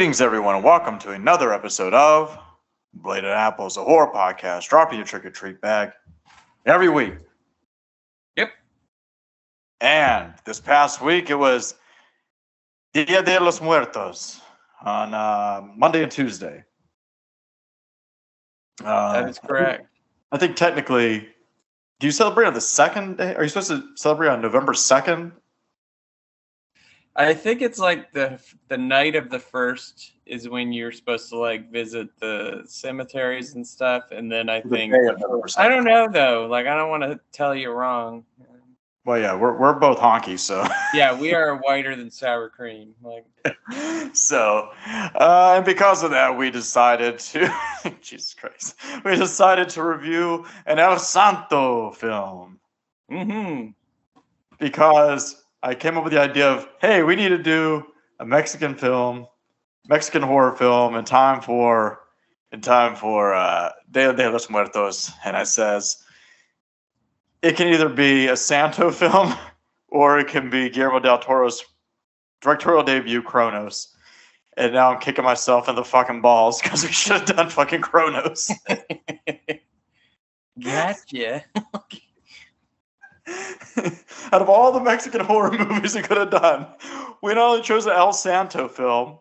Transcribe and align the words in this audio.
Greetings, 0.00 0.22
everyone, 0.22 0.54
and 0.54 0.64
welcome 0.64 0.98
to 1.00 1.10
another 1.10 1.52
episode 1.52 1.92
of 1.92 2.38
Bladed 2.94 3.28
Apples, 3.28 3.76
a 3.76 3.84
horror 3.84 4.10
podcast, 4.10 4.66
dropping 4.66 4.96
your 4.96 5.04
trick 5.04 5.26
or 5.26 5.30
treat 5.30 5.60
bag 5.60 5.90
every 6.64 6.88
week. 6.88 7.16
Yep. 8.34 8.50
And 9.82 10.32
this 10.46 10.58
past 10.58 11.02
week, 11.02 11.28
it 11.28 11.34
was 11.34 11.74
Dia 12.94 13.22
de 13.22 13.38
los 13.38 13.60
Muertos 13.60 14.40
on 14.82 15.12
uh, 15.12 15.68
Monday 15.76 16.02
and 16.02 16.10
Tuesday. 16.10 16.64
Uh, 18.82 19.12
That 19.12 19.28
is 19.28 19.38
correct. 19.38 19.86
I 20.32 20.38
think 20.38 20.56
technically, 20.56 21.28
do 21.98 22.06
you 22.06 22.10
celebrate 22.10 22.46
on 22.46 22.54
the 22.54 22.62
second 22.62 23.18
day? 23.18 23.34
Are 23.34 23.42
you 23.42 23.50
supposed 23.50 23.68
to 23.68 23.84
celebrate 23.96 24.28
on 24.28 24.40
November 24.40 24.72
2nd? 24.72 25.32
I 27.16 27.34
think 27.34 27.60
it's 27.60 27.78
like 27.78 28.12
the 28.12 28.40
the 28.68 28.78
night 28.78 29.16
of 29.16 29.30
the 29.30 29.38
first 29.38 30.12
is 30.26 30.48
when 30.48 30.72
you're 30.72 30.92
supposed 30.92 31.28
to 31.30 31.38
like 31.38 31.70
visit 31.70 32.08
the 32.20 32.62
cemeteries 32.66 33.54
and 33.54 33.66
stuff, 33.66 34.04
and 34.12 34.30
then 34.30 34.48
I 34.48 34.60
The 34.60 34.68
think 34.68 34.92
day 34.92 35.06
of 35.06 35.18
November 35.18 35.48
2nd. 35.48 35.58
I 35.58 35.68
don't 35.68 35.84
know 35.84 36.08
though. 36.08 36.46
Like 36.46 36.66
I 36.66 36.76
don't 36.76 36.88
want 36.90 37.02
to 37.02 37.18
tell 37.32 37.54
you 37.54 37.70
wrong. 37.70 38.24
Well, 39.06 39.18
yeah, 39.18 39.34
we're, 39.34 39.58
we're 39.58 39.72
both 39.72 39.98
honky, 39.98 40.38
so. 40.38 40.62
Yeah, 40.92 41.18
we 41.18 41.32
are 41.32 41.56
whiter 41.56 41.96
than 41.96 42.10
sour 42.10 42.50
cream. 42.50 42.94
Like 43.02 43.24
so, 44.14 44.68
uh, 44.86 45.54
and 45.56 45.64
because 45.64 46.02
of 46.02 46.10
that, 46.10 46.36
we 46.36 46.50
decided 46.50 47.18
to, 47.18 47.52
Jesus 48.02 48.34
Christ, 48.34 48.76
we 49.04 49.16
decided 49.16 49.70
to 49.70 49.82
review 49.82 50.44
an 50.66 50.78
El 50.78 50.98
Santo 50.98 51.90
film 51.92 52.60
Mm-hmm. 53.10 53.70
because 54.58 55.44
I 55.62 55.74
came 55.74 55.98
up 55.98 56.04
with 56.04 56.12
the 56.12 56.20
idea 56.20 56.50
of, 56.50 56.68
hey, 56.80 57.02
we 57.02 57.16
need 57.16 57.28
to 57.28 57.42
do 57.42 57.84
a 58.18 58.24
Mexican 58.24 58.74
film, 58.74 59.26
Mexican 59.88 60.22
horror 60.22 60.56
film, 60.56 60.94
in 60.94 61.04
time 61.04 61.42
for, 61.42 62.00
in 62.52 62.60
time 62.60 62.96
for 62.96 63.34
uh, 63.34 63.70
Dia 63.90 64.12
de 64.12 64.30
los 64.30 64.48
Muertos, 64.48 65.10
and 65.24 65.36
I 65.36 65.44
says, 65.44 66.02
it 67.42 67.56
can 67.56 67.68
either 67.68 67.88
be 67.88 68.28
a 68.28 68.36
Santo 68.36 68.90
film 69.00 69.34
or 69.88 70.18
it 70.18 70.28
can 70.28 70.50
be 70.50 70.70
Guillermo 70.70 71.00
del 71.00 71.18
Toro's 71.18 71.64
directorial 72.40 72.82
debut, 72.82 73.22
Cronos. 73.22 73.94
And 74.56 74.72
now 74.72 74.92
I'm 74.92 75.00
kicking 75.00 75.24
myself 75.24 75.68
in 75.68 75.74
the 75.74 75.84
fucking 75.84 76.22
balls 76.22 76.60
because 76.62 76.84
we 76.84 76.92
should 76.92 77.12
have 77.12 77.36
done 77.36 77.50
fucking 77.50 77.82
Cronos. 77.82 78.50
Gotcha. 80.60 81.44
Out 84.32 84.42
of 84.42 84.48
all 84.48 84.72
the 84.72 84.80
Mexican 84.80 85.20
horror 85.24 85.50
movies 85.58 85.94
we 85.94 86.02
could 86.02 86.16
have 86.16 86.30
done, 86.30 86.66
we 87.22 87.34
not 87.34 87.50
only 87.50 87.62
chose 87.62 87.86
an 87.86 87.92
El 87.92 88.12
Santo 88.12 88.68
film, 88.68 89.18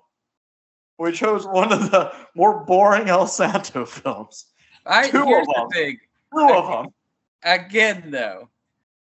we 0.98 1.12
chose 1.12 1.46
one 1.48 1.72
of 1.72 1.92
the 1.92 2.12
more 2.36 2.64
boring 2.66 3.10
El 3.10 3.28
Santo 3.28 3.86
films. 3.86 4.48
I 4.86 5.10
Two 5.10 5.22
of 5.24 5.28
here's 5.28 5.48
the 5.48 5.54
them. 5.56 5.70
thing. 5.70 6.00
Two 6.34 6.54
of 6.54 6.68
them. 6.68 6.94
Again, 7.44 8.10
though, 8.12 8.50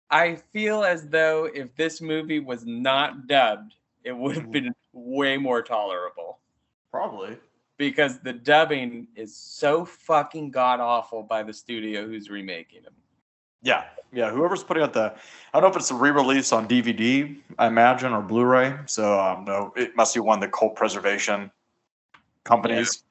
I 0.09 0.35
feel 0.35 0.84
as 0.84 1.08
though 1.08 1.46
if 1.46 1.75
this 1.75 2.02
movie 2.02 2.40
was 2.40 2.66
not 2.66 3.28
dubbed, 3.28 3.75
it 4.03 4.16
would 4.16 4.35
have 4.35 4.52
been 4.52 4.74
way 4.94 5.38
more 5.38 5.62
tolerable. 5.62 6.40
Probably. 6.91 7.38
because 7.78 8.19
the 8.19 8.34
dubbing 8.34 9.08
is 9.16 9.35
so 9.35 9.85
fucking 9.85 10.50
god 10.52 10.79
awful 10.79 11.22
by 11.24 11.44
the 11.44 11.53
studio 11.53 12.06
who's 12.08 12.29
remaking 12.29 12.84
them. 12.84 12.94
Yeah. 13.62 13.85
Yeah. 14.13 14.31
Whoever's 14.31 14.63
putting 14.63 14.84
out 14.84 14.94
the, 14.94 15.13
I 15.53 15.59
don't 15.59 15.63
know 15.63 15.69
if 15.69 15.75
it's 15.75 15.91
a 15.91 15.95
re 15.95 16.12
release 16.12 16.51
on 16.51 16.68
DVD, 16.68 17.38
I 17.59 17.68
imagine, 17.68 18.13
or 18.13 18.22
Blu 18.22 18.45
ray. 18.45 18.75
So, 18.85 19.19
um, 19.19 19.45
no, 19.45 19.73
it 19.75 19.95
must 19.95 20.13
be 20.13 20.19
one 20.19 20.38
of 20.38 20.41
the 20.41 20.50
cult 20.50 20.75
preservation 20.75 21.51
companies. 22.44 23.03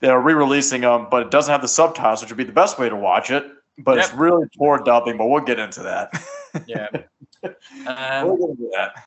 They're 0.00 0.20
re 0.20 0.34
releasing 0.34 0.82
them, 0.82 1.08
but 1.10 1.22
it 1.22 1.30
doesn't 1.30 1.50
have 1.50 1.62
the 1.62 1.68
subtitles, 1.68 2.20
which 2.20 2.30
would 2.30 2.36
be 2.36 2.44
the 2.44 2.52
best 2.52 2.78
way 2.78 2.88
to 2.88 2.96
watch 2.96 3.30
it. 3.30 3.46
But 3.78 3.98
it's 3.98 4.12
really 4.14 4.46
poor 4.56 4.78
dubbing, 4.78 5.18
but 5.18 5.26
we'll 5.26 5.42
get 5.42 5.58
into 5.58 5.82
that. 5.82 6.10
Yeah. 6.66 6.88
we'll 7.42 8.32
um, 8.32 8.40
get 8.40 8.50
into 8.50 8.70
that. 8.74 9.06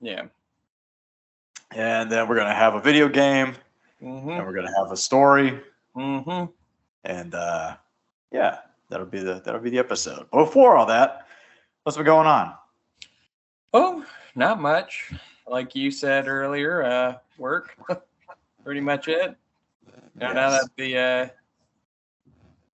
yeah. 0.00 0.24
And 1.70 2.10
then 2.10 2.28
we're 2.28 2.34
going 2.34 2.48
to 2.48 2.54
have 2.54 2.74
a 2.74 2.80
video 2.80 3.08
game, 3.08 3.54
hmm 4.00 4.30
and 4.30 4.44
we're 4.46 4.54
going 4.54 4.66
to 4.66 4.74
have 4.76 4.90
a 4.90 4.96
story. 4.96 5.60
hmm 5.94 6.44
And 7.04 7.34
uh, 7.34 7.76
yeah, 8.32 8.58
that'll 8.88 9.06
be 9.06 9.20
the 9.20 9.40
that'll 9.44 9.60
be 9.60 9.70
the 9.70 9.78
episode. 9.78 10.26
But 10.30 10.44
before 10.44 10.76
all 10.76 10.86
that, 10.86 11.26
what's 11.82 11.96
been 11.96 12.06
going 12.06 12.26
on? 12.26 12.54
Oh, 13.72 14.04
not 14.34 14.60
much. 14.60 15.12
Like 15.46 15.74
you 15.74 15.90
said 15.90 16.28
earlier, 16.28 16.82
uh, 16.82 17.14
work. 17.38 17.76
Pretty 18.64 18.80
much 18.80 19.08
it. 19.08 19.36
Now, 20.16 20.32
now 20.32 20.50
that 20.50 20.68
the 20.76 20.98
uh, 20.98 21.26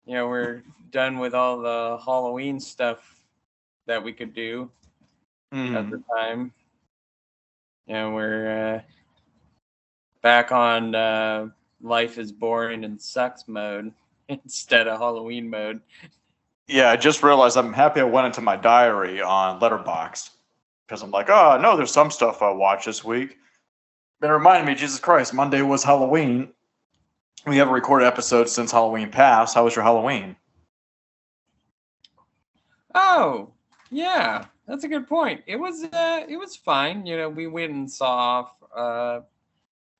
you 0.07 0.15
know 0.15 0.29
we're 0.29 0.63
done 0.91 1.19
with 1.19 1.35
all 1.35 1.61
the 1.61 1.99
Halloween 2.05 2.61
stuff 2.61 3.23
that 3.87 4.03
we 4.03 4.13
could 4.13 4.35
do 4.35 4.71
at 5.53 5.59
Mhm. 5.59 5.91
the 5.91 6.03
time. 6.17 6.53
You 7.87 7.95
know, 7.95 8.11
we're 8.13 8.77
uh, 8.77 8.81
back 10.23 10.53
on 10.53 10.95
uh, 10.95 11.49
life 11.81 12.19
is 12.19 12.31
boring 12.31 12.85
and 12.85 13.01
sucks 13.01 13.49
mode 13.49 13.93
instead 14.45 14.89
of 14.89 14.99
Halloween 14.99 15.51
mode. 15.51 15.81
Yeah, 16.67 16.91
I 16.91 16.97
just 16.97 17.23
realized 17.23 17.57
I'm 17.57 17.73
happy 17.73 18.01
I 18.01 18.05
went 18.05 18.27
into 18.27 18.41
my 18.41 18.57
diary 18.57 19.21
on 19.21 19.61
Letterboxd 19.61 20.31
because 20.87 21.03
I'm 21.03 21.11
like, 21.11 21.29
oh 21.29 21.59
no, 21.61 21.77
there's 21.77 21.91
some 21.91 22.11
stuff 22.11 22.43
I 22.43 22.51
watched 22.51 22.87
this 22.87 23.05
week. 23.05 23.37
Then 24.21 24.31
it 24.31 24.35
reminded 24.35 24.67
me, 24.67 24.75
Jesus 24.75 25.01
Christ, 25.01 25.35
Monday 25.35 25.63
was 25.63 25.83
Halloween. 25.83 26.53
We 27.47 27.57
haven't 27.57 27.75
recorded 27.75 28.07
episodes 28.07 28.53
since 28.53 28.71
Halloween 28.71 29.11
passed. 29.11 29.55
How 29.55 29.65
was 29.65 29.75
your 29.75 29.83
Halloween? 29.83 30.37
Oh, 32.95 33.51
yeah, 33.91 34.45
that's 34.67 34.85
a 34.85 34.89
good 34.89 35.09
point. 35.09 35.43
It 35.47 35.57
was 35.57 35.85
uh, 35.85 36.25
it 36.29 36.37
was 36.37 36.55
fine. 36.55 37.07
You 37.07 37.17
know, 37.17 37.29
we 37.29 37.47
went 37.47 37.73
and 37.73 37.91
saw 37.91 38.47
uh, 38.77 39.21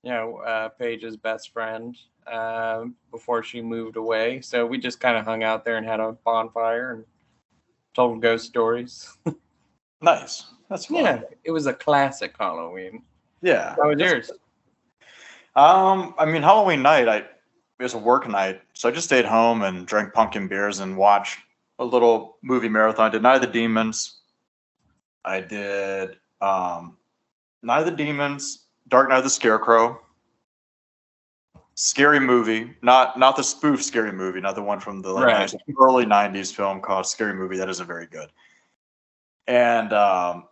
you 0.03 0.11
know 0.11 0.39
uh, 0.39 0.69
Paige's 0.71 1.17
best 1.17 1.53
friend 1.53 1.97
um, 2.27 2.95
before 3.11 3.43
she 3.43 3.61
moved 3.61 3.97
away, 3.97 4.41
so 4.41 4.67
we 4.67 4.79
just 4.79 5.01
kind 5.01 5.17
of 5.17 5.25
hung 5.25 5.43
out 5.43 5.65
there 5.65 5.77
and 5.77 5.87
had 5.87 6.01
a 6.01 6.13
bonfire 6.25 6.93
and 6.93 7.05
told 7.95 8.21
ghost 8.23 8.47
stories. 8.47 9.17
Nice. 10.03 10.47
That's 10.69 10.87
fun. 10.87 11.05
yeah, 11.05 11.21
it 11.45 11.51
was 11.51 11.67
a 11.67 11.75
classic 11.75 12.35
Halloween. 12.39 13.03
Yeah. 13.43 13.75
How 13.77 13.89
was 13.89 14.01
yours? 14.01 14.31
Um, 15.57 16.15
I 16.19 16.25
mean, 16.25 16.43
Halloween 16.43 16.83
night, 16.83 17.09
I 17.09 17.17
it 17.17 17.83
was 17.83 17.95
a 17.95 17.99
work 17.99 18.29
night, 18.29 18.61
so 18.75 18.89
I 18.89 18.93
just 18.93 19.07
stayed 19.07 19.25
home 19.25 19.63
and 19.63 19.87
drank 19.87 20.13
pumpkin 20.13 20.49
beers 20.49 20.81
and 20.81 20.97
watched 20.97 21.39
a 21.79 21.85
little 21.85 22.37
movie 22.43 22.69
marathon. 22.69 23.07
I 23.07 23.09
did 23.09 23.23
Night 23.23 23.37
of 23.37 23.41
the 23.41 23.47
Demons. 23.47 24.21
I 25.25 25.41
did 25.41 26.17
um, 26.41 26.97
Night 27.63 27.81
of 27.81 27.87
the 27.87 27.93
Demons, 27.93 28.67
Dark 28.91 29.09
Night 29.09 29.19
of 29.19 29.25
the 29.25 29.31
Scarecrow, 29.31 30.01
Scary 31.75 32.21
Movie, 32.21 32.75
not 32.83 33.19
not 33.19 33.37
the 33.37 33.43
spoof 33.45 33.83
Scary 33.83 34.13
Movie, 34.13 34.41
not 34.41 34.55
the 34.55 34.63
one 34.63 34.81
from 34.81 35.01
the 35.01 35.15
Right. 35.15 35.49
90s, 35.49 35.59
early 35.81 36.05
'90s 36.05 36.55
film 36.55 36.81
called 36.81 37.07
Scary 37.07 37.33
Movie. 37.33 37.57
That 37.57 37.71
isn't 37.71 37.87
very 37.87 38.07
good. 38.07 38.31
And 39.47 39.93
um, 39.93 40.49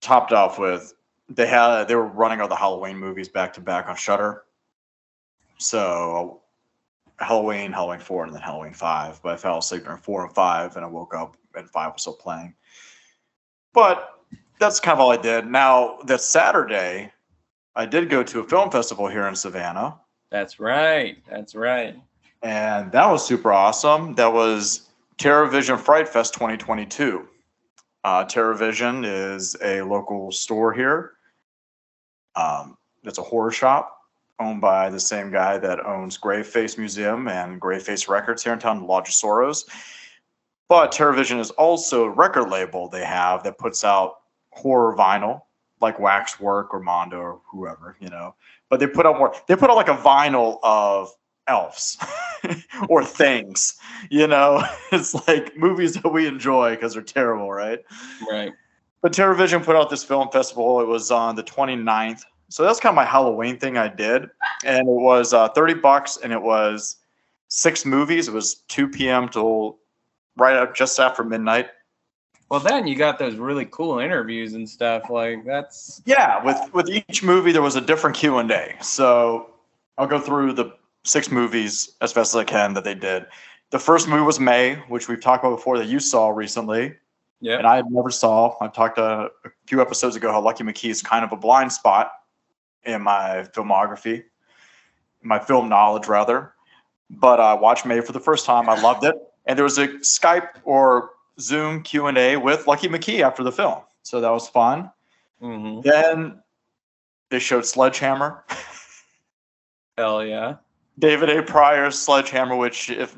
topped 0.00 0.32
off 0.32 0.58
with 0.58 0.94
they 1.28 1.46
had 1.46 1.84
they 1.84 1.94
were 1.94 2.06
running 2.06 2.40
all 2.40 2.48
the 2.48 2.56
Halloween 2.56 2.96
movies 2.96 3.28
back 3.28 3.52
to 3.52 3.60
back 3.60 3.88
on 3.88 3.96
Shudder. 3.96 4.44
So 5.58 6.40
Halloween, 7.18 7.70
Halloween 7.70 8.00
four, 8.00 8.24
and 8.24 8.34
then 8.34 8.40
Halloween 8.40 8.72
five. 8.72 9.20
But 9.22 9.34
I 9.34 9.36
fell 9.36 9.58
asleep 9.58 9.84
during 9.84 9.98
four 9.98 10.24
and 10.24 10.34
five, 10.34 10.76
and 10.76 10.84
I 10.84 10.88
woke 10.88 11.14
up 11.14 11.36
and 11.54 11.68
five 11.68 11.92
was 11.92 12.02
still 12.02 12.14
playing. 12.14 12.54
But 13.72 14.14
that's 14.58 14.80
kind 14.80 14.94
of 14.94 15.00
all 15.00 15.12
I 15.12 15.16
did. 15.16 15.46
Now 15.46 15.98
that 16.06 16.20
Saturday, 16.20 17.12
I 17.78 17.86
did 17.86 18.10
go 18.10 18.24
to 18.24 18.40
a 18.40 18.44
film 18.44 18.72
festival 18.72 19.06
here 19.06 19.28
in 19.28 19.36
Savannah, 19.36 20.00
That's 20.30 20.58
right. 20.58 21.16
That's 21.30 21.54
right. 21.54 21.96
and 22.42 22.90
that 22.90 23.08
was 23.08 23.24
super 23.24 23.52
awesome. 23.52 24.16
That 24.16 24.32
was 24.32 24.88
TerraVision 25.18 25.78
Fright 25.78 26.08
Fest 26.08 26.34
2022. 26.34 27.28
Uh, 28.02 28.24
TerraVision 28.24 29.04
is 29.06 29.56
a 29.62 29.82
local 29.82 30.32
store 30.32 30.72
here. 30.72 31.12
Um, 32.34 32.76
it's 33.04 33.18
a 33.18 33.22
horror 33.22 33.52
shop 33.52 33.94
owned 34.40 34.60
by 34.60 34.90
the 34.90 34.98
same 35.00 35.30
guy 35.30 35.56
that 35.58 35.84
owns 35.86 36.18
Graveface 36.18 36.78
Museum 36.78 37.28
and 37.28 37.60
Graveface 37.60 38.08
Records 38.08 38.42
here 38.42 38.52
in 38.52 38.58
town, 38.58 38.88
Logisaurus. 38.88 39.64
But 40.68 40.90
TerraVision 40.90 41.38
is 41.38 41.50
also 41.52 42.04
a 42.04 42.10
record 42.10 42.50
label 42.50 42.88
they 42.88 43.04
have 43.04 43.44
that 43.44 43.56
puts 43.56 43.84
out 43.84 44.16
horror 44.50 44.96
vinyl, 44.96 45.42
like 45.80 45.98
Waxwork 45.98 46.72
or 46.72 46.80
Mondo 46.80 47.18
or 47.18 47.40
whoever, 47.50 47.96
you 48.00 48.08
know. 48.08 48.34
But 48.68 48.80
they 48.80 48.86
put 48.86 49.06
out 49.06 49.18
more. 49.18 49.34
They 49.46 49.56
put 49.56 49.70
out 49.70 49.76
like 49.76 49.88
a 49.88 49.96
vinyl 49.96 50.58
of 50.62 51.12
elves 51.46 51.98
or 52.88 53.04
things, 53.04 53.78
you 54.10 54.26
know. 54.26 54.62
It's 54.92 55.14
like 55.28 55.56
movies 55.56 55.94
that 55.94 56.08
we 56.08 56.26
enjoy 56.26 56.74
because 56.74 56.94
they're 56.94 57.02
terrible, 57.02 57.52
right? 57.52 57.80
Right. 58.30 58.52
But 59.00 59.12
TerraVision 59.12 59.64
put 59.64 59.76
out 59.76 59.90
this 59.90 60.02
film 60.02 60.28
festival. 60.30 60.80
It 60.80 60.86
was 60.86 61.10
on 61.10 61.36
the 61.36 61.44
29th 61.44 62.22
So 62.48 62.64
that's 62.64 62.80
kind 62.80 62.92
of 62.92 62.96
my 62.96 63.04
Halloween 63.04 63.58
thing 63.58 63.76
I 63.76 63.88
did, 63.88 64.28
and 64.64 64.88
it 64.88 65.00
was 65.00 65.32
uh, 65.34 65.48
thirty 65.50 65.74
bucks, 65.74 66.18
and 66.22 66.32
it 66.32 66.40
was 66.40 66.96
six 67.48 67.84
movies. 67.84 68.28
It 68.28 68.34
was 68.34 68.56
two 68.68 68.88
p.m. 68.88 69.28
till 69.28 69.78
right 70.36 70.56
up 70.56 70.74
just 70.74 70.98
after 70.98 71.24
midnight. 71.24 71.68
Well, 72.50 72.60
then 72.60 72.86
you 72.86 72.96
got 72.96 73.18
those 73.18 73.34
really 73.34 73.66
cool 73.66 73.98
interviews 73.98 74.54
and 74.54 74.68
stuff. 74.68 75.10
Like 75.10 75.44
that's 75.44 76.02
Yeah, 76.06 76.42
with 76.42 76.58
with 76.72 76.88
each 76.88 77.22
movie 77.22 77.52
there 77.52 77.62
was 77.62 77.76
a 77.76 77.80
different 77.80 78.16
Q 78.16 78.38
and 78.38 78.50
A. 78.50 78.74
So 78.80 79.50
I'll 79.98 80.06
go 80.06 80.18
through 80.18 80.54
the 80.54 80.72
six 81.04 81.30
movies 81.30 81.94
as 82.00 82.12
best 82.12 82.34
as 82.34 82.36
I 82.36 82.44
can 82.44 82.74
that 82.74 82.84
they 82.84 82.94
did. 82.94 83.26
The 83.70 83.78
first 83.78 84.08
movie 84.08 84.22
was 84.22 84.40
May, 84.40 84.76
which 84.88 85.08
we've 85.08 85.20
talked 85.20 85.44
about 85.44 85.56
before 85.56 85.76
that 85.78 85.88
you 85.88 86.00
saw 86.00 86.30
recently, 86.30 86.94
yeah. 87.40 87.58
and 87.58 87.66
I 87.66 87.82
never 87.90 88.10
saw. 88.10 88.54
I 88.62 88.68
talked 88.68 88.98
uh, 88.98 89.28
a 89.44 89.50
few 89.66 89.82
episodes 89.82 90.16
ago 90.16 90.32
how 90.32 90.40
Lucky 90.40 90.64
McKee 90.64 90.90
is 90.90 91.02
kind 91.02 91.24
of 91.24 91.32
a 91.32 91.36
blind 91.36 91.72
spot 91.72 92.12
in 92.84 93.02
my 93.02 93.46
filmography, 93.54 94.24
my 95.22 95.38
film 95.38 95.68
knowledge 95.68 96.08
rather. 96.08 96.54
But 97.10 97.40
I 97.40 97.54
watched 97.54 97.84
May 97.84 98.00
for 98.00 98.12
the 98.12 98.20
first 98.20 98.46
time. 98.46 98.70
I 98.70 98.80
loved 98.80 99.04
it, 99.04 99.14
and 99.44 99.58
there 99.58 99.64
was 99.64 99.76
a 99.76 99.88
Skype 99.88 100.48
or 100.64 101.10
Zoom 101.40 101.82
Q 101.82 102.06
and 102.06 102.18
A 102.18 102.36
with 102.36 102.66
Lucky 102.66 102.88
McKee 102.88 103.20
after 103.20 103.42
the 103.42 103.52
film, 103.52 103.82
so 104.02 104.20
that 104.20 104.30
was 104.30 104.48
fun. 104.48 104.90
hmm 105.40 105.80
Then 105.80 106.42
they 107.30 107.38
showed 107.38 107.66
Sledgehammer, 107.66 108.44
Hell 109.96 110.24
yeah. 110.24 110.56
David 110.98 111.30
A. 111.30 111.42
Prior's 111.42 111.98
Sledgehammer, 111.98 112.56
which 112.56 112.90
if 112.90 113.16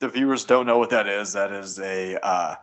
the 0.00 0.08
viewers 0.08 0.44
don't 0.44 0.66
know 0.66 0.78
what 0.78 0.90
that 0.90 1.06
is, 1.06 1.32
that 1.32 1.52
is 1.52 1.78
a 1.78 2.18
uh, 2.26 2.56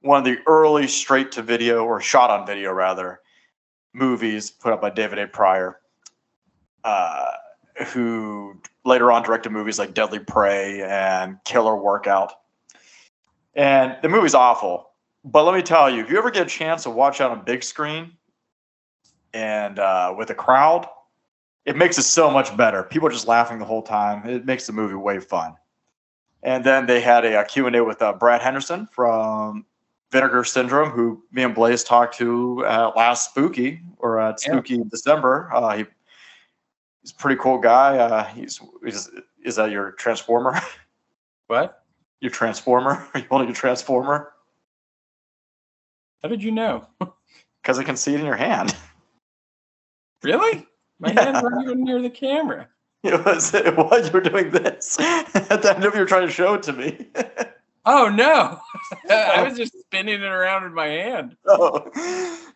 one 0.00 0.18
of 0.18 0.24
the 0.24 0.38
early 0.46 0.86
straight 0.86 1.32
to 1.32 1.42
video 1.42 1.84
or 1.84 2.00
shot 2.00 2.30
on 2.30 2.46
video 2.46 2.72
rather 2.72 3.20
movies 3.92 4.50
put 4.50 4.72
up 4.72 4.80
by 4.80 4.90
David 4.90 5.18
A. 5.18 5.26
Pryor, 5.26 5.80
uh, 6.84 7.32
who 7.88 8.60
later 8.84 9.10
on 9.10 9.22
directed 9.22 9.50
movies 9.50 9.78
like 9.78 9.94
Deadly 9.94 10.18
Prey 10.18 10.82
and 10.82 11.38
Killer 11.44 11.76
Workout. 11.76 12.32
And 13.56 13.96
the 14.02 14.08
movie's 14.08 14.34
awful, 14.34 14.90
but 15.24 15.44
let 15.44 15.54
me 15.54 15.62
tell 15.62 15.90
you, 15.90 16.02
if 16.04 16.10
you 16.10 16.18
ever 16.18 16.30
get 16.30 16.46
a 16.46 16.50
chance 16.50 16.84
to 16.84 16.90
watch 16.90 17.20
it 17.20 17.24
on 17.24 17.38
a 17.38 17.42
big 17.42 17.62
screen 17.62 18.12
and 19.32 19.78
uh, 19.78 20.14
with 20.16 20.30
a 20.30 20.34
crowd, 20.34 20.86
it 21.64 21.74
makes 21.74 21.98
it 21.98 22.02
so 22.02 22.30
much 22.30 22.54
better. 22.56 22.82
People 22.82 23.08
are 23.08 23.10
just 23.10 23.26
laughing 23.26 23.58
the 23.58 23.64
whole 23.64 23.82
time. 23.82 24.28
It 24.28 24.44
makes 24.44 24.66
the 24.66 24.72
movie 24.72 24.94
way 24.94 25.18
fun. 25.18 25.54
And 26.42 26.62
then 26.62 26.86
they 26.86 27.00
had 27.00 27.24
a, 27.24 27.40
a 27.40 27.44
Q&A 27.44 27.82
with 27.82 28.00
uh, 28.02 28.12
Brad 28.12 28.42
Henderson 28.42 28.86
from 28.92 29.64
Vinegar 30.12 30.44
Syndrome, 30.44 30.90
who 30.90 31.24
me 31.32 31.42
and 31.42 31.54
Blaze 31.54 31.82
talked 31.82 32.16
to 32.18 32.64
at 32.66 32.94
last 32.94 33.30
Spooky 33.30 33.80
or 33.98 34.20
at 34.20 34.36
Yeah. 34.42 34.52
Spooky 34.52 34.84
December. 34.84 35.50
Uh, 35.52 35.78
he, 35.78 35.84
he's 37.00 37.10
a 37.10 37.14
pretty 37.14 37.40
cool 37.40 37.58
guy. 37.58 37.96
Uh, 37.96 38.24
he's, 38.26 38.60
he's 38.84 39.10
is 39.42 39.56
that 39.56 39.70
your 39.70 39.92
transformer? 39.92 40.60
What? 41.48 41.85
Your 42.20 42.30
transformer? 42.30 43.06
Are 43.14 43.20
you 43.20 43.26
holding 43.28 43.50
a 43.50 43.52
transformer? 43.54 44.32
How 46.22 46.28
did 46.28 46.42
you 46.42 46.50
know? 46.52 46.86
Because 47.62 47.80
I 47.80 47.82
can 47.82 47.96
see 47.96 48.14
it 48.14 48.20
in 48.20 48.26
your 48.26 48.36
hand. 48.36 48.76
Really? 50.22 50.64
My 51.00 51.10
Yeah. 51.10 51.24
hands 51.24 51.42
aren't 51.42 51.64
even 51.64 51.82
near 51.82 52.00
the 52.00 52.10
camera. 52.10 52.68
It 53.02 53.24
was 53.24 53.52
it 53.54 53.76
was 53.76 54.06
you 54.06 54.12
were 54.12 54.20
doing 54.20 54.50
this. 54.50 54.96
At 55.00 55.62
the 55.62 55.72
end 55.74 55.84
of 55.84 55.94
you 55.94 56.00
were 56.00 56.06
trying 56.06 56.26
to 56.28 56.32
show 56.32 56.54
it 56.54 56.62
to 56.64 56.72
me. 56.72 57.08
Oh 57.84 58.08
no! 58.08 58.58
I 59.10 59.42
was 59.42 59.56
just 59.56 59.76
spinning 59.80 60.14
it 60.22 60.24
around 60.24 60.64
in 60.64 60.74
my 60.74 60.86
hand. 60.86 61.36
Oh, 61.44 61.90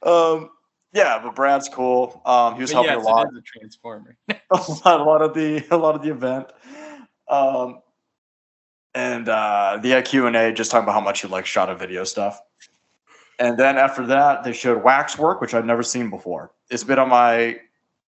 um, 0.02 0.50
yeah, 0.92 1.20
but 1.22 1.34
Brad's 1.36 1.68
cool. 1.68 2.20
Um, 2.24 2.54
he 2.54 2.62
was 2.62 2.70
But 2.70 2.84
helping 2.84 2.92
yes, 2.94 3.04
a 3.04 3.08
lot, 3.08 3.26
it 3.26 3.32
is 3.32 3.38
a 3.38 3.42
transformer. 3.42 4.16
a 4.28 4.36
lot, 4.56 5.00
a 5.00 5.04
lot 5.04 5.22
of 5.22 5.34
the, 5.34 5.64
a 5.70 5.76
lot 5.76 5.94
of 5.96 6.02
the 6.02 6.10
event. 6.10 6.46
Um, 7.28 7.80
and 8.94 9.28
uh, 9.28 9.78
the 9.82 10.02
Q 10.02 10.26
and 10.26 10.36
A 10.36 10.52
just 10.52 10.70
talking 10.70 10.84
about 10.84 10.94
how 10.94 11.00
much 11.00 11.22
he 11.22 11.28
likes 11.28 11.48
shot 11.48 11.68
of 11.68 11.78
video 11.78 12.04
stuff. 12.04 12.40
And 13.38 13.58
then 13.58 13.78
after 13.78 14.04
that, 14.06 14.44
they 14.44 14.52
showed 14.52 14.82
Waxwork, 14.82 15.40
which 15.40 15.54
I've 15.54 15.64
never 15.64 15.82
seen 15.82 16.10
before. 16.10 16.52
It's 16.70 16.84
been 16.84 16.98
on 16.98 17.08
my, 17.08 17.58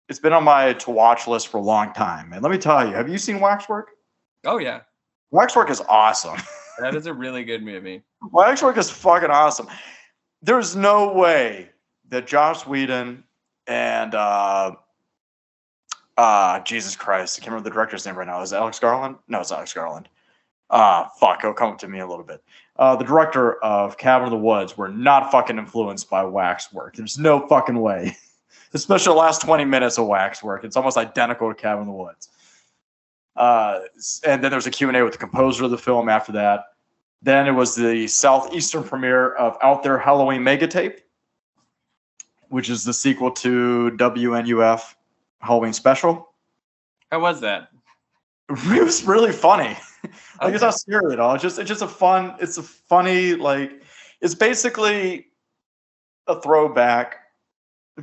it's 0.07 0.19
been 0.19 0.33
on 0.33 0.44
my 0.44 0.74
to 0.74 0.92
watch 0.92 1.27
list 1.27 1.48
for 1.48 1.57
a 1.57 1.62
long 1.62 1.94
time. 1.94 2.31
And 2.31 2.44
let 2.44 2.51
me 2.51 2.60
tell 2.60 2.88
you, 2.88 2.94
have 2.94 3.10
you 3.10 3.18
seen 3.18 3.39
Waxwork? 3.39 3.92
oh 4.45 4.60
yeah, 4.60 4.81
Waxwork 5.31 5.69
is 5.69 5.81
awesome. 5.89 6.38
that 6.80 6.95
is 6.95 7.07
a 7.07 7.13
really 7.13 7.44
good 7.44 7.63
movie. 7.63 8.04
Waxwork 8.31 8.77
is 8.77 8.89
fucking 8.89 9.31
awesome. 9.31 9.68
There's 10.42 10.75
no 10.75 11.13
way 11.13 11.69
that 12.10 12.27
Joss 12.27 12.68
Whedon 12.68 13.24
and 13.68 14.13
uh, 14.13 14.75
uh, 16.18 16.60
Jesus 16.62 16.95
Christ, 16.95 17.39
I 17.39 17.42
can't 17.42 17.51
remember 17.51 17.69
the 17.69 17.74
director's 17.74 18.06
name 18.06 18.16
right 18.16 18.27
now. 18.27 18.42
Is 18.42 18.54
it 18.54 18.57
Alex 18.57 18.80
Garland? 18.80 19.16
No, 19.27 19.42
it's 19.42 19.51
Alex 19.51 19.74
Garland. 19.74 20.07
Uh, 20.70 21.08
fuck, 21.20 21.40
it'll 21.44 21.54
come 21.54 21.78
to 21.78 21.88
me 21.88 22.00
a 22.00 22.08
little 22.08 22.26
bit. 22.26 22.44
Uh, 22.78 22.96
the 22.96 23.06
director 23.06 23.64
of 23.64 23.98
Cabin 23.98 24.28
in 24.28 24.32
the 24.32 24.38
Woods 24.38 24.78
were 24.78 24.90
not 24.90 25.32
fucking 25.32 25.58
influenced 25.58 26.10
by 26.10 26.24
Waxwork. 26.24 26.96
There's 26.96 27.18
no 27.18 27.48
fucking 27.48 27.80
way. 27.80 28.18
Especially 28.74 29.14
the 29.14 29.20
last 29.20 29.42
20 29.42 29.64
minutes 29.64 29.98
of 29.98 30.08
Waxwork. 30.08 30.64
It's 30.66 30.76
almost 30.76 30.98
identical 30.98 31.48
to 31.48 31.56
Cabin 31.56 31.84
in 31.84 31.88
the 31.88 31.94
Woods. 31.94 32.30
Uh, 33.36 33.82
and 34.26 34.44
then 34.44 34.52
there's 34.52 34.68
a 34.68 34.72
Q&A 34.72 35.04
with 35.04 35.14
the 35.14 35.20
composer 35.20 35.66
of 35.66 35.72
the 35.72 35.78
film 35.78 36.10
after 36.10 36.32
that. 36.34 36.66
Then 37.22 37.48
it 37.48 37.52
was 37.52 37.76
the 37.76 38.08
southeastern 38.08 38.84
premiere 38.84 39.34
of 39.36 39.58
Out 39.62 39.84
There 39.84 39.98
Halloween 39.98 40.42
Megatape, 40.42 41.00
which 42.50 42.70
is 42.70 42.84
the 42.84 42.94
sequel 42.94 43.32
to 43.32 43.92
WNUF 43.98 44.96
Halloween 45.40 45.74
Special. 45.74 46.30
How 47.12 47.20
was 47.20 47.42
that? 47.42 47.70
It 48.50 48.84
was 48.84 49.04
really 49.06 49.32
funny. 49.32 49.75
Like 50.42 50.54
it's 50.54 50.62
not 50.62 50.76
scary 50.76 51.14
at 51.14 51.20
all. 51.20 51.34
It's 51.36 51.44
just 51.44 51.60
it's 51.60 51.68
just 51.68 51.82
a 51.82 51.88
fun. 51.88 52.36
It's 52.40 52.58
a 52.58 52.64
funny 52.64 53.36
like 53.36 53.82
it's 54.22 54.36
basically 54.36 55.28
a 56.28 56.40
throwback 56.42 57.18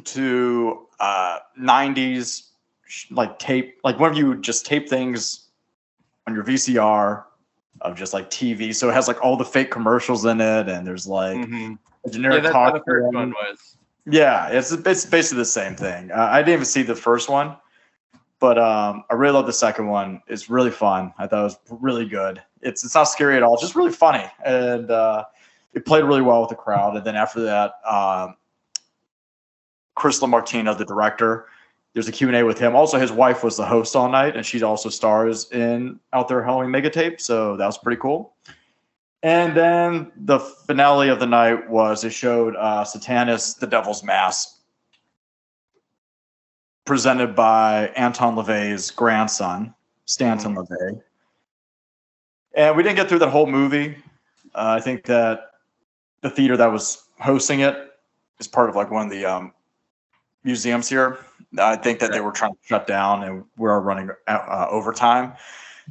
to 0.04 0.86
uh 1.00 1.38
90s 1.60 2.50
like 3.10 3.38
tape 3.38 3.78
like 3.84 3.98
whenever 3.98 4.18
you 4.18 4.36
just 4.36 4.66
tape 4.66 4.88
things 4.88 5.48
on 6.26 6.34
your 6.34 6.44
VCR 6.44 7.24
of 7.80 7.96
just 7.96 8.12
like 8.12 8.30
TV. 8.30 8.74
So 8.74 8.88
it 8.88 8.92
has 8.92 9.08
like 9.08 9.22
all 9.24 9.36
the 9.36 9.44
fake 9.44 9.70
commercials 9.70 10.24
in 10.24 10.40
it, 10.40 10.68
and 10.68 10.86
there's 10.86 11.06
like 11.06 11.38
Mhm. 11.38 11.78
a 12.04 12.08
Yeah, 12.08 12.12
generic 12.12 12.44
how 12.44 12.52
talk. 12.52 12.74
the 12.74 12.82
first 12.86 13.14
one 13.14 13.30
was. 13.30 13.76
Yeah, 14.06 14.48
it's 14.48 14.72
it's 14.72 15.06
basically 15.06 15.38
the 15.38 15.44
same 15.44 15.74
thing. 15.76 16.10
Uh, 16.10 16.28
I 16.30 16.38
didn't 16.42 16.54
even 16.54 16.64
see 16.64 16.82
the 16.82 16.94
first 16.96 17.28
one, 17.28 17.56
but 18.42 18.58
um, 18.58 19.04
I 19.08 19.14
really 19.14 19.34
love 19.34 19.46
the 19.46 19.52
second 19.52 19.86
one. 19.86 20.20
It's 20.26 20.50
really 20.50 20.72
fun. 20.72 21.14
I 21.16 21.28
thought 21.28 21.42
it 21.42 21.44
was 21.44 21.58
really 21.70 22.04
good. 22.04 22.42
It's 22.60 22.84
it's 22.84 22.96
not 22.96 23.04
scary 23.04 23.36
at 23.36 23.44
all. 23.44 23.54
It's 23.54 23.62
just 23.62 23.76
really 23.76 23.92
funny, 23.92 24.24
and 24.44 24.90
uh, 24.90 25.26
it 25.74 25.86
played 25.86 26.02
really 26.02 26.22
well 26.22 26.40
with 26.40 26.50
the 26.50 26.56
crowd. 26.56 26.96
And 26.96 27.06
then 27.06 27.14
after 27.14 27.40
that, 27.42 27.74
um, 27.88 28.34
Chris 29.94 30.18
LaMartina, 30.18 30.76
the 30.76 30.84
director, 30.84 31.46
there's 31.94 32.08
a 32.08 32.12
Q 32.12 32.26
and 32.26 32.36
A 32.36 32.44
with 32.44 32.58
him. 32.58 32.74
Also, 32.74 32.98
his 32.98 33.12
wife 33.12 33.44
was 33.44 33.56
the 33.56 33.64
host 33.64 33.94
all 33.94 34.08
night, 34.08 34.34
and 34.34 34.44
she 34.44 34.60
also 34.60 34.88
stars 34.88 35.48
in 35.52 36.00
Out 36.12 36.26
There 36.26 36.42
Halloween 36.42 36.70
Megatape. 36.70 37.20
So 37.20 37.56
that 37.56 37.66
was 37.66 37.78
pretty 37.78 38.00
cool. 38.00 38.34
And 39.22 39.56
then 39.56 40.10
the 40.16 40.40
finale 40.40 41.10
of 41.10 41.20
the 41.20 41.26
night 41.26 41.70
was 41.70 42.02
it 42.02 42.10
showed 42.10 42.56
uh, 42.56 42.82
Satanis, 42.82 43.56
the 43.56 43.68
Devil's 43.68 44.02
Mass, 44.02 44.61
presented 46.84 47.34
by 47.34 47.88
Anton 47.96 48.36
LaVey's 48.36 48.90
grandson, 48.90 49.74
Stanton 50.06 50.56
LaVey. 50.56 51.00
And 52.54 52.76
we 52.76 52.82
didn't 52.82 52.96
get 52.96 53.08
through 53.08 53.20
that 53.20 53.30
whole 53.30 53.46
movie. 53.46 53.96
Uh, 54.54 54.76
I 54.78 54.80
think 54.80 55.04
that 55.04 55.52
the 56.20 56.30
theater 56.30 56.56
that 56.56 56.70
was 56.70 57.04
hosting 57.18 57.60
it 57.60 57.76
is 58.38 58.48
part 58.48 58.68
of 58.68 58.76
like 58.76 58.90
one 58.90 59.06
of 59.06 59.10
the 59.10 59.24
um, 59.24 59.52
museums 60.44 60.88
here. 60.88 61.18
I 61.58 61.76
think 61.76 61.98
that 62.00 62.12
they 62.12 62.20
were 62.20 62.32
trying 62.32 62.52
to 62.52 62.58
shut 62.62 62.86
down 62.86 63.22
and 63.24 63.44
we 63.56 63.68
are 63.68 63.80
running 63.80 64.10
uh, 64.26 64.66
overtime. 64.70 65.34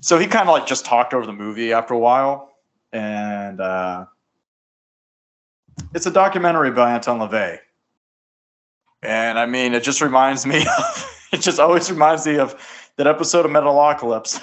So 0.01 0.17
he 0.17 0.27
kind 0.27 0.47
of 0.47 0.53
like 0.53 0.67
just 0.67 0.85
talked 0.85 1.13
over 1.13 1.25
the 1.25 1.33
movie 1.33 1.73
after 1.73 1.93
a 1.93 1.99
while 1.99 2.51
and 2.93 3.61
uh, 3.61 4.05
it's 5.93 6.05
a 6.05 6.11
documentary 6.11 6.71
by 6.71 6.93
Anton 6.93 7.19
LaVey. 7.19 7.59
And 9.03 9.39
I 9.39 9.45
mean, 9.45 9.73
it 9.73 9.83
just 9.83 10.01
reminds 10.01 10.45
me 10.45 10.65
of, 10.77 11.27
it 11.31 11.41
just 11.41 11.59
always 11.59 11.89
reminds 11.91 12.25
me 12.25 12.37
of 12.37 12.55
that 12.97 13.07
episode 13.07 13.45
of 13.45 13.51
Metalocalypse. 13.51 14.41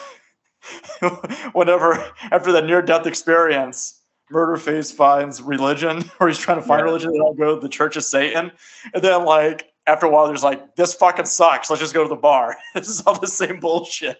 Whenever, 1.52 2.12
after 2.30 2.52
that 2.52 2.66
near 2.66 2.82
death 2.82 3.06
experience, 3.06 4.00
Murderface 4.32 4.92
finds 4.92 5.40
religion, 5.40 6.10
or 6.20 6.28
he's 6.28 6.38
trying 6.38 6.60
to 6.60 6.66
find 6.66 6.80
Yeah. 6.80 6.84
religion, 6.84 7.10
and 7.10 7.22
I'll 7.22 7.34
go 7.34 7.54
to 7.54 7.60
the 7.60 7.68
Church 7.68 7.96
of 7.96 8.04
Satan. 8.04 8.52
And 8.92 9.02
then, 9.02 9.24
like, 9.24 9.72
after 9.86 10.06
a 10.06 10.10
while, 10.10 10.26
there's 10.26 10.42
like, 10.44 10.76
this 10.76 10.92
fucking 10.94 11.24
sucks. 11.24 11.70
Let's 11.70 11.80
just 11.80 11.94
go 11.94 12.02
to 12.02 12.08
the 12.08 12.16
bar. 12.16 12.56
this 12.74 12.88
is 12.88 13.00
all 13.02 13.18
the 13.18 13.26
same 13.26 13.60
bullshit. 13.60 14.18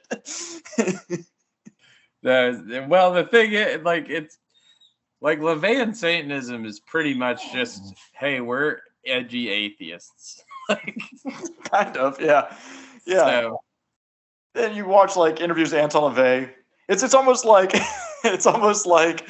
The, 2.23 2.87
well, 2.89 3.13
the 3.13 3.25
thing 3.25 3.53
is, 3.53 3.83
like, 3.85 4.09
it's 4.09 4.39
like 5.21 5.39
LaVeyan 5.41 5.95
Satanism 5.95 6.65
is 6.65 6.81
pretty 6.81 7.15
much 7.15 7.53
just, 7.53 7.81
oh. 7.85 7.95
hey, 8.19 8.41
we're 8.41 8.81
edgy 9.09 9.49
atheists. 9.49 10.43
like, 10.69 10.99
kind 11.71 11.97
of, 11.97 12.21
yeah, 12.21 12.55
yeah. 13.07 13.25
so, 13.25 13.61
Then 14.55 14.75
you 14.75 14.87
watch 14.87 15.17
like 15.17 15.41
interviews 15.41 15.73
with 15.73 15.81
Anton 15.81 16.15
LaVey. 16.15 16.51
It's 16.89 17.03
it's 17.03 17.15
almost 17.15 17.45
like 17.45 17.73
it's 18.25 18.47
almost 18.47 18.87
like 18.87 19.27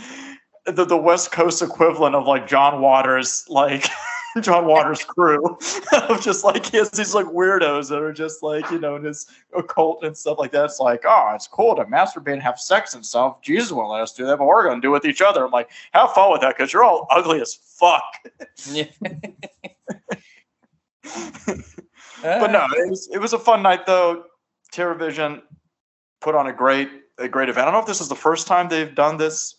the 0.67 0.85
the 0.85 0.97
West 0.97 1.33
Coast 1.33 1.63
equivalent 1.63 2.15
of 2.15 2.27
like 2.27 2.47
John 2.47 2.81
Waters, 2.81 3.45
like 3.49 3.87
John 4.41 4.67
Waters' 4.67 5.05
crew 5.05 5.45
of 5.93 6.21
just 6.21 6.45
like 6.45 6.67
he 6.67 6.77
has 6.77 6.91
these 6.91 7.15
like 7.15 7.27
weirdos 7.27 7.89
that 7.89 8.01
are 8.01 8.13
just 8.13 8.43
like 8.43 8.71
you 8.71 8.79
know 8.79 8.97
in 8.97 9.05
his 9.05 9.27
occult 9.57 10.05
and 10.05 10.17
stuff 10.17 10.39
like 10.39 10.53
that. 10.53 10.67
It's 10.67 10.81
like 10.81 11.05
oh, 11.07 11.33
it's 11.35 11.47
cool 11.47 11.77
to 11.77 11.85
masturbate 11.85 12.35
and 12.35 12.43
have 12.43 12.59
sex 12.59 12.95
and 12.95 13.05
stuff. 13.05 13.41
Jesus 13.43 13.73
won't 13.73 13.91
let 13.91 14.03
us 14.03 14.13
do 14.13 14.27
that, 14.27 14.39
but 14.39 14.47
we're 14.47 14.67
gonna 14.69 14.81
do 14.81 14.89
it 14.89 14.93
with 14.93 15.05
each 15.05 15.23
other. 15.23 15.45
I'm 15.45 15.51
like, 15.51 15.71
have 15.93 16.13
fun 16.13 16.33
with 16.33 16.41
that 16.43 16.57
because 16.57 16.73
you're 16.73 16.85
all 16.85 17.07
ugly 17.11 17.41
as 17.41 17.55
fuck. 17.55 18.05
yeah. 18.71 18.85
but 22.23 22.51
no, 22.51 22.67
it 22.77 22.91
was 22.91 23.09
it 23.13 23.19
was 23.19 23.33
a 23.33 23.39
fun 23.39 23.63
night 23.63 23.87
though. 23.87 24.25
TerraVision 24.73 25.41
put 26.21 26.35
on 26.35 26.49
a 26.49 26.53
great 26.53 26.91
a 27.19 27.29
great 27.29 27.49
event. 27.49 27.69
I 27.69 27.71
don't 27.71 27.75
know 27.75 27.81
if 27.81 27.87
this 27.87 28.01
is 28.01 28.09
the 28.09 28.15
first 28.15 28.47
time 28.47 28.69
they've 28.69 28.95
done 28.95 29.17
this 29.17 29.58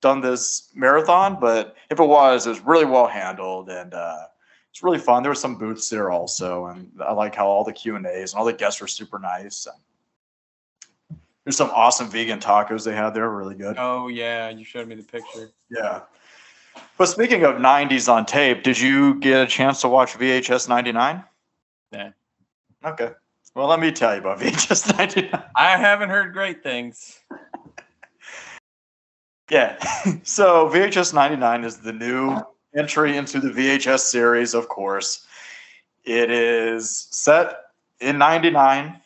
done 0.00 0.20
this 0.20 0.70
marathon, 0.74 1.38
but 1.40 1.76
if 1.90 2.00
it 2.00 2.04
was, 2.04 2.46
it 2.46 2.50
was 2.50 2.60
really 2.60 2.84
well 2.84 3.06
handled 3.06 3.68
and 3.68 3.94
uh, 3.94 4.24
it's 4.70 4.82
really 4.82 4.98
fun. 4.98 5.22
There 5.22 5.30
were 5.30 5.36
some 5.36 5.56
booths 5.56 5.88
there 5.88 6.10
also, 6.10 6.66
and 6.66 6.90
I 7.04 7.12
like 7.12 7.34
how 7.34 7.46
all 7.46 7.64
the 7.64 7.72
Q 7.72 7.96
and 7.96 8.06
A's 8.06 8.32
and 8.32 8.38
all 8.38 8.46
the 8.46 8.52
guests 8.52 8.80
were 8.80 8.86
super 8.86 9.18
nice. 9.18 9.66
And 9.66 11.18
there's 11.44 11.56
some 11.56 11.70
awesome 11.70 12.08
vegan 12.08 12.38
tacos 12.38 12.84
they 12.84 12.94
had 12.94 13.10
there, 13.10 13.28
really 13.30 13.56
good. 13.56 13.76
Oh 13.78 14.08
yeah, 14.08 14.48
you 14.50 14.64
showed 14.64 14.86
me 14.88 14.94
the 14.94 15.02
picture. 15.02 15.50
Yeah. 15.70 16.02
But 16.96 17.06
speaking 17.06 17.44
of 17.44 17.56
90s 17.56 18.12
on 18.12 18.26
tape, 18.26 18.62
did 18.62 18.78
you 18.78 19.18
get 19.20 19.42
a 19.42 19.46
chance 19.46 19.80
to 19.80 19.88
watch 19.88 20.14
VHS 20.14 20.68
99? 20.68 21.24
Nah. 21.92 22.10
Okay. 22.84 23.10
Well, 23.54 23.66
let 23.66 23.80
me 23.80 23.90
tell 23.90 24.14
you 24.14 24.20
about 24.20 24.38
VHS 24.40 24.96
99. 24.96 25.42
I 25.56 25.76
haven't 25.76 26.10
heard 26.10 26.32
great 26.32 26.62
things. 26.62 27.18
Yeah. 29.50 29.76
so 30.22 30.68
VHS 30.68 31.12
99 31.12 31.64
is 31.64 31.78
the 31.78 31.92
new 31.92 32.36
entry 32.76 33.16
into 33.16 33.40
the 33.40 33.48
VHS 33.48 34.00
series, 34.00 34.54
of 34.54 34.68
course. 34.68 35.26
It 36.04 36.30
is 36.30 37.08
set 37.10 37.56
in 38.00 38.18
99 38.18 39.00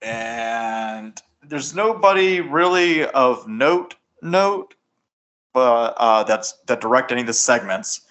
and 0.00 1.20
there's 1.42 1.74
nobody 1.74 2.40
really 2.40 3.04
of 3.06 3.46
note 3.48 3.94
note 4.20 4.74
but 5.52 5.94
uh, 5.98 6.24
that's 6.24 6.52
that 6.66 6.80
direct 6.80 7.12
any 7.12 7.20
of 7.20 7.26
the 7.26 7.32
segments. 7.32 8.02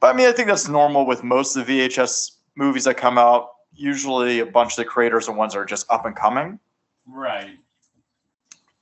But 0.00 0.14
I 0.14 0.16
mean, 0.16 0.28
I 0.28 0.32
think 0.32 0.48
that's 0.48 0.68
normal 0.68 1.06
with 1.06 1.24
most 1.24 1.56
of 1.56 1.66
the 1.66 1.80
VHS 1.80 2.32
movies 2.56 2.84
that 2.84 2.96
come 2.96 3.18
out. 3.18 3.50
Usually, 3.74 4.40
a 4.40 4.46
bunch 4.46 4.72
of 4.72 4.76
the 4.76 4.84
creators 4.84 5.28
and 5.28 5.36
ones 5.36 5.52
that 5.52 5.60
are 5.60 5.64
just 5.64 5.90
up 5.90 6.06
and 6.06 6.14
coming. 6.14 6.58
Right. 7.06 7.58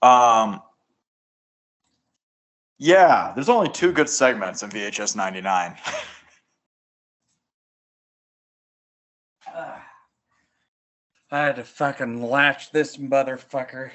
Um, 0.03 0.61
yeah, 2.79 3.33
there's 3.35 3.49
only 3.49 3.71
two 3.71 3.93
good 3.93 4.09
segments 4.09 4.63
in 4.63 4.71
VHS 4.71 5.17
99. 5.17 5.77
Ah, 9.59 9.83
I 11.31 11.39
had 11.45 11.57
to 11.57 11.65
fucking 11.65 12.21
latch 12.23 12.73
this 12.73 12.99
motherfucker. 12.99 13.91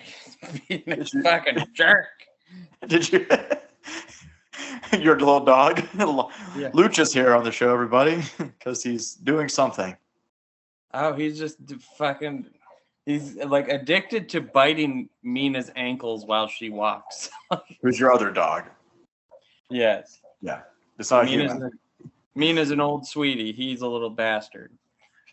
He's 0.67 0.81
being 0.83 0.99
a 1.01 1.05
fucking 1.21 1.67
jerk. 1.73 2.07
Did 2.87 3.11
you? 3.11 3.27
Your 4.99 5.19
little 5.19 5.45
dog, 5.45 5.83
Yeah. 6.57 6.71
Lucha's 6.73 7.13
here 7.13 7.35
on 7.35 7.43
the 7.43 7.51
show, 7.51 7.71
everybody, 7.71 8.23
because 8.37 8.83
he's 8.83 9.13
doing 9.15 9.47
something. 9.47 9.95
Oh, 10.93 11.13
he's 11.13 11.37
just 11.37 11.57
fucking. 11.97 12.47
He's 13.05 13.35
like 13.35 13.67
addicted 13.67 14.29
to 14.29 14.41
biting 14.41 15.09
Mina's 15.23 15.71
ankles 15.75 16.25
while 16.25 16.47
she 16.47 16.69
walks. 16.69 17.29
Who's 17.81 17.99
your 17.99 18.11
other 18.13 18.31
dog? 18.31 18.65
yes. 19.69 20.19
Yeah. 20.41 20.61
It's 20.99 21.11
not 21.11 21.25
Mina's, 21.25 21.51
human. 21.53 21.71
a- 21.71 22.07
Mina's 22.35 22.71
an 22.71 22.79
old 22.79 23.07
sweetie. 23.07 23.51
He's 23.51 23.81
a 23.81 23.87
little 23.87 24.09
bastard. 24.09 24.71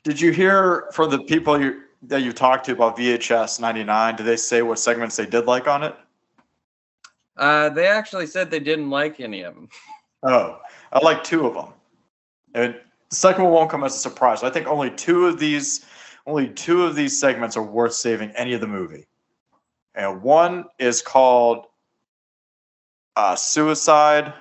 Did 0.05 0.21
you 0.21 0.33
hear 0.33 0.89
from 0.93 1.11
the 1.11 1.19
people 1.21 1.61
you 1.61 1.83
that 2.05 2.23
you 2.23 2.33
talked 2.33 2.65
to 2.67 2.73
about 2.73 2.97
VHS 2.97 3.61
99? 3.61 4.17
Did 4.17 4.25
they 4.27 4.37
say 4.37 4.63
what 4.63 4.79
segments 4.79 5.17
they 5.17 5.27
did 5.27 5.47
like 5.47 5.67
on 5.67 5.83
it? 5.83 5.95
Uh, 7.37 7.69
they 7.71 7.87
actually 7.87 8.27
said 8.27 8.51
they 8.51 8.61
didn't 8.61 8.91
like 8.91 9.21
any 9.21 9.43
of 9.43 9.55
them. 9.55 9.69
Oh, 10.23 10.59
I 10.93 10.99
like 11.05 11.23
two 11.25 11.47
of 11.47 11.55
them. 11.55 11.73
And 12.55 12.75
the 13.11 13.17
second 13.17 13.45
one 13.45 13.53
won't 13.53 13.71
come 13.71 13.85
as 13.85 13.95
a 13.95 13.99
surprise. 13.99 14.43
I 14.43 14.51
think 14.51 14.67
only 14.67 14.91
two 14.91 15.27
of 15.27 15.39
these, 15.39 15.85
only 16.29 16.49
two 16.49 16.85
of 16.85 16.95
these 16.95 17.19
segments 17.19 17.57
are 17.57 17.63
worth 17.63 17.95
saving 17.95 18.31
any 18.33 18.53
of 18.53 18.61
the 18.61 18.67
movie. 18.67 19.07
And 19.95 20.23
one 20.23 20.67
is 20.79 21.01
called 21.01 21.67
uh, 23.17 23.35
Suicide, 23.35 24.35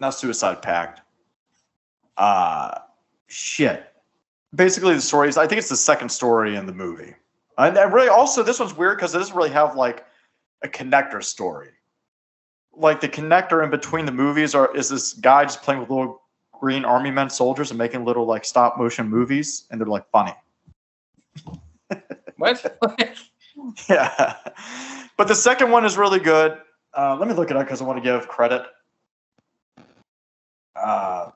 not 0.00 0.10
Suicide 0.10 0.60
Pact. 0.60 1.00
Uh, 2.16 2.76
shit. 3.28 3.86
Basically, 4.54 4.94
the 4.94 5.00
story 5.00 5.28
is, 5.28 5.38
I 5.38 5.46
think 5.46 5.60
it's 5.60 5.68
the 5.68 5.76
second 5.76 6.08
story 6.10 6.56
in 6.56 6.66
the 6.66 6.74
movie. 6.74 7.14
And 7.56 7.78
I 7.78 7.84
really 7.84 8.08
also, 8.08 8.42
this 8.42 8.58
one's 8.58 8.76
weird 8.76 8.98
because 8.98 9.14
it 9.14 9.18
doesn't 9.18 9.36
really 9.36 9.50
have 9.50 9.76
like 9.76 10.04
a 10.62 10.68
connector 10.68 11.22
story 11.22 11.70
like 12.74 13.00
the 13.00 13.08
connector 13.08 13.62
in 13.62 13.70
between 13.70 14.06
the 14.06 14.12
movies 14.12 14.54
are 14.54 14.74
is 14.74 14.88
this 14.88 15.12
guy 15.12 15.44
just 15.44 15.62
playing 15.62 15.80
with 15.80 15.90
little 15.90 16.21
green 16.62 16.84
army 16.84 17.10
men 17.10 17.28
soldiers 17.28 17.72
and 17.72 17.78
making 17.78 18.04
little 18.04 18.24
like 18.24 18.44
stop 18.44 18.78
motion 18.78 19.08
movies 19.08 19.66
and 19.70 19.80
they're 19.80 19.88
like 19.88 20.08
funny. 20.10 20.32
What? 22.36 22.78
yeah. 23.90 24.36
But 25.16 25.26
the 25.26 25.34
second 25.34 25.72
one 25.72 25.84
is 25.84 25.96
really 25.96 26.20
good. 26.20 26.58
Uh, 26.96 27.16
let 27.18 27.26
me 27.28 27.34
look 27.34 27.50
it 27.50 27.56
up 27.56 27.66
because 27.66 27.82
i 27.82 27.84
want 27.84 27.98
to 27.98 28.02
give 28.02 28.28
credit. 28.28 28.62
Uh, 30.76 31.30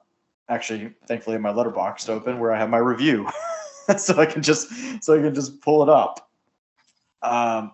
actually 0.48 0.92
thankfully 1.08 1.36
my 1.38 1.52
Letterboxd 1.52 2.08
open 2.08 2.38
where 2.38 2.52
i 2.52 2.58
have 2.58 2.70
my 2.70 2.78
review 2.78 3.28
so 3.98 4.16
i 4.18 4.26
can 4.26 4.42
just 4.42 4.70
so 5.02 5.18
i 5.18 5.20
can 5.20 5.34
just 5.34 5.60
pull 5.60 5.82
it 5.82 5.88
up. 5.88 6.28
Um, 7.22 7.72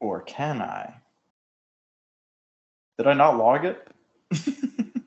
or 0.00 0.22
can 0.22 0.62
i? 0.62 0.94
Did 2.96 3.08
i 3.08 3.12
not 3.12 3.36
log 3.36 3.66
it 3.66 3.86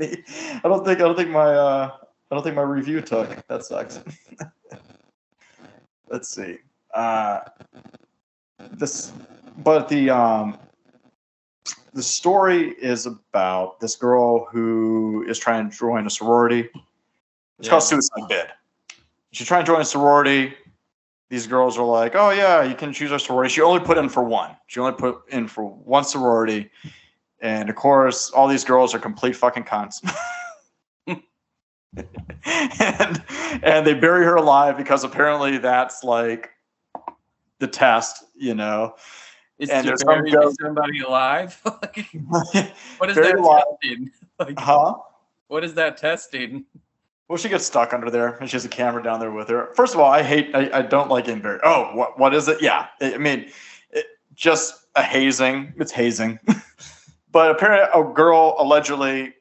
Me- 0.00 0.24
i 0.28 0.60
don't 0.64 0.84
think 0.84 0.98
i 0.98 1.02
don't 1.02 1.16
think 1.16 1.28
my 1.28 1.54
uh 1.54 1.90
i 2.30 2.34
don't 2.34 2.42
think 2.42 2.56
my 2.56 2.62
review 2.62 3.00
took. 3.02 3.46
That 3.48 3.64
sucks. 3.64 4.00
Let's 6.08 6.28
see. 6.28 6.58
Uh 6.94 7.40
this 8.72 9.12
but 9.58 9.88
the 9.88 10.10
um 10.10 10.58
the 11.92 12.02
story 12.02 12.70
is 12.80 13.06
about 13.06 13.78
this 13.80 13.96
girl 13.96 14.46
who 14.50 15.24
is 15.28 15.38
trying 15.38 15.70
to 15.70 15.76
join 15.76 16.06
a 16.06 16.10
sorority. 16.10 16.68
It's 17.58 17.68
called 17.68 17.82
suicide 17.82 18.28
bid. 18.28 18.46
She's 19.32 19.46
trying 19.46 19.64
to 19.64 19.66
join 19.66 19.82
a 19.82 19.84
sorority. 19.84 20.54
These 21.28 21.46
girls 21.46 21.76
are 21.78 21.84
like 21.84 22.14
oh 22.14 22.30
yeah 22.30 22.62
you 22.62 22.74
can 22.74 22.92
choose 22.92 23.12
our 23.12 23.18
sorority. 23.18 23.52
She 23.52 23.60
only 23.60 23.84
put 23.84 23.98
in 23.98 24.08
for 24.08 24.22
one. 24.22 24.56
She 24.66 24.80
only 24.80 24.92
put 24.92 25.28
in 25.28 25.46
for 25.46 25.64
one 25.64 26.04
sorority 26.04 26.70
and 27.40 27.68
of 27.70 27.76
course 27.76 28.30
all 28.30 28.46
these 28.48 28.64
girls 28.64 28.94
are 28.94 28.98
complete 28.98 29.34
fucking 29.36 29.64
cunts 29.64 30.00
and 32.44 33.22
and 33.62 33.86
they 33.86 33.94
bury 33.94 34.24
her 34.24 34.36
alive 34.36 34.76
because 34.76 35.04
apparently 35.04 35.58
that's 35.58 36.04
like 36.04 36.50
the 37.58 37.66
test 37.66 38.24
you 38.36 38.54
know 38.54 38.94
Is 39.58 39.70
And 39.70 39.84
to 39.84 39.88
there's 39.88 40.00
some 40.00 40.24
bury 40.24 40.52
somebody 40.60 41.00
alive? 41.00 41.60
Like, 41.64 42.06
what 42.98 43.10
is 43.10 43.16
that 43.16 43.36
alive. 43.38 43.64
testing? 43.82 44.10
Like, 44.38 44.58
huh 44.58 44.94
what 45.48 45.64
is 45.64 45.74
that 45.74 45.96
testing? 45.96 46.64
Well, 47.28 47.36
she 47.36 47.48
gets 47.48 47.64
stuck 47.66 47.92
under 47.92 48.08
there, 48.08 48.36
and 48.36 48.48
she 48.48 48.54
has 48.54 48.64
a 48.64 48.68
camera 48.68 49.02
down 49.02 49.18
there 49.20 49.32
with 49.32 49.48
her. 49.48 49.72
First 49.74 49.94
of 49.94 50.00
all, 50.00 50.10
I 50.10 50.22
hate, 50.22 50.54
I, 50.54 50.78
I 50.78 50.82
don't 50.82 51.08
like 51.10 51.26
getting 51.26 51.42
buried. 51.42 51.60
Oh, 51.64 51.90
what, 51.94 52.18
what 52.18 52.34
is 52.34 52.46
it? 52.48 52.62
Yeah, 52.62 52.86
I 53.00 53.14
I 53.14 53.18
mean, 53.18 53.50
it, 53.90 54.06
just 54.34 54.86
a 54.94 55.02
hazing. 55.02 55.72
It's 55.78 55.92
hazing. 55.92 56.38
But 57.32 57.50
apparently, 57.50 57.88
a 57.94 58.12
girl 58.12 58.56
allegedly 58.58 59.34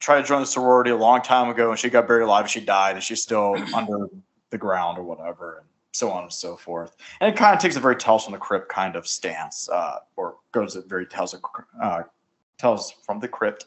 tried 0.00 0.22
to 0.22 0.26
join 0.26 0.40
the 0.40 0.46
sorority 0.46 0.90
a 0.90 0.96
long 0.96 1.22
time 1.22 1.48
ago, 1.48 1.70
and 1.70 1.78
she 1.78 1.90
got 1.90 2.08
buried 2.08 2.22
alive, 2.22 2.44
and 2.44 2.50
she 2.50 2.60
died, 2.60 2.96
and 2.96 3.04
she's 3.04 3.22
still 3.22 3.56
under 3.74 4.08
the 4.50 4.58
ground 4.58 4.98
or 4.98 5.02
whatever, 5.02 5.58
and 5.58 5.66
so 5.92 6.10
on 6.10 6.24
and 6.24 6.32
so 6.32 6.56
forth. 6.56 6.96
And 7.20 7.32
it 7.32 7.38
kind 7.38 7.54
of 7.54 7.60
takes 7.60 7.76
a 7.76 7.80
very 7.80 7.96
Tales 7.96 8.24
from 8.24 8.32
the 8.32 8.38
Crypt 8.38 8.68
kind 8.68 8.96
of 8.96 9.06
stance, 9.06 9.68
uh, 9.68 9.98
or 10.16 10.36
goes 10.52 10.76
a 10.76 10.82
very 10.82 11.06
Tales 11.06 11.34
of, 11.34 11.42
uh, 11.80 12.02
Tales 12.58 12.92
from 13.04 13.20
the 13.20 13.28
Crypt 13.28 13.66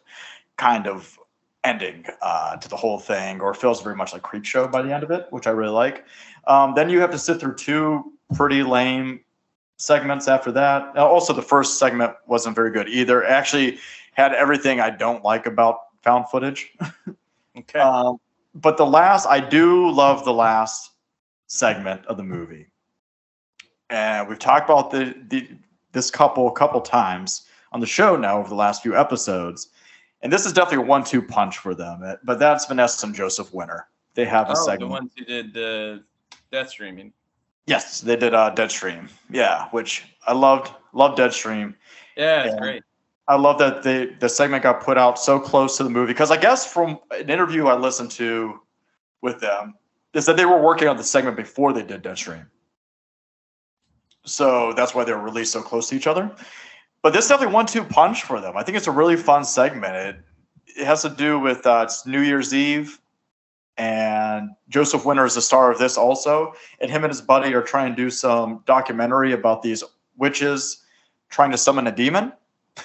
kind 0.58 0.88
of 0.88 1.18
ending 1.64 2.06
uh, 2.22 2.58
to 2.58 2.68
the 2.68 2.76
whole 2.76 3.00
thing, 3.00 3.40
or 3.40 3.54
feels 3.54 3.82
very 3.82 3.96
much 3.96 4.14
like 4.14 4.22
Creep 4.22 4.46
Show 4.46 4.68
by 4.68 4.82
the 4.82 4.94
end 4.94 5.04
of 5.04 5.12
it, 5.12 5.28
which 5.30 5.48
I 5.48 5.52
really 5.52 5.72
like. 5.72 6.06
Um, 6.48 6.74
then 6.76 6.90
you 6.90 7.00
have 7.00 7.12
to 7.12 7.20
sit 7.20 7.40
through 7.40 7.56
two 7.56 8.14
pretty 8.36 8.64
lame 8.64 9.22
segments 9.78 10.28
after 10.28 10.52
that. 10.52 10.96
Also, 10.98 11.34
the 11.34 11.42
first 11.42 11.80
segment 11.80 12.14
wasn't 12.28 12.56
very 12.56 12.72
good 12.72 12.88
either. 12.88 13.24
It 13.24 13.30
actually 13.30 13.80
had 14.14 14.34
everything 14.34 14.80
I 14.80 14.90
don't 14.90 15.24
like 15.24 15.46
about 15.46 15.80
found 16.02 16.30
footage. 16.30 16.74
Okay. 17.56 17.80
Um, 17.80 18.18
but 18.56 18.78
the 18.78 18.86
last, 18.86 19.28
I 19.28 19.40
do 19.40 19.90
love 19.92 20.26
the 20.26 20.34
last 20.34 20.92
segment 21.48 22.06
of 22.08 22.18
the 22.18 22.24
movie, 22.24 22.68
and 23.90 24.28
we've 24.28 24.40
talked 24.40 24.70
about 24.70 24.92
the, 24.92 25.16
the 25.28 25.50
this 25.92 26.10
couple 26.10 26.48
a 26.48 26.52
couple 26.52 26.82
times 26.82 27.44
on 27.72 27.80
the 27.80 27.86
show 27.86 28.16
now 28.16 28.40
over 28.40 28.50
the 28.50 28.56
last 28.56 28.82
few 28.82 28.98
episodes, 28.98 29.70
and 30.22 30.34
this 30.34 30.46
is 30.46 30.54
definitely 30.54 30.84
a 30.84 30.88
one-two 30.88 31.22
punch 31.22 31.60
for 31.60 31.76
them. 31.76 32.02
But 32.24 32.40
that's 32.40 32.66
Vanessa 32.66 33.06
and 33.06 33.16
Joseph 33.16 33.54
Winter. 33.54 33.88
They 34.16 34.26
have 34.26 34.50
a 34.50 34.54
oh, 34.54 34.66
segment. 34.66 34.80
the 34.80 34.88
ones 34.88 35.12
who 35.18 35.26
did 35.26 35.54
the 35.54 36.04
death 36.52 36.70
streaming. 36.70 37.14
Yes, 37.66 38.02
they 38.02 38.16
did 38.16 38.34
uh, 38.34 38.54
Deadstream. 38.54 39.10
Yeah, 39.30 39.68
which 39.72 40.04
I 40.28 40.34
loved. 40.34 40.72
Loved 40.92 41.18
Deadstream. 41.18 41.76
Yeah, 42.16 42.44
it's 42.44 42.56
great. 42.56 42.84
I 43.28 43.36
love 43.36 43.58
that 43.60 43.84
the 43.84 44.14
the 44.20 44.30
segment 44.30 44.64
got 44.64 44.82
put 44.82 44.98
out 44.98 45.18
so 45.18 45.40
close 45.40 45.78
to 45.78 45.84
the 45.84 45.90
movie 45.90 46.12
because 46.12 46.30
I 46.30 46.38
guess 46.38 46.72
from 46.72 47.00
an 47.12 47.30
interview 47.30 47.68
I 47.68 47.76
listened 47.76 48.12
to 48.12 48.60
with 49.22 49.40
them, 49.40 49.76
is 50.14 50.26
that 50.26 50.38
they 50.38 50.46
were 50.46 50.62
working 50.62 50.88
on 50.88 50.98
the 50.98 51.04
segment 51.04 51.38
before 51.38 51.72
they 51.74 51.84
did 51.84 52.04
Deadstream. 52.04 52.46
So 54.26 54.74
that's 54.74 54.94
why 54.94 55.04
they 55.04 55.14
were 55.14 55.22
released 55.22 55.54
so 55.54 55.62
close 55.62 55.90
to 55.90 55.96
each 55.96 56.08
other. 56.08 56.30
But 57.02 57.14
this 57.14 57.28
definitely 57.28 57.54
one-two 57.54 57.84
punch 57.84 58.24
for 58.24 58.40
them. 58.40 58.56
I 58.56 58.64
think 58.64 58.78
it's 58.78 58.88
a 58.88 58.92
really 58.92 59.18
fun 59.18 59.44
segment. 59.44 59.96
It 59.96 60.16
it 60.78 60.86
has 60.86 61.02
to 61.04 61.10
do 61.10 61.40
with 61.40 61.66
uh, 61.66 61.82
it's 61.86 62.06
New 62.06 62.22
Year's 62.22 62.54
Eve, 62.54 63.00
and 63.78 64.52
Joseph 64.70 65.06
Winter 65.06 65.26
is 65.26 65.36
the 65.36 65.42
star 65.42 65.72
of 65.72 65.80
this 65.80 65.98
also. 65.98 66.54
And 66.80 66.92
him 66.92 67.04
and 67.04 67.12
his 67.12 67.22
buddy 67.22 67.54
are 67.54 67.62
trying 67.62 67.96
to 67.96 67.96
do 67.96 68.10
some 68.10 68.64
documentary 68.66 69.34
about 69.34 69.62
these 69.62 69.84
witches 70.18 70.84
trying 71.30 71.52
to 71.52 71.58
summon 71.58 71.88
a 71.88 71.92
demon. 71.92 72.34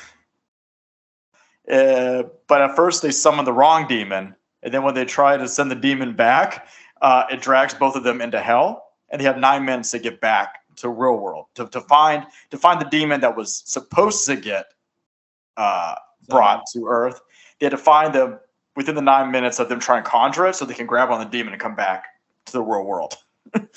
Uh, 1.71 2.23
but 2.47 2.62
at 2.62 2.75
first 2.75 3.02
they 3.02 3.11
summon 3.11 3.45
the 3.45 3.52
wrong 3.52 3.87
demon, 3.87 4.35
and 4.62 4.73
then 4.73 4.83
when 4.83 4.95
they 4.95 5.04
try 5.04 5.37
to 5.37 5.47
send 5.47 5.71
the 5.71 5.75
demon 5.75 6.16
back, 6.16 6.66
uh, 7.02 7.25
it 7.30 7.42
drags 7.42 7.75
both 7.75 7.95
of 7.95 8.02
them 8.04 8.23
into 8.23 8.40
hell, 8.40 8.95
and 9.11 9.21
they 9.21 9.25
have 9.26 9.37
nine 9.37 9.66
minutes 9.66 9.90
to 9.90 9.99
get 9.99 10.18
back 10.18 10.61
to 10.76 10.88
real 10.88 11.18
world 11.18 11.45
to, 11.54 11.66
to 11.66 11.83
find 11.83 12.25
to 12.50 12.57
find 12.57 12.80
the 12.80 12.87
demon 12.87 13.21
that 13.21 13.37
was 13.37 13.62
supposed 13.66 14.25
to 14.25 14.37
get 14.37 14.64
uh, 15.59 15.95
brought 16.26 16.64
to 16.73 16.87
Earth. 16.87 17.21
They 17.61 17.66
had 17.66 17.73
to 17.73 17.76
find 17.76 18.14
them 18.14 18.38
within 18.78 18.94
the 18.94 19.02
nine 19.02 19.32
minutes 19.32 19.58
of 19.58 19.68
them 19.68 19.80
trying 19.80 20.04
to 20.04 20.08
conjure 20.08 20.47
it, 20.47 20.54
so 20.54 20.64
they 20.64 20.73
can 20.73 20.87
grab 20.87 21.11
on 21.11 21.18
the 21.18 21.26
demon 21.26 21.52
and 21.52 21.61
come 21.61 21.75
back 21.75 22.04
to 22.47 22.52
the 22.52 22.62
real 22.62 22.85
world. 22.85 23.16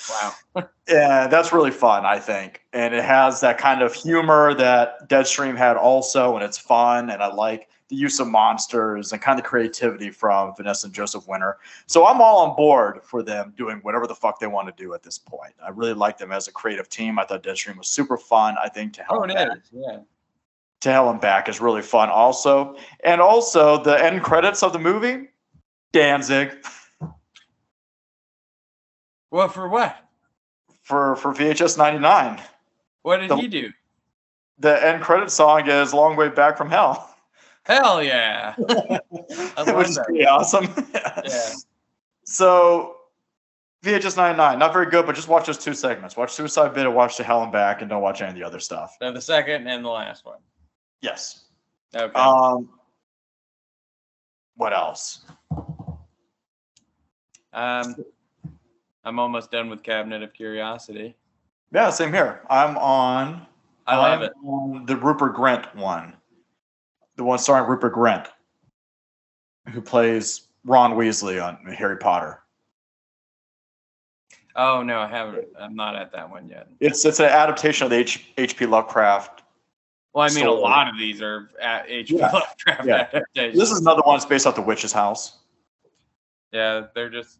Wow. 0.09 0.33
Yeah, 0.87 1.27
that's 1.27 1.53
really 1.53 1.71
fun, 1.71 2.05
I 2.05 2.19
think. 2.19 2.65
And 2.73 2.93
it 2.93 3.05
has 3.05 3.39
that 3.39 3.57
kind 3.57 3.81
of 3.81 3.93
humor 3.93 4.53
that 4.55 5.07
Deadstream 5.07 5.57
had 5.57 5.77
also, 5.77 6.35
and 6.35 6.43
it's 6.43 6.57
fun. 6.57 7.09
And 7.09 7.23
I 7.23 7.33
like 7.33 7.69
the 7.87 7.95
use 7.95 8.19
of 8.19 8.27
monsters 8.27 9.13
and 9.13 9.21
kind 9.21 9.39
of 9.39 9.45
creativity 9.45 10.09
from 10.09 10.53
Vanessa 10.57 10.87
and 10.87 10.93
Joseph 10.93 11.29
Winter. 11.29 11.59
So 11.87 12.05
I'm 12.05 12.19
all 12.19 12.39
on 12.39 12.57
board 12.57 12.99
for 13.03 13.23
them 13.23 13.53
doing 13.55 13.77
whatever 13.83 14.05
the 14.05 14.15
fuck 14.15 14.41
they 14.41 14.47
want 14.47 14.67
to 14.67 14.83
do 14.83 14.93
at 14.93 15.01
this 15.01 15.17
point. 15.17 15.53
I 15.65 15.69
really 15.69 15.93
like 15.93 16.17
them 16.17 16.33
as 16.33 16.49
a 16.49 16.51
creative 16.51 16.89
team. 16.89 17.17
I 17.17 17.23
thought 17.23 17.41
Deadstream 17.41 17.77
was 17.77 17.87
super 17.87 18.17
fun. 18.17 18.57
I 18.61 18.67
think 18.67 18.91
to 18.93 19.05
Oh, 19.09 19.21
hell, 19.21 19.23
it 19.23 19.37
and. 19.37 19.61
Yeah. 19.71 19.99
To 20.81 20.91
hell 20.91 21.09
and 21.09 21.21
back 21.21 21.47
is 21.47 21.61
really 21.61 21.81
fun 21.81 22.09
also. 22.09 22.75
And 23.03 23.21
also 23.21 23.81
the 23.83 24.03
end 24.03 24.23
credits 24.23 24.63
of 24.63 24.73
the 24.73 24.79
movie, 24.79 25.29
Danzig 25.93 26.51
Well, 29.31 29.47
for 29.47 29.67
what? 29.69 29.95
for 30.83 31.15
for 31.15 31.33
VHS 31.33 31.77
99. 31.77 32.41
What 33.03 33.17
did 33.17 33.29
The- 33.29 33.37
he 33.37 33.47
do? 33.47 33.71
The 34.59 34.85
end 34.85 35.01
credit 35.01 35.31
song 35.31 35.67
is 35.67 35.93
"Long 35.93 36.15
Way 36.15 36.29
Back 36.29 36.57
from 36.57 36.69
Hell." 36.69 37.07
Hell 37.63 38.03
yeah. 38.03 38.55
love 38.59 38.99
which 39.75 39.87
is 39.89 39.95
that. 39.95 40.05
pretty 40.05 40.25
awesome. 40.25 40.65
Yeah. 41.23 41.49
So 42.25 42.95
VHS 43.83 44.15
99, 44.17 44.59
not 44.59 44.73
very 44.73 44.85
good, 44.89 45.05
but 45.05 45.15
just 45.15 45.27
watch 45.27 45.47
those 45.47 45.57
two 45.57 45.73
segments. 45.73 46.15
Watch 46.17 46.31
Suicide 46.33 46.73
Bid 46.73 46.85
and 46.85 46.95
watch 46.95 47.17
The 47.17 47.23
Hell 47.23 47.41
and 47.43 47.51
Back, 47.51 47.81
and 47.81 47.89
don't 47.89 48.01
watch 48.01 48.21
any 48.21 48.29
of 48.29 48.35
the 48.35 48.43
other 48.43 48.59
stuff. 48.59 48.95
So 48.99 49.11
the 49.11 49.21
second 49.21 49.67
and 49.67 49.83
the 49.83 49.89
last 49.89 50.25
one. 50.25 50.39
Yes. 51.01 51.43
Okay. 51.95 52.13
Um. 52.13 52.69
What 54.55 54.73
else? 54.73 55.25
Um, 57.53 57.95
I'm 59.03 59.19
almost 59.19 59.51
done 59.51 59.69
with 59.69 59.83
Cabinet 59.83 60.23
of 60.23 60.33
Curiosity. 60.33 61.15
Yeah, 61.73 61.89
same 61.89 62.13
here. 62.13 62.41
I'm 62.49 62.77
on. 62.77 63.47
I 63.87 63.97
love 63.97 64.21
it. 64.21 64.31
On 64.45 64.85
the 64.85 64.95
Rupert 64.95 65.35
Grint 65.35 65.73
one, 65.75 66.13
the 67.15 67.23
one 67.23 67.39
starring 67.39 67.69
Rupert 67.69 67.93
Grint, 67.93 68.27
who 69.69 69.81
plays 69.81 70.47
Ron 70.63 70.93
Weasley 70.93 71.43
on 71.43 71.57
Harry 71.73 71.97
Potter. 71.97 72.39
Oh 74.55 74.83
no, 74.83 74.99
I 74.99 75.07
haven't. 75.07 75.47
I'm 75.59 75.75
not 75.75 75.95
at 75.95 76.11
that 76.11 76.29
one 76.29 76.47
yet. 76.47 76.67
It's 76.79 77.03
it's 77.05 77.19
an 77.19 77.25
adaptation 77.25 77.85
of 77.85 77.89
the 77.89 77.97
H, 77.97 78.27
H.P. 78.37 78.65
Lovecraft 78.65 79.40
Well, 80.13 80.29
I 80.29 80.33
mean, 80.33 80.45
a 80.45 80.51
lot 80.51 80.87
of 80.89 80.97
these 80.97 81.21
are 81.21 81.49
at 81.61 81.85
H.P. 81.89 82.17
Yeah. 82.17 82.31
Lovecraft 82.31 82.85
Yeah. 82.85 83.07
adaptations. 83.13 83.57
This 83.59 83.71
is 83.71 83.79
another 83.79 84.01
one 84.03 84.15
that's 84.17 84.25
based 84.25 84.45
off 84.45 84.55
the 84.55 84.61
Witch's 84.61 84.91
House. 84.91 85.37
Yeah, 86.51 86.87
they're 86.93 87.09
just. 87.09 87.39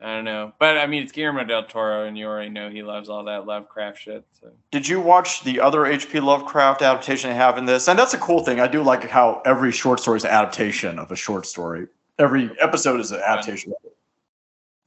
I 0.00 0.14
don't 0.16 0.24
know, 0.24 0.52
but 0.58 0.76
I 0.76 0.86
mean, 0.86 1.02
it's 1.02 1.10
Guillermo 1.12 1.44
del 1.44 1.64
Toro, 1.64 2.04
and 2.06 2.18
you 2.18 2.26
already 2.26 2.50
know 2.50 2.68
he 2.68 2.82
loves 2.82 3.08
all 3.08 3.24
that 3.24 3.46
Lovecraft 3.46 3.98
shit. 3.98 4.26
So. 4.38 4.48
Did 4.70 4.86
you 4.86 5.00
watch 5.00 5.42
the 5.42 5.58
other 5.58 5.86
H.P. 5.86 6.20
Lovecraft 6.20 6.82
adaptation 6.82 7.30
they 7.30 7.36
have 7.36 7.56
in 7.56 7.64
this? 7.64 7.88
And 7.88 7.98
that's 7.98 8.12
a 8.12 8.18
cool 8.18 8.40
thing. 8.44 8.60
I 8.60 8.68
do 8.68 8.82
like 8.82 9.04
how 9.08 9.40
every 9.46 9.72
short 9.72 10.00
story 10.00 10.18
is 10.18 10.24
an 10.24 10.30
adaptation 10.32 10.98
of 10.98 11.10
a 11.12 11.16
short 11.16 11.46
story. 11.46 11.86
Every 12.18 12.50
episode 12.60 13.00
is 13.00 13.10
an 13.10 13.20
adaptation. 13.20 13.72
of 13.72 13.78
it. 13.90 13.96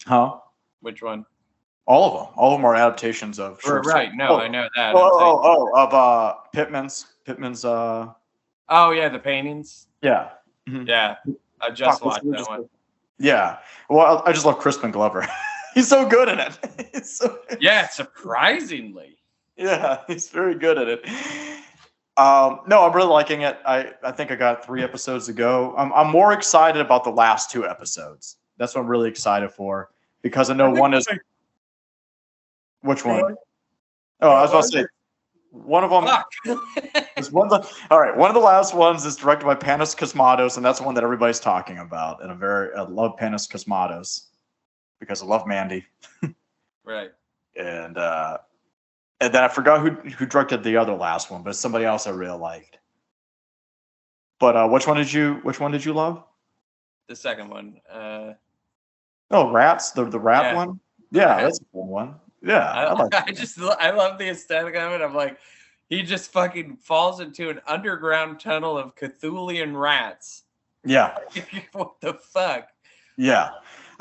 Huh? 0.06 0.38
Which 0.82 1.02
one? 1.02 1.26
All 1.90 2.06
of 2.06 2.14
them. 2.28 2.34
All 2.38 2.54
of 2.54 2.60
them 2.60 2.66
are 2.66 2.76
adaptations 2.76 3.40
of 3.40 3.54
Right, 3.54 3.62
short 3.64 3.86
right. 3.88 4.10
No, 4.14 4.28
Oh. 4.30 4.38
I 4.40 4.48
know 4.48 4.70
that. 4.76 4.94
Oh, 4.96 5.00
I'm 5.00 5.26
oh, 5.26 5.72
oh, 5.74 5.84
of 5.88 5.94
uh, 5.94 6.36
Pickman's. 6.54 7.08
Pickman's. 7.26 7.66
Uh, 7.66 8.14
oh, 8.70 8.92
yeah, 8.92 9.10
the 9.10 9.18
paintings. 9.20 9.88
yeah. 10.02 10.30
Yeah, 10.68 11.16
I 11.60 11.72
just 11.72 12.00
Fuck, 12.00 12.06
watched 12.06 12.26
that 12.30 12.38
just- 12.38 12.50
one. 12.50 12.70
Yeah. 13.18 13.58
Well, 13.90 14.22
I 14.26 14.30
I 14.30 14.32
just 14.34 14.46
love 14.46 14.60
Crispin 14.60 14.92
Glover. 14.92 15.28
he's 15.74 15.88
so 15.88 16.08
good 16.08 16.30
in 16.30 16.40
it. 16.40 17.06
so, 17.06 17.40
Yeah, 17.60 17.88
surprisingly. 17.88 19.18
Yeah, 19.58 20.02
he's 20.08 20.30
very 20.30 20.54
good 20.56 20.78
at 20.78 20.88
it. 20.88 21.06
Um, 22.18 22.60
no, 22.68 22.84
I'm 22.86 22.94
really 22.96 23.10
liking 23.10 23.42
it. 23.42 23.58
I, 23.66 23.94
I 24.04 24.12
think 24.12 24.30
I 24.32 24.36
got 24.36 24.64
three 24.64 24.84
episodes 24.84 25.26
to 25.26 25.34
go. 25.34 25.74
I'm, 25.76 25.92
I'm 25.94 26.12
more 26.12 26.34
excited 26.34 26.82
about 26.82 27.04
the 27.04 27.10
last 27.12 27.50
two 27.50 27.68
episodes. 27.68 28.38
That's 28.58 28.76
what 28.76 28.82
I'm 28.82 28.88
really 28.88 29.10
excited 29.10 29.50
for 29.52 29.90
because 30.22 30.50
I 30.50 30.54
know 30.54 30.70
one 30.70 30.94
is 30.94 31.08
which 32.82 33.06
one? 33.06 33.36
Oh, 34.22 34.30
I 34.30 34.42
was 34.42 34.52
about 34.52 34.62
to 34.64 34.68
say 34.68 34.86
one 35.52 35.84
of 35.84 35.90
them 35.90 36.58
is 37.18 37.32
one 37.32 37.52
of 37.52 37.62
the 37.62 37.78
all 37.90 38.00
right. 38.00 38.16
One 38.16 38.30
of 38.30 38.36
the 38.36 38.42
last 38.42 38.74
ones 38.74 39.06
is 39.06 39.16
directed 39.16 39.46
by 39.46 39.56
Panos 39.56 39.96
Cosmatos, 39.98 40.58
and 40.58 40.66
that's 40.66 40.80
the 40.80 40.86
one 40.86 40.96
that 40.96 41.04
everybody's 41.04 41.40
talking 41.40 41.80
about. 41.80 42.22
And 42.22 42.32
I 42.32 42.36
very 42.36 42.74
I 42.76 42.82
love 42.82 43.18
Panos 43.20 43.50
Cosmatos 43.50 44.26
because 45.00 45.22
I 45.24 45.26
love 45.26 45.48
Mandy. 45.48 45.86
right. 46.84 47.12
and 47.56 47.98
uh, 47.98 48.38
and 49.22 49.34
then 49.34 49.44
I 49.44 49.48
forgot 49.48 49.82
who 49.82 49.92
who 50.12 50.26
directed 50.26 50.64
the 50.64 50.78
other 50.78 50.94
last 50.94 51.32
one, 51.32 51.44
but 51.44 51.56
somebody 51.56 51.86
else 51.86 52.06
I 52.08 52.12
really 52.12 52.38
liked. 52.38 52.78
But 54.40 54.56
uh, 54.56 54.68
which 54.68 54.88
one 54.88 54.98
did 54.98 55.12
you 55.12 55.36
which 55.44 55.60
one 55.60 55.72
did 55.72 55.84
you 55.84 55.94
love? 55.94 56.24
The 57.08 57.16
second 57.16 57.50
one. 57.50 57.82
Uh, 57.92 58.34
Oh, 59.32 59.52
Rats, 59.52 59.92
the 59.92 60.06
the 60.06 60.20
rat 60.20 60.44
Yeah. 60.44 60.56
one. 60.56 60.80
Yeah, 61.12 61.26
Rat. 61.26 61.44
that's 61.44 61.60
a 61.60 61.64
good 61.64 61.86
one. 61.86 62.16
Yeah, 62.42 62.72
I, 62.72 62.84
I, 62.86 62.94
like. 62.94 63.14
I 63.28 63.32
just 63.32 63.60
I 63.60 63.92
love 63.92 64.18
the 64.18 64.30
aesthetic 64.30 64.76
of 64.76 64.92
it. 64.94 65.02
I'm 65.04 65.14
like, 65.14 65.38
he 65.90 66.04
just 66.04 66.32
fucking 66.32 66.78
falls 66.78 67.20
into 67.20 67.50
an 67.50 67.60
underground 67.68 68.40
tunnel 68.40 68.78
of 68.78 68.96
Cthulian 68.96 69.80
rats. 69.80 70.44
Yeah, 70.86 71.18
what 71.74 72.00
the 72.02 72.14
fuck? 72.14 72.68
yeah. 73.18 73.50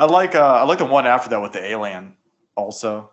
I 0.01 0.05
like 0.05 0.37
uh, 0.37 0.55
I 0.55 0.63
like 0.63 0.79
the 0.79 0.85
one 0.85 1.07
after 1.09 1.29
that 1.31 1.41
with 1.43 1.53
the 1.53 1.65
alien. 1.65 2.17
Also, 2.57 3.11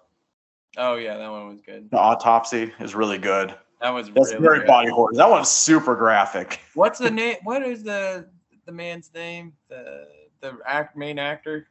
Oh 0.78 0.96
yeah, 0.96 1.18
that 1.18 1.32
one 1.32 1.48
was 1.48 1.62
good. 1.62 1.90
the 1.90 1.98
autopsy 1.98 2.72
is 2.80 2.94
really 2.94 3.18
good. 3.18 3.56
That 3.82 3.90
was 3.90 4.08
That's 4.12 4.32
really 4.32 4.42
very 4.44 4.60
good. 4.60 4.68
body 4.68 4.90
horror. 4.90 5.12
That 5.14 5.30
one's 5.30 5.50
super 5.50 5.96
graphic. 5.96 6.60
What's 6.76 7.00
the 7.00 7.10
name? 7.12 7.38
What 7.44 7.64
is 7.64 7.84
the 7.84 8.30
the 8.66 8.72
man's 8.72 9.12
name? 9.14 9.54
The 9.70 10.08
the 10.42 10.58
act 10.66 10.96
main 10.96 11.18
actor? 11.18 11.68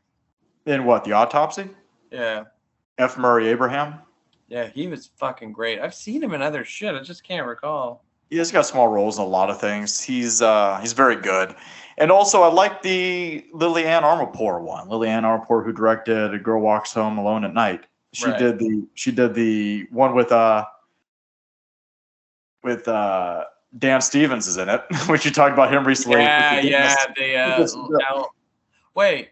In 0.66 0.84
what 0.84 1.04
the 1.04 1.12
autopsy? 1.12 1.68
Yeah, 2.10 2.44
F. 2.98 3.18
Murray 3.18 3.48
Abraham. 3.48 4.00
yeah, 4.48 4.66
he 4.68 4.86
was 4.86 5.06
fucking 5.16 5.52
great. 5.52 5.80
I've 5.80 5.94
seen 5.94 6.22
him 6.22 6.32
in 6.34 6.42
other 6.42 6.64
shit. 6.64 6.94
I 6.94 7.02
just 7.02 7.24
can't 7.24 7.46
recall. 7.46 8.04
He's 8.30 8.50
got 8.52 8.66
small 8.66 8.88
roles 8.88 9.18
in 9.18 9.24
a 9.24 9.26
lot 9.26 9.50
of 9.50 9.60
things. 9.60 10.00
He's 10.00 10.40
uh 10.42 10.78
he's 10.80 10.92
very 10.92 11.16
good. 11.16 11.54
And 11.98 12.10
also 12.10 12.42
I 12.42 12.48
like 12.48 12.82
the 12.82 13.44
Liliane 13.52 14.02
Armapour 14.02 14.60
one. 14.60 14.88
Liliane 14.88 15.22
Armapour 15.24 15.64
who 15.64 15.72
directed 15.72 16.34
A 16.34 16.38
Girl 16.38 16.60
Walks 16.60 16.92
Home 16.94 17.18
Alone 17.18 17.44
at 17.44 17.54
Night. 17.54 17.86
She 18.12 18.26
Right. 18.26 18.38
did 18.38 18.58
the 18.58 18.86
she 18.94 19.10
did 19.12 19.34
the 19.34 19.86
one 19.90 20.14
with 20.14 20.30
uh 20.32 20.64
with 22.62 22.86
uh 22.88 23.44
Dan 23.78 24.00
Stevens 24.00 24.46
is 24.46 24.56
in 24.56 24.68
it, 24.68 24.82
which 25.08 25.24
you 25.24 25.30
talked 25.32 25.52
about 25.52 25.72
him 25.72 25.84
recently. 25.86 26.20
Yeah, 26.22 26.60
the 26.60 26.68
yeah. 26.68 26.96
The 27.16 27.36
uh, 28.08 28.24
wait, 28.94 29.30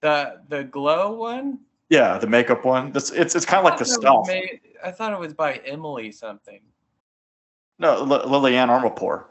the 0.00 0.40
the 0.48 0.64
glow 0.64 1.12
one. 1.12 1.60
Yeah, 1.90 2.18
the 2.18 2.26
makeup 2.26 2.64
one. 2.64 2.92
That's 2.92 3.10
it's 3.10 3.34
it's 3.34 3.44
kind 3.44 3.58
of 3.58 3.64
like 3.64 3.78
the 3.78 3.84
I 3.84 3.88
thought 3.88 3.94
it 3.94 3.98
was 3.98 4.00
stealth. 4.00 4.26
made- 4.28 4.60
I 4.82 4.90
thought 4.90 5.12
it 5.12 5.18
was 5.18 5.32
by 5.34 5.54
Emily 5.66 6.12
something. 6.12 6.60
No, 7.78 7.94
L- 8.00 8.28
Lillian 8.28 8.68
Armapour. 8.68 9.24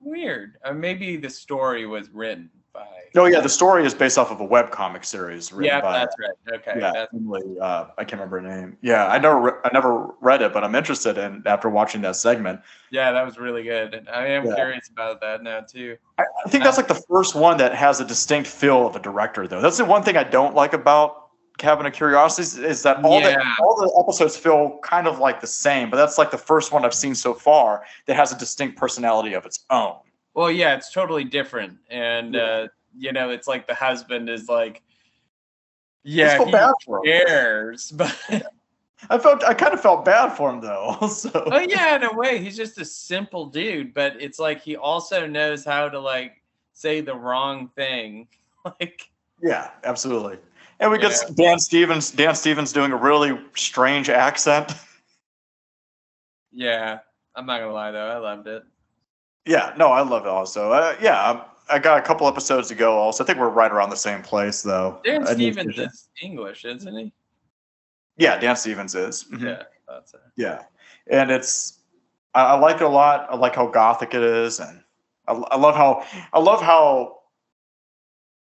Weird. 0.00 0.56
Uh, 0.64 0.72
maybe 0.72 1.16
the 1.16 1.30
story 1.30 1.86
was 1.86 2.10
written 2.10 2.50
by. 2.72 2.86
Oh 3.16 3.24
yeah, 3.26 3.40
the 3.40 3.48
story 3.48 3.84
is 3.84 3.94
based 3.94 4.16
off 4.18 4.30
of 4.30 4.40
a 4.40 4.44
web 4.44 4.70
comic 4.70 5.02
series 5.04 5.52
written 5.52 5.66
yeah, 5.76 5.80
by 5.80 5.92
that's 5.98 6.14
right. 6.20 6.54
Okay, 6.60 6.80
yeah, 6.80 6.92
that's 6.92 7.14
Emily. 7.14 7.42
Uh, 7.60 7.86
I 7.96 8.04
can't 8.04 8.12
remember 8.20 8.40
her 8.40 8.48
name. 8.60 8.76
Yeah, 8.80 9.06
I 9.08 9.18
never 9.18 9.38
re- 9.40 9.52
I 9.64 9.70
never 9.72 10.06
read 10.20 10.42
it, 10.42 10.52
but 10.52 10.62
I'm 10.62 10.74
interested 10.76 11.18
in 11.18 11.42
after 11.46 11.68
watching 11.68 12.00
that 12.02 12.14
segment. 12.16 12.60
yeah, 12.90 13.10
that 13.10 13.24
was 13.24 13.38
really 13.38 13.64
good. 13.64 13.94
And 13.94 14.08
I 14.08 14.26
am 14.28 14.46
Yeah. 14.46 14.54
curious 14.54 14.88
about 14.88 15.20
that 15.22 15.42
now 15.42 15.60
too. 15.62 15.96
I, 16.18 16.24
I 16.44 16.48
think 16.48 16.64
that's 16.64 16.76
like 16.76 16.88
the 16.88 17.02
first 17.10 17.34
one 17.34 17.56
that 17.58 17.74
has 17.74 18.00
a 18.00 18.04
distinct 18.04 18.48
feel 18.48 18.86
of 18.86 18.94
a 18.96 19.00
director, 19.00 19.46
though. 19.48 19.60
That's 19.60 19.78
the 19.78 19.84
one 19.84 20.02
thing 20.02 20.16
I 20.16 20.24
don't 20.24 20.54
like 20.54 20.72
about 20.72 21.30
Cabin 21.58 21.86
of 21.86 21.92
Curiosities 21.92 22.56
is 22.56 22.82
that 22.84 23.04
all 23.04 23.20
the 23.20 23.36
all 23.60 23.76
the 23.76 23.92
episodes 24.00 24.36
feel 24.36 24.78
kind 24.82 25.08
of 25.08 25.18
like 25.18 25.40
the 25.40 25.46
same, 25.48 25.90
but 25.90 25.96
that's 25.96 26.16
like 26.16 26.30
the 26.30 26.38
first 26.38 26.70
one 26.72 26.84
I've 26.84 26.94
seen 26.94 27.14
so 27.16 27.34
far 27.34 27.84
that 28.06 28.14
has 28.14 28.32
a 28.32 28.38
distinct 28.38 28.76
personality 28.78 29.34
of 29.34 29.44
its 29.44 29.64
own. 29.70 29.96
Well, 30.34 30.52
yeah, 30.52 30.74
it's 30.76 30.92
totally 30.92 31.24
different, 31.24 31.78
and 31.90 32.34
Yeah. 32.34 32.42
uh, 32.42 32.68
you 32.96 33.12
know, 33.12 33.30
it's 33.30 33.48
like 33.48 33.66
the 33.66 33.74
husband 33.74 34.28
is 34.28 34.48
like, 34.48 34.82
yeah, 36.04 36.38
he 36.44 36.52
cares, 37.04 37.90
but 37.96 38.16
I 39.10 39.18
felt 39.18 39.44
I 39.44 39.54
kind 39.54 39.72
of 39.72 39.80
felt 39.80 40.04
bad 40.04 40.30
for 40.30 40.50
him 40.50 40.60
though. 40.60 40.96
So 41.08 41.30
oh 41.34 41.58
yeah, 41.60 41.96
in 41.96 42.02
a 42.04 42.12
way, 42.12 42.38
he's 42.38 42.56
just 42.56 42.78
a 42.78 42.84
simple 42.84 43.46
dude, 43.46 43.94
but 43.94 44.20
it's 44.20 44.38
like 44.38 44.60
he 44.60 44.76
also 44.76 45.26
knows 45.26 45.64
how 45.64 45.88
to 45.88 45.98
like 46.00 46.42
say 46.72 47.00
the 47.00 47.14
wrong 47.14 47.68
thing, 47.76 48.28
like 48.64 49.08
yeah, 49.42 49.70
absolutely. 49.84 50.38
And 50.80 50.90
we 50.90 51.00
Yeah. 51.00 51.08
get 51.10 51.36
Dan 51.36 51.58
Stevens. 51.58 52.10
Dan 52.10 52.34
Stevens 52.34 52.72
doing 52.72 52.92
a 52.92 52.96
really 52.96 53.38
strange 53.56 54.08
accent. 54.10 54.72
yeah. 56.52 56.98
I'm 57.34 57.46
not 57.46 57.60
gonna 57.60 57.72
lie 57.72 57.90
though, 57.92 58.08
I 58.10 58.18
loved 58.18 58.48
it. 58.48 58.64
Yeah, 59.46 59.72
no, 59.78 59.88
I 59.88 60.02
love 60.02 60.24
it 60.26 60.28
also. 60.28 60.72
Uh, 60.72 60.96
yeah, 61.00 61.22
I'm- 61.22 61.42
I 61.70 61.78
got 61.78 61.98
a 61.98 62.02
couple 62.02 62.26
episodes 62.26 62.68
to 62.68 62.74
go. 62.74 62.96
Also, 62.96 63.22
I 63.22 63.26
think 63.26 63.38
we're 63.38 63.50
right 63.50 63.70
around 63.70 63.90
the 63.90 63.96
same 63.96 64.22
place 64.22 64.62
though. 64.62 65.00
Dan 65.04 65.26
Stevens 65.26 65.78
is 65.78 66.08
English, 66.22 66.64
isn't 66.64 66.96
he? 66.96 67.12
Yeah, 68.18 68.38
Dan 68.38 68.56
Stevens 68.56 68.94
is. 68.94 69.24
Mhm. 69.24 69.42
Yeah, 69.42 69.62
that's 69.88 70.12
it. 70.14 70.20
Yeah, 70.36 70.62
and 71.06 71.30
it's 71.30 71.78
I, 72.34 72.42
I 72.44 72.58
like 72.58 72.76
it 72.76 72.82
a 72.82 72.88
lot. 72.88 73.26
I 73.30 73.36
like 73.36 73.54
how 73.54 73.66
gothic 73.68 74.12
it 74.12 74.22
is, 74.22 74.60
and 74.60 74.82
I, 75.26 75.32
I 75.32 75.56
love 75.56 75.74
how 75.74 76.04
I 76.32 76.38
love 76.38 76.60
how 76.60 77.20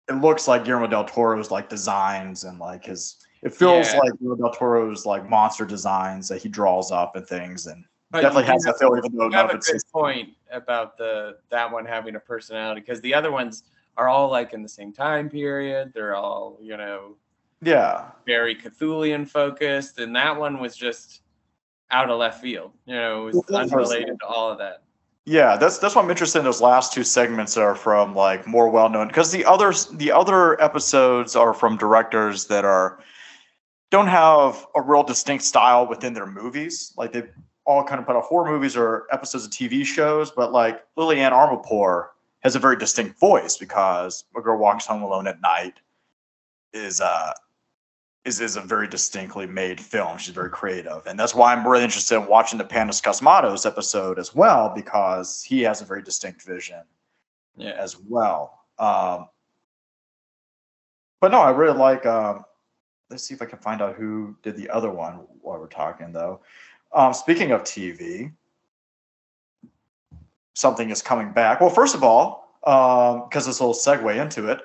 it 0.09 0.15
looks 0.15 0.47
like 0.49 0.65
Guillermo 0.65 0.87
del 0.87 1.05
Toro's 1.05 1.51
like 1.51 1.69
designs 1.69 2.45
and 2.45 2.59
like 2.59 2.85
his. 2.87 3.17
It 3.43 3.53
feels 3.53 3.93
Yeah. 3.93 3.99
like 4.01 4.19
Guillermo 4.19 4.49
del 4.49 4.55
Toro's 4.55 5.05
like 5.05 5.29
monster 5.29 5.67
designs 5.67 6.29
that 6.29 6.41
he 6.41 6.49
draws 6.49 6.91
up 6.91 7.17
and 7.17 7.27
things, 7.27 7.67
and 7.67 7.85
But 8.11 8.23
definitely 8.23 8.45
has 8.53 8.63
that 8.65 8.79
feel, 8.79 8.97
even 8.97 9.17
though 9.17 9.27
You 9.27 9.33
have 9.33 9.51
a 9.51 9.59
good 9.59 9.81
point 9.93 10.31
about 10.51 10.97
the 10.97 11.39
that 11.51 11.71
one 11.71 11.85
having 11.85 12.15
a 12.15 12.21
personality 12.21 12.81
because 12.81 13.01
the 13.01 13.13
other 13.13 13.33
ones 13.33 13.65
are 13.97 14.09
all 14.09 14.31
like 14.31 14.53
in 14.53 14.63
the 14.63 14.69
same 14.69 14.93
time 14.93 15.29
period. 15.29 15.93
They're 15.95 16.15
all 16.15 16.59
you 16.61 16.77
know 16.77 17.17
Yeah, 17.63 18.11
very 18.27 18.55
Cthulian 18.55 19.29
focused, 19.29 19.99
and 19.99 20.15
that 20.17 20.39
one 20.39 20.61
was 20.61 20.77
just 20.77 21.23
out 21.91 22.11
of 22.11 22.19
left 22.19 22.41
field. 22.43 22.73
You 22.87 22.95
know, 22.95 23.23
it 23.23 23.25
was 23.35 23.45
Well, 23.49 23.61
unrelated 23.61 24.19
to 24.21 24.27
all 24.27 24.51
of 24.51 24.59
that. 24.59 24.83
Yeah, 25.27 25.57
that's 25.57 25.79
that's 25.79 25.95
why 25.95 26.03
I'm 26.03 26.11
interested 26.11 26.41
in 26.41 26.45
those 26.45 26.61
last 26.61 26.93
two 26.93 27.05
segments 27.05 27.57
are 27.57 27.75
from 27.75 28.15
like 28.15 28.47
more 28.47 28.69
well 28.69 28.91
known 28.91 29.09
because 29.09 29.33
the 29.33 29.45
others 29.45 29.87
the 29.87 30.13
other 30.13 30.61
episodes 30.61 31.35
are 31.35 31.55
from 31.55 31.79
directors 31.79 32.47
that 32.47 32.67
are 32.67 33.01
don't 33.91 34.09
have 34.09 34.67
a 34.75 34.83
real 34.83 35.03
distinct 35.03 35.45
style 35.45 35.87
within 35.87 36.13
their 36.13 36.27
movies. 36.27 36.93
Like 36.99 37.13
they 37.13 37.23
all 37.65 37.83
kind 37.85 37.99
of 38.01 38.07
put 38.07 38.17
out 38.17 38.25
horror 38.25 38.51
movies 38.51 38.77
or 38.77 39.07
episodes 39.11 39.47
of 39.47 39.51
TV 39.51 39.85
shows, 39.87 40.31
but 40.31 40.53
like 40.53 40.85
Lillian 40.97 41.33
Armapour 41.33 42.09
has 42.41 42.55
a 42.55 42.59
very 42.59 42.77
distinct 42.77 43.19
voice 43.19 43.57
because 43.57 44.25
A 44.37 44.43
Girl 44.43 44.59
Walks 44.59 44.85
Home 44.87 45.03
Alone 45.03 45.27
at 45.27 45.41
Night 45.41 45.81
is 46.75 47.01
uh 47.01 47.33
is 48.25 48.41
is 48.41 48.57
a 48.57 48.61
very 48.61 48.89
distinctly 48.89 49.47
made 49.47 49.81
film. 49.81 50.17
She's 50.19 50.35
very 50.35 50.51
creative, 50.51 51.07
and 51.07 51.19
that's 51.19 51.35
why 51.35 51.53
I'm 51.53 51.67
really 51.67 51.85
interested 51.85 52.17
in 52.17 52.27
watching 52.27 52.59
the 52.59 52.65
Panos 52.65 53.03
Cosmatos 53.03 53.67
episode 53.67 54.19
as 54.19 54.35
well 54.35 54.73
because 54.75 55.43
he 55.43 55.63
has 55.63 55.83
a 55.83 55.85
very 55.85 56.03
distinct 56.03 56.43
vision 56.43 56.83
Yeah, 57.57 57.77
as 57.79 57.99
well. 58.09 58.65
Um, 58.79 59.29
but 61.21 61.33
no, 61.33 61.41
I 61.41 61.51
really 61.51 61.79
like. 61.79 62.07
Um, 62.07 62.45
let's 63.11 63.23
see 63.23 63.35
if 63.35 63.43
I 63.43 63.47
can 63.47 63.59
find 63.59 63.83
out 63.83 63.95
who 63.95 64.37
did 64.43 64.57
the 64.57 64.71
other 64.71 64.91
one 64.91 65.21
while 65.41 65.59
we're 65.59 65.67
talking, 65.67 66.13
though. 66.13 66.41
Um, 66.93 67.13
speaking 67.13 67.51
of 67.51 67.63
TV, 67.63 68.33
something 70.55 70.91
is 70.91 71.03
coming 71.03 71.33
back. 71.33 71.61
Well, 71.61 71.71
first 71.71 71.95
of 71.95 72.03
all, 72.03 72.59
because 72.61 73.47
this 73.47 73.61
will 73.61 73.75
segue 73.75 74.17
into 74.17 74.49
it, 74.51 74.61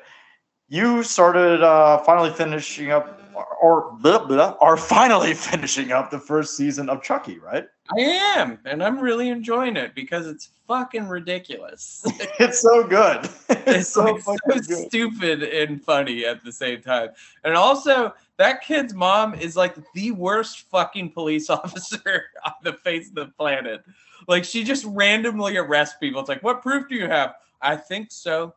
you 0.69 1.03
started 1.03 1.63
uh, 1.63 1.97
finally 1.99 2.29
finishing 2.29 2.91
up, 2.91 3.18
or, 3.39 3.45
or 3.61 3.97
blah, 3.99 4.25
blah, 4.25 4.55
are 4.59 4.77
finally 4.77 5.33
finishing 5.49 5.91
up 5.91 6.09
the 6.09 6.19
first 6.19 6.55
season 6.57 6.89
of 6.89 7.01
Chucky, 7.01 7.39
right? 7.39 7.67
I 7.97 8.01
am, 8.01 8.59
and 8.65 8.83
I'm 8.83 8.99
really 8.99 9.29
enjoying 9.29 9.75
it 9.75 9.95
because 9.95 10.27
it's 10.27 10.49
fucking 10.67 11.07
ridiculous. 11.07 12.05
It's 12.39 12.61
so 12.61 12.87
good. 12.87 13.29
It's, 13.49 13.67
it's 13.67 13.89
so 13.89 14.03
like 14.03 14.21
so 14.21 14.35
fucking 14.45 14.61
good. 14.63 14.87
stupid 14.87 15.43
and 15.43 15.83
funny 15.83 16.25
at 16.25 16.43
the 16.43 16.51
same 16.51 16.81
time. 16.81 17.09
And 17.43 17.55
also, 17.55 18.13
that 18.37 18.61
kid's 18.61 18.93
mom 18.93 19.33
is 19.33 19.55
like 19.55 19.75
the 19.93 20.11
worst 20.11 20.61
fucking 20.69 21.11
police 21.11 21.49
officer 21.49 22.25
on 22.45 22.53
the 22.63 22.73
face 22.73 23.09
of 23.09 23.15
the 23.15 23.25
planet. 23.37 23.83
Like 24.27 24.45
she 24.45 24.63
just 24.63 24.85
randomly 24.85 25.57
arrests 25.57 25.97
people. 25.99 26.19
It's 26.21 26.29
like, 26.29 26.43
what 26.43 26.61
proof 26.61 26.87
do 26.87 26.95
you 26.95 27.07
have? 27.07 27.35
I 27.61 27.75
think 27.75 28.11
so. 28.11 28.53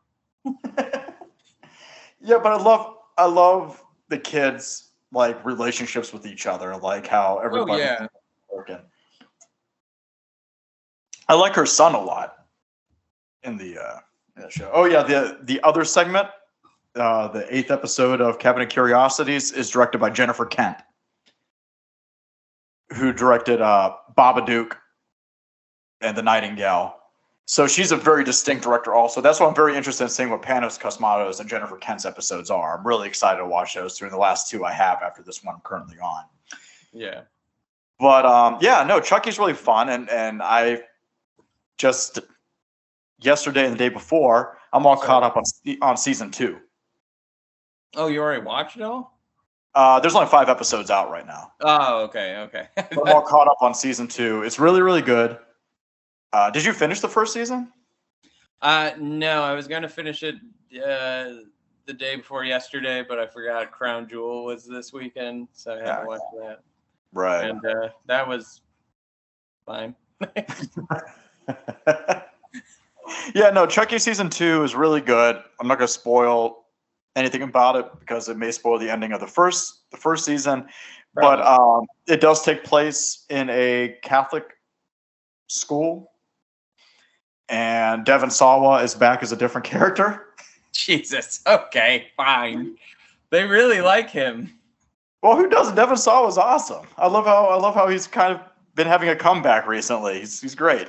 Yeah, 2.24 2.38
but 2.38 2.52
I 2.52 2.62
love 2.62 2.96
I 3.18 3.26
love 3.26 3.81
the 4.12 4.18
kids 4.18 4.90
like 5.10 5.42
relationships 5.44 6.12
with 6.12 6.26
each 6.26 6.46
other, 6.46 6.76
like 6.76 7.06
how 7.06 7.38
everybody 7.38 7.72
Oh, 7.82 7.84
yeah. 7.84 8.06
working. 8.52 8.78
I 11.28 11.34
like 11.34 11.54
her 11.54 11.66
son 11.66 11.94
a 11.94 12.00
lot 12.00 12.46
in 13.42 13.56
the 13.56 13.78
uh 13.78 13.98
in 14.36 14.42
the 14.42 14.50
show. 14.50 14.70
Oh 14.72 14.84
yeah, 14.84 15.02
the 15.02 15.38
the 15.42 15.60
other 15.62 15.84
segment, 15.84 16.28
uh 16.94 17.28
the 17.28 17.44
eighth 17.54 17.70
episode 17.70 18.20
of 18.20 18.38
Cabinet 18.38 18.68
Curiosities 18.68 19.50
is 19.52 19.70
directed 19.70 19.98
by 19.98 20.10
Jennifer 20.10 20.44
Kent, 20.44 20.76
who 22.94 23.12
directed 23.12 23.60
uh 23.62 23.94
Babadook 24.16 24.72
and 26.02 26.16
The 26.16 26.22
Nightingale. 26.22 26.96
So 27.46 27.66
she's 27.66 27.92
a 27.92 27.96
very 27.96 28.24
distinct 28.24 28.62
director 28.62 28.94
also. 28.94 29.20
That's 29.20 29.40
why 29.40 29.46
I'm 29.46 29.54
very 29.54 29.76
interested 29.76 30.04
in 30.04 30.10
seeing 30.10 30.30
what 30.30 30.42
Panos 30.42 30.80
Cosmatos 30.80 31.40
and 31.40 31.48
Jennifer 31.48 31.76
Kent's 31.76 32.04
episodes 32.04 32.50
are. 32.50 32.78
I'm 32.78 32.86
really 32.86 33.08
excited 33.08 33.38
to 33.38 33.46
watch 33.46 33.74
those 33.74 33.98
through 33.98 34.10
the 34.10 34.16
last 34.16 34.48
two 34.48 34.64
I 34.64 34.72
have 34.72 35.02
after 35.02 35.22
this 35.22 35.42
one 35.42 35.56
I'm 35.56 35.60
currently 35.62 35.98
on. 35.98 36.24
Yeah. 36.92 37.22
But 37.98 38.26
um, 38.26 38.58
yeah, 38.60 38.84
no, 38.84 39.00
Chucky's 39.00 39.38
really 39.38 39.54
fun, 39.54 39.88
and 39.88 40.10
and 40.10 40.42
I 40.42 40.82
just 41.78 42.18
yesterday 43.20 43.64
and 43.64 43.74
the 43.74 43.78
day 43.78 43.88
before, 43.88 44.58
I'm 44.72 44.86
all 44.86 44.96
caught 44.96 45.22
up 45.22 45.36
on 45.36 45.44
on 45.80 45.96
season 45.96 46.30
two. 46.30 46.58
Oh, 47.94 48.08
you 48.08 48.20
already 48.20 48.42
watched 48.42 48.76
it 48.76 48.82
all? 48.82 49.18
Uh, 49.74 50.00
there's 50.00 50.14
only 50.14 50.28
five 50.28 50.48
episodes 50.48 50.90
out 50.90 51.10
right 51.10 51.26
now. 51.26 51.52
Oh, 51.60 52.02
okay, 52.04 52.36
okay. 52.38 52.68
I'm 52.76 53.14
all 53.14 53.22
caught 53.22 53.48
up 53.48 53.58
on 53.60 53.72
season 53.72 54.08
two. 54.08 54.42
It's 54.42 54.58
really 54.58 54.82
really 54.82 55.02
good. 55.02 55.38
Uh, 56.32 56.50
did 56.50 56.64
you 56.64 56.72
finish 56.72 57.00
the 57.00 57.08
first 57.08 57.32
season? 57.34 57.72
uh, 58.62 58.92
no, 58.98 59.42
I 59.42 59.54
was 59.54 59.66
gonna 59.66 59.88
finish 59.88 60.22
it 60.22 60.36
uh, 60.76 61.42
the 61.86 61.92
day 61.92 62.16
before 62.16 62.44
yesterday, 62.44 63.04
but 63.06 63.18
I 63.18 63.26
forgot 63.26 63.72
Crown 63.72 64.08
Jewel 64.08 64.44
was 64.44 64.66
this 64.66 64.92
weekend, 64.92 65.48
so 65.52 65.72
I 65.72 65.78
had 65.78 65.86
Yeah. 65.86 66.00
to 66.00 66.06
watch 66.06 66.20
that. 66.38 66.60
Right. 67.12 67.50
And 67.50 67.64
uh, 67.66 67.88
that 68.06 68.26
was 68.26 68.60
fine. 69.66 69.94
yeah, 73.34 73.50
no, 73.50 73.66
Chucky 73.66 73.98
season 73.98 74.30
two 74.30 74.62
is 74.62 74.74
really 74.74 75.00
good. 75.00 75.42
I'm 75.60 75.66
not 75.66 75.78
gonna 75.78 75.88
spoil 75.88 76.64
anything 77.16 77.42
about 77.42 77.76
it 77.76 77.86
because 77.98 78.28
it 78.28 78.38
may 78.38 78.50
spoil 78.52 78.78
the 78.78 78.88
ending 78.88 79.12
of 79.12 79.20
the 79.20 79.26
first 79.26 79.90
the 79.90 79.96
first 79.98 80.24
season. 80.24 80.66
But 81.14 81.42
um, 81.42 81.84
it 82.06 82.22
does 82.22 82.42
take 82.42 82.64
place 82.64 83.26
in 83.28 83.50
a 83.50 83.96
Catholic 84.02 84.44
school, 85.48 86.11
and 87.52 88.06
Devon 88.06 88.30
Sawa 88.30 88.82
is 88.82 88.94
back 88.94 89.22
as 89.22 89.30
a 89.30 89.36
different 89.36 89.66
character. 89.66 90.24
Jesus. 90.72 91.42
Okay, 91.46 92.08
fine. 92.16 92.76
They 93.30 93.44
really 93.44 93.82
like 93.82 94.10
him. 94.10 94.58
Well, 95.22 95.36
who 95.36 95.48
doesn't? 95.48 95.76
Devon 95.76 95.98
Sawa 95.98 96.26
is 96.28 96.38
awesome. 96.38 96.86
I 96.96 97.06
love 97.06 97.26
how 97.26 97.46
I 97.46 97.56
love 97.56 97.74
how 97.74 97.86
he's 97.88 98.08
kind 98.08 98.32
of 98.32 98.40
been 98.74 98.86
having 98.86 99.10
a 99.10 99.14
comeback 99.14 99.68
recently. 99.68 100.20
He's, 100.20 100.40
he's 100.40 100.54
great. 100.54 100.88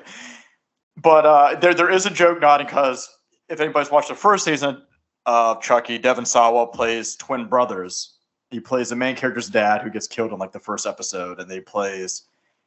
But 0.98 1.26
uh, 1.26 1.60
there 1.60 1.74
there 1.74 1.92
is 1.92 2.06
a 2.06 2.10
joke 2.10 2.40
nodding 2.40 2.66
because 2.66 3.10
if 3.50 3.60
anybody's 3.60 3.92
watched 3.92 4.08
the 4.08 4.16
first 4.16 4.46
season 4.46 4.82
of 5.26 5.62
Chucky, 5.62 5.98
Devon 5.98 6.26
Sawa 6.26 6.66
plays 6.68 7.16
twin 7.18 7.46
brothers. 7.46 8.18
He 8.52 8.60
plays 8.60 8.90
the 8.90 8.96
main 8.96 9.16
character's 9.16 9.50
dad 9.50 9.82
who 9.82 9.90
gets 9.90 10.08
killed 10.08 10.32
in 10.32 10.40
like 10.40 10.54
the 10.54 10.60
first 10.60 10.88
episode, 10.88 11.40
and 11.40 11.50
they 11.50 11.60
plays 11.60 12.24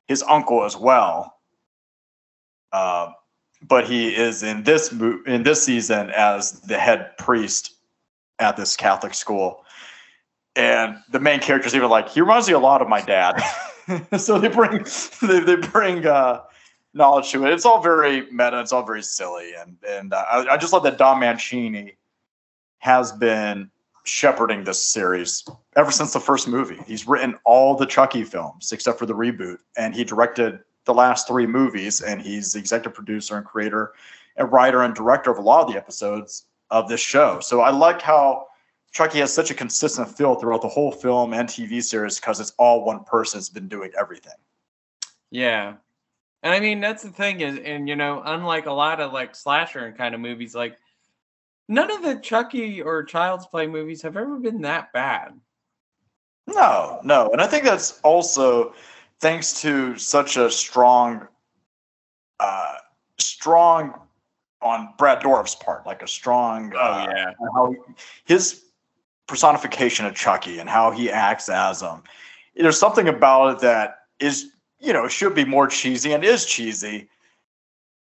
his 0.06 0.22
uncle 0.22 0.64
as 0.64 0.76
well. 0.76 1.38
Uh, 2.72 3.12
but 3.68 3.86
he 3.86 4.14
is 4.14 4.42
in 4.42 4.62
this 4.62 4.92
in 4.92 5.42
this 5.42 5.62
season 5.62 6.10
as 6.10 6.60
the 6.60 6.78
head 6.78 7.16
priest 7.18 7.74
at 8.38 8.56
this 8.56 8.76
Catholic 8.76 9.14
school, 9.14 9.64
and 10.54 10.96
the 11.10 11.20
main 11.20 11.40
character's 11.40 11.74
even 11.74 11.90
like 11.90 12.08
he 12.08 12.20
reminds 12.20 12.48
me 12.48 12.54
a 12.54 12.58
lot 12.58 12.82
of 12.82 12.88
my 12.88 13.00
dad. 13.00 13.42
so 14.16 14.38
they 14.38 14.48
bring 14.48 14.84
they, 15.22 15.40
they 15.40 15.56
bring 15.56 16.06
uh, 16.06 16.42
knowledge 16.94 17.30
to 17.32 17.46
it. 17.46 17.52
It's 17.52 17.64
all 17.66 17.80
very 17.80 18.30
meta. 18.30 18.60
It's 18.60 18.72
all 18.72 18.84
very 18.84 19.02
silly, 19.02 19.52
and 19.58 19.76
and 19.88 20.12
uh, 20.12 20.24
I, 20.30 20.54
I 20.54 20.56
just 20.56 20.72
love 20.72 20.82
that 20.84 20.98
Don 20.98 21.20
Mancini 21.20 21.96
has 22.78 23.12
been 23.12 23.70
shepherding 24.04 24.62
this 24.62 24.80
series 24.80 25.44
ever 25.74 25.90
since 25.90 26.12
the 26.12 26.20
first 26.20 26.46
movie. 26.46 26.78
He's 26.86 27.08
written 27.08 27.36
all 27.44 27.74
the 27.74 27.86
Chucky 27.86 28.22
films 28.22 28.70
except 28.70 28.98
for 28.98 29.06
the 29.06 29.14
reboot, 29.14 29.58
and 29.76 29.94
he 29.94 30.04
directed 30.04 30.60
the 30.86 30.94
last 30.94 31.28
three 31.28 31.46
movies, 31.46 32.00
and 32.00 32.22
he's 32.22 32.52
the 32.52 32.58
executive 32.58 32.94
producer 32.94 33.36
and 33.36 33.44
creator 33.44 33.92
and 34.36 34.50
writer 34.50 34.82
and 34.82 34.94
director 34.94 35.30
of 35.30 35.38
a 35.38 35.42
lot 35.42 35.66
of 35.66 35.72
the 35.72 35.78
episodes 35.78 36.46
of 36.70 36.88
this 36.88 37.00
show. 37.00 37.40
So 37.40 37.60
I 37.60 37.70
like 37.70 38.00
how 38.00 38.46
Chucky 38.92 39.18
has 39.18 39.32
such 39.32 39.50
a 39.50 39.54
consistent 39.54 40.08
feel 40.08 40.36
throughout 40.36 40.62
the 40.62 40.68
whole 40.68 40.92
film 40.92 41.34
and 41.34 41.48
TV 41.48 41.82
series 41.82 42.18
because 42.18 42.40
it's 42.40 42.52
all 42.58 42.84
one 42.84 43.04
person's 43.04 43.48
been 43.48 43.68
doing 43.68 43.92
everything. 43.98 44.32
Yeah. 45.30 45.74
And 46.42 46.54
I 46.54 46.60
mean 46.60 46.80
that's 46.80 47.02
the 47.02 47.10
thing 47.10 47.40
is 47.40 47.58
and 47.58 47.88
you 47.88 47.96
know, 47.96 48.22
unlike 48.24 48.66
a 48.66 48.72
lot 48.72 49.00
of 49.00 49.12
like 49.12 49.34
slasher 49.34 49.86
and 49.86 49.96
kind 49.96 50.14
of 50.14 50.20
movies, 50.20 50.54
like 50.54 50.76
none 51.68 51.90
of 51.90 52.02
the 52.02 52.16
Chucky 52.20 52.80
or 52.80 53.02
Child's 53.02 53.46
Play 53.46 53.66
movies 53.66 54.02
have 54.02 54.16
ever 54.16 54.38
been 54.38 54.62
that 54.62 54.92
bad. 54.92 55.32
No, 56.46 57.00
no. 57.02 57.28
And 57.32 57.40
I 57.40 57.46
think 57.48 57.64
that's 57.64 58.00
also 58.00 58.72
thanks 59.20 59.60
to 59.62 59.96
such 59.98 60.36
a 60.36 60.50
strong 60.50 61.26
uh 62.40 62.74
strong 63.18 63.94
on 64.62 64.88
Brad 64.98 65.20
Dourif's 65.20 65.54
part, 65.54 65.86
like 65.86 66.02
a 66.02 66.08
strong 66.08 66.72
Oh, 66.74 66.78
uh, 66.78 67.06
yeah. 67.14 67.32
how 67.54 67.74
his 68.24 68.64
personification 69.26 70.06
of 70.06 70.14
Chucky 70.14 70.58
and 70.58 70.68
how 70.68 70.90
he 70.90 71.10
acts 71.10 71.48
as 71.48 71.82
him. 71.82 72.02
There's 72.54 72.78
something 72.78 73.08
about 73.08 73.52
it 73.54 73.58
that 73.60 73.98
is, 74.18 74.50
you 74.78 74.92
know, 74.92 75.08
should 75.08 75.34
be 75.34 75.44
more 75.44 75.66
cheesy 75.66 76.12
and 76.12 76.24
is 76.24 76.46
cheesy. 76.46 77.08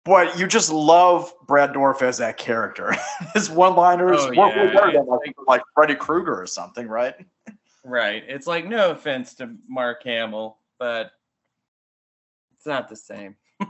But 0.05 0.39
you 0.39 0.47
just 0.47 0.71
love 0.71 1.33
Brad 1.47 1.73
Dorff 1.73 2.03
as 2.03 2.19
that 2.19 2.37
character. 2.37 2.95
His 3.35 3.49
one-liners 3.51 4.19
Oh, 4.21 4.33
yeah, 4.33 4.67
way 4.67 4.73
better 4.75 4.93
than 4.93 5.07
like, 5.07 5.35
like 5.49 5.63
Freddy 5.75 5.95
Krueger 5.95 6.41
or 6.41 6.47
something, 6.47 6.87
right? 6.87 7.15
Right. 7.85 8.23
It's 8.29 8.47
like 8.47 8.67
no 8.67 8.91
offense 8.91 9.35
to 9.37 9.55
Mark 9.67 10.03
Hamill, 10.05 10.59
but 10.79 11.13
it's 12.57 12.67
not 12.67 12.89
the 12.89 12.97
same. 12.97 13.37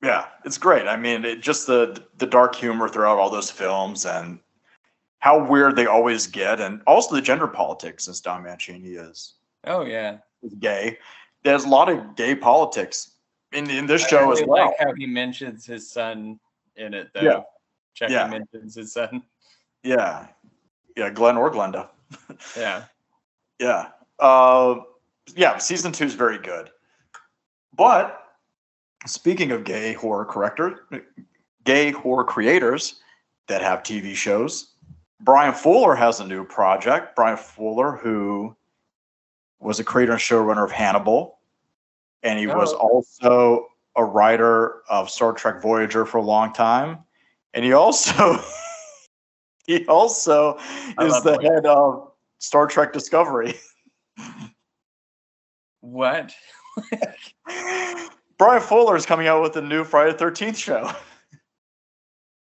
Yeah, 0.00 0.26
it's 0.44 0.58
great. 0.58 0.86
I 0.86 0.96
mean, 0.96 1.24
it, 1.24 1.40
just 1.40 1.66
the 1.66 2.00
the 2.18 2.26
dark 2.26 2.54
humor 2.54 2.88
throughout 2.88 3.18
all 3.18 3.30
those 3.30 3.50
films 3.50 4.06
and 4.06 4.38
how 5.18 5.44
weird 5.44 5.74
they 5.74 5.86
always 5.86 6.28
get, 6.28 6.60
and 6.60 6.80
also 6.86 7.16
the 7.16 7.20
gender 7.20 7.48
politics, 7.48 8.04
since 8.04 8.20
Don 8.20 8.44
Mancini 8.44 8.90
is 8.90 9.34
Oh 9.64 9.84
yeah. 9.84 10.18
is 10.44 10.54
gay. 10.54 10.98
There's 11.42 11.64
a 11.64 11.68
lot 11.68 11.88
of 11.88 12.14
gay 12.14 12.36
politics 12.36 13.14
in 13.52 13.68
in 13.70 13.86
this 13.86 14.04
I 14.04 14.08
show 14.08 14.28
really 14.28 14.42
as 14.42 14.46
well. 14.48 14.66
like 14.66 14.76
how 14.78 14.94
he 14.94 15.06
mentions 15.06 15.66
his 15.66 15.90
son 15.90 16.38
in 16.76 16.94
it 16.94 17.10
though. 17.12 17.44
Yeah. 18.00 18.08
Yeah. 18.08 18.28
mentions 18.28 18.76
his 18.76 18.92
son. 18.92 19.24
Yeah, 19.82 20.28
yeah, 20.96 21.10
Glenn 21.10 21.36
or 21.36 21.50
Glenda. 21.50 21.88
Yeah. 22.56 22.84
Yeah, 23.60 23.88
uh, 24.20 24.76
yeah. 25.36 25.58
Season 25.58 25.92
two 25.92 26.04
is 26.04 26.14
very 26.14 26.38
good, 26.38 26.70
but 27.74 28.22
speaking 29.06 29.50
of 29.52 29.64
gay 29.64 29.92
horror 29.92 30.24
corrector, 30.24 30.86
gay 31.64 31.90
horror 31.90 32.24
creators 32.24 33.00
that 33.46 33.62
have 33.62 33.82
TV 33.82 34.14
shows, 34.14 34.74
Bryan 35.20 35.54
Fuller 35.54 35.94
has 35.94 36.20
a 36.20 36.26
new 36.26 36.44
project. 36.44 37.16
Bryan 37.16 37.36
Fuller, 37.36 37.92
who 37.92 38.54
was 39.60 39.80
a 39.80 39.84
creator 39.84 40.12
and 40.12 40.20
showrunner 40.20 40.64
of 40.64 40.70
Hannibal, 40.70 41.38
and 42.22 42.38
he 42.38 42.46
was 42.46 42.72
Oh. 42.74 42.76
also 42.78 43.68
a 43.96 44.04
writer 44.04 44.82
of 44.88 45.10
Star 45.10 45.32
Trek 45.32 45.60
Voyager 45.60 46.04
for 46.06 46.18
a 46.18 46.22
long 46.22 46.52
time, 46.52 46.98
and 47.54 47.64
he 47.64 47.72
also 47.72 48.38
he 49.66 49.84
also 49.86 50.56
I 50.96 51.06
is 51.06 51.14
the 51.22 51.34
Voyager. 51.34 51.54
head 51.54 51.66
of 51.66 52.12
Star 52.38 52.66
Trek 52.66 52.92
Discovery. 52.92 53.54
What? 55.80 56.32
Bryan 58.38 58.62
Fuller 58.62 58.96
is 58.96 59.06
coming 59.06 59.26
out 59.26 59.42
with 59.42 59.56
a 59.56 59.62
new 59.62 59.84
Friday 59.84 60.16
the 60.16 60.24
13th 60.24 60.56
show. 60.56 60.90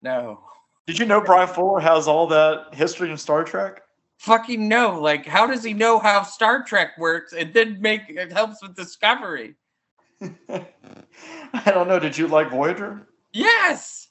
No. 0.03 0.39
Did 0.87 0.97
you 0.97 1.05
know 1.05 1.21
Bryan 1.21 1.47
Fuller 1.47 1.79
has 1.79 2.07
all 2.07 2.25
that 2.27 2.73
history 2.73 3.11
in 3.11 3.17
Star 3.17 3.43
Trek? 3.43 3.83
Fucking 4.17 4.67
no. 4.67 4.99
Like, 4.99 5.25
how 5.25 5.45
does 5.45 5.63
he 5.63 5.73
know 5.73 5.99
how 5.99 6.23
Star 6.23 6.63
Trek 6.63 6.97
works? 6.97 7.33
It 7.33 7.53
did 7.53 7.81
make 7.81 8.09
it 8.09 8.31
helps 8.31 8.61
with 8.61 8.75
Discovery. 8.75 9.55
I 10.49 11.71
don't 11.71 11.87
know. 11.87 11.99
Did 11.99 12.17
you 12.17 12.27
like 12.27 12.49
Voyager? 12.49 13.07
Yes. 13.33 14.09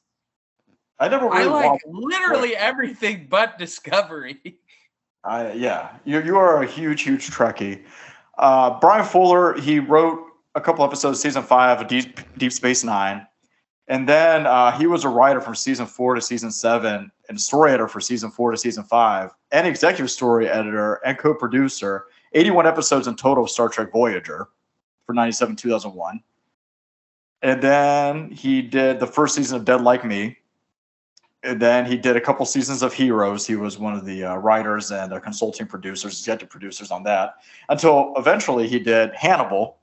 I 0.99 1.09
never 1.09 1.27
really 1.29 1.43
I 1.43 1.71
like 1.71 1.81
literally 1.87 2.57
everything 2.57 3.27
but 3.31 3.59
Discovery. 3.59 4.59
I, 5.25 5.53
yeah, 5.53 5.97
you 6.05 6.23
you 6.23 6.37
are 6.37 6.63
a 6.63 6.67
huge, 6.67 7.03
huge 7.03 7.31
Trekkie. 7.31 7.85
Uh, 8.41 8.81
Bryan 8.81 9.05
Fuller, 9.05 9.61
he 9.61 9.79
wrote 9.81 10.19
a 10.55 10.61
couple 10.63 10.83
episodes, 10.83 11.21
season 11.21 11.43
five 11.43 11.81
of 11.81 11.89
Deep, 11.89 12.19
Deep 12.39 12.53
Space 12.53 12.83
Nine, 12.83 13.27
and 13.87 14.09
then 14.09 14.47
uh, 14.47 14.73
he 14.77 14.87
was 14.87 15.05
a 15.05 15.09
writer 15.11 15.43
from 15.43 15.55
season 15.55 15.85
four 15.85 16.15
to 16.15 16.23
season 16.23 16.51
seven, 16.51 17.13
and 17.29 17.39
story 17.39 17.71
editor 17.71 17.87
for 17.87 18.01
season 18.01 18.31
four 18.31 18.51
to 18.51 18.57
season 18.57 18.83
five, 18.83 19.31
and 19.53 19.67
executive 19.67 20.11
story 20.11 20.49
editor 20.49 20.95
and 21.05 21.19
co-producer. 21.19 22.07
Eighty-one 22.33 22.67
episodes 22.67 23.07
in 23.07 23.15
total 23.15 23.45
of 23.45 23.51
Star 23.51 23.69
Trek 23.69 23.93
Voyager 23.93 24.49
for 25.05 25.13
ninety-seven 25.13 25.55
two 25.55 25.69
thousand 25.69 25.93
one, 25.93 26.23
and 27.43 27.61
then 27.61 28.31
he 28.31 28.63
did 28.63 29.01
the 29.01 29.07
first 29.07 29.35
season 29.35 29.59
of 29.59 29.67
Dead 29.67 29.83
Like 29.83 30.03
Me, 30.05 30.39
and 31.43 31.61
then 31.61 31.87
he 31.87 31.97
did 31.97 32.17
a 32.17 32.21
couple 32.21 32.45
seasons 32.45 32.83
of 32.83 32.93
Heroes. 32.93 33.47
He 33.47 33.57
was 33.57 33.79
one 33.79 33.95
of 33.95 34.05
the 34.05 34.25
uh, 34.25 34.37
writers 34.37 34.91
and 34.91 35.13
uh, 35.13 35.21
consulting 35.21 35.67
producers, 35.67 36.13
executive 36.13 36.51
producers 36.51 36.91
on 36.91 37.03
that. 37.05 37.37
Until 37.69 38.13
eventually 38.17 38.69
he 38.69 38.79
did 38.79 39.15
Hannibal, 39.15 39.79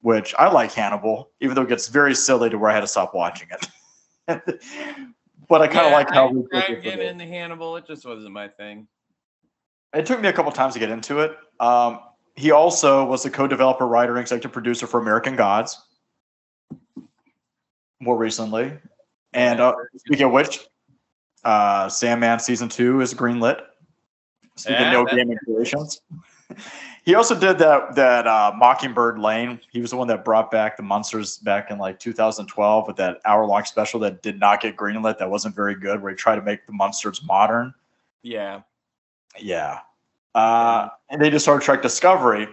which 0.00 0.34
I 0.38 0.50
like 0.50 0.72
Hannibal, 0.72 1.30
even 1.40 1.54
though 1.54 1.62
it 1.62 1.68
gets 1.68 1.88
very 1.88 2.14
silly 2.14 2.48
to 2.48 2.58
where 2.58 2.70
I 2.70 2.74
had 2.74 2.80
to 2.80 2.86
stop 2.86 3.14
watching 3.14 3.48
it. 3.50 3.68
but 5.48 5.62
I 5.62 5.66
kind 5.66 5.86
of 5.86 5.90
Yeah, 5.90 5.96
like 5.96 6.10
how 6.10 6.28
we 6.30 6.46
tried 6.50 6.82
get 6.82 7.00
into 7.00 7.26
Hannibal. 7.26 7.76
It 7.76 7.86
just 7.86 8.06
wasn't 8.06 8.32
my 8.32 8.48
thing. 8.48 8.88
it 9.94 10.06
took 10.06 10.20
me 10.20 10.28
a 10.28 10.32
couple 10.32 10.52
times 10.52 10.72
to 10.74 10.80
get 10.80 10.90
into 10.90 11.18
it. 11.20 11.36
Um, 11.60 12.00
he 12.34 12.50
also 12.52 13.04
was 13.04 13.24
the 13.24 13.30
co-developer, 13.30 13.86
writer, 13.86 14.12
and 14.12 14.20
executive 14.20 14.52
producer 14.52 14.86
for 14.86 15.00
American 15.00 15.36
Gods 15.36 15.76
more 18.00 18.16
recently. 18.16 18.78
And 19.32 19.60
uh, 19.60 19.74
speaking 19.96 20.26
of 20.26 20.32
which, 20.32 20.60
uh, 21.48 21.88
Sandman 21.88 22.38
season 22.40 22.68
two 22.68 23.00
is 23.00 23.14
greenlit. 23.14 23.62
Speaking 24.56 24.82
Yeah, 24.82 25.00
of 25.00 25.06
no 25.06 25.16
gaming 25.16 25.38
creations. 25.44 26.02
He 27.04 27.14
also 27.14 27.34
did 27.34 27.56
that 27.56 27.94
that 27.94 28.26
uh, 28.26 28.52
Mockingbird 28.54 29.18
Lane. 29.18 29.60
He 29.72 29.80
was 29.80 29.92
the 29.92 29.96
one 29.96 30.08
that 30.08 30.26
brought 30.26 30.50
back 30.50 30.76
the 30.76 30.82
monsters 30.82 31.38
back 31.38 31.70
in 31.70 31.78
like 31.78 31.98
2012 31.98 32.86
with 32.86 32.96
that 32.96 33.20
hour 33.24 33.46
long 33.46 33.64
special 33.64 33.98
that 34.00 34.20
did 34.22 34.38
not 34.38 34.60
get 34.60 34.76
greenlit. 34.76 35.16
That 35.16 35.30
wasn't 35.30 35.54
very 35.54 35.74
good. 35.74 36.02
Where 36.02 36.10
he 36.10 36.16
tried 36.16 36.36
to 36.36 36.42
make 36.42 36.66
the 36.66 36.72
monsters 36.74 37.22
modern. 37.24 37.72
Yeah. 38.22 38.60
Yeah. 39.40 39.78
Uh, 40.34 40.88
and 41.08 41.18
they 41.22 41.30
did 41.30 41.40
Star 41.40 41.58
Trek 41.60 41.80
Discovery, 41.80 42.46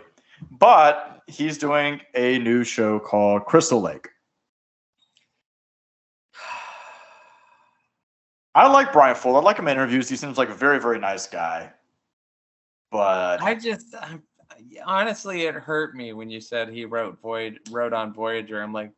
but 0.52 1.22
he's 1.28 1.58
doing 1.58 2.00
a 2.14 2.40
new 2.40 2.64
show 2.64 2.98
called 2.98 3.44
Crystal 3.44 3.82
Lake. 3.82 4.08
I 8.56 8.68
like 8.68 8.94
Bryan 8.94 9.15
Fuller. 9.15 9.39
I 9.39 9.44
like 9.44 9.60
him 9.60 9.68
in 9.68 9.74
interviews. 9.74 10.08
He 10.08 10.15
seems 10.15 10.38
like 10.38 10.50
a 10.50 10.54
very, 10.56 10.80
very 10.80 10.98
nice 10.98 11.28
guy. 11.28 11.72
But 12.89 13.41
I 13.41 13.54
just 13.54 13.94
I, 13.94 14.18
honestly, 14.86 15.44
it 15.44 15.56
hurt 15.56 15.96
me 15.96 16.13
when 16.13 16.30
you 16.30 16.39
said 16.39 16.70
he 16.70 16.86
wrote 16.86 17.20
Voyage, 17.22 17.58
wrote 17.70 17.91
on 17.91 18.13
Voyager. 18.13 18.62
I'm 18.63 18.72
like, 18.72 18.91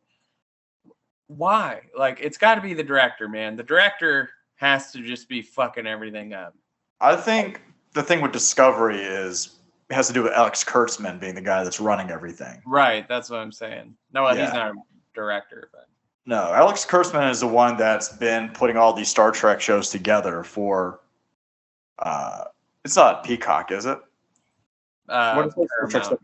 why? 1.26 1.82
Like, 1.96 2.20
it's 2.22 2.38
got 2.38 2.54
to 2.54 2.60
be 2.60 2.72
the 2.72 2.84
director, 2.84 3.28
man. 3.28 3.56
The 3.56 3.64
director 3.64 4.30
has 4.56 4.92
to 4.92 5.02
just 5.02 5.28
be 5.28 5.42
fucking 5.42 5.86
everything 5.86 6.32
up. 6.32 6.54
I 7.00 7.16
think 7.16 7.60
the 7.94 8.02
thing 8.02 8.20
with 8.20 8.32
Discovery 8.32 9.00
is 9.00 9.56
has 9.90 10.06
to 10.06 10.12
do 10.12 10.22
with 10.22 10.32
Alex 10.32 10.62
Kurtzman 10.62 11.18
being 11.18 11.34
the 11.34 11.40
guy 11.40 11.64
that's 11.64 11.80
running 11.80 12.10
everything. 12.10 12.60
Right, 12.66 13.08
that's 13.08 13.30
what 13.30 13.40
I'm 13.40 13.52
saying. 13.52 13.94
No, 14.12 14.28
Yeah. 14.28 14.44
he's 14.44 14.52
not 14.52 14.72
a 14.72 14.74
director, 15.14 15.70
but 15.72 15.88
No, 16.28 16.52
Alex 16.52 16.84
Kurtzman 16.84 17.30
is 17.30 17.40
the 17.40 17.46
one 17.46 17.78
that's 17.78 18.10
been 18.10 18.50
putting 18.50 18.76
all 18.76 18.92
these 18.92 19.08
Star 19.08 19.30
Trek 19.32 19.62
shows 19.62 19.88
together 19.88 20.44
for. 20.44 21.00
Uh, 21.98 22.44
it's 22.84 22.96
not 22.96 23.24
Peacock, 23.24 23.72
is 23.72 23.86
it? 23.86 23.98
uh, 25.08 25.32
What 25.34 25.46
is 25.46 25.54
it? 25.56 25.68
Paramount. 25.90 26.20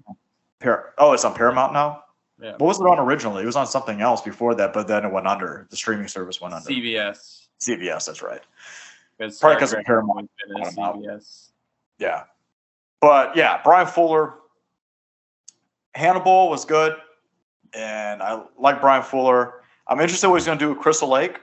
Par- 0.61 0.93
oh, 0.99 1.15
it's 1.15 1.25
on 1.25 1.33
Paramount 1.35 1.73
now. 1.73 2.05
Yeah. 2.39 2.51
What 2.53 2.61
was 2.69 2.81
it 2.81 2.87
on 2.87 2.99
originally? 2.99 3.45
It 3.45 3.47
was 3.47 3.57
on 3.57 3.67
something 3.67 4.03
else 4.03 4.21
before 4.21 4.55
that, 4.57 4.75
but 4.75 4.87
then 4.87 5.07
it 5.07 5.11
went 5.11 5.27
under. 5.27 5.67
The 5.71 5.77
streaming 5.77 6.09
service 6.09 6.39
went 6.39 6.53
under. 6.53 6.69
CBS. 6.69 7.47
CBS, 7.61 8.05
that's 8.05 8.21
right. 8.21 8.43
Because 9.17 9.39
Probably 9.41 9.57
Star 9.57 9.59
'cause 9.59 9.73
of 9.73 9.85
Paramount. 9.87 10.29
has 10.39 10.49
been 10.49 10.57
in 10.69 10.75
Paramount. 10.75 11.03
CBS. 11.03 11.49
Yeah. 11.99 12.25
But 13.01 13.37
yeah, 13.37 13.63
Bryan 13.63 13.87
Fuller, 13.87 14.35
Hannibal 15.95 16.51
was 16.51 16.67
good. 16.67 16.95
And 17.73 18.23
I 18.23 18.43
like 18.59 18.83
Bryan 18.83 19.03
Fuller. 19.03 19.63
I'm 19.87 20.01
interested 20.01 20.27
in 20.27 20.31
what 20.31 20.41
he's 20.41 20.47
going 20.47 20.59
to 20.59 20.65
do 20.65 20.69
with 20.71 20.79
Crystal 20.79 21.09
Lake. 21.09 21.41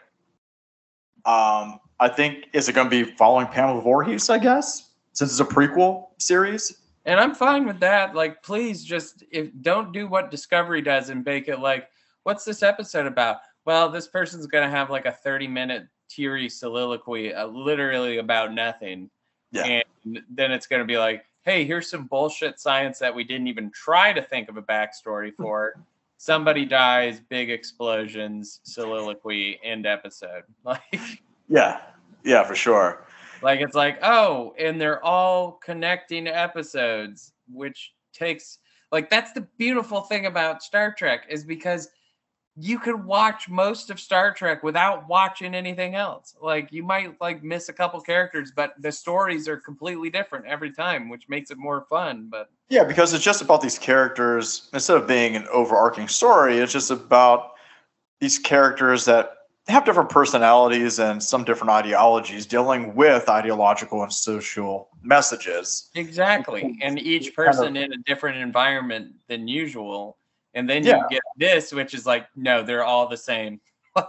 Um, 1.25 1.79
I 1.99 2.09
think, 2.09 2.47
is 2.53 2.67
it 2.67 2.73
going 2.73 2.89
to 2.89 3.05
be 3.05 3.11
following 3.15 3.47
Pamela 3.47 3.81
Voorhees, 3.81 4.29
I 4.29 4.39
guess, 4.39 4.89
since 5.13 5.31
it's 5.31 5.39
a 5.39 5.45
prequel 5.45 6.07
series? 6.17 6.81
And 7.05 7.19
I'm 7.19 7.33
fine 7.33 7.65
with 7.65 7.79
that. 7.79 8.15
Like, 8.15 8.41
please 8.43 8.83
just 8.83 9.23
if 9.31 9.49
don't 9.61 9.91
do 9.91 10.07
what 10.07 10.31
Discovery 10.31 10.81
does 10.81 11.09
and 11.09 11.23
bake 11.23 11.47
it 11.47 11.59
like, 11.59 11.89
what's 12.23 12.43
this 12.43 12.63
episode 12.63 13.07
about? 13.07 13.37
Well, 13.65 13.89
this 13.89 14.07
person's 14.07 14.47
gonna 14.47 14.69
have 14.69 14.89
like 14.89 15.05
a 15.05 15.11
30 15.11 15.47
minute 15.47 15.87
teary 16.09 16.49
soliloquy, 16.49 17.33
uh, 17.33 17.47
literally 17.47 18.17
about 18.17 18.53
nothing. 18.53 19.09
Yeah. 19.51 19.81
And 20.05 20.21
then 20.29 20.51
it's 20.51 20.67
gonna 20.67 20.85
be 20.85 20.97
like, 20.97 21.25
hey, 21.43 21.65
here's 21.65 21.89
some 21.89 22.05
bullshit 22.05 22.59
science 22.59 22.99
that 22.99 23.13
we 23.13 23.23
didn't 23.23 23.47
even 23.47 23.71
try 23.71 24.13
to 24.13 24.21
think 24.21 24.49
of 24.49 24.57
a 24.57 24.61
backstory 24.61 25.33
for. 25.37 25.75
Somebody 26.21 26.65
dies, 26.65 27.19
big 27.19 27.49
explosions, 27.49 28.59
soliloquy, 28.61 29.59
end 29.63 29.87
episode. 29.87 30.43
Like, 30.63 30.83
Yeah. 31.49 31.81
Yeah, 32.23 32.43
for 32.43 32.53
sure. 32.53 33.07
like 33.41 33.59
it's 33.59 33.73
like, 33.73 33.97
oh, 34.03 34.53
and 34.59 34.79
they're 34.79 35.03
all 35.03 35.53
connecting 35.53 36.27
episodes, 36.27 37.33
which 37.51 37.93
takes 38.13 38.59
like 38.91 39.09
that's 39.09 39.31
the 39.31 39.47
beautiful 39.57 40.01
thing 40.01 40.27
about 40.27 40.61
Star 40.61 40.93
Trek 40.93 41.25
is 41.27 41.43
because 41.43 41.89
you 42.57 42.79
could 42.79 43.03
watch 43.05 43.47
most 43.47 43.89
of 43.89 43.99
Star 43.99 44.33
Trek 44.33 44.61
without 44.63 45.07
watching 45.07 45.55
anything 45.55 45.95
else. 45.95 46.35
Like 46.41 46.71
you 46.71 46.83
might 46.83 47.19
like 47.21 47.43
miss 47.43 47.69
a 47.69 47.73
couple 47.73 47.99
characters, 48.01 48.51
but 48.53 48.73
the 48.79 48.91
stories 48.91 49.47
are 49.47 49.57
completely 49.57 50.09
different 50.09 50.45
every 50.45 50.71
time, 50.71 51.09
which 51.09 51.29
makes 51.29 51.51
it 51.51 51.57
more 51.57 51.85
fun. 51.89 52.27
But 52.29 52.49
Yeah, 52.69 52.83
because 52.83 53.13
it's 53.13 53.23
just 53.23 53.41
about 53.41 53.61
these 53.61 53.79
characters. 53.79 54.69
Instead 54.73 54.97
of 54.97 55.07
being 55.07 55.35
an 55.35 55.47
overarching 55.51 56.07
story, 56.07 56.57
it's 56.57 56.73
just 56.73 56.91
about 56.91 57.53
these 58.19 58.37
characters 58.37 59.05
that 59.05 59.37
have 59.67 59.85
different 59.85 60.09
personalities 60.09 60.99
and 60.99 61.23
some 61.23 61.43
different 61.43 61.71
ideologies 61.71 62.45
dealing 62.45 62.93
with 62.95 63.29
ideological 63.29 64.03
and 64.03 64.11
social 64.11 64.89
messages. 65.01 65.89
exactly, 65.95 66.77
and 66.81 66.99
each 66.99 67.35
kind 67.35 67.47
of- 67.47 67.55
person 67.55 67.77
in 67.77 67.93
a 67.93 67.97
different 67.97 68.37
environment 68.37 69.13
than 69.27 69.47
usual. 69.47 70.17
And 70.53 70.69
then 70.69 70.83
Yeah. 70.85 70.97
you 70.97 71.05
get 71.09 71.21
this, 71.37 71.71
which 71.71 71.93
is 71.93 72.05
like, 72.05 72.27
no, 72.35 72.61
they're 72.63 72.83
all 72.83 73.07
the 73.07 73.17
same. 73.17 73.59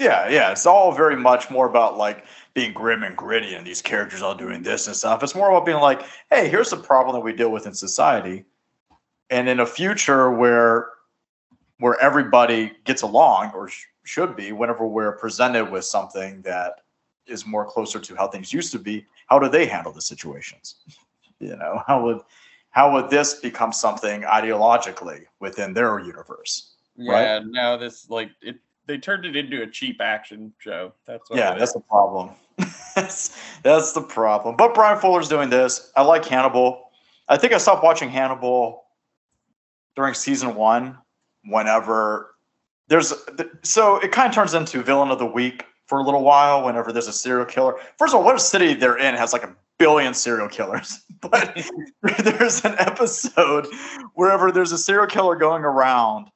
Yeah, 0.00 0.28
yeah. 0.28 0.52
It's 0.52 0.64
all 0.64 0.92
very 0.92 1.16
much 1.16 1.50
more 1.50 1.68
about 1.68 1.98
like 1.98 2.24
being 2.54 2.72
grim 2.72 3.02
and 3.02 3.16
gritty 3.16 3.54
and 3.54 3.66
these 3.66 3.82
characters 3.82 4.22
all 4.22 4.32
doing 4.32 4.62
this 4.62 4.86
and 4.86 4.94
stuff. 4.94 5.24
It's 5.24 5.34
more 5.34 5.50
about 5.50 5.66
being 5.66 5.80
like, 5.80 6.02
hey, 6.30 6.48
here's 6.48 6.70
the 6.70 6.76
problem 6.76 7.14
that 7.16 7.20
we 7.20 7.32
deal 7.32 7.50
with 7.50 7.66
in 7.66 7.74
society. 7.74 8.44
And 9.30 9.48
in 9.48 9.58
a 9.58 9.66
future 9.66 10.30
where 10.30 10.90
where 11.80 12.00
everybody 12.00 12.72
gets 12.84 13.02
along 13.02 13.50
or 13.54 13.66
sh- 13.68 13.86
should 14.04 14.36
be 14.36 14.52
whenever 14.52 14.86
we're 14.86 15.16
presented 15.16 15.64
with 15.68 15.84
something 15.84 16.42
that 16.42 16.82
is 17.26 17.44
more 17.44 17.64
closer 17.64 17.98
to 17.98 18.14
how 18.14 18.28
things 18.28 18.52
used 18.52 18.70
to 18.72 18.78
be, 18.78 19.04
how 19.26 19.40
do 19.40 19.48
they 19.48 19.66
handle 19.66 19.92
the 19.92 20.00
situations? 20.02 20.76
You 21.40 21.56
know, 21.56 21.82
how 21.86 22.04
would 22.04 22.20
how 22.78 22.92
would 22.92 23.10
this 23.10 23.34
become 23.34 23.72
something 23.72 24.22
ideologically 24.22 25.22
within 25.40 25.74
their 25.74 25.98
universe? 25.98 26.76
Right. 26.96 27.22
yeah, 27.22 27.40
no, 27.44 27.76
this 27.76 28.08
like 28.08 28.30
it. 28.40 28.60
They 28.86 28.98
turned 28.98 29.24
it 29.26 29.34
into 29.34 29.62
a 29.62 29.66
cheap 29.66 30.00
action 30.00 30.52
show. 30.58 30.92
That's 31.04 31.28
what 31.28 31.40
Yeah, 31.40 31.56
that's 31.58 31.72
the 31.72 31.80
problem. 31.80 32.30
that's 32.94 33.36
that's 33.64 33.94
the 33.94 34.00
problem. 34.00 34.54
But 34.56 34.76
Bryan 34.76 35.00
Fuller's 35.00 35.28
doing 35.28 35.50
this. 35.50 35.90
I 35.96 36.02
like 36.02 36.24
Hannibal. 36.24 36.92
I 37.28 37.36
think 37.36 37.52
I 37.52 37.58
stopped 37.58 37.82
watching 37.82 38.10
Hannibal 38.10 38.84
during 39.96 40.14
season 40.14 40.54
one. 40.54 40.98
Whenever 41.46 42.36
there's 42.86 43.12
so 43.64 43.96
it 43.96 44.12
kind 44.12 44.28
of 44.28 44.34
turns 44.36 44.54
into 44.54 44.84
villain 44.84 45.10
of 45.10 45.18
the 45.18 45.26
week 45.26 45.64
for 45.86 45.98
a 45.98 46.04
little 46.04 46.22
while. 46.22 46.64
Whenever 46.64 46.92
there's 46.92 47.08
a 47.08 47.12
serial 47.12 47.44
killer. 47.44 47.74
First 47.98 48.14
of 48.14 48.20
all, 48.20 48.24
what 48.24 48.36
a 48.36 48.38
city 48.38 48.74
they're 48.74 48.98
in 48.98 49.16
has 49.16 49.32
like 49.32 49.42
a 49.42 49.52
billion 49.78 50.14
serial 50.14 50.48
killers. 50.48 51.00
But 51.20 51.60
there's 52.22 52.64
an 52.64 52.76
episode 52.78 53.66
wherever 54.14 54.52
there's 54.52 54.70
a 54.70 54.78
serial 54.78 55.08
killer 55.08 55.34
going 55.34 55.64
around 55.64 56.28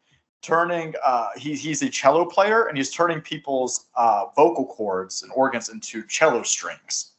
turning 0.42 0.92
uh 1.04 1.28
he, 1.36 1.54
he's 1.54 1.82
a 1.82 1.88
cello 1.88 2.24
player 2.24 2.66
and 2.66 2.76
he's 2.76 2.90
turning 2.90 3.20
people's 3.20 3.86
uh 3.94 4.24
vocal 4.34 4.66
cords 4.66 5.22
and 5.22 5.30
organs 5.36 5.68
into 5.68 6.04
cello 6.08 6.42
strings 6.42 7.12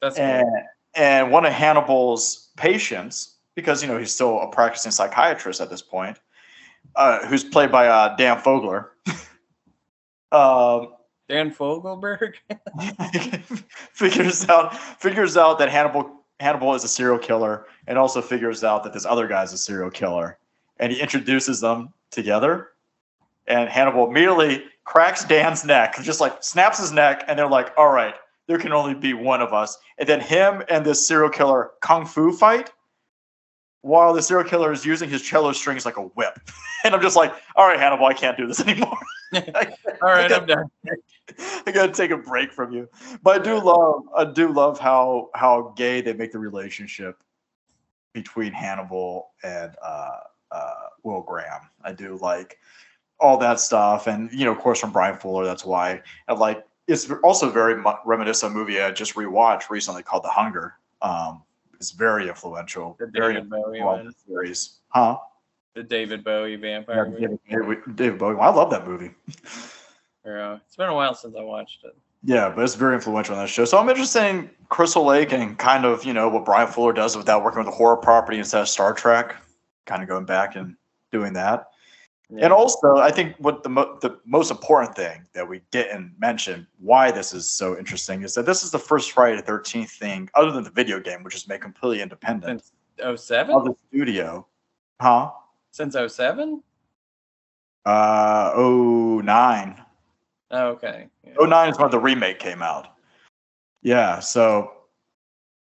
That's 0.00 0.16
cool. 0.16 0.24
and 0.24 0.46
and 0.94 1.30
one 1.30 1.44
of 1.44 1.52
hannibal's 1.52 2.48
patients 2.56 3.36
because 3.54 3.82
you 3.82 3.88
know 3.88 3.98
he's 3.98 4.14
still 4.14 4.40
a 4.40 4.50
practicing 4.50 4.90
psychiatrist 4.90 5.60
at 5.60 5.68
this 5.68 5.82
point 5.82 6.18
uh 6.96 7.26
who's 7.26 7.44
played 7.44 7.70
by 7.70 7.88
uh 7.88 8.16
dan 8.16 8.38
fogler 8.40 8.86
um 10.32 10.94
Dan 11.28 11.50
Fogelberg. 11.50 12.34
figures 13.92 14.48
out 14.48 14.76
figures 14.76 15.36
out 15.36 15.58
that 15.58 15.68
hannibal 15.68 16.10
hannibal 16.40 16.74
is 16.74 16.84
a 16.84 16.88
serial 16.88 17.18
killer 17.18 17.66
and 17.86 17.98
also 17.98 18.22
figures 18.22 18.64
out 18.64 18.84
that 18.84 18.92
this 18.92 19.04
other 19.04 19.26
guy's 19.26 19.52
a 19.52 19.58
serial 19.58 19.90
killer. 19.90 20.38
And 20.78 20.92
he 20.92 21.00
introduces 21.00 21.60
them 21.60 21.92
together. 22.10 22.68
And 23.46 23.68
hannibal 23.68 24.08
immediately 24.08 24.64
cracks 24.84 25.24
dan's 25.24 25.64
neck 25.64 25.96
just 26.02 26.20
like 26.20 26.42
snaps 26.42 26.78
his 26.78 26.92
neck 26.92 27.24
and 27.28 27.38
they're 27.38 27.48
like 27.48 27.72
all 27.76 27.90
right 27.90 28.14
there 28.46 28.58
can 28.58 28.72
only 28.72 28.94
be 28.94 29.12
one 29.12 29.42
of 29.42 29.52
us. 29.52 29.76
And 29.98 30.08
then 30.08 30.20
him 30.20 30.62
and 30.68 30.84
this 30.84 31.06
serial 31.06 31.28
killer 31.28 31.70
kung 31.80 32.06
fu 32.06 32.32
fight 32.32 32.70
while 33.82 34.12
the 34.12 34.22
serial 34.22 34.48
killer 34.48 34.72
is 34.72 34.84
using 34.84 35.08
his 35.08 35.22
cello 35.22 35.52
strings 35.52 35.84
like 35.84 35.96
a 35.96 36.02
whip 36.02 36.38
and 36.84 36.94
i'm 36.94 37.02
just 37.02 37.16
like 37.16 37.32
all 37.56 37.66
right 37.66 37.78
hannibal 37.78 38.06
i 38.06 38.14
can't 38.14 38.36
do 38.36 38.46
this 38.46 38.60
anymore 38.66 38.98
All 39.34 40.08
right, 40.08 40.32
I'm 40.32 40.46
done. 40.46 40.70
I 41.66 41.70
gotta 41.70 41.92
take 41.92 42.10
a 42.10 42.16
break 42.16 42.52
from 42.52 42.72
you. 42.72 42.88
But 43.22 43.40
I 43.40 43.44
do 43.44 43.60
love 43.60 44.04
I 44.16 44.24
do 44.24 44.50
love 44.50 44.78
how 44.78 45.28
how 45.34 45.74
gay 45.76 46.00
they 46.00 46.14
make 46.14 46.32
the 46.32 46.38
relationship 46.38 47.22
between 48.14 48.52
Hannibal 48.52 49.30
and 49.42 49.74
uh, 49.82 50.20
uh, 50.50 50.74
Will 51.02 51.20
Graham. 51.20 51.60
I 51.84 51.92
do 51.92 52.16
like 52.16 52.58
all 53.20 53.36
that 53.38 53.60
stuff, 53.60 54.06
and 54.06 54.32
you 54.32 54.44
know, 54.46 54.52
of 54.52 54.58
course, 54.58 54.80
from 54.80 54.92
Bryan 54.92 55.18
Fuller. 55.18 55.44
That's 55.44 55.64
why 55.64 56.02
I 56.26 56.32
like. 56.32 56.64
It's 56.86 57.10
also 57.22 57.50
very 57.50 57.82
reminiscent 58.06 58.50
of 58.50 58.56
a 58.56 58.58
movie 58.58 58.80
I 58.80 58.90
just 58.92 59.14
rewatched 59.14 59.68
recently 59.68 60.02
called 60.02 60.24
The 60.24 60.30
Hunger. 60.30 60.74
Um, 61.02 61.42
it's 61.78 61.92
very 61.92 62.28
influential. 62.28 62.96
The 62.98 63.06
very 63.06 63.34
David 63.34 63.50
Bowie 63.50 63.80
one. 63.82 64.12
series, 64.26 64.78
huh? 64.88 65.18
The 65.74 65.82
David 65.82 66.24
Bowie 66.24 66.56
vampire. 66.56 67.06
David, 67.10 67.38
David, 67.48 67.96
David 67.96 68.18
Bowie. 68.18 68.36
I 68.40 68.50
love 68.50 68.70
that 68.70 68.86
movie. 68.86 69.10
Yeah, 70.24 70.58
it's 70.66 70.76
been 70.76 70.88
a 70.88 70.94
while 70.94 71.14
since 71.14 71.34
I 71.38 71.42
watched 71.42 71.84
it. 71.84 71.96
Yeah, 72.24 72.52
but 72.54 72.64
it's 72.64 72.74
very 72.74 72.94
influential 72.94 73.36
on 73.36 73.42
that 73.42 73.48
show. 73.48 73.64
So 73.64 73.78
I'm 73.78 73.88
interested 73.88 74.24
in 74.26 74.50
Crystal 74.68 75.04
Lake 75.04 75.32
and 75.32 75.56
kind 75.56 75.84
of, 75.84 76.04
you 76.04 76.12
know, 76.12 76.28
what 76.28 76.44
Bryan 76.44 76.66
Fuller 76.66 76.92
does 76.92 77.16
without 77.16 77.44
working 77.44 77.60
with 77.60 77.68
a 77.68 77.76
horror 77.76 77.96
property 77.96 78.38
instead 78.38 78.60
of 78.60 78.68
Star 78.68 78.92
Trek, 78.92 79.36
kind 79.86 80.02
of 80.02 80.08
going 80.08 80.24
back 80.24 80.56
and 80.56 80.74
doing 81.12 81.32
that. 81.34 81.68
Yeah. 82.30 82.44
And 82.44 82.52
also, 82.52 82.96
I 82.96 83.10
think 83.10 83.36
what 83.38 83.62
the, 83.62 83.70
mo- 83.70 83.98
the 84.02 84.18
most 84.26 84.50
important 84.50 84.94
thing 84.94 85.26
that 85.32 85.48
we 85.48 85.62
didn't 85.70 86.14
mention, 86.18 86.66
why 86.78 87.10
this 87.10 87.32
is 87.32 87.48
so 87.48 87.78
interesting, 87.78 88.22
is 88.22 88.34
that 88.34 88.44
this 88.44 88.62
is 88.62 88.70
the 88.70 88.78
first 88.78 89.12
Friday 89.12 89.36
the 89.36 89.42
13th 89.42 89.90
thing, 89.90 90.28
other 90.34 90.50
than 90.50 90.62
the 90.62 90.70
video 90.70 91.00
game, 91.00 91.22
which 91.22 91.34
is 91.34 91.48
made 91.48 91.62
completely 91.62 92.02
independent 92.02 92.62
Since 92.98 93.22
07? 93.22 93.54
of 93.54 93.64
the 93.64 93.74
studio. 93.88 94.46
Huh? 95.00 95.30
Since 95.70 95.96
07? 96.14 96.62
Uh, 97.86 98.52
09. 98.56 99.82
Oh, 100.50 100.66
okay. 100.68 101.06
Yeah. 101.24 101.46
09 101.46 101.70
is 101.70 101.78
when 101.78 101.90
the 101.90 101.98
remake 101.98 102.38
came 102.38 102.60
out. 102.60 102.88
Yeah, 103.80 104.18
so 104.18 104.72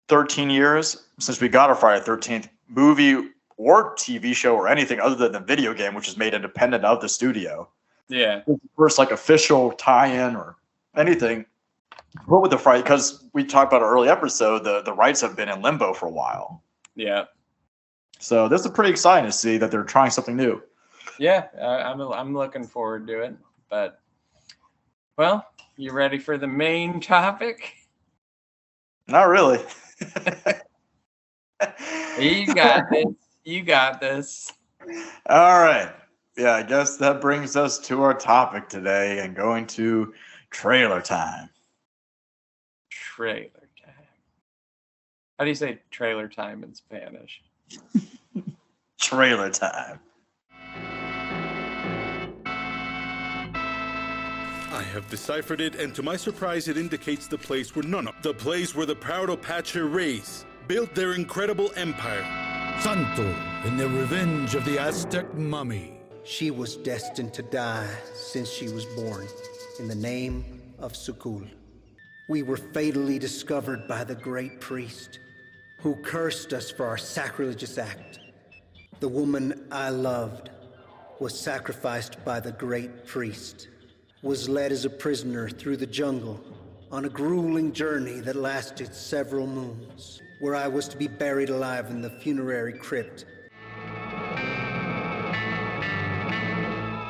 13 0.08 0.50
years 0.50 1.06
since 1.20 1.40
we 1.40 1.48
got 1.48 1.70
our 1.70 1.76
Friday 1.76 2.04
the 2.04 2.12
13th 2.12 2.50
movie 2.68 3.30
or 3.60 3.94
TV 3.96 4.34
show 4.34 4.56
or 4.56 4.70
anything 4.70 5.02
other 5.02 5.16
than 5.16 5.34
the 5.34 5.40
video 5.40 5.74
game, 5.74 5.94
which 5.94 6.08
is 6.08 6.16
made 6.16 6.34
independent 6.34 6.86
of 6.86 7.02
the 7.02 7.10
studio. 7.10 7.68
Yeah. 8.08 8.42
First, 8.78 8.98
like 8.98 9.12
official 9.12 9.74
tie-in 9.74 10.36
or 10.36 10.56
anything. 10.96 11.46
What 12.26 12.42
would 12.42 12.52
the 12.52 12.58
Friday? 12.58 12.82
Because 12.82 13.26
we 13.34 13.44
talked 13.44 13.72
about 13.72 13.84
an 13.84 13.90
early 13.90 14.10
episode, 14.10 14.64
the 14.64 14.82
the 14.82 14.94
rights 14.94 15.22
have 15.22 15.36
been 15.36 15.50
in 15.50 15.62
limbo 15.62 15.94
for 15.94 16.08
a 16.08 16.12
while. 16.12 16.64
Yeah. 16.96 17.26
So 18.18 18.48
this 18.48 18.66
is 18.66 18.72
pretty 18.72 18.92
exciting 18.92 19.30
to 19.30 19.32
see 19.32 19.58
that 19.58 19.70
they're 19.70 19.84
trying 19.84 20.10
something 20.10 20.36
new. 20.36 20.64
Yeah, 21.20 21.48
uh, 21.60 21.66
I'm 21.66 22.02
I'm 22.02 22.34
looking 22.34 22.66
forward 22.66 23.06
to 23.08 23.22
it. 23.22 23.36
But 23.70 24.00
well, 25.18 25.46
you 25.76 25.92
ready 25.92 26.18
for 26.18 26.38
the 26.38 26.48
main 26.48 27.00
topic? 27.00 27.74
Not 29.08 29.28
really. 29.28 29.60
You 32.20 32.54
got 32.54 32.90
this. 32.90 33.06
You 33.44 33.64
got 33.64 34.02
this. 34.02 34.52
All 35.28 35.60
right. 35.60 35.92
Yeah, 36.38 36.54
I 36.54 36.64
guess 36.64 36.98
that 36.98 37.20
brings 37.20 37.56
us 37.56 37.80
to 37.80 38.02
our 38.04 38.14
topic 38.14 38.70
today 38.70 39.20
and 39.20 39.36
going 39.36 39.68
to 39.68 40.14
trailer 40.52 41.02
time. 41.02 41.50
Trailer 42.90 43.50
time. 43.84 43.94
How 45.38 45.46
do 45.46 45.50
you 45.50 45.56
say 45.56 45.80
trailer 45.92 46.28
time 46.28 46.64
in 46.64 46.74
Spanish? 46.74 47.42
Trailer 49.00 49.50
time. 49.50 50.00
I 54.72 54.84
have 54.94 55.10
deciphered 55.10 55.62
it, 55.62 55.76
and 55.76 55.96
to 55.96 56.04
my 56.04 56.16
surprise, 56.16 56.68
it 56.68 56.78
indicates 56.78 57.28
the 57.28 57.38
place 57.38 57.76
where 57.76 57.84
none 57.84 58.08
of 58.08 58.16
the 58.22 58.34
place 58.34 58.76
where 58.76 58.86
the 58.86 58.96
proud 58.96 59.30
Apache 59.30 59.80
race 59.80 60.46
built 60.68 60.94
their 60.94 61.16
incredible 61.16 61.72
empire. 61.76 62.49
Santo 62.82 63.36
in 63.66 63.76
the 63.76 63.90
revenge 63.90 64.56
of 64.56 64.64
the 64.64 64.80
Aztec 64.80 65.34
mummy. 65.34 66.00
She 66.24 66.50
was 66.50 66.78
destined 66.78 67.34
to 67.34 67.42
die 67.42 67.90
since 68.14 68.50
she 68.50 68.70
was 68.70 68.86
born, 68.86 69.28
in 69.80 69.90
the 69.90 69.96
name 69.96 70.62
of 70.80 70.94
Sukul. 70.94 71.46
We 72.30 72.42
were 72.42 72.56
fatally 72.56 73.20
discovered 73.20 73.86
by 73.86 74.06
the 74.06 74.16
great 74.16 74.62
priest, 74.62 75.20
who 75.82 76.02
cursed 76.04 76.54
us 76.54 76.72
for 76.72 76.88
our 76.88 76.98
sacrilegious 76.98 77.78
act. 77.78 78.20
The 79.02 79.10
woman 79.10 79.68
I 79.74 79.90
loved 79.90 80.50
was 81.20 81.38
sacrificed 81.38 82.24
by 82.24 82.40
the 82.40 82.54
great 82.54 83.06
priest, 83.06 83.68
was 84.22 84.48
led 84.48 84.72
as 84.72 84.86
a 84.86 84.90
prisoner 84.90 85.50
through 85.50 85.78
the 85.78 85.86
jungle 85.86 86.40
on 86.94 87.04
a 87.04 87.10
grueling 87.10 87.74
journey 87.74 88.22
that 88.22 88.38
lasted 88.38 88.96
several 88.96 89.48
moons, 89.48 90.22
where 90.40 90.56
I 90.56 90.68
was 90.68 90.88
to 90.90 90.98
be 90.98 91.08
buried 91.08 91.50
alive 91.50 91.90
in 91.92 92.02
the 92.02 92.10
funerary 92.10 92.74
crypt 92.74 93.26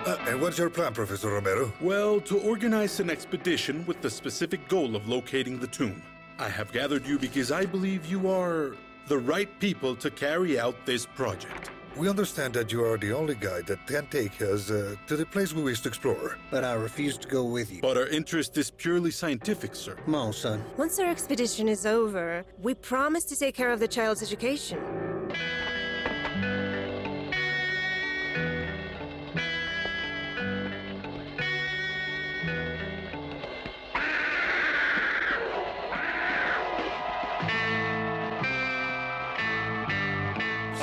Uh, 0.10 0.18
and 0.28 0.42
what's 0.42 0.58
your 0.58 0.72
plan, 0.72 0.92
Professor 0.92 1.30
Romero? 1.30 1.72
Well, 1.80 2.20
to 2.22 2.40
organize 2.40 3.00
an 3.00 3.12
expedition 3.12 3.86
with 3.86 4.02
the 4.02 4.10
specific 4.10 4.68
goal 4.68 4.96
of 4.96 5.08
locating 5.08 5.60
the 5.60 5.68
tomb. 5.68 6.02
I 6.40 6.50
have 6.50 6.72
gathered 6.72 7.06
you 7.06 7.20
because 7.20 7.52
I 7.52 7.68
believe 7.68 8.08
you 8.08 8.28
are 8.28 8.76
the 9.08 9.20
right 9.20 9.48
people 9.60 9.96
to 9.98 10.10
carry 10.10 10.60
out 10.60 10.76
this 10.84 11.06
project. 11.06 11.70
We 11.98 12.08
understand 12.10 12.54
that 12.54 12.72
you 12.72 12.84
are 12.86 12.98
the 12.98 13.12
only 13.14 13.36
guide 13.36 13.68
that 13.68 13.86
can 13.88 14.08
take 14.08 14.42
us 14.42 14.72
uh, 14.72 14.96
to 15.08 15.16
the 15.18 15.26
place 15.26 15.54
we 15.54 15.64
wish 15.64 15.82
to 15.82 15.90
explore. 15.90 16.38
but 16.52 16.64
I 16.64 16.74
refuse 16.74 17.18
to 17.18 17.28
go 17.28 17.44
with 17.44 17.72
you. 17.72 17.82
But 17.82 17.98
our 17.98 18.08
interest 18.08 18.58
is 18.58 18.72
purely 18.72 19.12
scientific, 19.12 19.76
sir. 19.76 19.96
Come 20.06 20.16
on, 20.16 20.34
son. 20.34 20.64
Once 20.78 21.00
our 21.00 21.10
expedition 21.10 21.68
is 21.68 21.86
over, 21.86 22.46
we 22.62 22.74
promise 22.74 23.26
to 23.26 23.36
take 23.36 23.56
care 23.56 23.72
of 23.72 23.80
the 23.80 23.88
child's 23.88 24.22
education. 24.22 24.80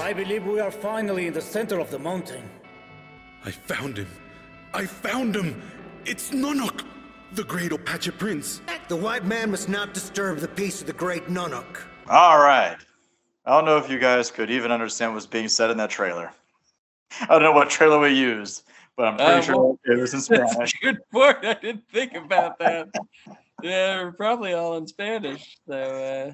I 0.06 0.12
believe 0.12 0.46
we 0.46 0.60
are 0.60 0.70
finally 0.70 1.26
in 1.26 1.32
the 1.32 1.40
center 1.40 1.80
of 1.80 1.90
the 1.90 1.98
mountain. 1.98 2.48
I 3.44 3.50
found 3.50 3.96
him. 3.98 4.06
I 4.72 4.86
found 4.86 5.34
him. 5.34 5.60
It's 6.04 6.30
Nunuk, 6.30 6.84
the 7.32 7.42
great 7.42 7.72
Apache 7.72 8.12
prince. 8.12 8.60
The 8.86 8.94
white 8.94 9.24
man 9.24 9.50
must 9.50 9.68
not 9.68 9.94
disturb 9.94 10.38
the 10.38 10.46
peace 10.46 10.80
of 10.80 10.86
the 10.86 10.92
great 10.92 11.26
Nunuk. 11.26 11.80
All 12.08 12.38
right. 12.38 12.76
I 13.46 13.50
don't 13.50 13.64
know 13.64 13.78
if 13.78 13.90
you 13.90 13.98
guys 13.98 14.30
could 14.30 14.48
even 14.48 14.70
understand 14.70 15.12
what's 15.12 15.26
being 15.26 15.48
said 15.48 15.70
in 15.70 15.76
that 15.78 15.90
trailer. 15.90 16.30
I 17.22 17.26
don't 17.26 17.42
know 17.42 17.50
what 17.50 17.68
trailer 17.68 17.98
we 17.98 18.10
used, 18.10 18.62
but 18.96 19.08
I'm 19.08 19.16
pretty 19.16 19.32
Uh, 19.32 19.40
sure 19.42 19.56
well, 19.56 19.78
it 19.86 19.98
was 19.98 20.14
in 20.14 20.20
That's 20.38 20.52
Spanish. 20.52 20.74
a 20.74 20.84
good 20.84 20.98
point. 21.10 21.38
I 21.44 21.54
didn't 21.54 21.88
think 21.92 22.14
about 22.14 22.60
that. 22.60 22.90
yeah, 23.60 24.04
we're 24.04 24.12
probably 24.12 24.52
all 24.52 24.76
in 24.76 24.86
Spanish. 24.86 25.56
So, 25.66 25.74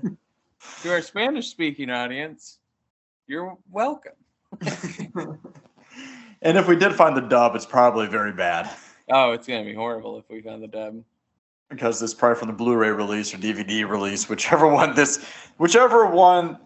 uh, 0.04 0.08
to 0.82 0.90
our 0.92 1.00
Spanish 1.00 1.48
speaking 1.48 1.88
audience, 1.88 2.58
you're 3.32 3.56
welcome. 3.70 4.12
and 6.42 6.58
if 6.58 6.68
we 6.68 6.76
did 6.76 6.94
find 6.94 7.16
the 7.16 7.22
dub, 7.22 7.56
it's 7.56 7.64
probably 7.64 8.06
very 8.06 8.32
bad 8.32 8.70
Oh, 9.10 9.32
it's 9.32 9.46
going 9.46 9.64
to 9.64 9.68
be 9.70 9.74
horrible 9.74 10.18
if 10.18 10.24
we 10.30 10.42
found 10.42 10.62
the 10.62 10.68
dub. 10.68 11.02
because 11.70 12.00
it's 12.02 12.12
probably 12.14 12.38
from 12.38 12.48
the 12.48 12.54
Blu-ray 12.54 12.90
release 12.90 13.32
or 13.34 13.38
DVD 13.38 13.88
release, 13.88 14.28
whichever 14.28 14.68
one 14.68 14.94
this, 14.94 15.24
whichever 15.56 16.06
one 16.06 16.58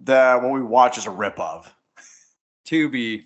that 0.00 0.40
what 0.42 0.52
we 0.52 0.62
watch 0.62 0.98
is 0.98 1.06
a 1.06 1.10
rip 1.10 1.38
of. 1.40 1.74
Tubi, 2.66 3.24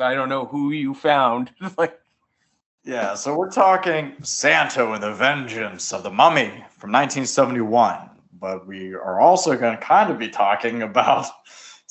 I 0.00 0.14
don't 0.14 0.28
know 0.30 0.46
who 0.46 0.72
you 0.72 0.94
found. 0.94 1.52
like, 1.78 1.98
Yeah, 2.84 3.14
so 3.14 3.36
we're 3.36 3.50
talking 3.50 4.14
Santo 4.22 4.94
and 4.94 5.02
the 5.02 5.12
Vengeance 5.14 5.92
of 5.92 6.02
the 6.02 6.10
Mummy 6.10 6.48
from 6.70 6.90
1971, 6.90 8.10
but 8.40 8.66
we 8.66 8.94
are 8.94 9.20
also 9.20 9.56
going 9.56 9.76
to 9.76 9.82
kind 9.82 10.10
of 10.10 10.18
be 10.18 10.28
talking 10.30 10.82
about 10.82 11.26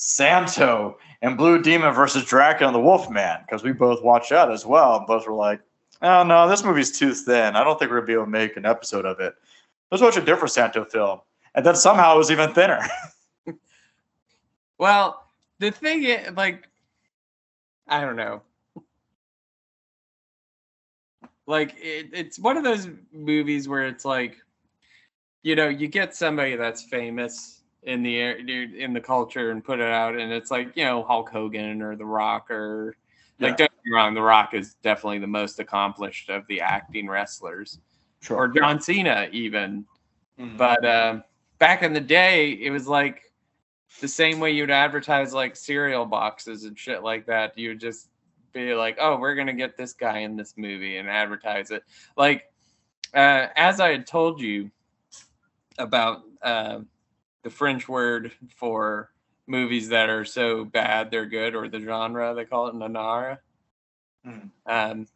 Santo 0.06 0.98
and 1.22 1.38
Blue 1.38 1.62
Demon 1.62 1.94
versus 1.94 2.26
Dracula 2.26 2.68
and 2.68 2.74
the 2.74 2.80
Wolfman 2.80 3.38
because 3.46 3.62
we 3.62 3.72
both 3.72 4.02
watched 4.02 4.28
that 4.28 4.50
as 4.50 4.66
well. 4.66 5.02
Both 5.06 5.26
were 5.26 5.32
like, 5.32 5.62
"Oh 6.02 6.22
no, 6.22 6.46
this 6.46 6.62
movie's 6.62 6.96
too 6.96 7.14
thin. 7.14 7.56
I 7.56 7.64
don't 7.64 7.78
think 7.78 7.90
we're 7.90 8.00
gonna 8.00 8.06
be 8.06 8.12
able 8.12 8.24
to 8.26 8.30
make 8.30 8.58
an 8.58 8.66
episode 8.66 9.06
of 9.06 9.18
it. 9.20 9.34
Let's 9.90 10.02
watch 10.02 10.18
a 10.18 10.20
different 10.20 10.52
Santo 10.52 10.84
film." 10.84 11.20
And 11.54 11.64
then 11.64 11.74
somehow 11.74 12.16
it 12.16 12.18
was 12.18 12.30
even 12.30 12.52
thinner. 12.52 12.80
well, 14.78 15.24
the 15.58 15.70
thing 15.70 16.04
is, 16.04 16.32
like, 16.36 16.68
I 17.88 18.02
don't 18.02 18.16
know. 18.16 18.42
Like, 21.46 21.76
it, 21.78 22.10
it's 22.12 22.38
one 22.38 22.58
of 22.58 22.64
those 22.64 22.88
movies 23.10 23.68
where 23.68 23.86
it's 23.86 24.04
like, 24.04 24.36
you 25.42 25.56
know, 25.56 25.68
you 25.68 25.88
get 25.88 26.14
somebody 26.14 26.56
that's 26.56 26.82
famous 26.82 27.63
in 27.84 28.02
the 28.02 28.18
air- 28.18 28.36
in 28.36 28.92
the 28.92 29.00
culture 29.00 29.50
and 29.50 29.62
put 29.62 29.78
it 29.78 29.90
out, 29.90 30.16
and 30.16 30.32
it's 30.32 30.50
like, 30.50 30.76
you 30.76 30.84
know, 30.84 31.02
Hulk 31.02 31.30
Hogan 31.30 31.82
or 31.82 31.96
The 31.96 32.04
Rock 32.04 32.50
or 32.50 32.96
like, 33.40 33.56
don't 33.56 33.70
get 33.70 33.84
me 33.84 33.92
wrong, 33.92 34.14
The 34.14 34.22
Rock 34.22 34.54
is 34.54 34.74
definitely 34.82 35.18
the 35.18 35.26
most 35.26 35.58
accomplished 35.60 36.30
of 36.30 36.46
the 36.46 36.60
acting 36.60 37.08
wrestlers, 37.08 37.78
or 38.30 38.48
John 38.48 38.80
Cena 38.80 39.28
even. 39.32 39.84
Mhm. 40.38 40.56
But 40.56 40.84
uh, 40.84 41.20
back 41.58 41.82
in 41.82 41.92
the 41.92 42.00
day, 42.00 42.52
it 42.52 42.70
was 42.70 42.88
like 42.88 43.32
the 44.00 44.08
same 44.08 44.40
way 44.40 44.50
you'd 44.52 44.70
advertise 44.70 45.32
like 45.32 45.56
cereal 45.56 46.06
boxes 46.06 46.64
and 46.64 46.78
shit 46.78 47.02
like 47.02 47.26
that. 47.26 47.56
You 47.58 47.70
would 47.70 47.80
just 47.80 48.08
be 48.52 48.74
like, 48.74 48.96
"Oh, 49.00 49.16
we're 49.16 49.34
gonna 49.34 49.52
get 49.52 49.76
this 49.76 49.92
guy 49.92 50.18
in 50.18 50.36
this 50.36 50.54
movie" 50.56 50.96
and 50.96 51.08
advertise 51.08 51.70
it. 51.70 51.84
Like 52.16 52.50
uh, 53.14 53.48
as 53.56 53.78
I 53.78 53.90
had 53.90 54.06
told 54.06 54.40
you 54.40 54.70
about 55.78 56.22
uh, 56.42 56.80
the 57.44 57.50
French 57.50 57.88
word 57.88 58.32
for 58.56 59.10
movies 59.46 59.90
that 59.90 60.08
are 60.08 60.24
so 60.24 60.64
bad 60.64 61.10
they're 61.10 61.26
good, 61.26 61.54
or 61.54 61.68
the 61.68 61.80
genre 61.80 62.34
they 62.34 62.44
call 62.44 62.68
it 62.68 62.74
nanara. 62.74 63.38
Mhm. 64.26 64.50
Um, 64.66 65.06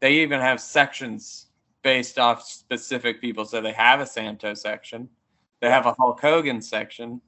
they 0.00 0.22
even 0.22 0.40
have 0.40 0.60
sections 0.60 1.46
based 1.82 2.18
off 2.18 2.42
specific 2.42 3.20
people. 3.20 3.44
So 3.44 3.60
they 3.60 3.72
have 3.72 4.00
a 4.00 4.06
Santo 4.06 4.54
section, 4.54 5.08
they 5.60 5.68
have 5.68 5.86
a 5.86 5.94
Hulk 5.94 6.20
Hogan 6.20 6.62
section, 6.62 7.20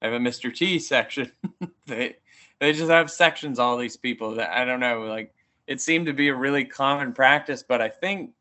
they 0.00 0.10
have 0.10 0.20
a 0.20 0.24
Mr. 0.24 0.52
T 0.54 0.78
section. 0.78 1.30
they 1.86 2.16
they 2.58 2.72
just 2.72 2.90
have 2.90 3.10
sections. 3.10 3.58
All 3.58 3.76
these 3.76 3.96
people 3.96 4.36
that 4.36 4.50
I 4.50 4.64
don't 4.64 4.80
know. 4.80 5.02
Like 5.02 5.34
it 5.66 5.80
seemed 5.80 6.06
to 6.06 6.14
be 6.14 6.28
a 6.28 6.34
really 6.34 6.64
common 6.64 7.12
practice, 7.12 7.62
but 7.62 7.82
I 7.82 7.90
think 7.90 8.32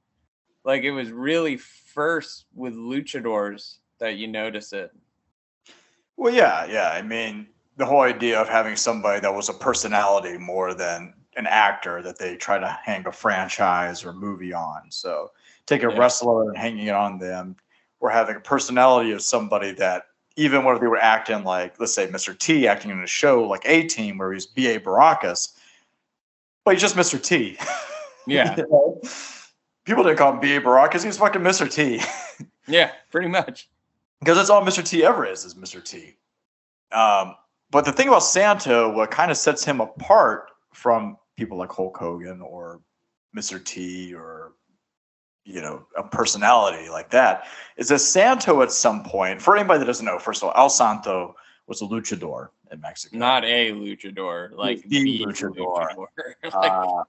like 0.63 0.83
it 0.83 0.91
was 0.91 1.11
really 1.11 1.57
first 1.57 2.45
with 2.53 2.73
luchadors 2.73 3.77
that 3.99 4.15
you 4.15 4.27
notice 4.27 4.73
it. 4.73 4.91
Well, 6.17 6.33
yeah, 6.33 6.65
yeah. 6.65 6.89
I 6.89 7.01
mean, 7.01 7.47
the 7.77 7.85
whole 7.85 8.01
idea 8.01 8.39
of 8.39 8.47
having 8.47 8.75
somebody 8.75 9.19
that 9.19 9.33
was 9.33 9.49
a 9.49 9.53
personality 9.53 10.37
more 10.37 10.73
than 10.73 11.13
an 11.35 11.47
actor 11.47 12.01
that 12.01 12.17
they 12.17 12.37
try 12.37 12.57
to 12.57 12.79
hang 12.83 13.05
a 13.05 13.11
franchise 13.11 14.05
or 14.05 14.13
movie 14.13 14.53
on. 14.53 14.83
So 14.89 15.31
take 15.65 15.83
a 15.83 15.89
Yeah. 15.91 15.97
wrestler 15.97 16.49
and 16.49 16.57
hanging 16.57 16.87
it 16.87 16.95
on 16.95 17.17
them, 17.17 17.57
or 17.99 18.09
having 18.09 18.37
a 18.37 18.39
personality 18.39 19.11
of 19.11 19.21
somebody 19.21 19.71
that 19.73 20.03
even 20.37 20.63
when 20.63 20.79
they 20.79 20.87
were 20.87 20.97
acting 20.97 21.43
like, 21.43 21.79
let's 21.79 21.93
say, 21.93 22.07
Mr. 22.07 22.37
T 22.37 22.67
acting 22.67 22.91
in 22.91 23.01
a 23.03 23.07
show 23.07 23.43
like 23.43 23.63
A 23.65 23.83
Team 23.87 24.17
where 24.17 24.31
he's 24.33 24.45
B.A. 24.45 24.79
Baracus, 24.79 25.53
but 26.63 26.73
he's 26.73 26.81
just 26.81 26.95
Mr. 26.95 27.21
T. 27.21 27.57
Yeah. 28.27 28.55
You 28.57 28.63
know? 28.71 28.99
People 29.83 30.03
didn't 30.03 30.17
call 30.17 30.33
him 30.33 30.39
B.A. 30.39 30.59
Baracus. 30.59 31.03
He's 31.03 31.17
fucking 31.17 31.41
Mr. 31.41 31.71
T. 31.71 32.01
Yeah, 32.67 32.91
pretty 33.11 33.27
much. 33.27 33.69
Because 34.19 34.37
that's 34.37 34.49
all 34.49 34.63
Mr. 34.63 34.83
T 34.83 35.03
ever 35.03 35.25
is 35.25 35.45
is 35.45 35.55
Mr. 35.55 35.83
T. 35.83 36.17
Um, 36.91 37.35
but 37.71 37.85
the 37.85 37.91
thing 37.91 38.07
about 38.07 38.23
Santo, 38.23 38.91
what 38.91 39.11
kind 39.11 39.31
of 39.31 39.37
sets 39.37 39.63
him 39.63 39.81
apart 39.81 40.51
from 40.73 41.17
people 41.37 41.57
like 41.57 41.71
Hulk 41.71 41.97
Hogan 41.97 42.41
or 42.41 42.81
Mr. 43.35 43.63
T 43.63 44.13
or 44.13 44.53
you 45.43 45.61
know 45.61 45.85
a 45.97 46.03
personality 46.03 46.89
like 46.89 47.09
that, 47.11 47.47
is 47.77 47.89
that 47.89 47.99
Santo 47.99 48.61
at 48.61 48.71
some 48.71 49.03
point, 49.03 49.41
for 49.41 49.55
anybody 49.55 49.79
that 49.79 49.85
doesn't 49.85 50.05
know, 50.05 50.19
first 50.19 50.41
of 50.41 50.49
all, 50.49 50.53
El 50.55 50.69
Santo 50.69 51.35
was 51.67 51.81
a 51.81 51.85
luchador 51.85 52.49
in 52.71 52.79
Mexico. 52.79 53.17
Not 53.17 53.43
a 53.43 53.71
luchador, 53.71 54.55
like 54.55 54.81
the 54.83 55.03
the 55.03 55.25
luchador. 55.25 55.55
luchador. 55.55 56.07
Like, 56.43 56.53
uh, 56.53 57.03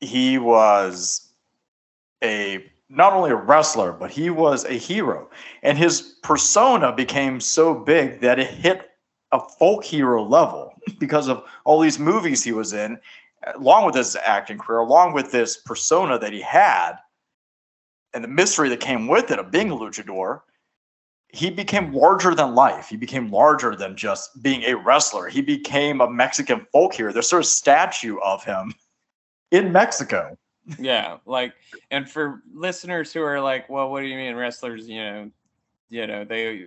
he 0.00 0.38
was 0.38 1.32
a 2.22 2.70
not 2.90 3.12
only 3.12 3.30
a 3.30 3.36
wrestler, 3.36 3.92
but 3.92 4.10
he 4.10 4.30
was 4.30 4.64
a 4.64 4.72
hero. 4.72 5.30
And 5.62 5.78
his 5.78 6.16
persona 6.22 6.92
became 6.92 7.40
so 7.40 7.72
big 7.72 8.20
that 8.20 8.40
it 8.40 8.48
hit 8.48 8.90
a 9.32 9.38
folk 9.38 9.84
hero 9.84 10.24
level 10.24 10.74
because 10.98 11.28
of 11.28 11.44
all 11.64 11.80
these 11.80 12.00
movies 12.00 12.42
he 12.42 12.52
was 12.52 12.72
in, 12.72 12.98
along 13.54 13.86
with 13.86 13.94
his 13.94 14.16
acting 14.16 14.58
career, 14.58 14.80
along 14.80 15.14
with 15.14 15.30
this 15.30 15.58
persona 15.58 16.18
that 16.18 16.32
he 16.32 16.40
had, 16.40 16.94
and 18.12 18.24
the 18.24 18.28
mystery 18.28 18.68
that 18.68 18.80
came 18.80 19.06
with 19.06 19.30
it 19.30 19.38
of 19.38 19.52
being 19.52 19.70
a 19.70 19.76
luchador. 19.76 20.40
He 21.32 21.48
became 21.48 21.92
larger 21.92 22.34
than 22.34 22.56
life. 22.56 22.88
He 22.88 22.96
became 22.96 23.30
larger 23.30 23.76
than 23.76 23.96
just 23.96 24.42
being 24.42 24.64
a 24.64 24.74
wrestler. 24.74 25.28
He 25.28 25.40
became 25.40 26.00
a 26.00 26.10
Mexican 26.10 26.66
folk 26.72 26.94
hero. 26.94 27.12
There's 27.12 27.28
sort 27.28 27.44
of 27.44 27.46
statue 27.46 28.18
of 28.18 28.42
him 28.42 28.74
in 29.52 29.70
Mexico. 29.70 30.36
Yeah, 30.78 31.18
like, 31.26 31.54
and 31.90 32.08
for 32.08 32.42
listeners 32.52 33.12
who 33.12 33.22
are 33.22 33.40
like, 33.40 33.68
well, 33.68 33.90
what 33.90 34.00
do 34.00 34.06
you 34.06 34.16
mean 34.16 34.34
wrestlers? 34.36 34.88
You 34.88 35.02
know, 35.02 35.30
you 35.88 36.06
know, 36.06 36.24
they. 36.24 36.66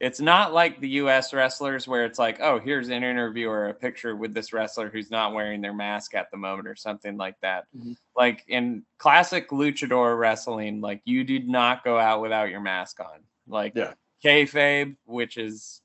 It's 0.00 0.20
not 0.20 0.52
like 0.52 0.80
the 0.80 0.88
U.S. 0.88 1.32
wrestlers 1.32 1.86
where 1.86 2.04
it's 2.04 2.18
like, 2.18 2.40
oh, 2.40 2.58
here's 2.58 2.88
an 2.88 3.04
interview 3.04 3.48
or 3.48 3.68
a 3.68 3.74
picture 3.74 4.16
with 4.16 4.34
this 4.34 4.52
wrestler 4.52 4.90
who's 4.90 5.12
not 5.12 5.32
wearing 5.32 5.60
their 5.60 5.72
mask 5.72 6.16
at 6.16 6.28
the 6.32 6.36
moment 6.36 6.66
or 6.66 6.74
something 6.74 7.16
like 7.16 7.38
that. 7.40 7.66
Mhm. 7.78 7.96
Like 8.16 8.42
in 8.48 8.84
classic 8.98 9.50
luchador 9.50 10.18
wrestling, 10.18 10.80
like 10.80 11.02
you 11.04 11.22
did 11.22 11.48
not 11.48 11.84
go 11.84 12.00
out 12.00 12.20
without 12.20 12.50
your 12.50 12.58
mask 12.58 12.98
on. 12.98 13.20
Like 13.46 13.74
Yeah. 13.76 13.92
kayfabe, 14.24 14.96
which 15.04 15.36
is 15.36 15.80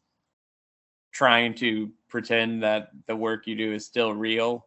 trying 1.11 1.53
to 1.55 1.91
pretend 2.07 2.63
that 2.63 2.89
the 3.05 3.15
work 3.15 3.45
you 3.45 3.55
do 3.55 3.71
is 3.71 3.85
still 3.85 4.13
real 4.15 4.65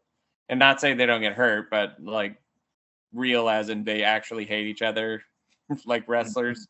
and 0.49 0.61
not 0.61 0.81
say 0.81 0.95
they 0.95 1.07
don't 1.07 1.23
get 1.23 1.33
hurt, 1.35 1.71
but 1.71 1.97
like 2.01 2.37
real 3.13 3.49
as 3.49 3.69
in 3.69 3.85
they 3.85 4.03
actually 4.03 4.45
hate 4.45 4.67
each 4.67 4.83
other, 4.83 5.23
like 5.85 6.09
wrestlers. 6.09 6.69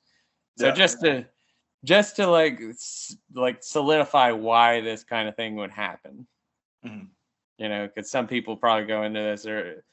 So 0.58 0.68
Yeah. 0.68 0.74
just 0.74 1.00
to 1.00 1.26
just 1.84 2.16
to 2.16 2.26
like 2.26 2.60
like 3.34 3.62
solidify 3.62 4.32
why 4.32 4.80
this 4.80 5.04
kind 5.04 5.28
of 5.28 5.36
thing 5.36 5.56
would 5.56 5.70
happen, 5.70 6.26
Mhm. 6.84 7.08
you 7.58 7.68
know, 7.68 7.86
because 7.86 8.10
some 8.10 8.26
people 8.26 8.56
probably 8.56 8.86
go 8.86 9.02
into 9.02 9.20
this 9.20 9.46
or 9.46 9.84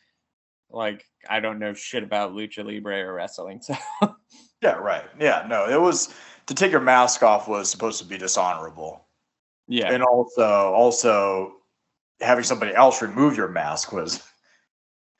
like 0.70 1.06
I 1.30 1.40
don't 1.40 1.60
know 1.60 1.74
shit 1.74 2.04
about 2.04 2.34
lucha 2.34 2.66
libre 2.66 3.06
or 3.06 3.14
wrestling, 3.14 3.62
so 3.62 3.76
Yeah, 4.62 4.74
right. 4.74 5.06
Yeah, 5.20 5.46
no, 5.48 5.70
it 5.70 5.80
was 5.80 6.14
to 6.48 6.54
take 6.54 6.72
your 6.72 6.82
mask 6.82 7.24
off 7.24 7.48
was 7.48 7.70
supposed 7.70 8.00
to 8.00 8.06
be 8.06 8.18
dishonorable. 8.18 9.08
yeah, 9.68 9.94
And 9.94 10.04
also 10.04 10.74
also 10.74 11.54
having 12.20 12.44
somebody 12.44 12.74
else 12.74 13.02
remove 13.02 13.38
your 13.38 13.48
mask 13.48 13.92
was 13.94 14.24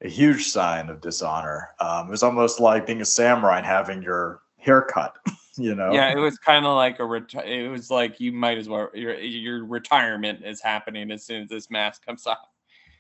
a 0.04 0.10
huge 0.10 0.48
sign 0.48 0.90
of 0.90 1.02
dishonor. 1.02 1.70
Um, 1.80 2.08
it 2.08 2.12
was 2.12 2.24
almost 2.24 2.60
like 2.60 2.86
being 2.86 3.02
a 3.02 3.06
samurai 3.06 3.58
and 3.58 3.66
having 3.66 4.02
your 4.02 4.42
hair 4.58 4.84
cut, 4.84 5.16
you 5.58 5.76
know? 5.76 5.92
yeah. 5.92 6.12
It 6.12 6.20
was 6.20 6.38
kind 6.38 6.66
of 6.66 6.76
like 6.76 7.00
a 7.00 7.04
reti- 7.04 7.48
it 7.48 7.70
was 7.70 7.90
like 7.90 8.20
you 8.20 8.32
might 8.32 8.58
as 8.58 8.70
well 8.70 8.90
your 8.94 9.20
your 9.20 9.66
retirement 9.66 10.46
is 10.46 10.62
happening 10.62 11.12
as 11.12 11.26
soon 11.26 11.44
as 11.44 11.50
this 11.50 11.70
mask 11.72 12.06
comes 12.06 12.28
off. 12.28 12.38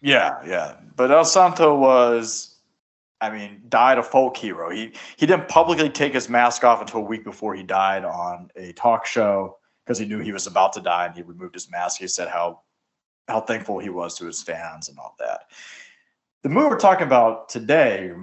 Yeah, 0.02 0.38
yeah. 0.46 0.76
But 0.96 1.12
El 1.12 1.26
Santo 1.26 1.76
was, 1.76 2.56
I 3.20 3.32
mean, 3.32 3.64
died 3.68 3.98
a 3.98 4.04
folk 4.04 4.38
hero. 4.38 4.70
He 4.70 4.94
he 5.18 5.26
didn't 5.26 5.48
publicly 5.48 5.90
take 5.90 6.14
his 6.14 6.30
mask 6.30 6.64
off 6.64 6.82
until 6.82 7.02
a 7.02 7.04
week 7.04 7.24
before 7.24 7.56
he 7.56 7.64
died 7.64 8.06
on 8.06 8.50
a 8.56 8.72
talk 8.74 9.06
show 9.06 9.58
because 9.86 9.98
he 9.98 10.06
knew 10.06 10.20
he 10.20 10.32
was 10.32 10.48
about 10.48 10.74
to 10.74 10.82
die 10.82 11.06
and 11.06 11.16
he 11.16 11.22
removed 11.22 11.54
his 11.54 11.70
mask. 11.72 12.00
He 12.00 12.08
said 12.08 12.28
how 12.28 12.62
how 13.28 13.42
thankful 13.42 13.80
he 13.80 13.90
was 13.90 14.18
to 14.18 14.26
his 14.26 14.42
fans 14.42 14.90
and 14.90 14.98
all 14.98 15.16
that. 15.20 15.42
The 16.48 16.54
movie 16.54 16.70
we're 16.70 16.80
talking 16.80 17.06
about 17.06 17.50
today, 17.50 18.14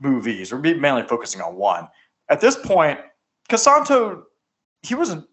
movies, 0.00 0.50
we're 0.50 0.60
mainly 0.60 1.02
focusing 1.02 1.42
on 1.42 1.56
one. 1.56 1.88
At 2.30 2.40
this 2.40 2.56
point, 2.56 2.98
Casanto, 3.50 4.22
he 4.80 4.94
wasn't 4.94 5.26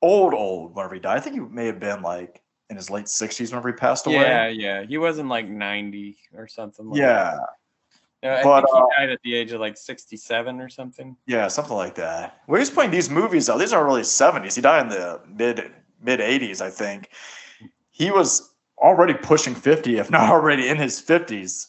old, 0.00 0.34
old 0.34 0.76
whenever 0.76 0.94
he 0.94 1.00
died. 1.00 1.16
I 1.16 1.20
think 1.20 1.34
he 1.34 1.40
may 1.40 1.66
have 1.66 1.80
been 1.80 2.00
like 2.00 2.42
in 2.70 2.76
his 2.76 2.90
late 2.90 3.06
60s 3.06 3.50
whenever 3.50 3.70
he 3.70 3.74
passed 3.74 4.06
away. 4.06 4.18
Yeah, 4.18 4.46
yeah. 4.46 4.84
He 4.84 4.98
wasn't 4.98 5.28
like 5.28 5.48
90 5.48 6.16
or 6.36 6.46
something 6.46 6.90
like 6.90 7.00
Yeah, 7.00 7.36
that. 8.22 8.38
I 8.38 8.42
but, 8.44 8.60
think 8.60 8.76
he 8.76 8.80
uh, 8.82 8.86
died 8.96 9.10
at 9.10 9.18
the 9.24 9.34
age 9.34 9.50
of 9.50 9.60
like 9.60 9.76
67 9.76 10.60
or 10.60 10.68
something. 10.68 11.16
yeah, 11.26 11.48
something 11.48 11.74
like 11.76 11.96
that. 11.96 12.42
When 12.46 12.60
he's 12.60 12.70
playing 12.70 12.92
these 12.92 13.10
movies, 13.10 13.46
though, 13.46 13.58
these 13.58 13.72
aren't 13.72 13.86
really 13.88 14.02
70s. 14.02 14.54
He 14.54 14.60
died 14.60 14.82
in 14.84 14.88
the 14.90 15.20
mid 15.26 15.72
mid 16.00 16.20
80s, 16.20 16.60
I 16.60 16.70
think. 16.70 17.10
He 17.90 18.12
was 18.12 18.52
already 18.78 19.14
pushing 19.14 19.54
50, 19.54 19.98
if 19.98 20.10
not 20.10 20.28
already 20.30 20.68
in 20.68 20.76
his 20.76 21.00
50s. 21.00 21.68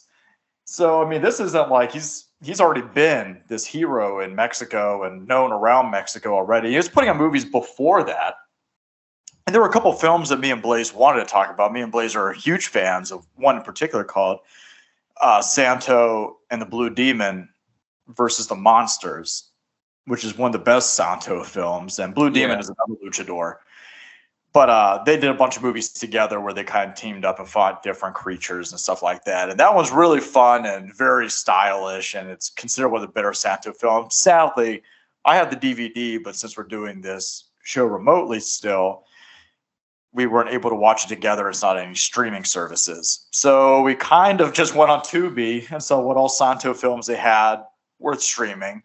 So 0.64 1.02
I 1.02 1.08
mean, 1.08 1.22
this 1.22 1.40
isn't 1.40 1.70
like 1.70 1.92
he's 1.92 2.26
he's 2.42 2.60
already 2.60 2.82
been 2.82 3.40
this 3.48 3.64
hero 3.64 4.20
in 4.20 4.34
Mexico 4.34 5.04
and 5.04 5.26
known 5.26 5.50
around 5.50 5.90
Mexico 5.90 6.34
already. 6.34 6.70
He 6.70 6.76
was 6.76 6.88
putting 6.88 7.10
on 7.10 7.16
movies 7.16 7.44
before 7.44 8.04
that. 8.04 8.34
And 9.46 9.54
there 9.54 9.62
were 9.62 9.68
a 9.68 9.72
couple 9.72 9.90
films 9.94 10.28
that 10.28 10.40
me 10.40 10.50
and 10.50 10.60
Blaze 10.60 10.92
wanted 10.92 11.20
to 11.20 11.24
talk 11.24 11.50
about. 11.50 11.72
Me 11.72 11.80
and 11.80 11.90
Blaze 11.90 12.14
are 12.14 12.34
huge 12.34 12.66
fans 12.66 13.10
of 13.10 13.26
one 13.36 13.56
in 13.56 13.62
particular 13.62 14.04
called 14.04 14.40
uh, 15.22 15.40
Santo 15.40 16.36
and 16.50 16.60
the 16.60 16.66
Blue 16.66 16.90
Demon 16.90 17.48
versus 18.08 18.46
the 18.46 18.54
Monsters, 18.54 19.48
which 20.04 20.22
is 20.22 20.36
one 20.36 20.48
of 20.48 20.52
the 20.52 20.58
best 20.64 20.94
Santo 20.94 21.42
films. 21.44 21.98
And 21.98 22.14
Blue 22.14 22.28
Demon 22.28 22.56
Yeah. 22.56 22.60
is 22.60 22.68
another 22.68 23.00
luchador. 23.02 23.56
But 24.52 24.70
uh, 24.70 25.02
they 25.04 25.16
did 25.16 25.30
a 25.30 25.34
bunch 25.34 25.56
of 25.56 25.62
movies 25.62 25.92
together 25.92 26.40
where 26.40 26.54
they 26.54 26.64
kind 26.64 26.90
of 26.90 26.96
teamed 26.96 27.24
up 27.24 27.38
and 27.38 27.48
fought 27.48 27.82
different 27.82 28.14
creatures 28.14 28.72
and 28.72 28.80
stuff 28.80 29.02
like 29.02 29.24
that. 29.24 29.50
And 29.50 29.60
that 29.60 29.74
was 29.74 29.90
really 29.92 30.20
fun 30.20 30.64
and 30.64 30.94
very 30.96 31.28
stylish. 31.28 32.14
And 32.14 32.28
it's 32.28 32.48
considered 32.50 32.88
one 32.88 33.02
of 33.02 33.08
the 33.08 33.12
better 33.12 33.34
Santo 33.34 33.72
films. 33.72 34.16
Sadly, 34.16 34.82
I 35.24 35.36
have 35.36 35.50
the 35.50 35.56
DVD, 35.56 36.22
but 36.22 36.34
since 36.34 36.56
we're 36.56 36.64
doing 36.64 37.00
this 37.00 37.50
show 37.62 37.84
remotely 37.84 38.40
still, 38.40 39.04
we 40.12 40.26
weren't 40.26 40.50
able 40.50 40.70
to 40.70 40.76
watch 40.76 41.04
it 41.04 41.08
together. 41.08 41.48
It's 41.48 41.62
not 41.62 41.78
any 41.78 41.94
streaming 41.94 42.44
services. 42.44 43.26
So 43.30 43.82
we 43.82 43.94
kind 43.94 44.40
of 44.40 44.54
just 44.54 44.74
went 44.74 44.90
on 44.90 45.00
Tubi 45.00 45.70
and 45.70 45.82
saw 45.82 46.00
what 46.00 46.16
all 46.16 46.30
Santo 46.30 46.72
films 46.72 47.06
they 47.06 47.16
had 47.16 47.62
worth 47.98 48.22
streaming. 48.22 48.82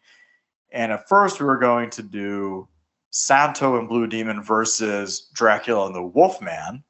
And 0.71 0.91
at 0.91 1.07
first, 1.07 1.39
we 1.39 1.45
were 1.45 1.57
going 1.57 1.89
to 1.91 2.03
do 2.03 2.67
Santo 3.13 3.77
and 3.77 3.87
Blue 3.87 4.07
Demon 4.07 4.41
versus 4.41 5.29
Dracula 5.33 5.85
and 5.85 5.95
the 5.95 6.01
Wolfman, 6.01 6.83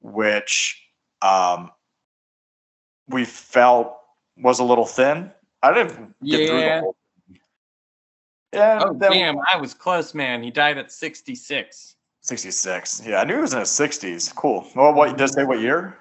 which 0.00 0.82
um, 1.22 1.70
we 3.08 3.24
felt 3.24 3.96
was 4.36 4.58
a 4.58 4.64
little 4.64 4.84
thin. 4.84 5.30
I 5.62 5.72
didn't 5.72 6.14
get 6.24 6.48
through 6.48 6.56
the 6.56 6.60
Yeah. 6.62 6.80
whole 6.80 6.96
thing. 7.28 7.38
Yeah, 8.52 8.82
Oh, 8.84 8.92
damn. 8.94 9.36
I 9.50 9.56
was 9.56 9.74
close, 9.74 10.12
man. 10.12 10.42
He 10.42 10.50
died 10.50 10.76
at 10.76 10.90
66, 10.90 11.94
66. 12.20 13.02
Yeah, 13.06 13.20
I 13.20 13.24
knew 13.24 13.36
he 13.36 13.40
was 13.40 13.52
in 13.54 13.60
his 13.60 13.70
60s. 13.70 14.34
Cool. 14.34 14.66
Well, 14.74 14.92
what 14.92 15.16
does 15.16 15.30
it 15.30 15.34
say 15.34 15.44
what 15.44 15.60
year? 15.60 15.96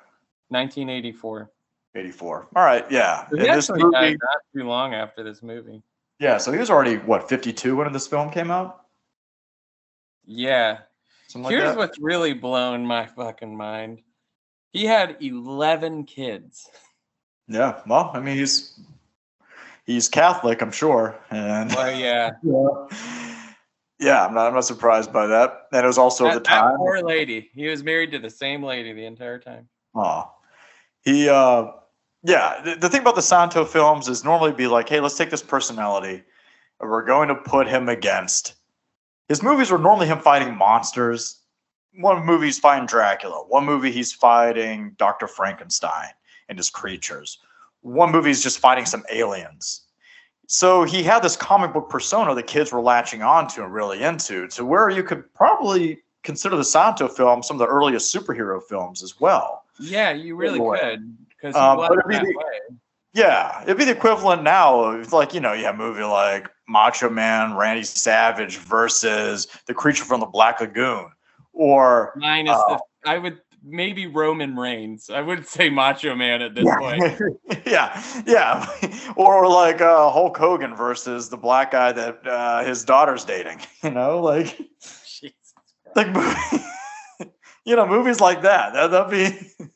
1984. 0.50 1.52
84. 1.94 2.48
All 2.56 2.64
right, 2.64 2.90
yeah. 2.92 3.28
He 3.30 3.38
this 3.38 3.70
actually 3.70 3.84
movie- 3.84 3.94
died 3.96 4.18
not 4.20 4.42
too 4.56 4.68
long 4.68 4.96
after 4.96 5.24
this 5.24 5.44
movie. 5.44 5.84
yeah, 6.20 6.38
so 6.40 6.52
he 6.52 6.58
was 6.58 6.72
already 6.72 6.98
what 6.98 7.30
52 7.30 7.76
when 7.76 7.94
this 7.94 8.08
film 8.08 8.32
came 8.32 8.50
out. 8.50 8.81
Yeah. 10.26 10.80
Like 11.36 11.52
Here's 11.52 11.64
that. 11.64 11.78
what's 11.78 12.00
really 12.00 12.34
blown 12.34 12.86
my 12.86 13.06
fucking 13.06 13.56
mind. 13.56 14.02
He 14.74 14.86
had 14.86 15.18
11 15.22 16.06
kids. 16.06 16.70
Yeah, 17.48 17.82
well, 17.86 18.12
I 18.14 18.20
mean 18.20 18.38
he's 18.38 18.80
he's 19.86 20.08
Catholic, 20.08 20.62
I'm 20.62 20.72
sure, 20.72 21.20
and 21.30 21.74
Well, 21.74 21.92
yeah. 21.94 22.32
yeah, 24.00 24.26
I'm 24.26 24.34
not 24.34 24.48
I'm 24.48 24.54
not 24.54 24.66
surprised 24.66 25.12
by 25.12 25.28
that. 25.28 25.68
And 25.72 25.84
it 25.84 25.88
was 25.88 25.98
also 25.98 26.26
that, 26.26 26.36
the 26.36 26.40
time. 26.40 26.78
poor 26.78 27.02
lady. 27.02 27.50
He 27.54 27.68
was 27.68 27.84
married 27.84 28.12
to 28.12 28.20
the 28.20 28.30
same 28.30 28.64
lady 28.64 28.94
the 28.94 29.06
entire 29.06 29.40
time. 29.40 29.68
Oh, 29.94 30.32
he, 31.04 31.28
uh, 31.28 31.68
yeah. 32.24 32.62
The, 32.64 32.76
the 32.76 32.90
thing 32.90 33.02
about 33.02 33.16
the 33.16 33.22
Santo 33.22 33.66
films 33.66 34.08
is 34.08 34.24
normally 34.24 34.54
be 34.54 34.68
like, 34.68 34.88
hey, 34.88 35.02
let's 35.02 35.18
take 35.18 35.30
this 35.30 35.44
personality, 35.44 36.24
and 36.80 36.90
we're 36.90 37.06
going 37.06 37.28
to 37.28 37.36
put 37.36 37.68
him 37.68 37.90
against. 37.90 38.56
His 39.32 39.42
movies 39.42 39.72
were 39.72 39.78
normally 39.78 40.08
him 40.08 40.20
fighting 40.20 40.58
monsters. 40.58 41.40
One 41.94 42.26
movie 42.26 42.48
he's 42.48 42.60
fighting 42.60 42.86
Dracula. 42.86 43.46
One 43.48 43.66
movie 43.66 43.90
he's 43.90 44.12
fighting 44.12 44.94
Doctor 44.98 45.26
Frankenstein 45.26 46.10
and 46.50 46.60
his 46.60 46.70
creatures. 46.70 47.40
One 47.80 48.12
movie 48.12 48.28
he's 48.28 48.44
just 48.44 48.60
fighting 48.60 48.86
some 48.86 49.06
aliens. 49.10 49.84
So 50.48 50.84
he 50.84 51.02
had 51.02 51.24
this 51.24 51.38
comic 51.38 51.72
book 51.72 51.90
persona 51.90 52.36
that 52.36 52.48
kids 52.48 52.74
were 52.74 52.82
latching 52.82 53.22
onto 53.22 53.64
and 53.64 53.74
really 53.74 54.04
into, 54.04 54.50
to 54.50 54.66
where 54.66 54.90
you 54.90 55.02
could 55.02 55.34
probably 55.34 56.02
consider 56.24 56.58
the 56.58 56.66
Santo 56.66 57.08
film 57.08 57.42
some 57.42 57.56
of 57.56 57.60
the 57.60 57.74
earliest 57.74 58.14
superhero 58.14 58.62
films 58.62 59.02
as 59.02 59.22
well. 59.22 59.64
Yeah, 59.80 60.12
you 60.12 60.36
really 60.36 60.60
could 60.60 61.18
because 61.30 61.56
Um, 61.56 61.78
but 61.78 61.94
it'd 61.94 62.06
be 62.06 62.18
the-. 62.18 62.76
Yeah, 63.14 63.62
it'd 63.64 63.78
be 63.78 63.86
the 63.86 63.92
equivalent 63.92 64.44
now 64.44 64.80
of 64.80 65.12
like, 65.12 65.34
you 65.34 65.40
know, 65.40 65.54
you 65.54 65.66
have 65.66 65.76
a 65.76 65.78
movie 65.78 66.04
like 66.04 66.50
Macho 66.68 67.10
Man, 67.10 67.56
Randy 67.56 67.84
Savage 67.84 68.58
versus 68.58 69.48
the 69.68 69.74
creature 69.74 70.06
from 70.06 70.22
the 70.22 70.26
Black 70.26 70.62
Lagoon. 70.62 71.12
Or 71.54 72.14
Minus 72.16 72.58
uh, 72.58 72.78
the, 72.78 73.10
I 73.10 73.18
would 73.18 73.42
maybe 73.64 74.08
Roman 74.08 74.56
Reigns. 74.56 75.10
I 75.10 75.22
would 75.22 75.46
say 75.46 75.70
Macho 75.70 76.16
Man 76.16 76.42
at 76.42 76.56
this 76.56 76.66
yeah, 76.66 76.78
point. 76.78 77.22
yeah, 77.66 78.04
yeah. 78.26 78.66
Or 79.18 79.48
like 79.48 79.82
uh, 79.82 80.10
Hulk 80.10 80.38
Hogan 80.38 80.76
versus 80.76 81.30
the 81.30 81.38
black 81.38 81.72
guy 81.72 81.92
that 81.92 82.26
uh, 82.26 82.64
his 82.64 82.84
daughter's 82.84 83.26
dating. 83.26 83.60
You 83.84 83.90
know, 83.90 84.22
like 84.22 84.58
Jesus 85.06 85.54
like 85.96 86.08
you 87.66 87.76
know, 87.76 87.86
movies 87.88 88.20
like 88.20 88.44
that. 88.44 88.74
That 88.74 88.92
that'd 88.92 89.12
be 89.12 89.68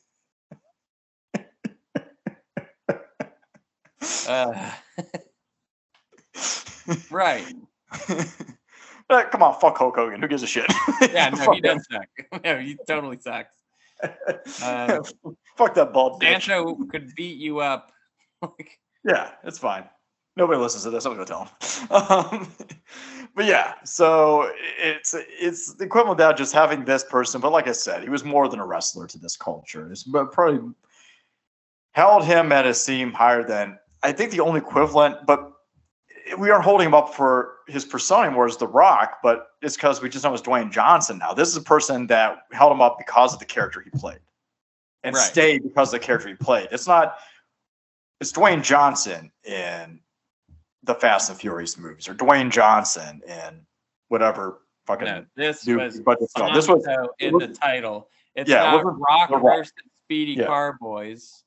Uh, 4.26 4.70
right. 7.10 7.44
Uh, 9.08 9.22
Come 9.30 9.40
on, 9.40 9.58
fuck 9.60 9.78
Hulk 9.78 9.94
Hogan. 9.94 10.20
Who 10.20 10.26
gives 10.26 10.42
a 10.42 10.48
shit? 10.48 10.66
Yeah, 11.12 11.30
no, 11.30 11.52
he 11.52 11.60
does 11.60 11.86
suck. 11.88 12.42
no, 12.44 12.58
he 12.58 12.76
totally 12.88 13.18
sucks. 13.20 13.54
Uh, 14.60 15.00
fuck 15.56 15.74
that 15.74 15.92
bald. 15.92 16.20
Sancho 16.20 16.74
could 16.90 17.14
beat 17.14 17.38
you 17.38 17.60
up. 17.60 17.92
Like, 18.42 18.80
Yeah, 19.04 19.30
it's 19.44 19.58
fine. 19.58 19.84
Nobody 20.36 20.60
listens 20.60 20.82
to 20.82 20.90
this. 20.90 21.06
I'm 21.06 21.12
gonna 21.12 21.24
tell 21.24 21.44
them. 21.44 21.86
Um, 21.92 22.52
but 23.36 23.44
yeah, 23.44 23.74
so 23.84 24.50
it's 24.76 25.14
it's 25.14 25.74
the 25.74 25.84
equivalent 25.84 26.20
of 26.20 26.36
just 26.36 26.52
having 26.52 26.84
this 26.84 27.04
person. 27.04 27.40
But 27.40 27.52
like 27.52 27.68
I 27.68 27.72
said, 27.72 28.02
he 28.02 28.10
was 28.10 28.24
more 28.24 28.48
than 28.48 28.58
a 28.58 28.66
wrestler 28.66 29.06
to 29.06 29.18
this 29.18 29.36
culture. 29.36 29.90
It's 29.90 30.02
but 30.02 30.32
probably 30.32 30.72
held 31.92 32.24
him 32.24 32.50
at 32.50 32.66
a 32.66 32.74
seam 32.74 33.12
higher 33.12 33.44
than 33.44 33.78
I 34.02 34.12
think 34.12 34.30
the 34.30 34.40
only 34.40 34.60
equivalent. 34.60 35.26
But 35.26 35.52
we 36.38 36.50
aren't 36.50 36.64
holding 36.64 36.86
him 36.88 36.94
up 36.94 37.14
for 37.14 37.54
his 37.68 37.84
persona 37.84 38.26
anymore 38.26 38.46
as 38.46 38.56
The 38.56 38.66
Rock, 38.66 39.18
but 39.22 39.48
it's 39.62 39.76
because 39.76 40.00
we 40.02 40.08
just 40.08 40.24
know 40.24 40.32
it's 40.34 40.42
Dwayne 40.42 40.70
Johnson 40.72 41.18
now. 41.18 41.32
This 41.32 41.48
is 41.48 41.56
a 41.56 41.62
person 41.62 42.06
that 42.08 42.38
held 42.52 42.72
him 42.72 42.80
up 42.80 42.98
because 42.98 43.32
of 43.32 43.38
the 43.38 43.44
character 43.44 43.80
he 43.80 43.90
played, 43.90 44.20
and 45.04 45.14
Right. 45.14 45.22
stayed 45.22 45.62
because 45.62 45.92
of 45.94 46.00
the 46.00 46.04
character 46.06 46.28
he 46.28 46.34
played. 46.34 46.68
It's 46.72 46.86
not. 46.86 47.16
It's 48.20 48.32
Dwayne 48.32 48.62
Johnson 48.62 49.30
in 49.44 50.00
the 50.82 50.94
Fast 50.94 51.28
and 51.30 51.38
Furious 51.38 51.76
movies, 51.76 52.08
or 52.08 52.14
Dwayne 52.14 52.50
Johnson 52.50 53.20
in 53.26 53.66
whatever 54.08 54.62
fucking. 54.86 55.06
no, 55.06 55.26
this 55.36 55.66
was. 55.66 56.00
This 56.54 56.68
was 56.68 56.86
in 57.18 57.38
the 57.38 57.48
title. 57.48 58.08
It's 58.34 58.48
Yeah, 58.50 58.62
it 58.62 58.72
not 58.76 58.84
wasn't 58.84 59.02
Rock 59.08 59.28
The 59.30 59.36
Rock. 59.36 59.56
versus 59.58 59.72
Speedy 60.04 60.32
Yeah. 60.34 60.46
Car 60.46 60.76
Boys. 60.80 61.42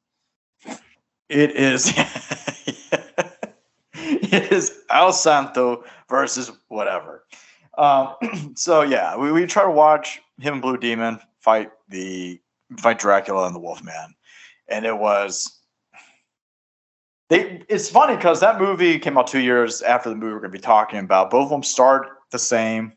It 1.29 1.55
is. 1.55 1.93
it 3.93 4.51
is 4.51 4.79
El 4.89 5.13
Santo 5.13 5.83
versus 6.09 6.51
whatever. 6.67 7.23
Um, 7.77 8.15
so 8.55 8.81
yeah, 8.81 9.15
we, 9.15 9.31
we 9.31 9.45
try 9.45 9.63
to 9.63 9.71
watch 9.71 10.21
him 10.39 10.53
and 10.53 10.61
Blue 10.61 10.77
Demon 10.77 11.19
fight 11.39 11.71
the 11.87 12.41
fight 12.77 12.99
Dracula 12.99 13.45
and 13.45 13.55
the 13.55 13.59
Wolfman, 13.59 14.15
and 14.67 14.85
it 14.85 14.97
was. 14.97 15.55
They, 17.29 17.61
it's 17.69 17.91
funny 17.91 18.15
because 18.15 18.39
that 18.39 18.59
movie 18.59 18.97
came 18.97 19.15
out 19.15 19.27
two 19.27 19.41
years 19.41 19.83
after 19.83 20.09
the 20.09 20.15
movie 20.15 20.33
we're 20.33 20.39
going 20.39 20.51
to 20.51 20.57
be 20.57 20.61
talking 20.61 20.97
about. 20.97 21.29
Both 21.29 21.43
of 21.43 21.49
them 21.51 21.61
start 21.61 22.07
the 22.31 22.39
same. 22.39 22.93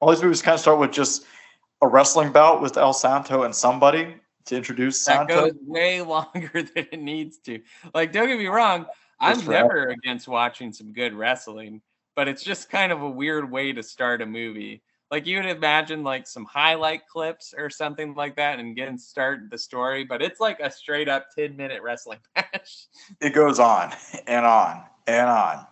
All 0.00 0.10
these 0.10 0.22
movies 0.22 0.40
kind 0.40 0.54
of 0.54 0.60
start 0.60 0.78
with 0.78 0.90
just 0.90 1.26
a 1.82 1.86
wrestling 1.86 2.32
bout 2.32 2.62
with 2.62 2.78
El 2.78 2.94
Santo 2.94 3.42
and 3.42 3.54
somebody 3.54 4.16
to 4.46 4.56
introduce 4.56 5.04
That 5.04 5.28
Santo. 5.28 5.50
goes 5.50 5.52
way 5.64 6.00
longer 6.02 6.62
than 6.62 6.86
it 6.92 7.00
needs 7.00 7.38
to. 7.40 7.60
Like, 7.94 8.12
don't 8.12 8.28
get 8.28 8.38
me 8.38 8.46
wrong, 8.46 8.86
I'm 9.20 9.44
never 9.46 9.88
against 9.88 10.28
watching 10.28 10.72
some 10.72 10.92
good 10.92 11.14
wrestling, 11.14 11.80
but 12.16 12.28
it's 12.28 12.42
just 12.42 12.70
kind 12.70 12.92
of 12.92 13.02
a 13.02 13.10
weird 13.10 13.50
way 13.50 13.72
to 13.72 13.82
start 13.82 14.20
a 14.20 14.26
movie. 14.26 14.82
Like 15.12 15.26
you 15.26 15.36
would 15.36 15.46
imagine 15.46 16.02
like 16.02 16.26
some 16.26 16.46
highlight 16.46 17.06
clips 17.06 17.52
or 17.56 17.68
something 17.68 18.14
like 18.14 18.34
that 18.36 18.58
and 18.58 18.74
get 18.74 18.88
and 18.88 18.98
start 18.98 19.50
the 19.50 19.58
story, 19.58 20.04
but 20.04 20.22
it's 20.22 20.40
like 20.40 20.58
a 20.58 20.70
straight 20.70 21.06
up 21.06 21.26
10 21.36 21.54
minute 21.54 21.82
wrestling 21.82 22.18
match. 22.36 22.86
it 23.20 23.34
goes 23.34 23.58
on 23.58 23.92
and 24.26 24.46
on 24.46 24.82
and 25.06 25.28
on. 25.28 25.66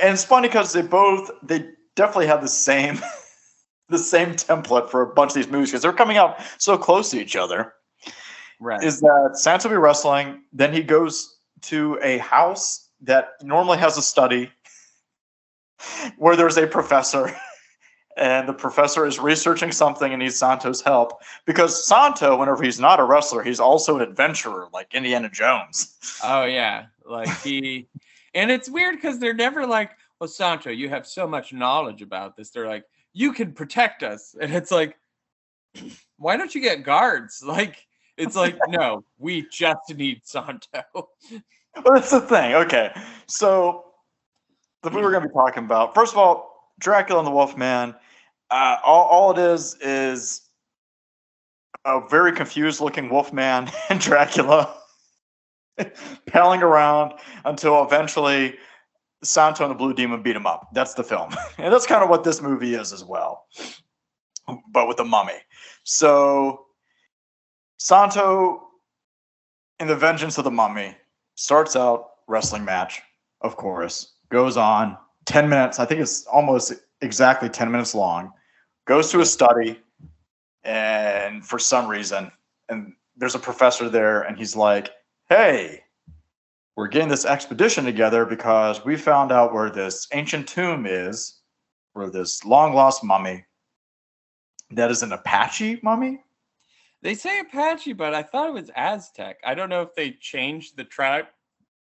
And 0.00 0.14
it's 0.14 0.24
funny 0.24 0.46
because 0.46 0.72
they 0.72 0.82
both 0.82 1.28
they 1.42 1.70
definitely 1.96 2.28
have 2.28 2.40
the 2.40 2.46
same 2.48 3.00
the 3.88 3.98
same 3.98 4.30
template 4.34 4.88
for 4.88 5.02
a 5.02 5.12
bunch 5.12 5.30
of 5.30 5.34
these 5.34 5.48
movies 5.48 5.70
because 5.70 5.82
they're 5.82 5.92
coming 5.92 6.16
out 6.16 6.36
so 6.58 6.78
close 6.78 7.10
to 7.10 7.20
each 7.20 7.34
other. 7.34 7.72
Right. 8.60 8.82
Is 8.82 9.00
that 9.00 9.32
Santo 9.34 9.68
will 9.68 9.76
be 9.76 9.80
wrestling, 9.80 10.42
then 10.52 10.72
he 10.72 10.82
goes 10.82 11.38
to 11.62 11.98
a 12.02 12.18
house 12.18 12.88
that 13.02 13.30
normally 13.42 13.78
has 13.78 13.96
a 13.96 14.02
study 14.02 14.50
where 16.18 16.36
there's 16.36 16.56
a 16.56 16.66
professor 16.66 17.34
and 18.18 18.48
the 18.48 18.52
professor 18.52 19.06
is 19.06 19.18
researching 19.18 19.70
something 19.70 20.12
and 20.12 20.20
needs 20.20 20.36
Santo's 20.36 20.80
help 20.80 21.22
because 21.46 21.86
Santo, 21.86 22.36
whenever 22.36 22.62
he's 22.62 22.80
not 22.80 22.98
a 22.98 23.04
wrestler, 23.04 23.42
he's 23.42 23.60
also 23.60 23.96
an 23.96 24.02
adventurer 24.02 24.68
like 24.72 24.92
Indiana 24.92 25.30
Jones. 25.30 25.94
Oh 26.24 26.44
yeah, 26.44 26.86
like 27.04 27.28
he, 27.42 27.86
and 28.34 28.50
it's 28.50 28.68
weird 28.68 28.96
because 28.96 29.20
they're 29.20 29.32
never 29.32 29.64
like, 29.64 29.92
"Well, 30.18 30.26
Sancho, 30.26 30.70
you 30.70 30.88
have 30.88 31.06
so 31.06 31.28
much 31.28 31.52
knowledge 31.52 32.02
about 32.02 32.36
this." 32.36 32.50
They're 32.50 32.66
like, 32.66 32.84
"You 33.12 33.32
can 33.32 33.52
protect 33.52 34.02
us," 34.02 34.34
and 34.40 34.52
it's 34.52 34.72
like, 34.72 34.96
"Why 36.16 36.36
don't 36.36 36.52
you 36.52 36.60
get 36.60 36.82
guards?" 36.82 37.40
Like, 37.46 37.86
it's 38.18 38.36
like, 38.36 38.58
no, 38.68 39.04
we 39.18 39.46
just 39.50 39.94
need 39.94 40.20
Santo. 40.24 40.82
Well, 41.84 41.94
that's 41.94 42.10
the 42.10 42.20
thing. 42.20 42.54
Okay, 42.54 42.90
so 43.28 43.84
the 44.82 44.90
movie 44.90 45.02
we're 45.02 45.12
going 45.12 45.22
to 45.22 45.28
be 45.28 45.32
talking 45.34 45.64
about. 45.64 45.94
First 45.94 46.12
of 46.12 46.18
all, 46.18 46.72
Dracula 46.80 47.20
and 47.20 47.26
the 47.26 47.30
Wolfman. 47.30 47.94
Uh, 48.50 48.78
all, 48.84 49.04
all 49.04 49.30
it 49.30 49.38
is 49.38 49.76
is 49.80 50.48
a 51.84 52.00
very 52.08 52.32
confused 52.32 52.80
looking 52.80 53.08
Wolfman 53.08 53.70
and 53.90 54.00
Dracula 54.00 54.74
palling 56.26 56.62
around 56.62 57.12
until 57.44 57.84
eventually 57.84 58.56
Santo 59.22 59.64
and 59.64 59.70
the 59.70 59.76
Blue 59.76 59.94
Demon 59.94 60.22
beat 60.22 60.34
him 60.34 60.46
up. 60.46 60.68
That's 60.72 60.94
the 60.94 61.04
film, 61.04 61.30
and 61.58 61.72
that's 61.72 61.86
kind 61.86 62.02
of 62.02 62.10
what 62.10 62.24
this 62.24 62.42
movie 62.42 62.74
is 62.74 62.92
as 62.92 63.04
well, 63.04 63.46
but 64.72 64.88
with 64.88 64.96
the 64.96 65.04
mummy. 65.04 65.38
So 65.84 66.66
Santo 67.78 68.68
in 69.78 69.86
the 69.86 69.96
Vengeance 69.96 70.38
of 70.38 70.44
the 70.44 70.50
Mummy 70.50 70.96
starts 71.36 71.76
out 71.76 72.10
wrestling 72.26 72.64
match, 72.64 73.00
of 73.40 73.56
course, 73.56 74.14
goes 74.30 74.56
on 74.56 74.96
10 75.26 75.48
minutes. 75.48 75.78
I 75.78 75.84
think 75.84 76.00
it's 76.00 76.26
almost 76.26 76.72
exactly 77.00 77.48
10 77.48 77.70
minutes 77.70 77.94
long. 77.94 78.32
Goes 78.86 79.10
to 79.12 79.20
a 79.20 79.26
study, 79.26 79.78
and 80.64 81.46
for 81.46 81.58
some 81.58 81.88
reason, 81.88 82.32
and 82.68 82.94
there's 83.16 83.34
a 83.34 83.40
professor 83.40 83.88
there, 83.88 84.22
and 84.22 84.36
he's 84.36 84.56
like, 84.56 84.90
Hey, 85.28 85.82
we're 86.76 86.88
getting 86.88 87.08
this 87.08 87.26
expedition 87.26 87.84
together 87.84 88.24
because 88.24 88.84
we 88.84 88.96
found 88.96 89.30
out 89.30 89.52
where 89.52 89.70
this 89.70 90.08
ancient 90.12 90.48
tomb 90.48 90.86
is, 90.86 91.40
where 91.92 92.08
this 92.08 92.44
long 92.44 92.74
lost 92.74 93.04
mummy 93.04 93.44
that 94.70 94.90
is 94.90 95.02
an 95.02 95.12
Apache 95.12 95.80
mummy. 95.82 96.20
They 97.02 97.14
say 97.14 97.38
Apache, 97.40 97.92
but 97.92 98.14
I 98.14 98.22
thought 98.22 98.48
it 98.48 98.52
was 98.54 98.70
Aztec. 98.74 99.38
I 99.44 99.54
don't 99.54 99.68
know 99.68 99.82
if 99.82 99.94
they 99.94 100.10
changed 100.12 100.76
the 100.76 100.84
tribe. 100.84 101.26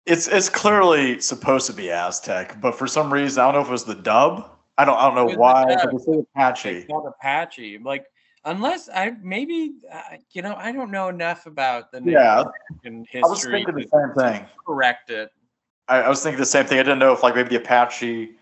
It's 0.07 0.27
it's 0.27 0.49
clearly 0.49 1.21
supposed 1.21 1.67
to 1.67 1.73
be 1.73 1.91
Aztec, 1.91 2.61
but 2.61 2.75
for 2.75 2.87
some 2.87 3.13
reason 3.13 3.41
I 3.43 3.47
don't 3.47 3.55
know 3.55 3.61
if 3.61 3.69
it 3.69 3.73
was 3.73 3.85
the 3.85 3.95
dub. 3.95 4.51
I 4.79 4.85
don't 4.85 4.97
I 4.97 5.07
don't 5.07 5.15
know 5.15 5.29
the 5.29 5.39
why. 5.39 5.65
dub. 5.69 5.91
But 5.93 6.07
they 6.07 6.19
Apache. 6.35 6.85
called 6.87 7.07
Apache. 7.07 7.79
Like, 7.79 8.07
unless 8.45 8.89
I 8.89 9.13
maybe 9.23 9.75
uh, 9.93 10.17
you 10.33 10.43
know 10.43 10.55
I 10.57 10.73
don't 10.73 10.91
know 10.91 11.09
enough 11.09 11.47
about 11.47 11.93
the 11.93 12.01
Native 12.01 12.15
Yeah, 12.15 12.45
American 12.85 13.07
I 13.15 13.27
was 13.29 13.45
thinking 13.45 13.75
the 13.75 13.89
same 13.93 14.15
thing. 14.15 14.47
correct 14.67 15.11
it. 15.11 15.31
I, 15.89 16.03
I 16.03 16.09
was 16.09 16.23
thinking 16.23 16.41
the 16.41 16.47
same 16.47 16.65
thing. 16.65 16.79
I 16.79 16.83
didn't 16.83 16.99
know 16.99 17.13
if 17.13 17.23
like 17.23 17.35
maybe 17.35 17.51
the 17.51 17.57
Apache 17.57 18.37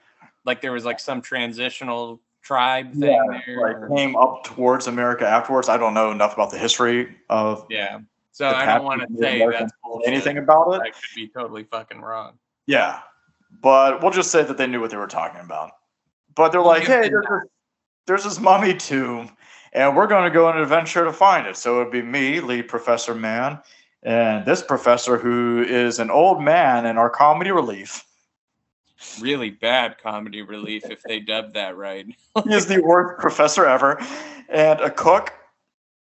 Like 0.44 0.60
there 0.60 0.72
was 0.72 0.84
like 0.84 1.00
some 1.00 1.20
transitional 1.20 2.20
tribe 2.46 2.92
thing 2.92 3.02
yeah, 3.02 3.40
there. 3.46 3.60
like 3.60 3.96
came 3.96 4.14
up 4.14 4.44
towards 4.44 4.86
America 4.86 5.26
afterwards. 5.26 5.68
I 5.68 5.76
don't 5.76 5.94
know 5.94 6.12
enough 6.12 6.34
about 6.34 6.50
the 6.50 6.58
history 6.58 7.16
of 7.28 7.66
yeah. 7.68 8.00
So 8.30 8.48
I 8.48 8.66
don't 8.66 8.84
want 8.84 9.00
to 9.00 9.18
say 9.18 9.36
American 9.36 9.62
that's 9.62 9.72
bullshit. 9.82 10.08
anything 10.08 10.38
about 10.38 10.72
it. 10.74 10.80
I 10.82 10.90
could 10.90 11.14
be 11.14 11.28
totally 11.28 11.64
fucking 11.64 12.00
wrong. 12.00 12.34
Yeah, 12.66 13.00
but 13.62 14.02
we'll 14.02 14.12
just 14.12 14.30
say 14.30 14.44
that 14.44 14.56
they 14.58 14.66
knew 14.66 14.80
what 14.80 14.90
they 14.90 14.96
were 14.96 15.06
talking 15.06 15.40
about. 15.40 15.72
But 16.34 16.52
they're 16.52 16.60
like, 16.60 16.84
hey, 16.84 17.08
there's 17.08 17.26
this, 17.28 17.50
there's 18.06 18.24
this 18.24 18.38
mummy 18.38 18.74
tomb, 18.74 19.30
and 19.72 19.96
we're 19.96 20.06
going 20.06 20.24
to 20.24 20.34
go 20.34 20.46
on 20.46 20.56
an 20.56 20.62
adventure 20.62 21.04
to 21.04 21.12
find 21.12 21.46
it. 21.46 21.56
So 21.56 21.80
it'd 21.80 21.92
be 21.92 22.02
me, 22.02 22.40
lead 22.40 22.68
professor 22.68 23.14
man, 23.14 23.58
and 24.02 24.44
this 24.44 24.62
professor 24.62 25.16
who 25.16 25.64
is 25.66 25.98
an 25.98 26.10
old 26.10 26.42
man 26.42 26.86
in 26.86 26.98
our 26.98 27.10
comedy 27.10 27.50
relief. 27.50 28.05
Really 29.20 29.50
bad 29.50 29.96
comedy 30.02 30.42
relief 30.42 30.84
if 30.90 31.02
they 31.02 31.20
dubbed 31.20 31.54
that 31.54 31.76
right. 31.76 32.06
he 32.44 32.54
is 32.54 32.66
the 32.66 32.80
worst 32.82 33.20
professor 33.20 33.66
ever, 33.66 33.98
and 34.48 34.80
a 34.80 34.90
cook, 34.90 35.32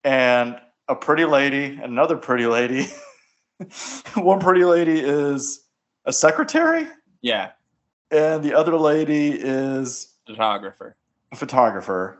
and 0.03 0.59
a 0.87 0.95
pretty 0.95 1.25
lady, 1.25 1.79
another 1.83 2.15
pretty 2.17 2.45
lady. 2.45 2.87
One 4.15 4.39
pretty 4.39 4.63
lady 4.63 4.99
is 4.99 5.61
a 6.05 6.13
secretary, 6.13 6.87
Yeah, 7.21 7.51
and 8.11 8.43
the 8.43 8.53
other 8.53 8.77
lady 8.77 9.29
is 9.31 10.13
photographer. 10.25 10.95
a 11.31 11.35
photographer. 11.35 12.19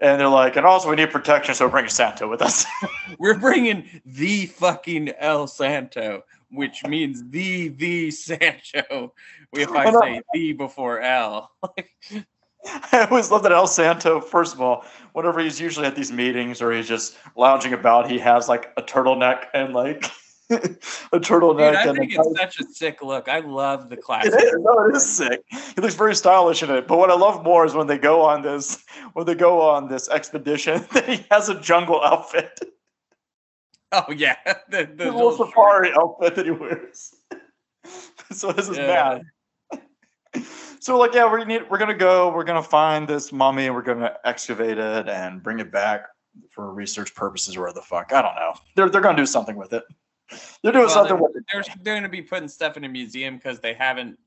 And 0.00 0.20
they're 0.20 0.28
like, 0.28 0.56
and 0.56 0.66
also 0.66 0.90
we 0.90 0.96
need 0.96 1.10
protection, 1.12 1.54
so 1.54 1.64
we're 1.66 1.70
bringing 1.70 1.88
Santo 1.90 2.28
with 2.28 2.42
us. 2.42 2.64
We're 3.20 3.38
bringing 3.38 3.88
the 4.04 4.46
fucking 4.46 5.10
El 5.18 5.46
Santo, 5.46 6.24
which 6.52 6.84
means 6.84 7.22
the 7.30 7.68
the 7.68 8.10
Sancho. 8.10 9.12
If 9.52 9.70
I 9.70 9.90
Well, 9.90 10.00
say 10.00 10.22
the 10.32 10.52
before 10.52 11.00
L, 11.00 11.50
I 12.64 13.06
always 13.10 13.30
love 13.30 13.42
that 13.42 13.52
El 13.52 13.66
Santo, 13.66 14.20
first 14.20 14.54
of 14.54 14.60
all, 14.60 14.84
whenever 15.12 15.40
he's 15.40 15.60
usually 15.60 15.86
at 15.86 15.96
these 15.96 16.12
meetings 16.12 16.62
or 16.62 16.72
he's 16.72 16.88
just 16.88 17.16
lounging 17.36 17.72
about, 17.72 18.10
he 18.10 18.18
has 18.20 18.48
like 18.48 18.72
a 18.76 18.82
turtleneck 18.82 19.46
and 19.52 19.74
like 19.74 20.04
a 20.50 21.18
turtleneck. 21.18 21.72
dude, 21.72 21.76
I 21.76 21.84
and 21.86 21.98
think 21.98 22.12
it's 22.14 22.38
such 22.38 22.60
a 22.60 22.64
sick 22.64 23.02
look. 23.02 23.28
I 23.28 23.40
love 23.40 23.88
the 23.88 23.96
classic. 23.96 24.32
It 24.36 24.44
is, 24.44 24.54
no, 24.60 24.84
it 24.88 24.96
is 24.96 25.06
sick. 25.16 25.40
He 25.74 25.80
looks 25.80 25.94
very 25.94 26.14
stylish 26.14 26.62
in 26.62 26.70
it. 26.70 26.86
But 26.86 26.98
what 26.98 27.10
I 27.10 27.14
love 27.14 27.42
more 27.42 27.64
is 27.64 27.74
when 27.74 27.86
they 27.86 27.98
go 27.98 28.22
on 28.22 28.42
this 28.42 28.84
when 29.14 29.26
they 29.26 29.34
go 29.34 29.60
on 29.60 29.88
this 29.88 30.08
expedition, 30.08 30.84
he 31.06 31.24
has 31.30 31.48
a 31.48 31.60
jungle 31.60 32.02
outfit, 32.02 32.60
Oh 34.08 34.10
yeah, 34.10 34.36
the, 34.70 34.84
the 34.96 35.04
the 35.04 35.12
little 35.12 35.36
safari 35.36 35.92
outfit 35.92 36.34
that 36.36 36.46
he 36.46 36.52
wears. 36.52 37.14
so 38.32 38.50
this 38.52 38.68
is 38.68 38.78
Yeah. 38.78 39.18
bad. 40.32 40.42
So 40.80 40.98
like, 40.98 41.12
yeah, 41.14 41.30
we 41.32 41.44
need 41.44 41.68
we're 41.70 41.78
gonna 41.78 41.92
go, 41.94 42.32
we're 42.32 42.44
gonna 42.44 42.62
find 42.62 43.06
this 43.06 43.32
mummy, 43.32 43.66
and 43.66 43.74
we're 43.74 43.82
gonna 43.82 44.16
excavate 44.24 44.78
it 44.78 45.08
and 45.08 45.42
bring 45.42 45.60
it 45.60 45.70
back 45.70 46.06
for 46.50 46.72
research 46.72 47.14
purposes 47.14 47.56
or 47.56 47.70
the 47.72 47.82
fuck. 47.82 48.12
I 48.12 48.22
don't 48.22 48.34
know. 48.34 48.54
They're 48.76 48.88
they're 48.88 49.02
gonna 49.02 49.16
do 49.16 49.26
something 49.26 49.56
with 49.56 49.74
it. 49.74 49.84
They're 50.62 50.72
doing 50.72 50.86
Well, 50.86 50.94
something 50.94 51.14
they're, 51.14 51.22
with 51.22 51.36
it. 51.36 51.44
they're, 51.52 51.62
they're 51.82 51.94
going 51.94 52.04
to 52.04 52.08
be 52.08 52.22
putting 52.22 52.48
stuff 52.48 52.78
in 52.78 52.84
a 52.84 52.88
museum 52.88 53.36
because 53.36 53.60
they 53.60 53.74
haven't, 53.74 54.18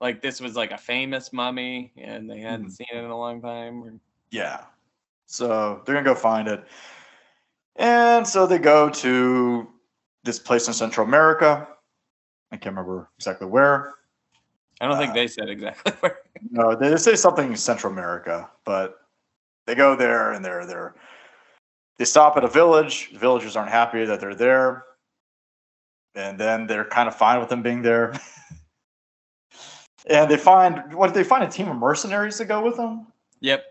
like, 0.00 0.22
this 0.22 0.40
was 0.40 0.54
like 0.54 0.70
a 0.70 0.78
famous 0.78 1.32
mummy 1.32 1.92
and 1.96 2.30
they 2.30 2.38
hadn't 2.38 2.66
Mhm. 2.66 2.72
seen 2.72 2.86
it 2.92 2.98
in 2.98 3.10
a 3.10 3.18
long 3.18 3.42
time. 3.42 4.00
Yeah. 4.30 4.60
So 5.26 5.82
they're 5.84 5.96
gonna 5.96 6.04
go 6.04 6.14
find 6.14 6.46
it. 6.46 6.64
And 7.76 8.26
so 8.26 8.46
they 8.46 8.58
go 8.58 8.90
to 8.90 9.68
this 10.24 10.38
place 10.38 10.68
in 10.68 10.74
Central 10.74 11.06
America. 11.06 11.66
I 12.50 12.56
can't 12.56 12.74
remember 12.76 13.10
exactly 13.18 13.46
where. 13.46 13.94
I 14.80 14.88
don't 14.88 14.98
think 14.98 15.10
Uh, 15.10 15.14
they 15.14 15.26
said 15.28 15.48
exactly 15.48 15.92
where. 16.00 16.18
No, 16.50 16.74
they 16.74 16.96
say 16.96 17.16
something 17.16 17.50
in 17.50 17.56
Central 17.56 17.92
America, 17.92 18.50
but 18.64 18.98
they 19.66 19.74
go 19.74 19.96
there 19.96 20.32
and 20.32 20.44
they're 20.44 20.66
they're 20.66 20.94
they 21.98 22.04
stop 22.04 22.36
at 22.36 22.44
a 22.44 22.48
village. 22.48 23.10
The 23.12 23.18
villagers 23.18 23.56
aren't 23.56 23.70
happy 23.70 24.04
that 24.04 24.20
they're 24.20 24.34
there. 24.34 24.84
And 26.14 26.38
then 26.38 26.66
they're 26.66 26.84
kind 26.84 27.08
of 27.08 27.14
fine 27.14 27.40
with 27.40 27.48
them 27.48 27.62
being 27.62 27.80
there. 27.80 28.12
and 30.06 30.30
they 30.30 30.36
find 30.36 30.92
what 30.94 31.08
did 31.08 31.14
they 31.14 31.24
find 31.24 31.44
a 31.44 31.48
team 31.48 31.68
of 31.68 31.76
mercenaries 31.76 32.38
to 32.38 32.44
go 32.44 32.62
with 32.62 32.76
them? 32.76 33.06
Yep, 33.40 33.64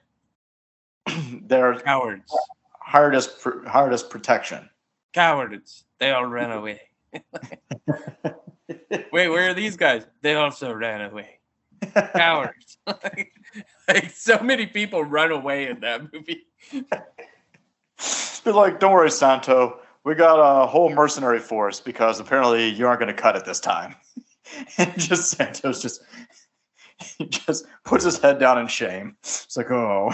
they're 1.44 1.76
cowards. 1.80 2.34
Hired 2.92 3.16
pr- 3.40 3.66
hired 3.66 3.98
protection. 4.10 4.70
Cowards. 5.14 5.86
They 6.00 6.12
all 6.12 6.26
ran 6.26 6.52
away. 6.60 6.82
Wait, 9.12 9.30
where 9.30 9.50
are 9.50 9.54
these 9.54 9.78
guys? 9.78 10.06
They 10.22 10.36
also 10.36 10.74
ran 10.74 11.02
away. 11.02 11.40
Cowards. 12.16 12.78
like, 12.88 13.32
so 14.14 14.40
many 14.40 14.66
people 14.66 15.04
run 15.04 15.32
away 15.32 15.70
in 15.70 15.80
that 15.80 16.14
movie. 16.14 16.48
They're 18.44 18.54
like, 18.54 18.80
don't 18.80 18.92
worry, 18.92 19.12
Santo. 19.12 19.80
We 20.04 20.16
got 20.16 20.40
a 20.40 20.66
whole 20.66 20.90
mercenary 20.90 21.40
force 21.40 21.80
because 21.80 22.20
apparently 22.20 22.70
you 22.70 22.88
aren't 22.88 23.00
going 23.00 23.16
to 23.16 23.22
cut 23.22 23.36
it 23.36 23.46
this 23.46 23.60
time. 23.60 23.96
and 24.78 25.00
just 25.00 25.32
Santos 25.32 25.82
just 25.82 26.02
he 27.18 27.26
just 27.26 27.66
puts 27.86 28.04
his 28.04 28.20
head 28.20 28.40
down 28.40 28.60
in 28.60 28.68
shame. 28.68 29.16
It's 29.22 29.56
like, 29.56 29.72
oh, 29.72 30.14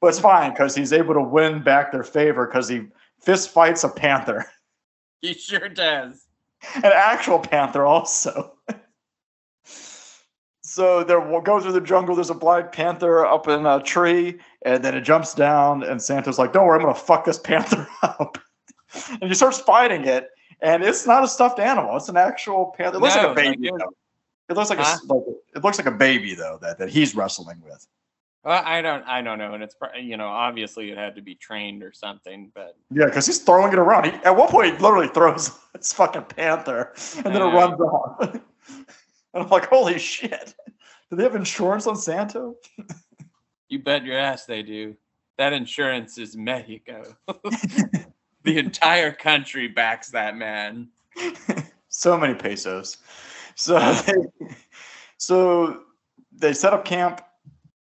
but 0.00 0.08
it's 0.08 0.18
fine 0.20 0.50
because 0.52 0.74
he's 0.74 0.92
able 0.92 1.14
to 1.14 1.22
win 1.22 1.62
back 1.62 1.92
their 1.92 2.02
favor 2.04 2.46
because 2.46 2.68
he 2.68 2.86
fist 3.20 3.50
fights 3.50 3.84
a 3.84 3.88
panther, 3.88 4.46
He 5.20 5.34
sure 5.34 5.68
does. 5.68 6.26
an 6.76 6.84
actual 6.94 7.38
panther 7.38 7.84
also. 7.84 8.54
So 10.62 11.02
they 11.02 11.14
go 11.42 11.60
through 11.60 11.72
the 11.72 11.80
jungle. 11.80 12.14
There's 12.14 12.30
a 12.30 12.34
black 12.34 12.72
panther 12.72 13.24
up 13.26 13.48
in 13.48 13.64
a 13.66 13.82
tree, 13.82 14.38
and 14.62 14.84
then 14.84 14.94
it 14.94 15.00
jumps 15.00 15.34
down. 15.34 15.82
And 15.82 16.00
Santo's 16.00 16.38
like, 16.38 16.52
"Don't 16.52 16.66
worry, 16.66 16.76
I'm 16.78 16.82
gonna 16.84 16.94
fuck 16.94 17.24
this 17.24 17.38
panther 17.50 17.88
up." 18.02 18.38
and 19.10 19.24
he 19.24 19.34
starts 19.34 19.58
fighting 19.58 20.04
it, 20.04 20.28
and 20.60 20.82
it's 20.84 21.06
not 21.06 21.24
a 21.24 21.28
stuffed 21.28 21.58
animal; 21.58 21.96
it's 21.96 22.08
an 22.10 22.16
actual 22.18 22.74
panther. 22.76 22.98
It 22.98 23.00
looks 23.00 23.16
No, 23.16 23.22
like 23.28 23.30
a 23.38 23.40
like 23.40 23.56
baby. 23.56 23.68
it- 23.68 23.74
though. 23.78 23.92
It 24.50 24.56
looks 24.56 24.70
like, 24.70 24.78
Huh? 24.78 24.98
a, 25.08 25.14
like 25.14 25.24
it 25.56 25.64
looks 25.64 25.78
like 25.78 25.86
a 25.86 25.90
baby 25.90 26.34
though 26.34 26.58
that, 26.62 26.78
that 26.78 26.90
he's 26.90 27.14
wrestling 27.14 27.60
with. 27.64 27.86
Well, 28.44 28.62
I 28.64 28.82
don't, 28.82 29.04
I 29.04 29.20
don't 29.20 29.38
know, 29.38 29.54
and 29.54 29.62
it's 29.62 29.74
you 30.00 30.16
know 30.16 30.28
obviously 30.28 30.90
it 30.90 30.96
had 30.96 31.16
to 31.16 31.22
be 31.22 31.34
trained 31.34 31.82
or 31.82 31.92
something, 31.92 32.52
but 32.54 32.76
Yeah, 32.90 33.06
because 33.06 33.26
he's 33.26 33.40
throwing 33.40 33.72
it 33.72 33.78
around. 33.78 34.04
He, 34.04 34.12
at 34.24 34.36
one 34.36 34.48
point, 34.48 34.76
he 34.76 34.82
literally 34.82 35.08
throws 35.08 35.50
this 35.74 35.92
fucking 35.92 36.22
panther, 36.22 36.92
and 37.16 37.26
then 37.26 37.42
it 37.42 37.46
runs 37.46 37.80
off. 37.80 38.16
and 38.20 38.42
I'm 39.34 39.48
like, 39.48 39.66
"Holy 39.66 39.98
shit! 39.98 40.54
Do 41.10 41.16
they 41.16 41.24
have 41.24 41.34
insurance 41.34 41.86
on 41.86 41.96
Santo?" 41.96 42.54
you 43.68 43.80
bet 43.80 44.04
your 44.04 44.18
ass 44.18 44.44
they 44.44 44.62
do. 44.62 44.96
That 45.36 45.52
insurance 45.52 46.16
is 46.16 46.36
Mexico. 46.36 47.16
the 48.44 48.58
entire 48.58 49.12
country 49.12 49.68
backs 49.68 50.10
that 50.10 50.36
man. 50.36 50.88
so 51.88 52.16
many 52.16 52.34
pesos. 52.34 52.98
So 53.56 53.78
they, 53.78 54.14
so 55.16 55.80
they 56.32 56.52
set 56.52 56.72
up 56.72 56.84
camp 56.84 57.20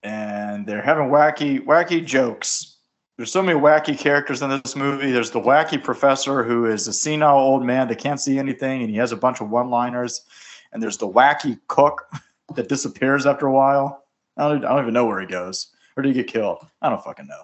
and 0.03 0.67
they're 0.67 0.83
having 0.83 1.09
wacky 1.09 1.65
wacky 1.65 2.05
jokes. 2.05 2.77
There's 3.17 3.33
so 3.33 3.43
many 3.43 3.59
wacky 3.59 3.99
characters 3.99 4.43
in 4.43 4.51
this 4.51 4.77
movie. 4.77 5.11
There's 5.11 5.31
the 5.31 5.41
wacky 5.41 5.83
professor 5.83 6.45
who 6.45 6.67
is 6.67 6.87
a 6.87 6.93
senile 6.93 7.39
old 7.39 7.65
man 7.65 7.89
that 7.89 7.99
can't 7.99 8.21
see 8.21 8.39
anything 8.39 8.83
and 8.83 8.91
he 8.91 8.97
has 8.97 9.11
a 9.11 9.17
bunch 9.17 9.41
of 9.41 9.51
one-liners. 9.51 10.25
And 10.73 10.81
there's 10.81 10.99
the 10.99 11.09
wacky 11.09 11.59
cook 11.67 12.05
that 12.55 12.69
disappears 12.69 13.27
after 13.27 13.47
a 13.47 13.53
while. 13.53 14.05
I 14.37 14.49
don't, 14.49 14.65
I 14.65 14.69
don't 14.69 14.83
even 14.83 14.95
know 14.95 15.07
where 15.07 15.21
he 15.21 15.27
goes. 15.27 15.75
Or 15.97 16.03
did 16.03 16.15
he 16.15 16.23
get 16.23 16.33
killed? 16.33 16.65
I 16.81 16.89
don't 16.89 17.03
fucking 17.03 17.27
know. 17.27 17.43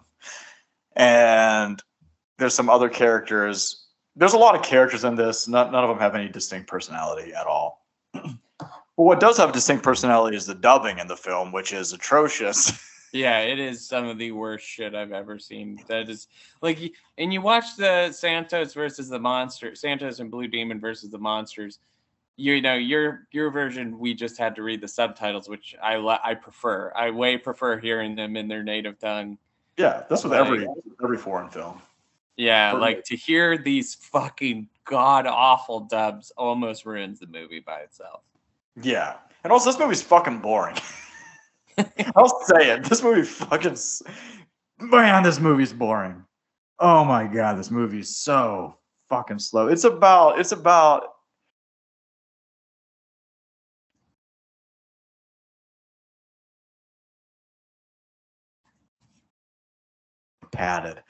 And 0.94 1.82
there's 2.38 2.54
some 2.54 2.70
other 2.70 2.88
characters 2.88 3.84
there's 4.16 4.34
a 4.34 4.38
lot 4.38 4.54
of 4.54 4.62
characters 4.62 5.04
in 5.04 5.16
this. 5.16 5.48
None, 5.48 5.72
none 5.72 5.84
of 5.84 5.90
them 5.90 5.98
have 5.98 6.14
any 6.14 6.28
distinct 6.28 6.68
personality 6.68 7.34
at 7.34 7.46
all. 7.46 7.83
But 8.96 9.04
what 9.04 9.20
does 9.20 9.36
have 9.38 9.50
a 9.50 9.52
distinct 9.52 9.82
personality 9.82 10.36
is 10.36 10.46
the 10.46 10.54
dubbing 10.54 10.98
in 10.98 11.06
the 11.06 11.16
film, 11.16 11.52
which 11.52 11.72
is 11.72 11.92
atrocious. 11.92 12.72
Yeah, 13.14 13.42
it 13.42 13.60
is 13.60 13.86
some 13.86 14.06
of 14.06 14.18
the 14.18 14.32
worst 14.32 14.66
shit 14.66 14.92
I've 14.92 15.12
ever 15.12 15.38
seen. 15.38 15.78
That 15.86 16.08
is 16.10 16.26
like, 16.62 16.80
and 17.16 17.32
you 17.32 17.40
watch 17.40 17.76
the 17.76 18.10
Santos 18.10 18.74
versus 18.74 19.08
the 19.08 19.20
monster, 19.20 19.76
Santos 19.76 20.18
and 20.18 20.32
Blue 20.32 20.48
Demon 20.48 20.80
versus 20.80 21.10
the 21.12 21.18
monsters. 21.18 21.78
You 22.36 22.60
know, 22.60 22.74
your 22.74 23.28
your 23.30 23.52
version, 23.52 24.00
we 24.00 24.14
just 24.14 24.36
had 24.36 24.56
to 24.56 24.64
read 24.64 24.80
the 24.80 24.88
subtitles, 24.88 25.48
which 25.48 25.76
I 25.80 25.94
I 26.24 26.34
prefer. 26.34 26.92
I 26.96 27.10
way 27.10 27.36
prefer 27.36 27.78
hearing 27.78 28.16
them 28.16 28.36
in 28.36 28.48
their 28.48 28.64
native 28.64 28.98
tongue. 28.98 29.38
yeah, 29.76 30.02
that's 30.10 30.24
with 30.24 30.32
every 30.32 30.66
every 31.00 31.16
foreign 31.16 31.50
film. 31.50 31.80
Yeah, 32.36 32.72
For 32.72 32.80
like 32.80 33.04
to 33.04 33.16
hear 33.16 33.56
these 33.56 33.94
fucking 33.94 34.68
god 34.84 35.28
awful 35.28 35.78
dubs 35.80 36.32
almost 36.36 36.84
ruins 36.84 37.20
the 37.20 37.28
movie 37.28 37.60
by 37.60 37.78
itself. 37.82 38.22
Yeah, 38.82 39.14
and 39.44 39.52
also 39.52 39.70
this 39.70 39.78
movie's 39.78 40.02
fucking 40.02 40.38
boring. 40.40 40.76
I'll 42.16 42.40
say 42.44 42.70
it. 42.70 42.84
This 42.84 43.02
movie 43.02 43.22
fucking 43.22 43.76
man. 44.80 45.22
This 45.22 45.40
movie's 45.40 45.72
boring. 45.72 46.24
Oh 46.78 47.04
my 47.04 47.26
god, 47.26 47.58
this 47.58 47.70
movie's 47.70 48.16
so 48.16 48.78
fucking 49.08 49.38
slow. 49.38 49.68
It's 49.68 49.84
about 49.84 50.38
it's 50.40 50.52
about 50.52 51.14
padded. 60.54 61.02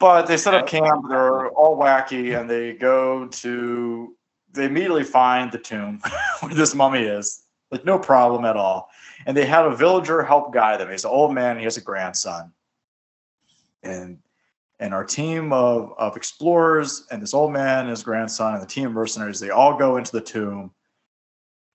But 0.00 0.26
they 0.26 0.36
set 0.36 0.54
up 0.54 0.66
camp. 0.66 1.06
They're 1.08 1.48
all 1.50 1.76
wacky, 1.76 2.38
and 2.38 2.48
they 2.48 2.72
go 2.72 3.26
to. 3.26 4.14
They 4.52 4.64
immediately 4.64 5.04
find 5.04 5.52
the 5.52 5.58
tomb 5.58 6.00
where 6.40 6.54
this 6.54 6.74
mummy 6.74 7.02
is. 7.02 7.42
Like 7.70 7.84
no 7.84 7.98
problem 7.98 8.44
at 8.44 8.56
all. 8.56 8.88
And 9.26 9.36
they 9.36 9.44
have 9.44 9.66
a 9.66 9.76
villager 9.76 10.22
help 10.22 10.54
guide 10.54 10.80
them. 10.80 10.90
He's 10.90 11.04
an 11.04 11.10
old 11.10 11.34
man. 11.34 11.58
He 11.58 11.64
has 11.64 11.76
a 11.76 11.82
grandson. 11.82 12.52
And 13.82 14.18
and 14.80 14.94
our 14.94 15.04
team 15.04 15.52
of 15.52 15.92
of 15.98 16.16
explorers 16.16 17.06
and 17.10 17.20
this 17.20 17.34
old 17.34 17.52
man 17.52 17.80
and 17.80 17.90
his 17.90 18.02
grandson 18.02 18.54
and 18.54 18.62
the 18.62 18.66
team 18.66 18.86
of 18.86 18.92
mercenaries 18.92 19.40
they 19.40 19.50
all 19.50 19.76
go 19.76 19.96
into 19.96 20.12
the 20.12 20.20
tomb. 20.20 20.70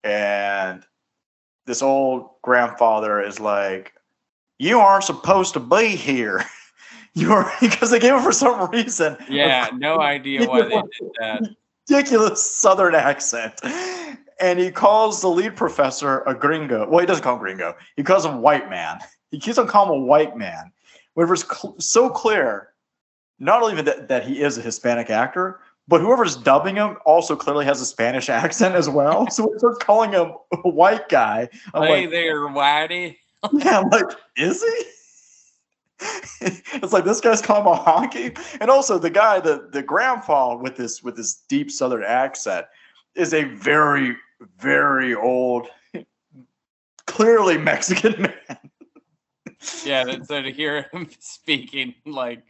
and 0.04 0.84
this 1.66 1.82
old 1.82 2.30
grandfather 2.42 3.22
is 3.22 3.40
like, 3.40 3.94
"You 4.60 4.80
aren't 4.80 5.06
supposed 5.06 5.54
to 5.54 5.60
be 5.60 5.96
here." 5.96 6.44
You 7.16 7.32
are 7.32 7.52
because 7.62 7.92
they 7.92 8.00
him 8.00 8.22
for 8.24 8.32
some 8.32 8.72
reason. 8.72 9.18
Yeah, 9.30 9.70
no 9.76 10.00
idea 10.00 10.48
why 10.48 10.64
they 10.64 10.70
did 10.70 11.12
that. 11.20 11.56
Ridiculous 11.90 12.44
southern 12.44 12.96
accent. 12.96 13.60
And 14.40 14.60
he 14.60 14.72
calls 14.72 15.22
the 15.22 15.30
lead 15.30 15.56
professor 15.56 16.22
a 16.22 16.34
gringo. 16.34 16.88
Well, 16.88 17.00
he 17.00 17.06
doesn't 17.06 17.24
call 17.24 17.36
him 17.36 17.40
gringo. 17.40 17.76
He 17.96 18.04
calls 18.04 18.26
him 18.26 18.42
white 18.42 18.70
man. 18.70 19.00
He 19.32 19.40
keeps 19.40 19.58
on 19.58 19.68
calling 19.68 19.94
him 19.94 20.04
a 20.04 20.06
white 20.06 20.38
man. 20.38 20.72
Whatever's 21.14 21.46
cl- 21.48 21.80
so 21.80 22.10
clear, 22.10 22.70
not 23.40 23.62
only 23.62 23.82
that, 23.82 24.08
that 24.08 24.26
he 24.26 24.42
is 24.42 24.58
a 24.58 24.62
Hispanic 24.62 25.10
actor, 25.10 25.60
but 25.88 26.02
whoever's 26.02 26.36
dubbing 26.36 26.76
him 26.76 26.98
also 27.06 27.36
clearly 27.36 27.66
has 27.66 27.82
a 27.82 27.86
Spanish 27.86 28.30
accent 28.30 28.76
as 28.76 28.90
well. 28.90 29.30
So 29.30 29.52
he 29.52 29.60
starts 29.60 29.80
calling 29.80 30.12
him 30.12 30.34
a 30.52 30.70
white 30.70 31.10
guy. 31.10 31.50
I'm 31.74 31.84
hey 31.84 32.02
like, 32.02 32.10
there, 32.10 32.48
Whitey. 32.48 33.18
yeah, 33.54 33.80
I'm 33.80 33.90
like, 33.90 34.06
is 34.38 34.64
he? 34.64 34.84
it's 36.41 36.93
like 36.93 37.06
this 37.06 37.22
guy's 37.22 37.41
a 37.41 37.43
honky, 37.43 38.38
and 38.60 38.70
also 38.70 38.97
the 38.97 39.10
guy, 39.10 39.39
the 39.39 39.70
the 39.72 39.82
grandpa 39.82 40.56
with 40.56 40.76
this 40.76 41.04
with 41.04 41.16
this 41.16 41.43
deep 41.47 41.72
Southern 41.72 42.04
accent, 42.04 42.66
is 43.16 43.34
a 43.34 43.43
very 43.43 44.16
very 44.58 45.16
old, 45.16 45.68
clearly 47.06 47.58
Mexican 47.58 48.22
man. 48.47 48.58
Yeah, 49.86 50.06
so 50.24 50.41
to 50.41 50.51
hear 50.51 50.88
him 50.91 51.10
speaking 51.20 51.95
like, 52.06 52.43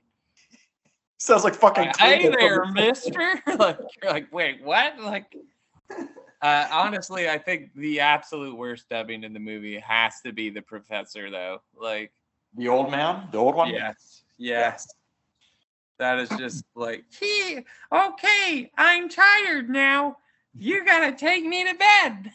Sounds 1.17 1.45
like 1.45 1.55
fucking. 1.55 1.91
"Hey 1.97 2.27
there, 2.27 2.65
Mister," 2.65 3.41
like 3.57 3.77
you're 4.01 4.11
like, 4.11 4.33
"Wait, 4.33 4.61
what?" 4.61 4.99
Like, 4.99 5.33
uh, 6.41 6.67
honestly, 6.69 7.29
I 7.29 7.37
think 7.37 7.73
the 7.75 8.01
absolute 8.01 8.57
worst 8.57 8.89
dubbing 8.89 9.23
in 9.23 9.31
the 9.31 9.39
movie 9.39 9.79
has 9.79 10.19
to 10.25 10.33
be 10.33 10.49
the 10.49 10.61
professor, 10.61 11.31
though. 11.31 11.61
Like, 11.79 12.11
The 12.55 12.67
old 12.67 12.91
man, 12.91 13.29
the 13.31 13.37
old 13.39 13.55
one. 13.55 13.69
yes, 13.69 14.23
yes, 14.37 14.87
that 15.97 16.19
is 16.19 16.29
just 16.29 16.63
like, 16.75 17.03
"He, 17.19 17.65
okay, 17.91 18.71
I'm 18.77 19.09
tired 19.09 19.69
now. 19.69 20.17
You 20.53 20.85
gotta 20.85 21.13
take 21.13 21.45
me 21.45 21.63
to 21.63 21.73
bed." 21.75 22.31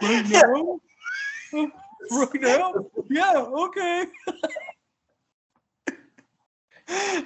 Right 0.00 0.28
now? 0.28 0.80
Right 2.10 2.28
now? 2.34 2.86
Yeah, 3.10 3.38
okay. 3.38 4.06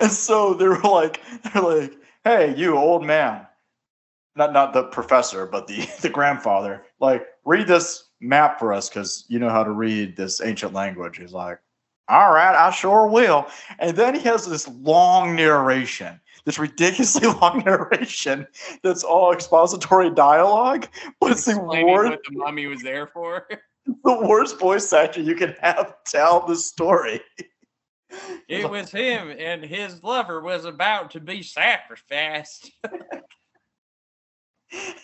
and 0.01 0.11
so 0.11 0.55
they 0.55 0.67
were 0.67 0.81
like, 0.81 1.21
they're 1.53 1.63
like, 1.63 1.95
"Hey, 2.25 2.55
you 2.57 2.77
old 2.77 3.05
man." 3.05 3.47
Not 4.35 4.55
not 4.55 4.73
the 4.73 4.85
professor, 4.85 5.47
but 5.47 5.67
the 5.67 5.87
the 6.01 6.09
grandfather. 6.09 6.87
Like, 7.01 7.27
read 7.45 7.67
this 7.67 8.05
map 8.21 8.59
for 8.59 8.73
us 8.73 8.89
because 8.89 9.25
you 9.29 9.39
know 9.39 9.51
how 9.51 9.65
to 9.65 9.71
read 9.71 10.17
this 10.17 10.41
ancient 10.41 10.73
language. 10.73 11.19
He's 11.19 11.33
like, 11.33 11.59
"All 12.13 12.33
right, 12.33 12.55
I 12.55 12.71
sure 12.71 13.07
will." 13.07 13.47
And 13.79 13.97
then 13.97 14.15
he 14.15 14.21
has 14.23 14.47
this 14.47 14.69
long 14.69 15.35
narration, 15.35 16.21
this 16.45 16.59
ridiculously 16.59 17.29
long 17.41 17.63
narration 17.65 18.47
that's 18.83 19.03
all 19.03 19.33
expository 19.33 20.11
dialogue, 20.11 20.89
but 21.21 21.33
it's 21.33 21.47
the 21.47 21.59
worst, 21.59 22.11
what 22.11 22.21
the 22.29 22.39
mummy 22.39 22.67
was 22.67 22.83
there 22.83 23.07
for. 23.07 23.49
the 24.05 24.27
worst 24.27 24.59
voice 24.59 24.93
actor 24.93 25.21
you 25.21 25.35
can 25.35 25.55
have 25.61 25.95
tell 26.05 26.47
the 26.47 26.57
story. 26.57 27.21
It 28.49 28.71
was 28.71 28.91
him, 28.91 29.35
and 29.37 29.65
his 29.65 30.03
lover 30.03 30.41
was 30.41 30.65
about 30.65 31.11
to 31.13 31.21
be 31.21 31.43
sacrificed. 31.43 32.71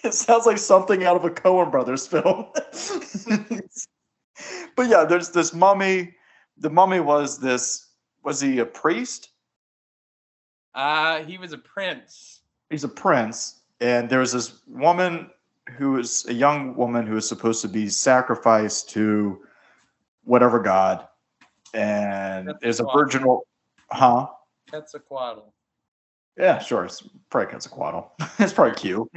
It 0.02 0.14
sounds 0.14 0.46
like 0.46 0.58
something 0.58 1.04
out 1.04 1.16
of 1.16 1.24
a 1.24 1.30
Coen 1.30 1.70
Brothers 1.70 2.06
film. 2.06 2.46
but 4.76 4.88
yeah, 4.88 5.04
there's 5.04 5.30
this 5.30 5.52
mummy. 5.52 6.14
The 6.58 6.70
mummy 6.70 7.00
was 7.00 7.38
this. 7.38 7.86
Was 8.24 8.40
he 8.40 8.58
a 8.58 8.66
priest? 8.66 9.30
Uh, 10.74 11.22
he 11.22 11.38
was 11.38 11.52
a 11.52 11.58
prince. 11.58 12.40
He's 12.70 12.84
a 12.84 12.88
prince, 12.88 13.60
and 13.80 14.10
there 14.10 14.20
was 14.20 14.32
this 14.32 14.60
woman 14.66 15.30
who 15.76 15.92
was 15.92 16.26
a 16.28 16.34
young 16.34 16.74
woman 16.76 17.06
who 17.06 17.14
was 17.14 17.28
supposed 17.28 17.62
to 17.62 17.68
be 17.68 17.88
sacrificed 17.88 18.90
to 18.90 19.40
whatever 20.24 20.58
god, 20.58 21.06
and 21.74 22.52
is 22.62 22.80
a 22.80 22.84
virginal. 22.92 23.46
Huh? 23.90 24.28
That's 24.70 24.94
a 24.94 24.98
Quetzalcoatl. 24.98 25.52
Yeah, 26.36 26.58
sure. 26.58 26.84
It's 26.84 27.02
probably 27.30 27.50
Quetzalcoatl. 27.50 28.12
it's 28.38 28.52
probably 28.52 28.74
Q. 28.74 29.10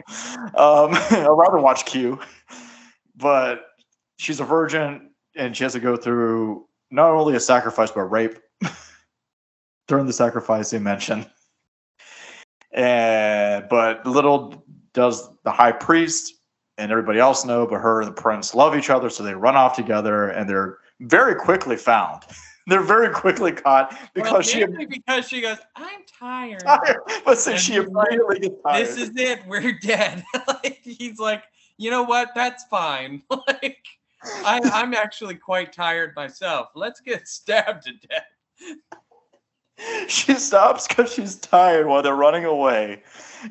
Um, 0.56 0.94
I'd 0.94 1.28
rather 1.30 1.60
watch 1.60 1.86
Q. 1.86 2.20
But 3.16 3.66
she's 4.18 4.40
a 4.40 4.46
virgin 4.46 5.12
and 5.36 5.56
she 5.56 5.64
has 5.64 5.74
to 5.74 5.80
go 5.80 5.96
through 5.96 6.68
not 6.92 7.12
only 7.12 7.36
a 7.36 7.40
sacrifice, 7.40 7.92
but 7.92 8.04
rape 8.04 8.38
during 9.88 10.06
the 10.06 10.14
sacrifice 10.14 10.70
they 10.70 10.80
mention. 10.80 11.26
And 12.72 13.68
but 13.70 14.06
little 14.06 14.64
does 14.94 15.30
the 15.44 15.52
high 15.52 15.72
priest 15.72 16.36
and 16.78 16.92
everybody 16.92 17.20
else 17.20 17.46
know, 17.46 17.66
but 17.66 17.80
her 17.80 18.02
and 18.02 18.10
the 18.10 18.22
prince 18.22 18.56
love 18.56 18.76
each 18.76 18.90
other, 18.90 19.10
so 19.10 19.24
they 19.24 19.34
run 19.34 19.56
off 19.56 19.76
together 19.76 20.30
and 20.30 20.50
they're 20.50 20.78
very 21.02 21.36
quickly 21.36 21.78
found. 21.78 22.24
They're 22.68 22.84
very 22.84 23.10
quickly 23.10 23.52
caught 23.52 23.98
because 24.14 24.32
well, 24.32 24.42
she 24.44 24.86
because 24.86 25.28
she 25.28 25.42
goes, 25.42 25.58
I'm 25.76 26.02
tired. 26.08 26.62
but 27.26 27.40
since 27.40 27.60
she 27.60 27.74
he's 27.74 27.88
like, 27.88 28.12
gets 28.40 28.56
tired. 28.64 28.86
This 28.86 28.98
is 28.98 29.12
it. 29.16 29.40
We're 29.48 29.74
dead. 29.80 30.24
like, 30.48 30.80
he's 30.84 31.18
like, 31.18 31.44
you 31.78 31.90
know 31.90 32.04
what? 32.04 32.30
That's 32.36 32.64
fine. 32.66 33.24
like, 33.48 33.84
I, 34.24 34.62
I'm 34.74 34.94
actually 34.94 35.36
quite 35.36 35.74
tired 35.74 36.16
myself. 36.16 36.70
Let's 36.76 37.00
get 37.02 37.28
stabbed 37.28 37.84
to 37.84 37.94
death. 38.08 38.26
she 40.08 40.36
stops 40.36 40.88
because 40.88 41.14
she's 41.14 41.36
tired 41.36 41.88
while 41.88 42.04
they're 42.04 42.16
running 42.16 42.46
away. 42.46 43.04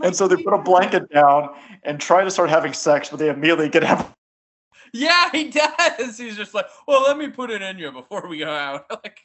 And 0.03 0.15
so 0.15 0.29
they 0.29 0.37
put 0.43 0.55
a 0.55 0.63
blanket 0.63 1.11
down 1.13 1.51
and 1.83 2.01
try 2.01 2.23
to 2.23 2.31
start 2.31 2.51
having 2.51 2.73
sex, 2.73 3.09
but 3.09 3.19
they 3.19 3.29
immediately 3.29 3.69
get 3.69 3.85
up. 3.85 4.17
Yeah, 4.93 5.31
he 5.33 5.51
does. 5.51 6.19
He's 6.19 6.37
just 6.37 6.55
like, 6.55 6.67
well, 6.87 7.03
let 7.03 7.17
me 7.17 7.29
put 7.29 7.51
it 7.51 7.63
in 7.63 7.79
you 7.79 7.93
before 7.93 8.27
we 8.29 8.39
go 8.39 8.51
out. 8.51 8.87
like, 9.05 9.21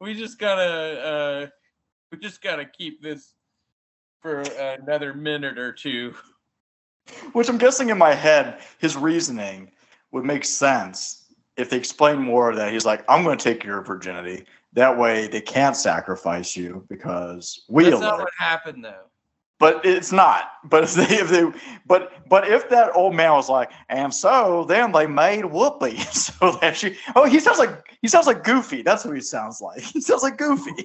we 0.00 0.14
just 0.14 0.38
gotta, 0.38 1.00
uh, 1.00 1.46
we 2.10 2.18
just 2.18 2.42
gotta 2.42 2.64
keep 2.64 3.02
this 3.02 3.34
for 4.20 4.40
another 4.40 5.14
minute 5.14 5.58
or 5.58 5.72
two. 5.72 6.14
Which 7.32 7.48
I'm 7.48 7.58
guessing 7.58 7.90
in 7.90 7.98
my 7.98 8.14
head, 8.14 8.60
his 8.78 8.96
reasoning 8.96 9.70
would 10.12 10.24
make 10.24 10.44
sense 10.44 11.34
if 11.56 11.70
they 11.70 11.76
explain 11.76 12.18
more 12.18 12.50
of 12.50 12.56
that. 12.56 12.72
He's 12.72 12.86
like, 12.86 13.04
I'm 13.08 13.22
going 13.22 13.38
to 13.38 13.44
take 13.44 13.64
your 13.64 13.82
virginity. 13.82 14.44
That 14.72 14.96
way 14.96 15.26
they 15.26 15.40
can't 15.40 15.76
sacrifice 15.76 16.56
you 16.56 16.86
because 16.88 17.64
we 17.68 17.90
That's 17.90 18.00
not 18.00 18.18
what 18.18 18.32
happened 18.38 18.84
though. 18.84 19.06
But 19.58 19.84
it's 19.84 20.10
not. 20.10 20.52
But 20.64 20.84
if 20.84 20.94
they, 20.94 21.16
if 21.16 21.28
they, 21.28 21.44
but 21.86 22.12
but 22.28 22.48
if 22.48 22.68
that 22.70 22.94
old 22.94 23.14
man 23.14 23.32
was 23.32 23.48
like, 23.48 23.70
and 23.88 24.12
so 24.12 24.64
then 24.68 24.92
they 24.92 25.06
made 25.06 25.44
Whoopi, 25.44 25.98
so 26.14 26.52
that 26.60 26.76
she, 26.76 26.96
oh, 27.14 27.26
he 27.26 27.40
sounds 27.40 27.58
like 27.58 27.98
he 28.00 28.08
sounds 28.08 28.26
like 28.26 28.42
Goofy. 28.42 28.82
That's 28.82 29.04
what 29.04 29.14
he 29.14 29.20
sounds 29.20 29.60
like. 29.60 29.82
He 29.92 30.00
sounds 30.00 30.22
like 30.22 30.38
Goofy. 30.38 30.84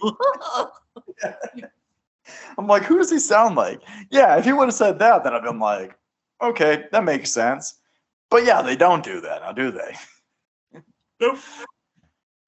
I'm 2.57 2.67
like, 2.67 2.83
who 2.83 2.97
does 2.97 3.11
he 3.11 3.19
sound 3.19 3.55
like? 3.55 3.81
Yeah, 4.09 4.37
if 4.37 4.45
he 4.45 4.53
would 4.53 4.65
have 4.65 4.73
said 4.73 4.99
that, 4.99 5.23
then 5.23 5.33
I'd 5.33 5.43
been 5.43 5.59
like, 5.59 5.95
okay, 6.41 6.85
that 6.91 7.03
makes 7.03 7.31
sense. 7.31 7.75
But 8.29 8.45
yeah, 8.45 8.61
they 8.61 8.75
don't 8.75 9.03
do 9.03 9.21
that 9.21 9.41
now, 9.41 9.51
do 9.51 9.71
they? 9.71 9.95
Nope. 11.21 11.39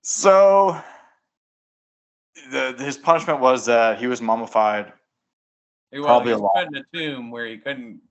So 0.01 0.78
the, 2.51 2.75
his 2.80 2.97
punishment 2.97 3.39
was 3.39 3.65
that 3.65 3.97
he 3.97 4.07
was 4.07 4.21
mummified. 4.21 4.91
He, 5.91 5.99
well, 5.99 6.07
Probably 6.21 6.34
he 6.34 6.41
was 6.41 6.51
put 6.53 6.67
in 6.67 6.75
a 6.75 6.84
tomb 6.93 7.32
where 7.32 7.45
he 7.45 7.57
couldn't 7.57 8.01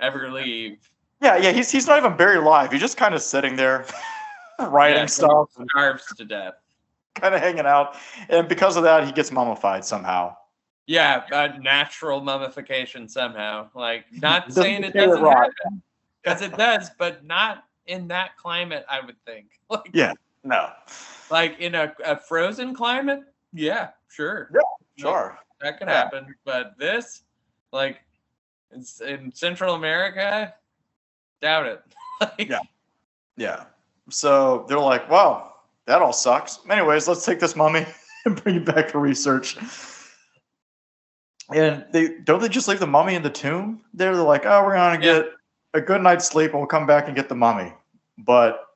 ever 0.00 0.30
leave. 0.30 0.78
Yeah, 1.20 1.36
yeah, 1.36 1.52
he's 1.52 1.70
he's 1.70 1.86
not 1.86 1.98
even 1.98 2.16
buried 2.16 2.38
alive. 2.38 2.72
He's 2.72 2.80
just 2.80 2.96
kind 2.96 3.14
of 3.14 3.20
sitting 3.20 3.56
there 3.56 3.84
writing 4.58 5.00
Yeah, 5.00 5.06
stuff, 5.06 5.50
starves 5.70 6.06
to 6.16 6.24
death. 6.24 6.54
kind 7.14 7.34
of 7.34 7.40
hanging 7.42 7.66
out. 7.66 7.96
And 8.30 8.48
because 8.48 8.76
of 8.76 8.84
that, 8.84 9.04
he 9.06 9.12
gets 9.12 9.30
mummified 9.30 9.84
somehow. 9.84 10.34
Yeah, 10.86 11.24
natural 11.60 12.20
mummification 12.20 13.08
somehow. 13.08 13.68
Like, 13.74 14.04
not 14.12 14.52
saying 14.52 14.84
it 14.84 14.94
doesn't 14.94 15.22
happen, 15.24 15.82
because 16.26 16.42
it 16.42 16.56
does, 16.56 16.90
but 16.98 17.24
not 17.24 17.64
in 17.86 18.08
that 18.08 18.36
climate. 18.36 18.84
I 18.90 19.00
would 19.04 19.16
think. 19.24 19.46
Like, 19.70 19.90
Yeah. 19.92 20.12
No. 20.44 20.70
like 21.30 21.58
in 21.58 21.74
a, 21.74 21.92
a 22.04 22.16
frozen 22.16 22.72
climate. 22.74 23.20
Yeah, 23.52 23.88
sure. 24.08 24.48
Yeah, 24.54 24.60
Sure. 24.96 25.38
that 25.60 25.78
could 25.78 25.88
Yeah. 25.88 25.94
happen. 25.94 26.34
But 26.44 26.78
this, 26.78 27.22
like, 27.72 28.00
in, 28.72 28.84
in 29.06 29.32
Central 29.34 29.74
America, 29.74 30.54
doubt 31.42 31.66
it. 31.66 31.82
Like, 32.20 32.48
Yeah. 32.48 32.60
Yeah. 33.36 33.64
So 34.08 34.64
they're 34.68 34.78
like, 34.78 35.10
well, 35.10 35.62
that 35.86 36.00
all 36.00 36.12
sucks. 36.12 36.60
Anyways, 36.70 37.08
let's 37.08 37.24
take 37.24 37.40
this 37.40 37.56
mummy 37.56 37.84
and 38.24 38.40
bring 38.42 38.56
it 38.56 38.64
back 38.64 38.90
for 38.90 39.00
research. 39.00 39.56
And 41.52 41.84
they 41.92 42.18
don't 42.24 42.40
they 42.40 42.48
just 42.48 42.66
leave 42.68 42.80
the 42.80 42.86
mummy 42.86 43.14
in 43.16 43.22
the 43.22 43.30
tomb? 43.30 43.82
There, 43.94 44.14
they're 44.14 44.24
like, 44.24 44.46
oh, 44.46 44.64
we're 44.64 44.74
gonna 44.74 45.04
Yeah. 45.04 45.22
A 45.76 45.80
good 45.80 46.02
night's 46.02 46.26
sleep 46.26 46.50
and 46.50 46.60
we'll 46.60 46.66
come 46.66 46.86
back 46.86 47.06
and 47.06 47.14
get 47.14 47.28
the 47.28 47.34
mummy. 47.34 47.72
But 48.18 48.66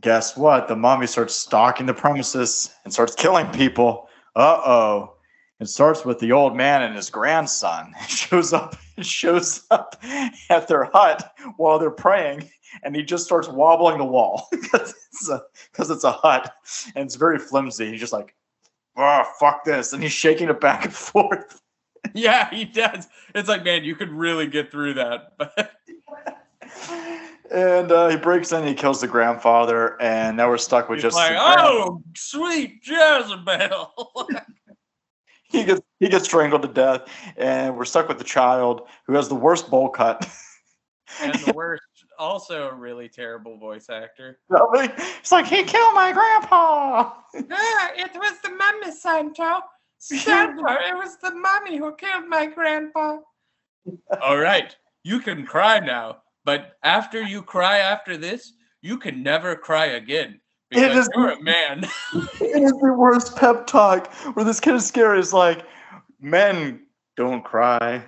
guess 0.00 0.36
what? 0.36 0.66
The 0.66 0.76
mummy 0.76 1.06
starts 1.06 1.34
stalking 1.34 1.86
the 1.86 1.94
premises 1.94 2.70
and 2.84 2.92
starts 2.92 3.14
killing 3.14 3.46
people. 3.48 4.08
Uh 4.34 4.60
oh. 4.64 5.14
It 5.60 5.68
starts 5.68 6.04
with 6.04 6.18
the 6.18 6.32
old 6.32 6.56
man 6.56 6.82
and 6.82 6.96
his 6.96 7.08
grandson. 7.08 7.94
He 8.00 8.12
shows 8.12 8.52
up 8.52 8.76
shows 9.00 9.64
up 9.70 10.02
at 10.50 10.68
their 10.68 10.84
hut 10.92 11.32
while 11.56 11.78
they're 11.78 11.90
praying, 11.90 12.50
and 12.82 12.94
he 12.96 13.02
just 13.02 13.24
starts 13.24 13.48
wobbling 13.48 13.98
the 13.98 14.04
wall 14.04 14.48
because 14.50 14.94
it's 15.12 15.28
a 15.28 15.42
it's 15.78 16.04
a 16.04 16.12
hut 16.12 16.52
and 16.96 17.06
it's 17.06 17.14
very 17.14 17.38
flimsy. 17.38 17.90
He's 17.90 18.00
just 18.00 18.12
like, 18.12 18.34
oh 18.96 19.24
fuck 19.38 19.64
this, 19.64 19.92
and 19.92 20.02
he's 20.02 20.12
shaking 20.12 20.48
it 20.48 20.60
back 20.60 20.84
and 20.84 20.94
forth. 21.12 21.61
Yeah, 22.14 22.50
he 22.50 22.64
does. 22.64 23.08
It's 23.34 23.48
like, 23.48 23.64
man, 23.64 23.84
you 23.84 23.96
could 23.96 24.10
really 24.10 24.46
get 24.46 24.70
through 24.70 24.94
that. 24.94 25.32
But 25.38 25.72
and 27.52 27.92
uh, 27.92 28.08
he 28.08 28.16
breaks 28.16 28.52
in, 28.52 28.66
he 28.66 28.74
kills 28.74 29.00
the 29.00 29.06
grandfather, 29.06 30.00
and 30.00 30.36
now 30.36 30.48
we're 30.48 30.58
stuck 30.58 30.88
with 30.88 30.98
he's 30.98 31.02
just 31.02 31.16
like, 31.16 31.36
oh, 31.38 32.02
sweet 32.16 32.80
Jezebel. 32.82 33.92
he 35.44 35.64
gets 35.64 35.80
he 36.00 36.08
gets 36.08 36.24
strangled 36.24 36.62
to 36.62 36.68
death, 36.68 37.02
and 37.36 37.76
we're 37.76 37.84
stuck 37.84 38.08
with 38.08 38.18
the 38.18 38.24
child 38.24 38.88
who 39.06 39.14
has 39.14 39.28
the 39.28 39.34
worst 39.34 39.70
bowl 39.70 39.90
cut. 39.90 40.26
and 41.20 41.34
the 41.34 41.52
worst, 41.52 41.82
also 42.18 42.68
a 42.68 42.74
really 42.74 43.08
terrible 43.08 43.58
voice 43.58 43.90
actor. 43.90 44.38
it's 44.50 45.32
like 45.32 45.46
he 45.46 45.62
killed 45.62 45.94
my 45.94 46.12
grandpa. 46.12 47.12
Ah, 47.50 47.90
it 47.96 48.12
was 48.14 48.40
the 48.42 48.50
mummy, 48.50 48.92
Santo. 48.92 49.60
Santo, 50.02 50.62
it 50.68 50.96
was 50.96 51.16
the 51.18 51.30
mummy 51.30 51.76
who 51.76 51.94
killed 51.94 52.28
my 52.28 52.46
grandpa. 52.46 53.18
All 54.20 54.38
right, 54.38 54.74
you 55.04 55.20
can 55.20 55.46
cry 55.46 55.78
now, 55.78 56.18
but 56.44 56.76
after 56.82 57.22
you 57.22 57.42
cry 57.42 57.78
after 57.78 58.16
this, 58.16 58.52
you 58.80 58.98
can 58.98 59.22
never 59.22 59.54
cry 59.54 59.86
again 59.86 60.40
because 60.70 60.96
is- 60.96 61.10
you're 61.14 61.30
a 61.30 61.42
man. 61.42 61.84
it 62.40 62.62
is 62.62 62.72
the 62.72 62.92
worst 62.92 63.36
pep 63.36 63.66
talk 63.66 64.12
where 64.34 64.44
this 64.44 64.58
kid 64.58 64.74
is 64.74 64.86
scared. 64.86 65.18
Is 65.18 65.32
like, 65.32 65.64
men 66.20 66.86
don't 67.16 67.44
cry, 67.44 68.02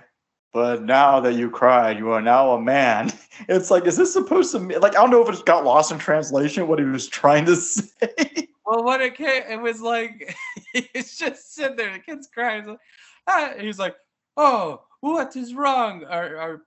but 0.53 0.83
now 0.83 1.21
that 1.21 1.35
you 1.35 1.49
cried, 1.49 1.97
you 1.97 2.11
are 2.11 2.21
now 2.21 2.51
a 2.51 2.61
man. 2.61 3.11
It's 3.49 3.69
like, 3.69 3.85
is 3.85 3.97
this 3.97 4.13
supposed 4.13 4.53
to 4.53 4.59
mean 4.59 4.79
like 4.79 4.95
I 4.95 5.01
don't 5.01 5.11
know 5.11 5.21
if 5.21 5.37
it 5.37 5.45
got 5.45 5.65
lost 5.65 5.91
in 5.91 5.97
translation 5.97 6.69
what 6.69 6.79
he 6.79 6.85
was 6.85 7.07
trying 7.07 7.45
to 7.45 7.55
say. 7.57 8.47
Well, 8.65 8.83
what 8.83 9.01
it 9.01 9.15
came, 9.15 9.43
it 9.49 9.61
was 9.61 9.81
like 9.81 10.35
he's 10.93 11.17
just 11.17 11.53
sitting 11.53 11.75
there. 11.77 11.93
The 11.93 11.99
kid's 11.99 12.27
crying. 12.33 12.61
He's 12.63 12.69
like, 12.69 12.79
ah, 13.27 13.51
he's 13.59 13.79
like, 13.79 13.95
oh, 14.37 14.81
what 15.01 15.35
is 15.35 15.53
wrong? 15.53 16.03
Our 16.05 16.37
our 16.37 16.61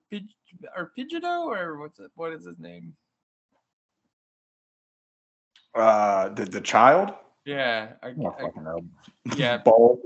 our 0.77 0.93
Pigeono 0.97 1.47
or 1.47 1.79
what's 1.79 1.99
it? 1.99 2.11
What 2.15 2.33
is 2.33 2.45
his 2.47 2.59
name? 2.59 2.95
Uh, 5.75 6.29
the 6.31 6.45
the 6.45 6.61
child. 6.61 7.11
Yeah, 7.45 7.93
I, 8.03 8.09
Oh, 8.19 8.35
I- 8.39 8.43
fucking 8.43 8.91
yeah. 9.37 9.57
Bowl. 9.65 10.01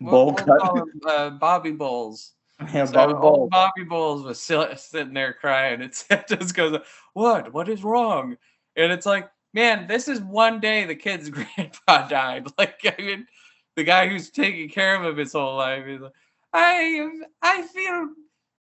Bowl 0.00 0.26
we'll 0.26 0.34
cut. 0.34 0.76
him, 0.76 1.00
uh, 1.06 1.30
Bobby 1.30 1.72
Bowles. 1.72 2.32
Yeah, 2.72 2.86
So 2.86 2.94
Bobby 2.94 3.12
old 3.12 3.20
Bowl. 3.22 3.48
Bobby 3.50 3.84
Bowles 3.84 4.24
was 4.24 4.40
sitting 4.40 5.12
there 5.12 5.34
crying, 5.34 5.82
and 5.82 5.92
just 6.28 6.54
goes, 6.54 6.78
"What? 7.12 7.52
What 7.52 7.68
is 7.68 7.84
wrong?" 7.84 8.36
And 8.76 8.90
it's 8.92 9.04
like, 9.04 9.28
man, 9.56 9.86
this 9.86 10.06
is 10.06 10.20
one 10.20 10.60
day 10.60 10.84
the 10.84 10.94
kid's 10.94 11.30
grandpa 11.36 12.06
died. 12.06 12.46
Like, 12.58 12.78
I 12.84 13.02
mean, 13.02 13.26
the 13.74 13.84
guy 13.84 14.06
who's 14.06 14.30
taking 14.30 14.68
care 14.68 14.94
of 14.94 15.04
him 15.04 15.16
his 15.16 15.32
whole 15.32 15.56
life. 15.56 15.84
He's 15.86 16.00
like, 16.00 16.12
I 16.52 16.72
am, 16.72 17.24
I 17.42 17.62
feel, 17.62 18.08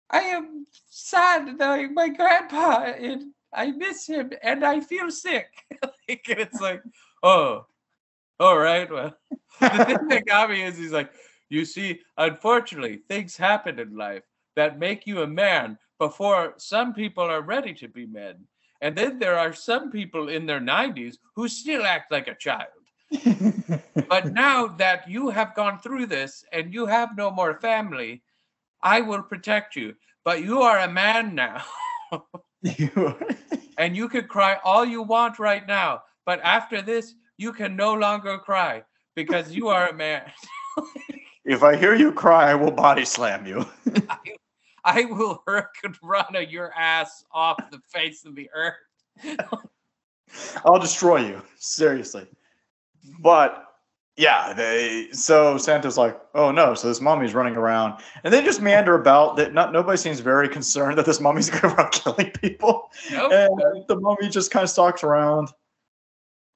I 0.09 0.19
am 0.19 0.67
sad 0.89 1.57
that 1.57 1.91
my 1.91 2.09
grandpa, 2.09 2.93
and 2.97 3.33
I 3.53 3.71
miss 3.71 4.07
him, 4.07 4.31
and 4.41 4.63
I 4.63 4.79
feel 4.79 5.11
sick. 5.11 5.47
like, 5.83 6.25
and 6.29 6.39
it's 6.39 6.61
like, 6.61 6.81
oh, 7.23 7.65
all 8.39 8.57
right, 8.57 8.89
well. 8.91 9.17
the 9.59 9.85
thing 9.85 10.07
that 10.07 10.25
got 10.25 10.49
me 10.49 10.63
is 10.63 10.77
he's 10.77 10.91
like, 10.91 11.11
you 11.49 11.65
see, 11.65 12.01
unfortunately, 12.17 13.01
things 13.07 13.35
happen 13.35 13.79
in 13.79 13.95
life 13.95 14.23
that 14.55 14.79
make 14.79 15.05
you 15.05 15.21
a 15.21 15.27
man 15.27 15.77
before 15.99 16.53
some 16.57 16.93
people 16.93 17.23
are 17.23 17.41
ready 17.41 17.73
to 17.73 17.87
be 17.87 18.05
men. 18.05 18.47
And 18.83 18.97
then 18.97 19.17
there 19.17 19.39
are 19.39 19.53
some 19.53 19.89
people 19.89 20.27
in 20.27 20.45
their 20.45 20.59
90s 20.59 21.15
who 21.37 21.47
still 21.47 21.83
act 21.83 22.11
like 22.11 22.27
a 22.27 22.35
child. 22.35 22.67
But 24.09 24.33
now 24.33 24.67
that 24.67 25.09
you 25.09 25.29
have 25.29 25.55
gone 25.55 25.79
through 25.79 26.07
this 26.07 26.43
and 26.51 26.73
you 26.73 26.85
have 26.85 27.15
no 27.15 27.31
more 27.31 27.55
family, 27.61 28.21
I 28.83 28.99
will 28.99 29.23
protect 29.23 29.77
you. 29.77 29.95
But 30.25 30.43
you 30.43 30.61
are 30.61 30.79
a 30.79 30.91
man 30.91 31.33
now. 31.33 31.63
You- 32.61 33.17
and 33.77 33.95
you 33.95 34.07
can 34.07 34.27
cry 34.27 34.57
all 34.63 34.85
you 34.85 35.01
want 35.01 35.39
right 35.39 35.65
now. 35.67 36.03
But 36.25 36.39
after 36.43 36.81
this, 36.81 37.15
you 37.37 37.51
can 37.51 37.75
no 37.75 37.93
longer 37.93 38.37
cry 38.37 38.83
because 39.15 39.51
you 39.51 39.67
are 39.67 39.87
a 39.89 39.93
man. 39.93 40.31
if 41.43 41.63
I 41.63 41.75
hear 41.75 41.95
you 41.95 42.11
cry, 42.11 42.51
I 42.51 42.55
will 42.55 42.71
body 42.71 43.03
slam 43.03 43.45
you. 43.45 43.65
I 44.85 45.05
will 45.05 45.41
hurricane 45.47 45.95
run 46.01 46.35
your 46.49 46.73
ass 46.73 47.25
off 47.31 47.57
the 47.71 47.79
face 47.87 48.25
of 48.25 48.35
the 48.35 48.49
earth. 48.53 48.75
I'll 50.65 50.79
destroy 50.79 51.25
you. 51.27 51.41
Seriously. 51.57 52.27
But 53.19 53.65
yeah, 54.15 54.53
they 54.53 55.09
so 55.11 55.57
Santo's 55.57 55.97
like, 55.97 56.19
oh 56.35 56.51
no, 56.51 56.73
so 56.73 56.87
this 56.87 57.01
mummy's 57.01 57.33
running 57.33 57.55
around. 57.55 58.01
And 58.23 58.33
they 58.33 58.43
just 58.43 58.61
meander 58.61 58.95
about 58.95 59.37
that 59.37 59.53
not 59.53 59.73
nobody 59.73 59.97
seems 59.97 60.19
very 60.19 60.49
concerned 60.49 60.97
that 60.97 61.05
this 61.05 61.19
mummy's 61.19 61.49
going 61.61 61.73
around 61.73 61.91
killing 61.91 62.31
people. 62.31 62.89
Nope. 63.11 63.31
And 63.31 63.85
the 63.87 63.99
mummy 63.99 64.29
just 64.29 64.51
kind 64.51 64.63
of 64.63 64.69
stalks 64.69 65.03
around 65.03 65.49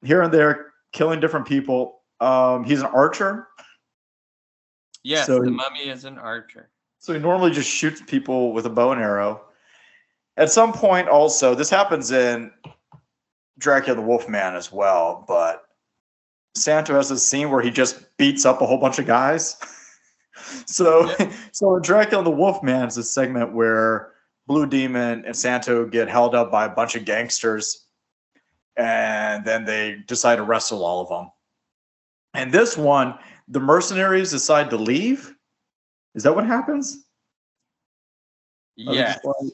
here 0.04 0.22
and 0.22 0.34
there, 0.34 0.74
killing 0.92 1.20
different 1.20 1.48
people. 1.48 2.02
Um, 2.20 2.64
he's 2.64 2.80
an 2.80 2.88
archer, 2.88 3.48
Yes, 5.04 5.26
so 5.28 5.40
the 5.40 5.46
he- 5.46 5.52
mummy 5.56 5.88
is 5.88 6.04
an 6.04 6.18
archer. 6.18 6.70
So 7.08 7.14
he 7.14 7.20
normally 7.20 7.52
just 7.52 7.70
shoots 7.70 8.02
people 8.06 8.52
with 8.52 8.66
a 8.66 8.70
bow 8.70 8.92
and 8.92 9.02
arrow. 9.02 9.40
At 10.36 10.52
some 10.52 10.74
point, 10.74 11.08
also, 11.08 11.56
this 11.56 11.70
happens 11.70 12.12
in 12.12 12.52
Dracula 13.58 13.96
the 13.96 14.06
Wolfman 14.06 14.56
as 14.56 14.74
well, 14.74 15.24
but 15.26 15.64
Santo 16.54 16.96
has 16.96 17.08
this 17.08 17.26
scene 17.26 17.50
where 17.50 17.62
he 17.62 17.72
just 17.72 18.18
beats 18.18 18.46
up 18.46 18.60
a 18.60 18.66
whole 18.66 18.78
bunch 18.78 19.00
of 19.00 19.06
guys. 19.06 19.56
so, 20.66 21.10
so 21.54 21.78
in 21.78 21.82
Dracula 21.82 22.26
the 22.26 22.30
Wolfman 22.30 22.90
is 22.90 22.98
a 22.98 23.04
segment 23.04 23.54
where 23.54 24.12
Blue 24.46 24.66
Demon 24.66 25.24
and 25.24 25.34
Santo 25.34 25.86
get 25.86 26.10
held 26.10 26.36
up 26.36 26.52
by 26.52 26.66
a 26.66 26.76
bunch 26.76 26.98
of 26.98 27.06
gangsters, 27.06 27.86
and 28.76 29.46
then 29.46 29.64
they 29.64 30.04
decide 30.08 30.36
to 30.36 30.44
wrestle 30.44 30.84
all 30.84 31.00
of 31.00 31.08
them. 31.08 31.32
And 32.34 32.52
this 32.52 32.76
one, 32.76 33.18
the 33.48 33.62
mercenaries 33.62 34.32
decide 34.32 34.70
to 34.72 34.76
leave. 34.76 35.34
Is 36.18 36.24
that 36.24 36.36
what 36.36 36.46
happens? 36.48 37.06
Yeah. 38.76 39.18
like- 39.24 39.54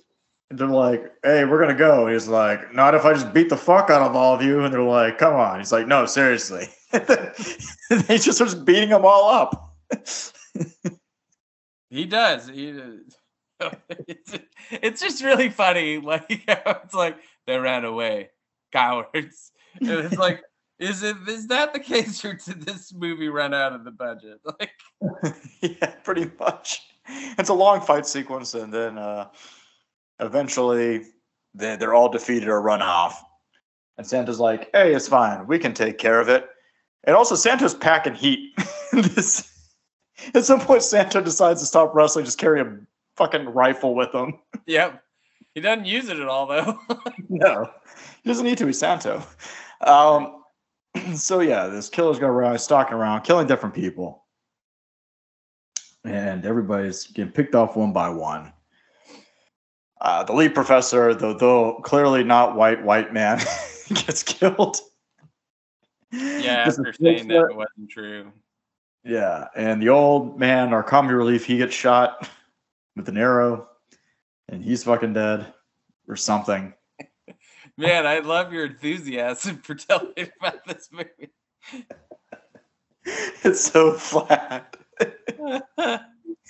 they're 0.49 0.67
like, 0.67 1.11
"Hey, 1.23 1.45
we're 1.45 1.59
gonna 1.59 1.73
go." 1.73 2.07
He's 2.07 2.27
like, 2.27 2.73
"Not 2.73 2.93
if 2.93 3.05
I 3.05 3.13
just 3.13 3.33
beat 3.33 3.49
the 3.49 3.57
fuck 3.57 3.89
out 3.89 4.03
of 4.03 4.15
all 4.15 4.35
of 4.35 4.41
you." 4.43 4.63
And 4.63 4.73
they're 4.73 4.83
like, 4.83 5.17
"Come 5.17 5.33
on." 5.33 5.59
He's 5.59 5.71
like, 5.71 5.87
"No, 5.87 6.05
seriously." 6.05 6.67
they 6.91 8.17
just 8.19 8.33
starts 8.33 8.53
beating 8.53 8.89
them 8.89 9.03
all 9.03 9.29
up. 9.29 9.75
He 11.89 12.05
does. 12.05 12.47
He 12.47 12.79
it's, 14.07 14.37
it's 14.71 15.01
just 15.01 15.23
really 15.23 15.49
funny. 15.49 15.97
Like 16.03 16.25
it's 16.29 16.93
like 16.93 17.17
they 17.47 17.57
ran 17.57 17.83
away, 17.83 18.29
cowards. 18.71 19.51
It's 19.81 20.17
like, 20.17 20.43
is 20.79 21.03
it 21.03 21.15
is 21.27 21.47
that 21.47 21.73
the 21.73 21.79
case, 21.79 22.23
or 22.25 22.33
did 22.33 22.63
this 22.63 22.93
movie 22.93 23.29
run 23.29 23.53
out 23.53 23.73
of 23.73 23.83
the 23.83 23.91
budget? 23.91 24.39
Like, 24.59 24.71
yeah, 25.61 25.87
pretty 26.03 26.29
much. 26.39 26.81
It's 27.37 27.49
a 27.49 27.53
long 27.53 27.81
fight 27.81 28.05
sequence, 28.05 28.53
and 28.53 28.73
then 28.73 28.97
uh, 28.97 29.29
eventually 30.19 31.03
they 31.53 31.75
they're 31.75 31.93
all 31.93 32.09
defeated 32.09 32.49
or 32.49 32.61
run 32.61 32.81
off. 32.81 33.23
And 33.97 34.07
Santo's 34.07 34.39
like, 34.39 34.69
"Hey, 34.73 34.93
it's 34.93 35.07
fine. 35.07 35.47
We 35.47 35.59
can 35.59 35.73
take 35.73 35.97
care 35.97 36.19
of 36.19 36.29
it." 36.29 36.47
And 37.03 37.15
also, 37.15 37.35
Santo's 37.35 37.75
packing 37.75 38.15
heat. 38.15 38.53
this 38.93 39.49
at 40.33 40.45
some 40.45 40.59
point, 40.59 40.83
Santa 40.83 41.21
decides 41.21 41.61
to 41.61 41.67
stop 41.67 41.93
wrestling, 41.93 42.25
just 42.25 42.37
carry 42.37 42.61
a 42.61 42.77
fucking 43.17 43.45
rifle 43.45 43.95
with 43.95 44.13
him. 44.13 44.39
yep. 44.65 45.01
He 45.53 45.61
doesn't 45.61 45.85
use 45.85 46.09
it 46.09 46.19
at 46.19 46.27
all 46.27 46.47
though. 46.47 46.79
no, 47.29 47.69
he 48.23 48.29
doesn't 48.29 48.45
need 48.45 48.57
to. 48.57 48.65
He's 48.65 48.79
Santo. 48.79 49.23
Um, 49.81 50.42
so 51.15 51.39
yeah, 51.39 51.67
this 51.67 51.89
killer's 51.89 52.19
going 52.19 52.31
around, 52.31 52.59
stalking 52.59 52.95
around, 52.95 53.21
killing 53.21 53.47
different 53.47 53.75
people, 53.75 54.25
and 56.03 56.45
everybody's 56.45 57.07
getting 57.07 57.31
picked 57.31 57.55
off 57.55 57.75
one 57.75 57.93
by 57.93 58.09
one. 58.09 58.51
Uh, 60.01 60.23
the 60.23 60.33
lead 60.33 60.53
professor, 60.53 61.13
though, 61.13 61.33
though 61.33 61.79
clearly 61.83 62.23
not 62.23 62.55
white, 62.55 62.83
white 62.83 63.13
man, 63.13 63.37
gets 63.89 64.21
killed. 64.21 64.77
yeah, 66.11 66.65
after 66.67 66.93
saying 66.93 67.27
that 67.29 67.49
it 67.49 67.55
wasn't 67.55 67.89
true. 67.89 68.31
Yeah, 69.05 69.47
and 69.55 69.81
the 69.81 69.89
old 69.89 70.39
man, 70.39 70.73
our 70.73 70.83
comedy 70.83 71.15
relief, 71.15 71.45
he 71.45 71.57
gets 71.57 71.73
shot 71.73 72.29
with 72.95 73.09
an 73.09 73.17
arrow, 73.17 73.67
and 74.49 74.63
he's 74.63 74.83
fucking 74.83 75.13
dead. 75.13 75.53
or 76.07 76.15
something. 76.15 76.73
Man, 77.77 78.05
I 78.05 78.19
love 78.19 78.53
your 78.53 78.65
enthusiasm 78.65 79.57
for 79.57 79.75
telling 79.75 80.13
me 80.15 80.27
about 80.39 80.65
this 80.65 80.89
movie. 80.91 81.31
It's 83.43 83.59
so 83.59 83.93
flat. 83.93 84.77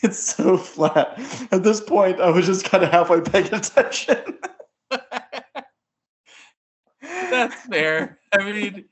It's 0.04 0.20
so 0.20 0.58
flat. 0.58 1.18
At 1.52 1.64
this 1.64 1.80
point, 1.80 2.20
I 2.20 2.30
was 2.30 2.46
just 2.46 2.66
kind 2.66 2.84
of 2.84 2.92
halfway 2.92 3.22
paying 3.22 3.52
attention. 3.54 4.38
That's 7.02 7.56
fair. 7.68 8.20
I 8.34 8.44
mean, 8.44 8.86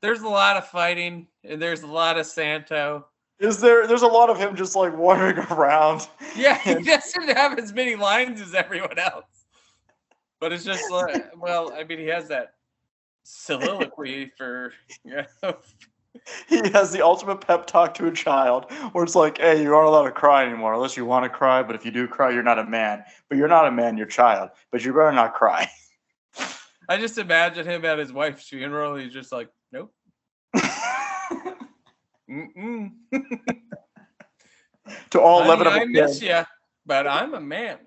there's 0.00 0.22
a 0.22 0.28
lot 0.28 0.56
of 0.56 0.66
fighting, 0.68 1.28
and 1.44 1.60
there's 1.60 1.82
a 1.82 1.86
lot 1.86 2.18
of 2.18 2.26
Santo. 2.26 3.06
Is 3.38 3.60
there? 3.60 3.86
There's 3.86 4.02
a 4.02 4.06
lot 4.08 4.30
of 4.30 4.38
him 4.38 4.56
just 4.56 4.74
like 4.74 4.96
wandering 4.96 5.38
around. 5.38 6.08
Yeah, 6.34 6.58
he 6.58 6.82
doesn't 6.82 7.36
have 7.36 7.58
as 7.58 7.72
many 7.72 7.96
lines 7.96 8.40
as 8.40 8.54
everyone 8.54 8.98
else. 8.98 9.35
But 10.40 10.52
it's 10.52 10.64
just 10.64 10.90
like, 10.90 11.32
well, 11.36 11.72
I 11.72 11.84
mean, 11.84 11.98
he 11.98 12.06
has 12.06 12.28
that 12.28 12.54
soliloquy 13.24 14.30
for, 14.36 14.72
you 15.04 15.24
know, 15.42 15.56
He 16.48 16.56
has 16.70 16.92
the 16.92 17.04
ultimate 17.04 17.40
pep 17.40 17.66
talk 17.66 17.94
to 17.94 18.06
a 18.06 18.12
child, 18.12 18.72
where 18.92 19.04
it's 19.04 19.14
like, 19.14 19.38
"Hey, 19.38 19.62
you 19.62 19.74
aren't 19.74 19.88
allowed 19.88 20.04
to 20.04 20.12
cry 20.12 20.46
anymore 20.46 20.72
unless 20.74 20.96
you 20.96 21.04
want 21.04 21.24
to 21.24 21.28
cry. 21.28 21.62
But 21.62 21.76
if 21.76 21.84
you 21.84 21.90
do 21.90 22.08
cry, 22.08 22.30
you're 22.30 22.42
not 22.42 22.58
a 22.58 22.64
man. 22.64 23.04
But 23.28 23.38
you're 23.38 23.48
not 23.48 23.66
a 23.66 23.70
man. 23.70 23.96
You're 23.96 24.06
a 24.06 24.10
child. 24.10 24.50
But 24.72 24.84
you 24.84 24.92
better 24.92 25.12
not 25.12 25.34
cry." 25.34 25.68
I 26.88 26.98
just 26.98 27.18
imagine 27.18 27.66
him 27.66 27.84
at 27.84 27.98
his 27.98 28.12
wife's 28.12 28.48
funeral. 28.48 28.96
He's 28.96 29.12
just 29.12 29.32
like, 29.32 29.50
nope. 29.72 29.92
To 35.10 35.20
all 35.20 35.38
Honey, 35.38 35.48
eleven 35.48 35.66
of 35.66 35.72
I 35.72 35.78
his 35.80 35.88
miss 35.88 36.22
you, 36.22 36.42
but 36.84 37.06
I'm 37.06 37.34
a 37.34 37.40
man. 37.40 37.78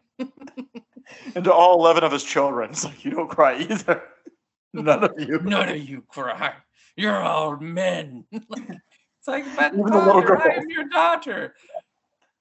and 1.35 1.43
to 1.43 1.53
all 1.53 1.79
eleven 1.79 2.03
of 2.03 2.11
his 2.11 2.23
children, 2.23 2.69
it's 2.71 2.85
like 2.85 3.03
you 3.05 3.11
don't 3.11 3.29
cry 3.29 3.59
either. 3.59 4.03
None 4.73 5.03
of 5.03 5.11
you. 5.19 5.39
None 5.41 5.69
of 5.69 5.77
you 5.77 6.03
cry. 6.07 6.53
You're 6.95 7.21
all 7.21 7.57
men. 7.57 8.25
it's 8.31 9.27
like, 9.27 9.45
but 9.55 9.73
Even 9.73 9.85
the 9.85 9.97
little 9.97 10.21
father, 10.21 10.41
I 10.41 10.47
girl. 10.49 10.59
am 10.59 10.69
your 10.69 10.87
daughter. 10.89 11.55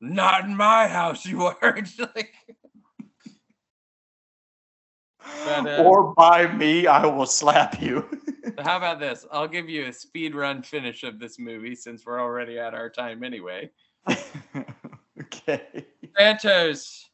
Not 0.00 0.44
in 0.44 0.56
my 0.56 0.86
house, 0.86 1.24
you 1.26 1.44
are. 1.44 1.76
It's 1.76 1.98
like, 1.98 2.32
But, 5.44 5.66
uh, 5.80 5.82
or 5.82 6.14
by 6.14 6.46
me, 6.52 6.86
I 6.86 7.04
will 7.06 7.26
slap 7.26 7.80
you. 7.82 8.08
how 8.60 8.76
about 8.76 8.98
this? 9.00 9.26
I'll 9.32 9.48
give 9.48 9.68
you 9.68 9.86
a 9.86 9.92
speed 9.92 10.34
run 10.34 10.62
finish 10.62 11.02
of 11.04 11.18
this 11.18 11.38
movie 11.38 11.74
since 11.74 12.06
we're 12.06 12.20
already 12.20 12.58
at 12.58 12.74
our 12.74 12.88
time 12.88 13.22
anyway. 13.24 13.70
okay. 15.20 15.84
Santos, 16.16 17.07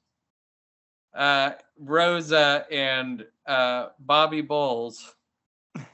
uh, 1.15 1.53
Rosa, 1.79 2.67
and 2.71 3.27
uh, 3.47 3.89
Bobby 4.01 4.41
Bowles. 4.41 5.15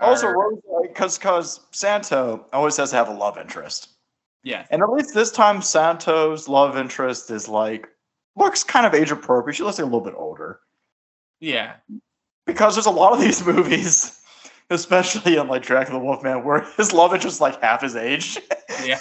Also, 0.00 0.28
are- 0.28 0.52
because 0.82 1.18
because 1.18 1.60
Santo 1.72 2.46
always 2.52 2.76
has 2.76 2.90
to 2.90 2.96
have 2.96 3.08
a 3.08 3.12
love 3.12 3.36
interest, 3.38 3.88
Yeah, 4.44 4.64
and 4.70 4.80
at 4.82 4.90
least 4.90 5.12
this 5.14 5.32
time 5.32 5.60
Santo's 5.60 6.46
love 6.46 6.76
interest 6.76 7.30
is 7.30 7.48
like 7.48 7.88
looks 8.36 8.62
kind 8.62 8.86
of 8.86 8.94
age 8.94 9.10
appropriate. 9.10 9.56
She 9.56 9.64
looks 9.64 9.78
like 9.78 9.82
a 9.84 9.86
little 9.86 10.02
bit 10.02 10.14
older 10.16 10.60
yeah, 11.40 11.76
because 12.46 12.74
there's 12.76 12.86
a 12.86 12.90
lot 12.90 13.12
of 13.12 13.20
these 13.20 13.44
movies, 13.46 14.20
especially 14.70 15.36
in 15.36 15.48
like 15.48 15.62
Dracula 15.62 15.98
the 15.98 16.04
Wolfman, 16.04 16.44
where 16.44 16.60
his 16.76 16.92
love 16.92 17.12
interest 17.14 17.36
is 17.36 17.40
like 17.40 17.60
half 17.60 17.80
his 17.82 17.96
age. 17.96 18.38
yeah. 18.84 19.00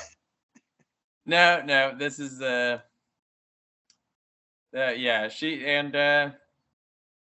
No, 1.25 1.61
no, 1.63 1.93
this 1.95 2.17
is 2.17 2.41
uh, 2.41 2.79
uh 4.75 4.89
yeah, 4.91 5.27
she 5.27 5.65
and 5.65 5.95
uh, 5.95 6.29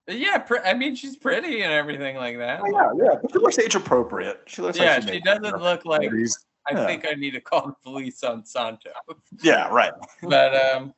yeah, 0.09 0.39
pre- 0.39 0.61
I 0.61 0.75
mean 0.75 0.95
she's 0.95 1.17
pretty 1.17 1.63
and 1.63 1.73
everything 1.73 2.17
like 2.17 2.39
that. 2.39 2.61
Oh, 2.63 2.67
yeah, 2.71 3.05
yeah, 3.05 3.15
but 3.21 3.33
she 3.33 3.39
looks 3.39 3.59
age 3.59 3.75
appropriate. 3.75 4.41
She 4.47 4.63
looks 4.63 4.79
Yeah, 4.79 4.95
like 4.95 5.03
she 5.03 5.11
made 5.11 5.25
doesn't 5.25 5.45
it 5.45 5.49
in 5.49 5.55
her 5.55 5.61
look 5.61 5.85
like- 5.85 6.11
30s. 6.11 6.33
I 6.69 6.73
Yeah. 6.75 6.87
think 6.87 7.07
I 7.09 7.15
need 7.15 7.31
to 7.33 7.41
call 7.41 7.67
the 7.69 7.75
police 7.85 8.25
on 8.25 8.45
Santo. 8.45 8.91
Yeah, 9.43 9.69
right. 9.69 9.93
but 10.23 10.55
um 10.57 10.95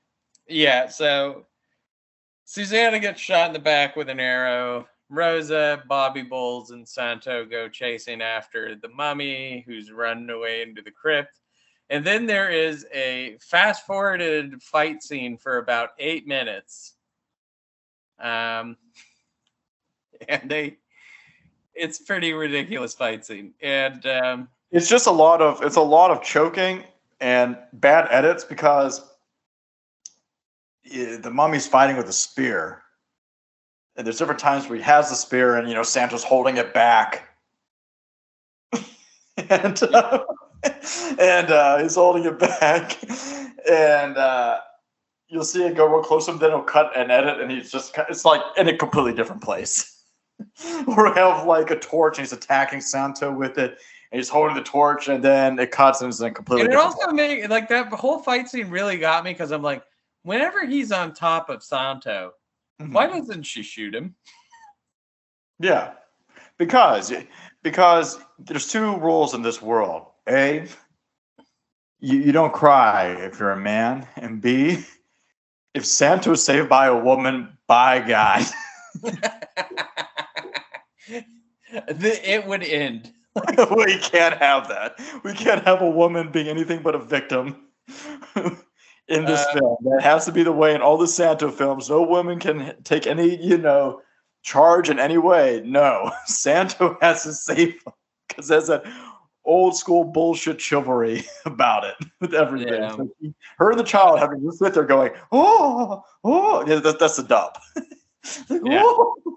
yeah 0.49 0.88
so 0.88 1.44
susanna 2.46 2.99
gets 2.99 3.20
shot 3.20 3.49
in 3.49 3.53
the 3.53 3.59
back 3.59 3.94
with 3.96 4.09
an 4.09 4.18
arrow 4.18 4.88
rosa 5.11 5.82
bobby 5.88 6.22
bowles 6.22 6.70
and 6.70 6.88
santo 6.88 7.44
go 7.44 7.68
chasing 7.68 8.22
after 8.22 8.74
the 8.76 8.88
mummy 8.88 9.62
who's 9.66 9.90
running 9.92 10.30
away 10.30 10.62
into 10.62 10.80
the 10.80 10.90
crypt 10.90 11.38
and 11.91 12.05
then 12.05 12.26
there 12.26 12.51
is 12.51 12.86
a 12.93 13.36
fast 13.41 13.86
forwarded 13.86 14.62
fight 14.62 15.03
scene 15.03 15.36
for 15.36 15.59
about 15.59 15.91
eight 15.99 16.26
minutes. 16.26 16.95
Um 18.18 18.76
and 20.28 20.51
they 20.51 20.78
it's 21.74 22.01
pretty 22.01 22.32
ridiculous 22.32 22.95
fight 22.95 23.24
scene. 23.24 23.55
And 23.62 24.05
um 24.07 24.49
It's 24.70 24.89
just 24.89 25.07
a 25.07 25.12
lot 25.12 25.41
of 25.41 25.62
it's 25.62 25.76
a 25.76 25.80
lot 25.80 26.11
of 26.11 26.22
choking 26.22 26.84
and 27.20 27.57
bad 27.72 28.09
edits 28.11 28.45
because 28.45 29.03
the 30.84 31.30
mummy's 31.32 31.66
fighting 31.66 31.97
with 31.97 32.09
a 32.09 32.12
spear, 32.12 32.82
and 33.97 34.07
there's 34.07 34.18
different 34.18 34.41
times 34.41 34.68
where 34.68 34.76
he 34.76 34.82
has 34.82 35.11
the 35.11 35.16
spear 35.16 35.57
and 35.57 35.68
you 35.68 35.74
know 35.74 35.82
Santo's 35.82 36.24
holding 36.24 36.57
it 36.57 36.72
back, 36.72 37.28
and 39.36 39.82
uh, 39.82 40.24
and 41.18 41.50
uh, 41.50 41.78
he's 41.78 41.94
holding 41.94 42.24
it 42.24 42.38
back, 42.38 42.98
and 43.70 44.16
uh, 44.16 44.59
you'll 45.28 45.44
see 45.44 45.64
it 45.64 45.76
go 45.76 45.86
real 45.86 46.02
close 46.02 46.26
to 46.26 46.32
him. 46.32 46.38
Then 46.38 46.50
he'll 46.50 46.62
cut 46.62 46.92
and 46.96 47.11
edit, 47.11 47.40
and 47.40 47.50
he's 47.50 47.70
just 47.70 47.96
it's 48.09 48.24
like 48.24 48.40
in 48.56 48.68
a 48.68 48.76
completely 48.76 49.12
different 49.12 49.42
place. 49.42 49.94
or 50.86 51.12
have 51.14 51.46
like 51.46 51.70
a 51.70 51.78
torch 51.78 52.18
and 52.18 52.24
he's 52.24 52.32
attacking 52.32 52.80
Santo 52.80 53.32
with 53.32 53.59
it 53.59 53.76
and 54.12 54.18
he's 54.18 54.28
holding 54.28 54.56
the 54.56 54.62
torch, 54.62 55.09
and 55.09 55.22
then 55.22 55.59
it 55.59 55.70
cuts 55.70 56.01
and 56.01 56.09
it's 56.09 56.20
in 56.20 56.26
a 56.26 56.30
completely 56.30 56.64
and 56.64 56.72
it 56.72 56.78
also 56.78 57.10
made 57.12 57.48
like 57.51 57.68
that 57.68 57.89
whole 57.89 58.18
fight 58.20 58.48
scene 58.48 58.70
really 58.70 58.98
got 58.98 59.24
me 59.24 59.32
because 59.32 59.51
I'm 59.51 59.62
like, 59.62 59.82
whenever 60.22 60.64
he's 60.64 60.93
on 60.93 61.12
top 61.12 61.51
of 61.51 61.62
Santo, 61.62 62.32
Mhm. 62.80 62.93
why 62.93 63.06
doesn't 63.06 63.43
she 63.43 63.62
shoot 63.62 63.94
him? 63.94 64.14
Yeah, 65.59 65.94
because 66.56 67.12
because 67.62 68.18
there's 68.39 68.70
two 68.70 68.97
rules 68.98 69.35
in 69.35 69.43
this 69.43 69.60
world. 69.60 70.06
A, 70.28 70.66
you, 72.00 72.18
you 72.18 72.32
don't 72.32 72.52
cry 72.52 73.06
if 73.06 73.38
you're 73.38 73.50
a 73.50 73.60
man, 73.60 74.06
and 74.16 74.40
B, 74.40 74.84
if 75.74 75.84
Santo 75.84 76.32
is 76.32 76.44
saved 76.44 76.68
by 76.68 76.86
a 76.86 76.96
woman, 76.96 77.56
by 77.66 78.00
God, 78.00 78.44
it 81.88 82.46
would 82.46 82.62
end. 82.62 83.12
we 83.76 83.98
can't 83.98 84.36
have 84.38 84.68
that. 84.68 84.96
We 85.22 85.32
can't 85.32 85.64
have 85.64 85.82
a 85.82 85.90
woman 85.90 86.30
being 86.30 86.48
anything 86.48 86.82
but 86.82 86.94
a 86.94 86.98
victim 86.98 87.66
in 89.09 89.24
this 89.24 89.40
Uh, 89.40 89.52
film. 89.55 89.76
That 89.82 90.02
has 90.02 90.24
to 90.26 90.32
be 90.32 90.42
the 90.42 90.52
way 90.52 90.74
in 90.74 90.82
all 90.82 90.98
the 90.98 91.06
Santo 91.06 91.50
films. 91.50 91.88
No 91.88 92.02
woman 92.02 92.38
can 92.38 92.74
take 92.84 93.06
any, 93.06 93.36
you 93.42 93.59
know, 93.59 94.00
charge 94.42 94.90
in 94.90 94.98
any 94.98 95.18
way. 95.18 95.62
No, 95.64 96.10
Santo 96.26 96.96
has 97.00 97.22
to 97.24 97.32
save 97.32 97.82
because 98.28 98.48
there's 98.48 98.66
that 98.66 98.84
old 99.49 99.77
school 99.77 100.05
bullshit 100.05 100.61
chivalry 100.61 101.25
about 101.47 101.85
it 101.85 101.97
with 102.20 102.35
everything. 102.35 103.11
Yeah. 103.20 103.31
Her 103.59 103.70
and 103.70 103.81
the 103.81 103.85
child 103.85 104.20
having 104.20 104.41
to 104.43 104.53
sit 104.53 104.75
there 104.75 104.85
going, 104.85 105.11
oh, 105.33 106.05
oh, 106.23 106.65
yeah, 106.69 106.77
that, 106.77 107.01
that's 107.01 107.16
the 107.16 107.25
dub. 107.25 107.59
Like, 108.51 108.61
Yeah. 108.65 108.85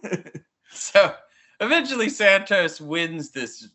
So 0.73 1.13
eventually, 1.59 2.09
Santos 2.09 2.79
wins 2.81 3.31
this 3.31 3.69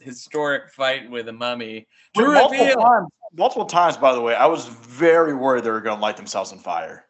historic 0.00 0.70
fight 0.70 1.10
with 1.10 1.28
a 1.28 1.32
mummy. 1.32 1.86
To 2.14 2.22
Well, 2.22 2.32
multiple 2.32 2.64
reveal, 2.66 2.76
times, 2.82 3.08
multiple 3.34 3.64
times, 3.64 3.96
by 3.96 4.14
the 4.14 4.20
way, 4.20 4.34
I 4.34 4.46
was 4.46 4.66
very 4.66 5.34
worried 5.34 5.64
they 5.64 5.70
were 5.70 5.80
going 5.80 5.96
to 5.96 6.02
light 6.02 6.16
themselves 6.16 6.52
on 6.52 6.58
fire. 6.58 7.06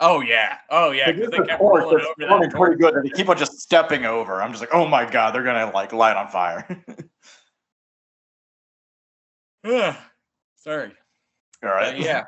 oh 0.00 0.20
yeah, 0.20 0.58
oh 0.70 0.90
yeah, 0.92 1.10
Because 1.10 1.30
they 1.30 1.38
kept 1.38 1.60
torch 1.60 1.82
rolling 1.82 2.04
over 2.30 2.46
that 2.46 2.52
pretty 2.54 2.76
good. 2.76 2.94
They 3.02 3.08
keep 3.10 3.28
on 3.28 3.36
just 3.36 3.58
stepping 3.58 4.04
over. 4.04 4.40
I'm 4.40 4.50
just 4.50 4.60
like, 4.60 4.74
oh 4.74 4.86
my 4.86 5.10
god, 5.10 5.34
they're 5.34 5.42
gonna 5.42 5.70
like 5.72 5.92
light 5.92 6.16
on 6.16 6.28
fire. 6.28 6.66
Ugh, 9.68 9.96
Sorry. 10.56 10.92
All 11.62 11.70
right. 11.70 11.94
Uh, 11.94 11.98
yeah. 11.98 12.24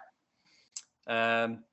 Um, 1.06 1.64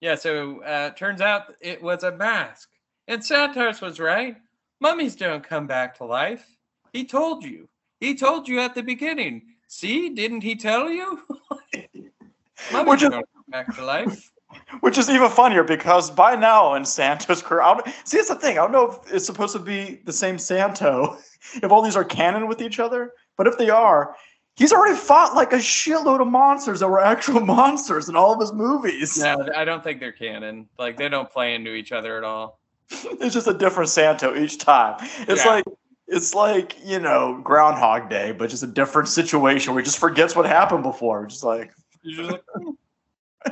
yeah, 0.00 0.14
so 0.14 0.62
uh, 0.62 0.90
turns 0.90 1.20
out 1.20 1.54
it 1.60 1.82
was 1.82 2.02
a 2.02 2.12
mask. 2.16 2.68
And 3.08 3.24
Santos 3.24 3.80
was 3.80 3.98
right. 4.00 4.36
Mummies 4.80 5.16
don't 5.16 5.42
come 5.42 5.66
back 5.66 5.96
to 5.98 6.04
life. 6.04 6.44
He 6.92 7.04
told 7.04 7.44
you. 7.44 7.68
He 8.00 8.14
told 8.14 8.48
you 8.48 8.60
at 8.60 8.74
the 8.74 8.82
beginning. 8.82 9.42
See, 9.68 10.10
didn't 10.10 10.42
he 10.42 10.56
tell 10.56 10.90
you? 10.90 11.22
Mummies 12.72 12.90
Which 12.90 13.02
is- 13.02 13.10
don't 13.10 13.26
come 13.34 13.44
back 13.48 13.74
to 13.76 13.84
life. 13.84 14.30
Which 14.80 14.98
is 14.98 15.10
even 15.10 15.30
funnier 15.30 15.64
because 15.64 16.10
by 16.12 16.36
now 16.36 16.74
in 16.74 16.84
Santo's 16.84 17.42
career, 17.42 17.62
I 17.62 17.74
don't, 17.74 17.86
see, 18.04 18.18
it's 18.18 18.28
the 18.28 18.36
thing. 18.36 18.56
I 18.56 18.62
don't 18.62 18.70
know 18.72 18.92
if 18.92 19.12
it's 19.12 19.26
supposed 19.26 19.52
to 19.54 19.58
be 19.58 20.00
the 20.04 20.12
same 20.12 20.38
Santo, 20.38 21.18
if 21.54 21.72
all 21.72 21.82
these 21.82 21.96
are 21.96 22.04
canon 22.04 22.46
with 22.46 22.62
each 22.62 22.78
other. 22.78 23.12
But 23.36 23.48
if 23.48 23.58
they 23.58 23.68
are, 23.70 24.14
He's 24.56 24.72
already 24.72 24.96
fought 24.96 25.34
like 25.34 25.52
a 25.52 25.56
shitload 25.56 26.20
of 26.20 26.28
monsters 26.28 26.80
that 26.80 26.88
were 26.88 27.00
actual 27.00 27.40
monsters 27.44 28.08
in 28.08 28.14
all 28.16 28.32
of 28.34 28.40
his 28.40 28.52
movies. 28.52 29.18
No, 29.18 29.48
I 29.54 29.64
don't 29.64 29.82
think 29.82 29.98
they're 30.00 30.12
canon. 30.12 30.68
Like 30.78 30.96
they 30.96 31.08
don't 31.08 31.30
play 31.30 31.54
into 31.54 31.74
each 31.74 31.90
other 31.92 32.16
at 32.16 32.24
all. 32.24 32.60
it's 32.90 33.34
just 33.34 33.48
a 33.48 33.54
different 33.54 33.88
Santo 33.90 34.36
each 34.36 34.58
time. 34.58 34.96
It's 35.26 35.44
Yeah. 35.44 35.50
like 35.50 35.64
it's 36.06 36.34
like 36.34 36.76
you 36.84 37.00
know 37.00 37.40
Groundhog 37.42 38.08
Day, 38.10 38.30
but 38.32 38.48
just 38.50 38.62
a 38.62 38.66
different 38.68 39.08
situation 39.08 39.74
where 39.74 39.82
he 39.82 39.84
just 39.86 39.98
forgets 39.98 40.36
what 40.36 40.46
happened 40.46 40.82
before. 40.84 41.26
Just 41.26 41.42
like 41.42 41.72
just 42.04 42.30
like, 42.30 42.42
"Hmm." 42.54 43.50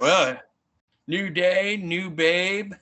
well, 0.00 0.36
new 1.06 1.30
day, 1.30 1.78
new 1.82 2.10
babe. 2.10 2.74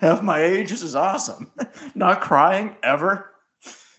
half 0.00 0.22
my 0.22 0.42
age. 0.42 0.68
This 0.70 0.82
is 0.82 0.94
awesome. 0.94 1.50
Not 1.94 2.20
crying 2.20 2.76
ever. 2.82 3.31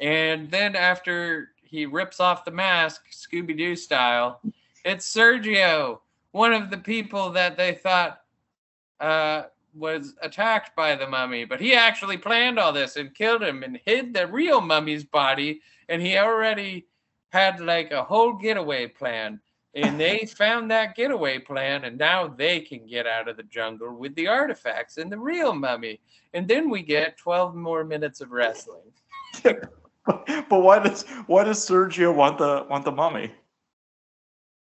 And 0.04 0.52
then 0.52 0.76
after 0.76 1.52
he 1.62 1.86
rips 1.86 2.20
off 2.20 2.44
the 2.44 2.52
mask, 2.52 3.04
Scooby 3.10 3.58
Doo 3.58 3.74
style, 3.74 4.42
it's 4.84 5.12
Sergio, 5.12 6.00
one 6.32 6.52
of 6.52 6.70
the 6.70 6.78
people 6.78 7.30
that 7.30 7.56
they 7.56 7.76
thought 7.76 8.20
uh, 9.00 9.44
was 9.74 10.14
attacked 10.22 10.76
by 10.76 10.98
the 10.98 11.08
mummy, 11.08 11.46
but 11.46 11.62
he 11.62 11.74
actually 11.74 12.18
planned 12.18 12.60
all 12.60 12.74
this 12.74 12.98
and 12.98 13.16
killed 13.16 13.42
him 13.42 13.64
and 13.64 13.80
hid 13.86 14.14
the 14.14 14.28
real 14.28 14.60
mummy's 14.60 15.06
body, 15.06 15.62
and 15.88 16.02
he 16.02 16.18
already 16.18 16.86
had 17.30 17.62
like 17.62 17.92
a 17.92 18.04
whole 18.04 18.34
getaway 18.34 18.88
plan. 18.88 19.40
And 19.74 19.98
they 19.98 20.26
found 20.38 20.70
that 20.70 20.98
getaway 20.98 21.40
plan, 21.40 21.86
and 21.86 21.98
now 21.98 22.28
they 22.28 22.60
can 22.60 22.86
get 22.86 23.08
out 23.08 23.30
of 23.30 23.38
the 23.38 23.44
jungle 23.44 23.96
with 23.96 24.14
the 24.16 24.28
artifacts 24.28 24.98
and 24.98 25.10
the 25.10 25.18
real 25.18 25.54
mummy. 25.54 26.02
And 26.34 26.46
then 26.46 26.70
we 26.70 26.82
get 26.82 27.18
12 27.18 27.56
more 27.56 27.86
minutes 27.86 28.20
of 28.20 28.32
wrestling. 28.32 28.92
But 30.50 30.60
why 30.62 30.80
does 30.80 31.04
why 31.28 31.44
does 31.46 31.66
Sergio 31.68 32.14
want 32.14 32.38
the 32.38 32.66
want 32.70 32.86
the 32.86 32.92
mummy? 32.92 33.32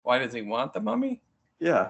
Why 0.03 0.19
does 0.19 0.34
he 0.34 0.41
want 0.41 0.73
the 0.73 0.80
mummy? 0.80 1.22
Yeah. 1.60 1.89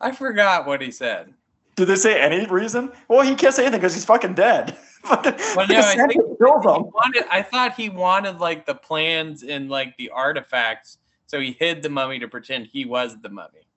I 0.00 0.12
forgot 0.12 0.66
what 0.66 0.80
he 0.80 0.90
said. 0.90 1.34
Did 1.74 1.88
they 1.88 1.96
say 1.96 2.20
any 2.20 2.46
reason? 2.46 2.92
Well, 3.08 3.22
he 3.22 3.34
can't 3.34 3.54
say 3.54 3.62
anything 3.64 3.80
because 3.80 3.94
he's 3.94 4.04
fucking 4.04 4.34
dead. 4.34 4.76
Well, 5.06 5.68
no, 5.68 5.78
I 5.78 5.94
think 5.94 6.14
killed 6.36 6.64
he 6.64 6.68
him. 6.68 6.90
wanted, 6.92 7.26
I 7.30 7.40
thought 7.40 7.76
he 7.76 7.88
wanted 7.88 8.40
like 8.40 8.66
the 8.66 8.74
plans 8.74 9.44
and 9.44 9.70
like 9.70 9.96
the 9.98 10.10
artifacts, 10.10 10.98
so 11.28 11.38
he 11.38 11.52
hid 11.52 11.80
the 11.80 11.88
mummy 11.88 12.18
to 12.18 12.26
pretend 12.26 12.66
he 12.66 12.84
was 12.84 13.16
the 13.22 13.28
mummy. 13.28 13.68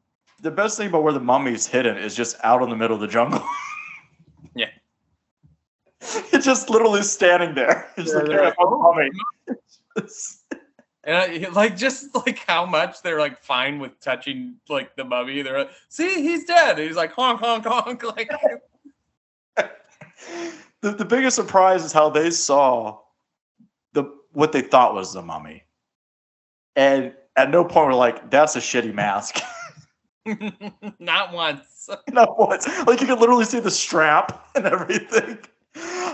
The 0.42 0.50
best 0.50 0.76
thing 0.76 0.88
about 0.90 1.04
where 1.04 1.14
the 1.14 1.20
mummy's 1.20 1.68
hidden 1.68 1.98
is 1.98 2.16
just 2.16 2.36
out 2.44 2.64
in 2.64 2.72
the 2.72 2.76
middle 2.76 2.96
of 2.96 3.02
the 3.02 3.08
jungle. 3.08 3.44
It's 6.32 6.46
just 6.46 6.70
literally 6.70 7.04
standing 7.04 7.56
there. 7.56 7.90
It's 7.98 8.12
Yeah, 8.12 8.18
like, 8.20 8.28
they're 8.28 8.44
"Yeah, 8.46 8.54
oh, 8.60 8.82
"Oh, 8.82 8.94
mummy." 8.94 9.12
And 11.06 11.46
I, 11.46 11.50
like 11.50 11.78
just 11.78 12.14
like 12.14 12.40
how 12.46 12.66
much 12.66 13.02
they're 13.02 13.20
like 13.20 13.42
fine 13.42 13.80
with 13.80 14.00
touching 14.02 14.56
like 14.68 14.96
the 14.96 15.06
mummy. 15.06 15.42
They're 15.42 15.60
like, 15.60 15.72
see, 15.88 16.22
he's 16.22 16.44
dead. 16.46 16.78
And 16.78 16.88
he's 16.88 16.98
like 16.98 17.14
honk 17.14 17.40
honk 17.40 17.66
honk. 17.66 18.04
Like 18.04 18.30
the, 20.82 20.92
the 20.92 21.06
biggest 21.06 21.36
surprise 21.36 21.84
is 21.84 21.94
how 21.94 22.10
they 22.10 22.30
saw 22.30 23.00
the 23.94 24.04
what 24.34 24.52
they 24.52 24.62
thought 24.62 24.94
was 24.94 25.14
the 25.14 25.22
mummy. 25.22 25.64
And 26.76 27.14
at 27.36 27.50
no 27.50 27.64
point 27.64 27.88
were 27.88 27.94
like, 27.96 28.30
that's 28.30 28.56
a 28.56 28.60
shitty 28.60 28.94
mask. 28.94 29.40
not 31.00 31.34
once. 31.34 31.90
Not 32.12 32.38
once. 32.38 32.68
Like 32.86 33.02
you 33.02 33.08
can 33.08 33.20
literally 33.20 33.46
see 33.46 33.60
the 33.62 33.72
strap 33.72 34.48
and 34.54 34.66
everything. 34.66 35.40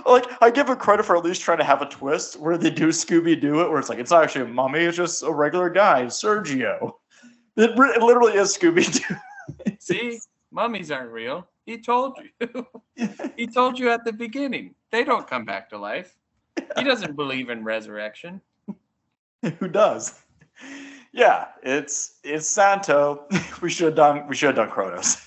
Like 0.05 0.25
I 0.41 0.51
give 0.51 0.69
it 0.69 0.79
credit 0.79 1.03
for 1.03 1.17
at 1.17 1.23
least 1.23 1.41
trying 1.41 1.57
to 1.57 1.63
have 1.63 1.81
a 1.81 1.87
twist 1.87 2.39
where 2.39 2.57
they 2.57 2.69
do 2.69 2.89
Scooby 2.89 3.39
Doo 3.39 3.61
it, 3.61 3.69
where 3.69 3.79
it's 3.79 3.89
like 3.89 3.99
it's 3.99 4.11
not 4.11 4.23
actually 4.23 4.45
a 4.45 4.47
mummy, 4.47 4.79
it's 4.79 4.97
just 4.97 5.23
a 5.23 5.31
regular 5.31 5.69
guy, 5.69 6.05
Sergio. 6.05 6.93
It, 7.57 7.71
it 7.71 8.03
literally 8.03 8.33
is 8.33 8.55
Scooby 8.55 8.85
Doo. 8.91 9.75
See, 9.79 10.19
mummies 10.51 10.91
aren't 10.91 11.11
real. 11.11 11.47
He 11.65 11.79
told 11.79 12.19
you. 12.39 12.67
he 13.35 13.47
told 13.47 13.79
you 13.79 13.89
at 13.89 14.05
the 14.05 14.13
beginning. 14.13 14.75
They 14.91 15.03
don't 15.03 15.27
come 15.27 15.45
back 15.45 15.69
to 15.69 15.77
life. 15.77 16.15
He 16.77 16.83
doesn't 16.83 17.15
believe 17.15 17.49
in 17.49 17.63
resurrection. 17.63 18.41
Who 19.59 19.67
does? 19.67 20.21
Yeah, 21.11 21.47
it's 21.63 22.19
it's 22.23 22.47
Santo. 22.47 23.25
We 23.61 23.69
should 23.69 23.87
have 23.87 23.95
done 23.95 24.27
we 24.27 24.35
should 24.35 24.47
have 24.47 24.55
done 24.55 24.69
Cronos. 24.69 25.17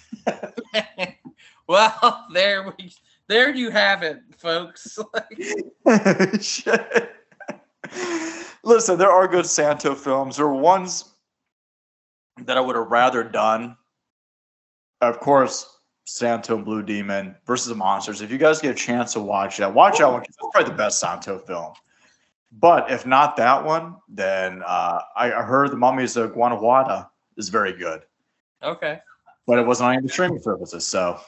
well, 1.67 2.27
there 2.33 2.75
we 2.79 2.93
there 3.29 3.55
you 3.55 3.71
have 3.71 4.03
it, 4.03 4.21
folks. 4.37 4.99
Listen, 8.65 8.99
there 8.99 9.11
are 9.11 9.29
good 9.29 9.47
Santo 9.47 9.95
films. 9.95 10.37
There 10.37 10.47
are 10.47 10.55
ones 10.55 11.15
that 12.45 12.57
I 12.57 12.61
would 12.61 12.77
have 12.77 12.91
rather 12.91 13.23
done. 13.23 13.77
Of 15.01 15.21
course, 15.21 15.79
Santo 16.05 16.57
and 16.57 16.65
Blue 16.65 16.83
Demon 16.83 17.37
versus 17.47 17.69
the 17.69 17.75
Monsters. 17.75 18.23
If 18.23 18.31
you 18.31 18.39
guys 18.39 18.61
get 18.61 18.73
a 18.73 18.75
chance 18.75 19.13
to 19.13 19.21
watch 19.21 19.59
that, 19.59 19.73
watch 19.73 19.99
that 19.99 20.11
one 20.11 20.21
'cause 20.21 20.29
it's 20.29 20.39
probably 20.53 20.71
the 20.71 20.77
best 20.77 20.99
Santo 20.99 21.39
film. 21.39 21.73
But 22.51 22.91
if 22.91 23.07
not 23.07 23.37
that 23.37 23.63
one, 23.63 23.97
then 24.09 24.63
uh, 24.67 25.01
I, 25.15 25.33
I 25.33 25.43
heard 25.43 25.71
the 25.71 25.77
Mummies 25.77 26.17
of 26.17 26.33
Guanajuato 26.33 27.09
is 27.37 27.51
very 27.51 27.75
good, 27.75 28.03
okay. 28.63 29.01
but 29.47 29.59
it 29.59 29.67
wasn't 29.67 29.91
on 29.91 29.97
any 29.97 30.09
streaming 30.09 30.41
services, 30.41 30.87
so 30.87 31.21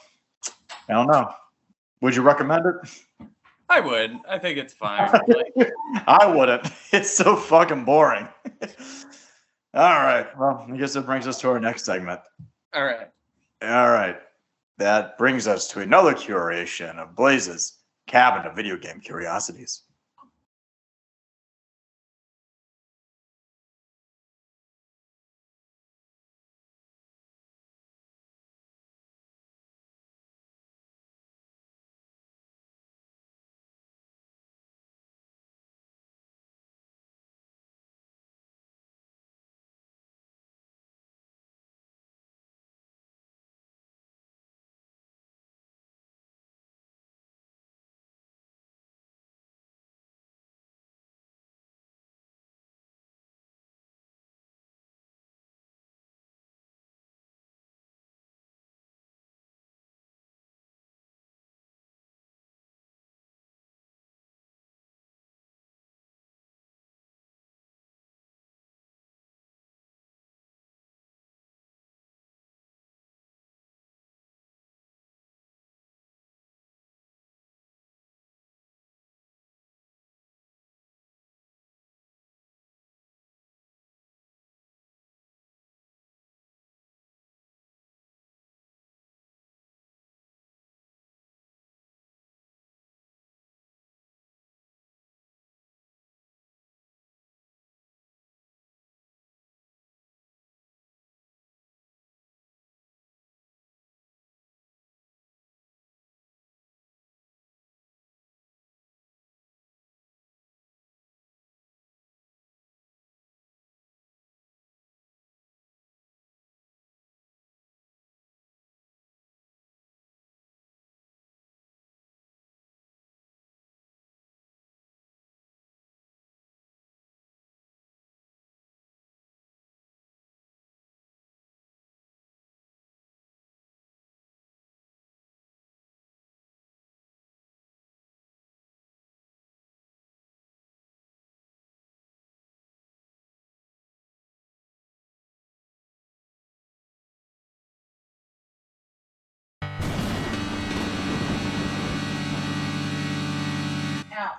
I 0.89 0.93
don't 0.93 1.07
know. 1.07 1.31
Would 2.01 2.15
you 2.15 2.21
recommend 2.21 2.65
it? 2.65 3.27
I 3.69 3.79
would. 3.79 4.17
I 4.27 4.37
think 4.37 4.57
it's 4.57 4.73
fine. 4.73 5.09
Like, 5.27 5.71
I 6.07 6.25
wouldn't. 6.25 6.67
It's 6.93 7.09
so 7.09 7.37
fucking 7.37 7.85
boring. 7.85 8.27
All 9.73 10.03
right. 10.03 10.27
Well, 10.37 10.67
I 10.69 10.75
guess 10.75 10.95
it 10.97 11.05
brings 11.05 11.25
us 11.25 11.39
to 11.39 11.49
our 11.51 11.59
next 11.59 11.85
segment. 11.85 12.19
all 12.73 12.83
right. 12.83 13.07
All 13.61 13.89
right. 13.91 14.17
That 14.77 15.17
brings 15.17 15.47
us 15.47 15.69
to 15.69 15.79
another 15.79 16.13
curation 16.13 16.97
of 16.97 17.15
Blaze's 17.15 17.77
cabinet 18.07 18.49
of 18.49 18.55
video 18.57 18.75
game 18.75 18.99
curiosities. 18.99 19.83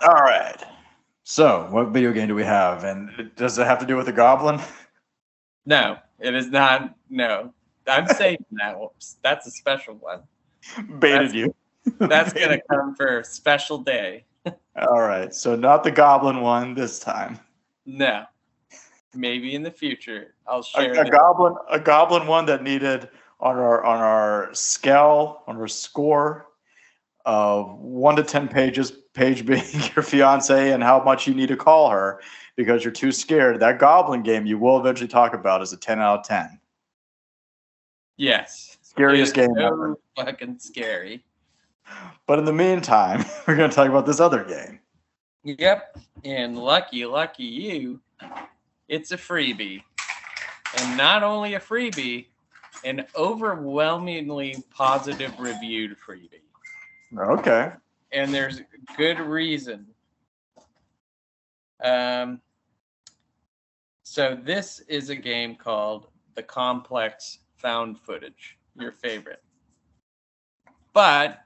All 0.03 0.15
right. 0.23 0.57
So, 1.25 1.69
what 1.71 1.89
video 1.89 2.13
game 2.13 2.29
do 2.29 2.35
we 2.35 2.45
have? 2.45 2.85
And 2.85 3.31
does 3.37 3.59
it 3.59 3.67
have 3.67 3.79
to 3.79 3.87
do 3.87 3.97
with 3.97 4.07
the 4.07 4.13
goblin? 4.13 4.61
No, 5.65 5.97
it 6.19 6.35
is 6.35 6.49
not. 6.51 6.93
No, 7.09 7.55
I'm 7.87 8.07
saving 8.17 8.45
that. 8.53 8.77
one. 8.77 8.89
That's 9.23 9.47
a 9.47 9.51
special 9.53 9.95
one. 9.95 10.23
Baited 10.99 11.29
That's- 11.29 11.35
you. 11.35 11.55
That's 11.99 12.33
gonna 12.33 12.59
come 12.69 12.97
for 12.97 13.21
a 13.21 13.25
special 13.25 13.79
day. 13.79 14.25
All 14.75 15.01
right. 15.03 15.33
So, 15.33 15.55
not 15.55 15.85
the 15.85 15.93
goblin 15.93 16.41
one 16.41 16.75
this 16.75 16.99
time. 16.99 17.39
No, 17.87 18.25
maybe 19.15 19.55
in 19.55 19.63
the 19.63 19.71
future 19.71 20.35
I'll 20.49 20.61
A, 20.61 20.65
share. 20.65 21.01
a 21.01 21.05
the- 21.05 21.11
goblin, 21.11 21.55
a 21.71 21.79
goblin 21.79 22.27
one 22.27 22.45
that 22.47 22.65
needed 22.65 23.09
on 23.39 23.57
our 23.57 23.85
on 23.85 24.01
our 24.01 24.53
scale 24.53 25.43
on 25.47 25.57
our 25.59 25.69
score 25.69 26.49
of 27.24 27.78
one 27.78 28.16
to 28.16 28.23
ten 28.23 28.49
pages. 28.49 28.93
Page 29.15 29.44
being 29.47 29.62
your 29.94 30.03
fiance 30.03 30.73
and 30.73 30.82
how 30.82 31.03
much 31.03 31.27
you 31.27 31.35
need 31.35 31.49
to 31.49 31.57
call 31.57 31.90
her 31.90 32.20
because 32.57 32.82
you're 32.85 32.93
too 32.93 33.12
scared. 33.12 33.61
That 33.61 33.78
goblin 33.78 34.23
game 34.23 34.47
you 34.47 34.59
will 34.59 34.78
eventually 34.78 35.09
talk 35.09 35.35
about 35.35 35.62
is 35.62 35.73
a 35.73 35.77
ten 35.77 36.01
out 36.01 36.20
of 36.20 36.24
ten. 36.24 36.59
yes, 38.16 38.78
Scariest 38.82 39.35
game 39.35 39.51
so 39.57 39.66
ever. 39.66 39.99
Fucking 40.16 40.59
scary. 40.59 41.24
But 42.27 42.39
in 42.39 42.44
the 42.44 42.53
meantime, 42.53 43.24
we're 43.47 43.57
going 43.57 43.70
to 43.70 43.74
talk 43.74 43.89
about 43.89 44.07
this 44.07 44.20
other 44.20 44.44
game. 44.44 44.81
Yep, 45.44 45.99
and 46.24 46.57
lucky, 46.57 47.05
lucky 47.05 47.44
you, 47.44 48.01
it's 48.89 49.11
a 49.11 49.16
freebie, 49.16 49.82
and 50.78 50.97
not 50.97 51.23
only 51.23 51.55
a 51.55 51.61
freebie, 51.61 52.27
an 52.85 53.07
overwhelmingly 53.16 54.62
positive 54.70 55.32
reviewed 55.40 55.97
freebie. 55.99 56.41
Okay. 57.16 57.72
and 58.12 58.32
there's 58.32 58.62
good 58.97 59.20
reason. 59.20 59.86
Um, 61.82 62.40
so 64.02 64.39
this 64.43 64.80
is 64.89 65.10
a 65.10 65.16
game 65.16 65.56
called 65.56 66.09
The 66.34 66.43
Complex 66.43 67.39
Found 67.56 67.98
Footage, 67.98 68.59
your 68.78 68.93
favorite. 68.93 69.43
But 70.93 71.40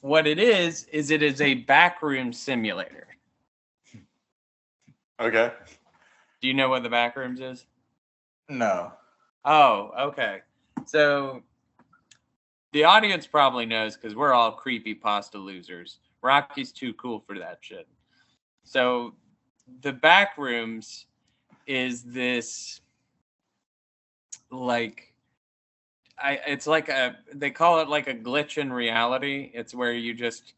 what 0.00 0.26
it 0.26 0.38
is 0.38 0.84
is 0.92 1.10
it 1.10 1.22
is 1.22 1.40
a 1.40 1.54
backroom 1.54 2.32
simulator. 2.32 3.06
Okay. 5.20 5.52
Do 6.40 6.48
you 6.48 6.54
know 6.54 6.68
what 6.68 6.82
the 6.82 6.88
backrooms 6.88 7.40
is? 7.40 7.64
No. 8.48 8.92
Oh, 9.44 9.92
okay. 9.98 10.40
So 10.84 11.42
the 12.72 12.84
audience 12.84 13.26
probably 13.26 13.66
knows 13.66 13.96
because 13.96 14.14
we're 14.14 14.32
all 14.32 14.52
creepy 14.52 14.94
pasta 14.94 15.38
losers. 15.38 15.98
Rocky's 16.22 16.72
too 16.72 16.94
cool 16.94 17.20
for 17.20 17.38
that 17.38 17.58
shit. 17.60 17.86
So 18.64 19.14
the 19.82 19.92
back 19.92 20.38
rooms 20.38 21.06
is 21.66 22.02
this 22.02 22.80
like 24.50 25.14
I 26.18 26.40
it's 26.46 26.66
like 26.66 26.88
a 26.88 27.16
they 27.34 27.50
call 27.50 27.80
it 27.80 27.88
like 27.88 28.08
a 28.08 28.14
glitch 28.14 28.58
in 28.58 28.72
reality. 28.72 29.50
It's 29.54 29.74
where 29.74 29.92
you 29.92 30.14
just 30.14 30.54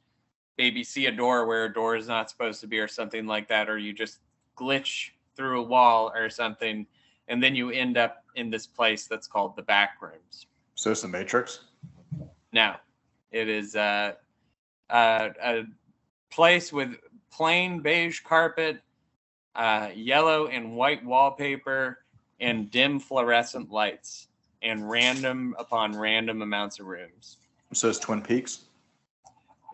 maybe 0.58 0.84
see 0.84 1.06
a 1.06 1.12
door 1.12 1.46
where 1.46 1.64
a 1.64 1.72
door 1.72 1.96
is 1.96 2.06
not 2.06 2.30
supposed 2.30 2.60
to 2.60 2.66
be 2.66 2.78
or 2.78 2.88
something 2.88 3.26
like 3.26 3.48
that, 3.48 3.68
or 3.68 3.78
you 3.78 3.92
just 3.92 4.18
glitch 4.56 5.10
through 5.36 5.60
a 5.60 5.62
wall 5.62 6.12
or 6.14 6.30
something, 6.30 6.86
and 7.28 7.42
then 7.42 7.56
you 7.56 7.70
end 7.70 7.96
up 7.96 8.24
in 8.36 8.50
this 8.50 8.66
place 8.66 9.06
that's 9.06 9.26
called 9.26 9.56
the 9.56 9.62
back 9.62 9.96
rooms. 10.00 10.46
So 10.76 10.92
it's 10.92 11.02
the 11.02 11.08
Matrix. 11.08 11.60
Now, 12.54 12.76
it 13.32 13.48
is 13.48 13.74
uh, 13.74 14.12
uh, 14.88 15.28
a 15.42 15.64
place 16.30 16.72
with 16.72 16.94
plain 17.32 17.80
beige 17.80 18.20
carpet, 18.20 18.80
uh, 19.56 19.88
yellow 19.92 20.46
and 20.46 20.76
white 20.76 21.04
wallpaper, 21.04 21.98
and 22.38 22.70
dim 22.70 23.00
fluorescent 23.00 23.72
lights, 23.72 24.28
and 24.62 24.88
random 24.88 25.56
upon 25.58 25.98
random 25.98 26.42
amounts 26.42 26.78
of 26.78 26.86
rooms. 26.86 27.38
So 27.72 27.88
it's 27.88 27.98
Twin 27.98 28.22
Peaks. 28.22 28.60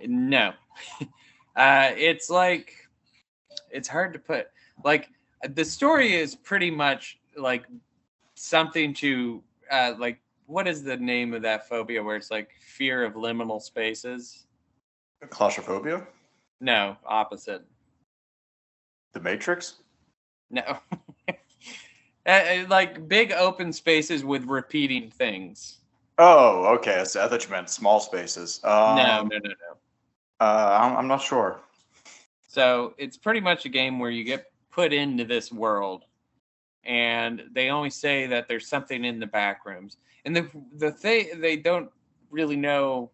No, 0.02 0.55
uh, 1.57 1.90
it's 1.94 2.31
like 2.31 2.73
it's 3.70 3.89
hard 3.89 4.15
to 4.15 4.19
put. 4.19 4.48
Like 4.82 5.11
the 5.47 5.66
story 5.66 6.15
is 6.15 6.35
pretty 6.35 6.70
much 6.70 7.19
like 7.36 7.66
something 8.36 8.94
to 8.94 9.43
uh, 9.70 9.94
like. 9.98 10.19
What 10.51 10.66
is 10.66 10.82
the 10.82 10.97
name 10.97 11.32
of 11.32 11.43
that 11.43 11.68
phobia 11.68 12.02
where 12.02 12.16
it's 12.16 12.32
like 12.32 12.51
fear 12.60 13.05
of 13.05 13.14
liminal 13.14 13.62
spaces? 13.62 14.47
Claustrophobia. 15.28 16.05
No, 16.60 16.97
opposite. 17.06 17.62
The 19.12 19.20
Matrix. 19.20 19.77
No. 20.51 20.78
Uh, 22.27 22.32
uh, 22.32 22.66
like 22.68 23.09
big 23.09 23.32
open 23.32 23.72
spaces 23.72 24.27
with 24.27 24.44
repeating 24.44 25.10
things. 25.10 25.78
Oh, 26.18 26.66
okay. 26.74 27.02
So 27.06 27.24
I 27.24 27.28
thought 27.28 27.43
you 27.43 27.51
meant 27.51 27.70
small 27.70 27.98
spaces. 27.98 28.60
Um, 28.62 28.97
no, 28.97 29.22
no, 29.22 29.39
no, 29.39 29.48
no. 29.48 29.77
Uh, 30.39 30.78
I'm, 30.82 30.98
I'm 30.98 31.09
not 31.09 31.22
sure. 31.22 31.60
So 32.47 32.93
it's 32.98 33.16
pretty 33.16 33.40
much 33.40 33.64
a 33.64 33.70
game 33.70 33.98
where 33.98 34.10
you 34.10 34.22
get 34.22 34.52
put 34.70 34.93
into 34.93 35.24
this 35.24 35.51
world, 35.51 36.05
and 36.85 37.43
they 37.52 37.70
only 37.70 37.90
say 37.90 38.27
that 38.27 38.48
there's 38.48 38.66
something 38.69 39.05
in 39.05 39.20
the 39.20 39.27
back 39.27 39.65
rooms, 39.66 39.97
and 40.24 40.35
the 40.35 40.48
the 40.77 40.93
thing 40.93 41.40
they 41.40 41.57
don't 41.57 41.90
really 42.31 42.57
know 42.57 43.11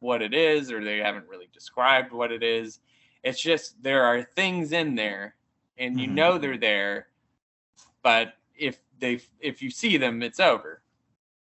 what 0.00 0.22
it 0.22 0.32
is, 0.32 0.72
or 0.72 0.82
they 0.82 0.98
haven't 0.98 1.28
really 1.28 1.48
described 1.52 2.12
what 2.12 2.32
it 2.32 2.42
is. 2.42 2.80
It's 3.22 3.40
just 3.40 3.82
there 3.82 4.02
are 4.04 4.22
things 4.22 4.72
in 4.72 4.94
there, 4.94 5.34
and 5.78 5.98
you 5.98 6.08
Mhm. 6.08 6.14
know 6.14 6.38
they're 6.38 6.56
there, 6.58 7.08
but 8.02 8.34
if 8.56 8.78
they 8.98 9.20
if 9.40 9.62
you 9.62 9.70
see 9.70 9.96
them, 9.96 10.22
it's 10.22 10.40
over. 10.40 10.82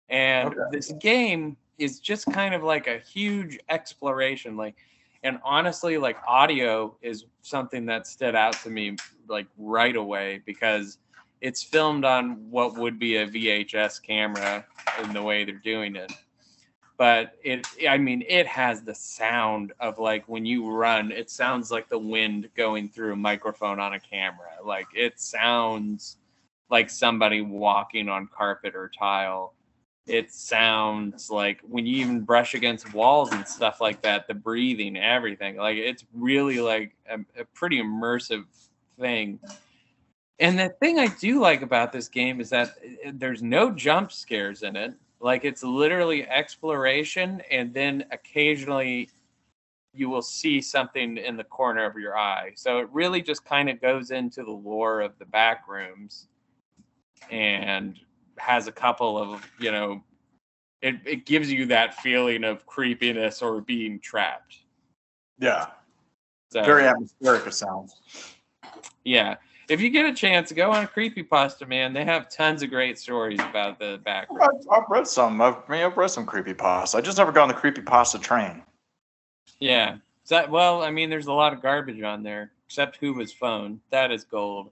And 0.08 0.48
Okay. 0.48 0.60
this 0.70 0.92
game 1.00 1.56
is 1.78 1.98
just 1.98 2.26
kind 2.26 2.54
of 2.54 2.62
like 2.62 2.86
a 2.86 2.98
huge 2.98 3.58
exploration, 3.68 4.56
like 4.56 4.76
and 5.22 5.40
honestly 5.42 5.96
like 5.96 6.18
audio 6.28 6.94
is 7.00 7.24
something 7.40 7.86
that 7.86 8.06
stood 8.06 8.34
out 8.34 8.52
to 8.62 8.70
me 8.70 8.96
like 9.26 9.46
right 9.56 9.96
away 9.96 10.42
because 10.44 10.98
it's 11.44 11.62
filmed 11.62 12.06
on 12.06 12.50
what 12.50 12.74
would 12.74 12.98
be 12.98 13.16
a 13.16 13.26
VHS 13.26 14.02
camera 14.02 14.64
in 15.02 15.12
the 15.12 15.22
way 15.22 15.44
they're 15.44 15.56
doing 15.56 15.94
it. 15.94 16.10
But 16.96 17.34
it 17.44 17.66
i 17.86 17.98
mean 17.98 18.24
it 18.26 18.46
has 18.46 18.82
the 18.82 18.94
sound 18.94 19.74
of 19.78 19.98
like 19.98 20.26
when 20.26 20.46
you 20.46 20.70
run 20.70 21.12
it 21.12 21.28
sounds 21.28 21.70
like 21.70 21.88
the 21.90 21.98
wind 21.98 22.48
going 22.56 22.88
through 22.88 23.12
a 23.12 23.16
microphone 23.16 23.78
on 23.78 23.92
a 23.92 24.00
camera. 24.00 24.52
Like 24.64 24.86
it 24.94 25.20
sounds 25.20 26.16
like 26.70 26.88
somebody 26.88 27.42
walking 27.42 28.08
on 28.08 28.26
carpet 28.34 28.74
or 28.74 28.90
tile. 28.98 29.52
It 30.06 30.32
sounds 30.32 31.28
like 31.28 31.60
when 31.68 31.84
you 31.84 31.96
even 31.96 32.22
brush 32.22 32.54
against 32.54 32.94
walls 32.94 33.32
and 33.32 33.46
stuff 33.46 33.82
like 33.82 34.00
that 34.00 34.26
the 34.28 34.34
breathing 34.34 34.96
everything. 34.96 35.56
Like 35.56 35.76
it's 35.76 36.06
really 36.14 36.60
like 36.60 36.96
a, 37.06 37.18
a 37.38 37.44
pretty 37.52 37.82
immersive 37.82 38.44
thing 38.98 39.40
and 40.38 40.58
the 40.58 40.68
thing 40.80 40.98
i 40.98 41.06
do 41.20 41.40
like 41.40 41.62
about 41.62 41.92
this 41.92 42.08
game 42.08 42.40
is 42.40 42.50
that 42.50 42.68
uh, 43.06 43.10
there's 43.14 43.42
no 43.42 43.70
jump 43.70 44.10
scares 44.10 44.62
in 44.62 44.76
it 44.76 44.92
like 45.20 45.44
it's 45.44 45.62
literally 45.62 46.26
exploration 46.28 47.40
and 47.50 47.72
then 47.72 48.04
occasionally 48.10 49.08
you 49.94 50.10
will 50.10 50.22
see 50.22 50.60
something 50.60 51.16
in 51.16 51.36
the 51.36 51.44
corner 51.44 51.84
of 51.84 51.96
your 51.96 52.16
eye 52.18 52.50
so 52.56 52.78
it 52.78 52.88
really 52.92 53.22
just 53.22 53.44
kind 53.44 53.70
of 53.70 53.80
goes 53.80 54.10
into 54.10 54.42
the 54.42 54.50
lore 54.50 55.00
of 55.00 55.16
the 55.18 55.24
back 55.26 55.68
rooms 55.68 56.28
and 57.30 58.00
has 58.38 58.66
a 58.66 58.72
couple 58.72 59.16
of 59.16 59.46
you 59.58 59.70
know 59.70 60.02
it, 60.82 60.96
it 61.06 61.24
gives 61.24 61.50
you 61.50 61.64
that 61.64 61.94
feeling 61.94 62.44
of 62.44 62.66
creepiness 62.66 63.40
or 63.40 63.60
being 63.60 63.98
trapped 64.00 64.58
Yeah. 65.38 65.66
so 66.50 66.62
Very 66.62 66.86
atmospheric. 66.86 67.46
It 67.46 67.54
sounds. 67.54 67.94
yeah 69.04 69.36
if 69.68 69.80
you 69.80 69.90
get 69.90 70.06
a 70.06 70.12
chance 70.12 70.52
go 70.52 70.70
on 70.70 70.86
creepypasta 70.86 71.66
man 71.68 71.92
they 71.92 72.04
have 72.04 72.28
tons 72.28 72.62
of 72.62 72.70
great 72.70 72.98
stories 72.98 73.40
about 73.40 73.78
the 73.78 74.00
back 74.04 74.28
I've, 74.40 74.50
I've 74.70 74.84
read 74.88 75.06
some. 75.06 75.40
I've, 75.40 75.56
I 75.68 75.72
mean, 75.72 75.82
I've 75.84 75.96
read 75.96 76.10
some 76.10 76.26
creepy 76.26 76.54
pasta. 76.54 76.98
I 76.98 77.00
just 77.00 77.18
never 77.18 77.32
got 77.32 77.42
on 77.42 77.48
the 77.48 77.54
creepy 77.54 77.82
pasta 77.82 78.18
train. 78.18 78.62
yeah 79.60 79.96
so, 80.24 80.46
well 80.48 80.82
i 80.82 80.90
mean 80.90 81.10
there's 81.10 81.26
a 81.26 81.32
lot 81.32 81.52
of 81.52 81.62
garbage 81.62 82.02
on 82.02 82.22
there 82.22 82.52
except 82.66 82.96
who 82.96 83.12
was 83.12 83.32
phone 83.32 83.80
that 83.90 84.10
is 84.10 84.24
gold 84.24 84.70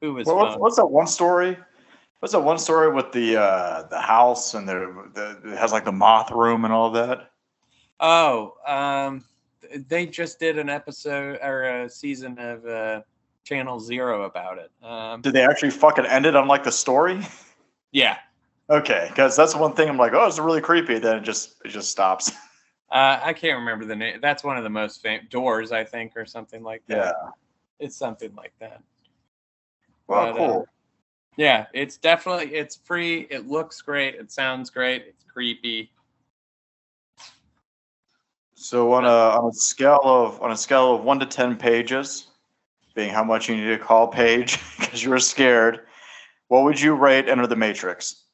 who's 0.00 0.26
Well, 0.26 0.36
what's, 0.36 0.56
what's 0.56 0.76
that 0.76 0.86
one 0.86 1.06
story? 1.06 1.56
What's 2.20 2.32
that 2.32 2.40
one 2.40 2.58
story 2.58 2.92
with 2.92 3.10
the 3.12 3.36
uh, 3.36 3.82
the 3.90 4.00
house 4.00 4.54
and 4.54 4.68
the, 4.68 5.10
the 5.14 5.52
it 5.52 5.58
has 5.58 5.72
like 5.72 5.84
the 5.84 5.92
moth 5.92 6.30
room 6.30 6.64
and 6.64 6.72
all 6.72 6.90
that? 6.92 7.30
oh 8.00 8.54
um 8.66 9.24
they 9.88 10.06
just 10.06 10.38
did 10.38 10.58
an 10.58 10.68
episode 10.68 11.38
or 11.42 11.82
a 11.82 11.88
season 11.88 12.38
of 12.38 12.64
uh 12.66 13.00
channel 13.44 13.80
zero 13.80 14.22
about 14.22 14.58
it 14.58 14.70
um 14.84 15.20
Did 15.20 15.32
they 15.32 15.42
actually 15.42 15.70
fucking 15.70 16.06
end 16.06 16.26
it 16.26 16.36
on 16.36 16.48
like 16.48 16.64
the 16.64 16.72
story? 16.72 17.20
yeah 17.92 18.18
Okay, 18.70 19.06
because 19.10 19.36
that's 19.36 19.54
one 19.54 19.74
thing 19.74 19.88
I'm 19.88 19.98
like, 19.98 20.14
oh, 20.14 20.26
it's 20.26 20.38
really 20.38 20.62
creepy. 20.62 20.98
Then 20.98 21.16
it 21.18 21.24
just 21.24 21.56
it 21.64 21.68
just 21.68 21.90
stops. 21.90 22.32
Uh, 22.90 23.18
I 23.22 23.32
can't 23.32 23.58
remember 23.58 23.86
the 23.86 23.96
name. 23.96 24.18
That's 24.20 24.44
one 24.44 24.58
of 24.58 24.64
the 24.64 24.68
most 24.68 25.00
famous 25.00 25.24
doors, 25.30 25.72
I 25.72 25.82
think, 25.82 26.12
or 26.14 26.26
something 26.26 26.62
like 26.62 26.82
that. 26.88 27.16
Yeah. 27.22 27.30
It's 27.78 27.96
something 27.96 28.34
like 28.34 28.52
that. 28.60 28.82
Well, 30.08 30.26
But, 30.26 30.28
uh, 30.28 30.46
cool. 30.46 30.66
Yeah, 31.38 31.66
it's 31.72 31.96
definitely 31.96 32.54
it's 32.54 32.76
free. 32.76 33.26
It 33.30 33.48
looks 33.48 33.80
great. 33.80 34.16
It 34.16 34.30
sounds 34.30 34.68
great. 34.68 35.06
It's 35.08 35.24
creepy. 35.24 35.90
So 38.52 38.92
on 38.92 39.06
a 39.06 39.08
on 39.08 39.48
a 39.48 39.54
scale 39.54 40.00
of 40.04 40.42
on 40.42 40.52
a 40.52 40.56
scale 40.58 40.94
of 40.94 41.02
one 41.02 41.18
to 41.20 41.24
ten 41.24 41.56
pages, 41.56 42.26
being 42.92 43.10
how 43.10 43.24
much 43.24 43.48
you 43.48 43.56
need 43.56 43.68
to 43.68 43.78
call 43.78 44.08
page 44.08 44.58
because 44.78 45.02
you 45.04 45.10
were 45.10 45.18
scared, 45.18 45.80
what 46.48 46.64
would 46.64 46.80
you 46.80 46.94
rate 46.94 47.28
Enter 47.28 47.46
the 47.46 47.56
Matrix? 47.56 48.24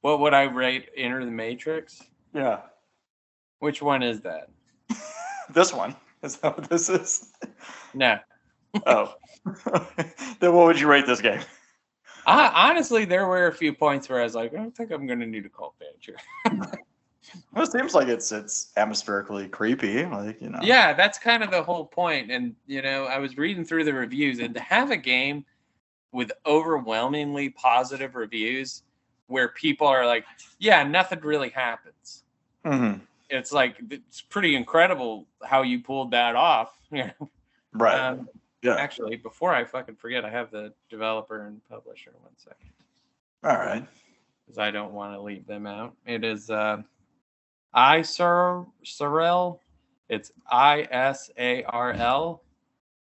What 0.00 0.20
would 0.20 0.34
I 0.34 0.42
rate 0.44 0.90
Enter 0.96 1.24
the 1.24 1.30
Matrix? 1.30 2.02
Yeah, 2.34 2.60
Which 3.58 3.82
one 3.82 4.02
is 4.02 4.20
that? 4.20 4.50
this 5.50 5.72
one 5.72 5.96
is 6.22 6.36
that 6.36 6.58
what 6.58 6.68
this 6.68 6.88
is? 6.88 7.32
No. 7.94 8.18
Oh, 8.86 9.14
then 10.40 10.52
what 10.54 10.66
would 10.66 10.78
you 10.78 10.86
rate 10.88 11.06
this 11.06 11.22
game? 11.22 11.40
I, 12.26 12.68
honestly, 12.68 13.06
there 13.06 13.26
were 13.26 13.46
a 13.46 13.52
few 13.52 13.72
points 13.72 14.10
where 14.10 14.20
I 14.20 14.24
was 14.24 14.34
like, 14.34 14.52
I 14.52 14.58
don't 14.58 14.76
think 14.76 14.90
I'm 14.90 15.06
going 15.06 15.20
to 15.20 15.26
need 15.26 15.46
a 15.46 15.48
call 15.48 15.74
page 15.80 16.04
here. 16.04 16.60
Well, 17.52 17.64
it 17.64 17.72
seems 17.72 17.94
like 17.94 18.08
it's 18.08 18.32
it's 18.32 18.72
atmospherically 18.76 19.48
creepy, 19.48 20.04
like 20.06 20.40
you 20.40 20.50
know. 20.50 20.60
Yeah, 20.62 20.92
that's 20.92 21.18
kind 21.18 21.42
of 21.42 21.50
the 21.50 21.62
whole 21.62 21.84
point. 21.84 22.30
And 22.30 22.54
you 22.66 22.82
know, 22.82 23.04
I 23.04 23.18
was 23.18 23.36
reading 23.36 23.64
through 23.64 23.84
the 23.84 23.92
reviews, 23.94 24.38
and 24.38 24.54
to 24.54 24.60
have 24.60 24.90
a 24.90 24.96
game 24.96 25.44
with 26.12 26.32
overwhelmingly 26.46 27.50
positive 27.50 28.14
reviews, 28.14 28.82
where 29.26 29.48
people 29.48 29.86
are 29.86 30.06
like, 30.06 30.24
"Yeah, 30.58 30.82
nothing 30.84 31.20
really 31.20 31.50
happens." 31.50 32.24
hmm 32.64 32.94
It's 33.30 33.52
like 33.52 33.76
it's 33.90 34.20
pretty 34.22 34.56
incredible 34.56 35.26
how 35.44 35.62
you 35.62 35.80
pulled 35.80 36.10
that 36.12 36.36
off. 36.36 36.74
You 36.90 37.04
know? 37.20 37.28
Right. 37.74 37.98
Um, 38.00 38.28
yeah. 38.62 38.76
Actually, 38.76 39.16
before 39.16 39.52
I 39.54 39.64
fucking 39.64 39.96
forget, 39.96 40.24
I 40.24 40.30
have 40.30 40.50
the 40.50 40.72
developer 40.88 41.42
and 41.46 41.60
publisher. 41.68 42.12
One 42.22 42.32
second, 42.36 42.70
All 43.44 43.56
right. 43.56 43.86
because 44.46 44.58
I 44.58 44.70
don't 44.70 44.92
want 44.94 45.12
to 45.14 45.20
leave 45.20 45.46
them 45.46 45.66
out. 45.66 45.94
It 46.06 46.24
is 46.24 46.48
uh, 46.48 46.82
I 47.72 48.02
Sorrel. 48.02 48.72
It's 50.08 50.32
I 50.50 50.86
S 50.90 51.30
A 51.38 51.64
R 51.64 51.92
L. 51.92 52.42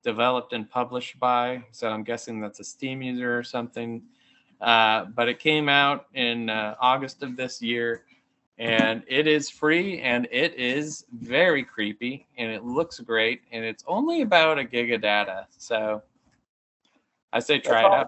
Developed 0.03 0.53
and 0.53 0.69
published 0.69 1.19
by. 1.19 1.63
So 1.71 1.89
I'm 1.89 2.03
guessing 2.03 2.39
that's 2.39 2.59
a 2.59 2.63
Steam 2.63 3.01
user 3.01 3.37
or 3.37 3.43
something. 3.43 4.03
Uh, 4.61 5.05
but 5.15 5.27
it 5.27 5.39
came 5.39 5.67
out 5.67 6.07
in 6.13 6.49
uh, 6.49 6.75
August 6.79 7.23
of 7.23 7.35
this 7.35 7.61
year, 7.61 8.03
and 8.57 9.03
it 9.07 9.27
is 9.27 9.49
free 9.49 9.99
and 9.99 10.27
it 10.31 10.53
is 10.55 11.05
very 11.19 11.63
creepy 11.63 12.25
and 12.37 12.51
it 12.51 12.63
looks 12.63 12.99
great 12.99 13.41
and 13.51 13.65
it's 13.65 13.83
only 13.85 14.21
about 14.21 14.57
a 14.57 14.63
gig 14.63 14.93
of 14.93 15.01
data. 15.01 15.45
So 15.57 16.01
I 17.33 17.39
say 17.39 17.59
try 17.59 17.81
it 17.81 17.91
out. 17.91 18.07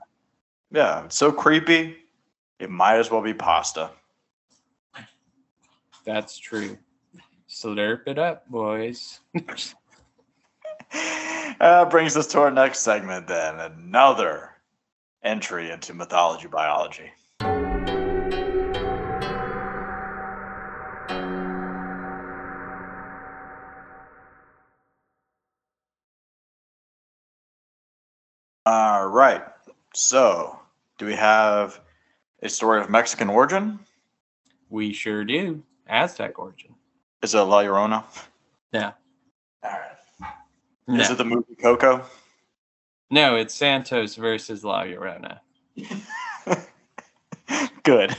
Yeah, 0.71 1.05
it's 1.05 1.17
so 1.17 1.31
creepy. 1.31 1.97
It 2.59 2.69
might 2.69 2.97
as 2.97 3.11
well 3.11 3.21
be 3.21 3.33
pasta. 3.33 3.89
That's 6.07 6.37
true. 6.39 6.77
Slurp 7.49 8.07
it 8.07 8.17
up, 8.17 8.49
boys. 8.49 9.19
Uh, 11.59 11.85
brings 11.85 12.15
us 12.15 12.27
to 12.27 12.39
our 12.39 12.51
next 12.51 12.79
segment 12.79 13.27
then. 13.27 13.59
Another 13.59 14.51
entry 15.23 15.71
into 15.71 15.93
mythology 15.93 16.47
biology. 16.47 17.09
All 28.65 29.07
right. 29.07 29.43
So, 29.95 30.59
do 30.99 31.07
we 31.07 31.15
have 31.15 31.81
a 32.43 32.49
story 32.49 32.81
of 32.81 32.89
Mexican 32.89 33.29
origin? 33.29 33.79
we 34.69 34.93
sure 34.93 35.23
do. 35.23 35.63
Aztec 35.89 36.37
origin. 36.39 36.73
Is 37.23 37.33
it 37.35 37.39
La 37.39 37.61
Llorona? 37.63 38.03
Yeah. 38.71 38.91
All 39.63 39.71
right. 39.71 40.31
No, 40.87 41.01
Is 41.01 41.09
it 41.09 41.17
the 41.17 41.25
movie 41.25 41.55
Coco? 41.55 42.05
no 43.09 43.35
it's 43.35 43.53
Santos 43.53 44.15
versus 44.15 44.63
La 44.63 44.83
Llorona, 44.83 45.39
Good. 47.83 48.15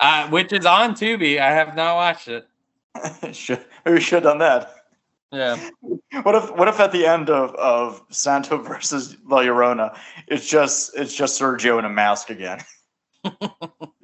uh, 0.00 0.28
which 0.28 0.52
is 0.52 0.66
on 0.66 0.94
Tubi. 0.94 1.40
I 1.40 1.50
have 1.50 1.74
not 1.74 1.96
watched 1.96 2.28
it. 2.28 2.46
should, 3.34 3.64
maybe 3.84 3.94
we 3.94 4.00
should 4.00 4.16
have 4.16 4.22
done 4.24 4.38
that. 4.38 4.74
Yeah. 5.32 5.56
What 6.22 6.34
if 6.34 6.54
what 6.56 6.68
if 6.68 6.78
at 6.78 6.92
the 6.92 7.06
end 7.06 7.30
of, 7.30 7.54
of 7.54 8.02
Santo 8.10 8.58
versus 8.58 9.16
La 9.26 9.38
Llorona, 9.38 9.96
it's 10.28 10.46
just 10.46 10.92
it's 10.94 11.14
just 11.14 11.40
Sergio 11.40 11.78
in 11.78 11.86
a 11.86 11.90
mask 11.90 12.28
again. 12.30 12.60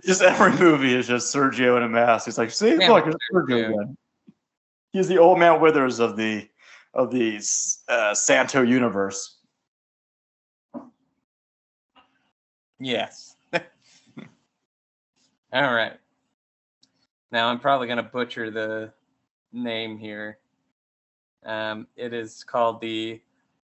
just 0.05 0.23
every 0.23 0.53
movie 0.59 0.95
is 0.95 1.07
just 1.07 1.35
Sergio 1.35 1.77
in 1.77 1.83
a 1.83 1.89
mask. 1.89 2.27
He's 2.27 2.39
like, 2.39 2.51
see, 2.51 2.77
Yeah, 2.77 2.91
look, 2.93 3.07
it's 3.07 3.17
Sergio 3.33 3.69
again. 3.69 3.97
He's 4.93 5.09
the 5.09 5.19
old 5.19 5.39
man 5.39 5.61
Withers 5.61 5.99
of 5.99 6.17
the 6.17 6.49
of 6.95 7.11
the 7.11 7.41
uh, 7.89 8.15
Santo 8.15 8.63
universe. 8.63 9.37
Yes. 12.81 13.37
All 13.53 13.63
right. 15.53 15.95
Now 17.31 17.49
I'm 17.49 17.59
probably 17.61 17.87
going 17.87 17.99
to 17.99 18.03
butcher 18.03 18.51
the 18.51 18.93
name 19.53 19.99
here. 19.99 20.39
Um, 21.45 21.87
it 21.97 22.13
is 22.15 22.43
called 22.45 22.81
the 22.81 23.21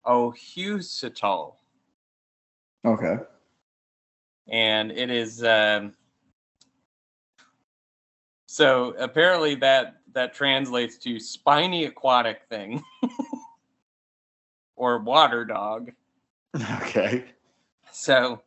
Ahuizotl, 0.07 1.55
Okay. 2.87 3.17
and 4.49 4.93
it 4.93 5.11
is. 5.11 5.43
Um, 5.45 5.95
so 8.51 8.95
apparently 8.99 9.55
that 9.57 9.97
that 10.15 10.33
translates 10.33 10.97
to 10.97 11.21
spiny 11.21 11.85
aquatic 11.85 12.45
thing, 12.49 12.83
or 14.77 15.01
water 15.01 15.45
dog. 15.45 15.93
Okay. 16.81 17.27
So 17.93 18.41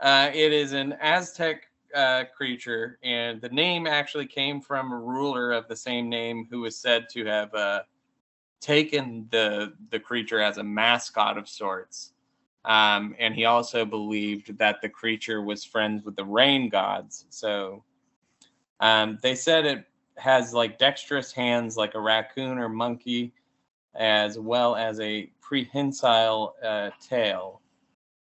uh, 0.00 0.30
it 0.32 0.54
is 0.54 0.72
an 0.72 0.94
Aztec 1.02 1.64
uh, 1.94 2.24
creature, 2.34 2.98
and 3.02 3.38
the 3.42 3.50
name 3.50 3.86
actually 3.86 4.26
came 4.26 4.62
from 4.62 4.90
a 4.90 4.98
ruler 4.98 5.52
of 5.52 5.68
the 5.68 5.76
same 5.76 6.08
name 6.08 6.48
who 6.50 6.62
was 6.62 6.74
said 6.74 7.06
to 7.10 7.26
have 7.26 7.54
uh, 7.54 7.82
taken 8.62 9.28
the 9.30 9.74
the 9.90 10.00
creature 10.00 10.40
as 10.40 10.56
a 10.56 10.64
mascot 10.64 11.36
of 11.36 11.46
sorts. 11.46 12.14
Um, 12.64 13.14
and 13.18 13.34
he 13.34 13.44
also 13.44 13.84
believed 13.84 14.56
that 14.56 14.80
the 14.80 14.88
creature 14.88 15.42
was 15.42 15.62
friends 15.62 16.04
with 16.04 16.16
the 16.16 16.24
rain 16.24 16.70
gods. 16.70 17.26
So 17.28 17.84
um, 18.80 19.18
they 19.22 19.34
said 19.34 19.64
it 19.64 19.84
has 20.16 20.52
like 20.52 20.78
dexterous 20.78 21.32
hands, 21.32 21.76
like 21.76 21.94
a 21.94 22.00
raccoon 22.00 22.58
or 22.58 22.68
monkey, 22.68 23.32
as 23.94 24.38
well 24.38 24.76
as 24.76 25.00
a 25.00 25.30
prehensile 25.40 26.54
uh, 26.64 26.90
tail. 27.06 27.60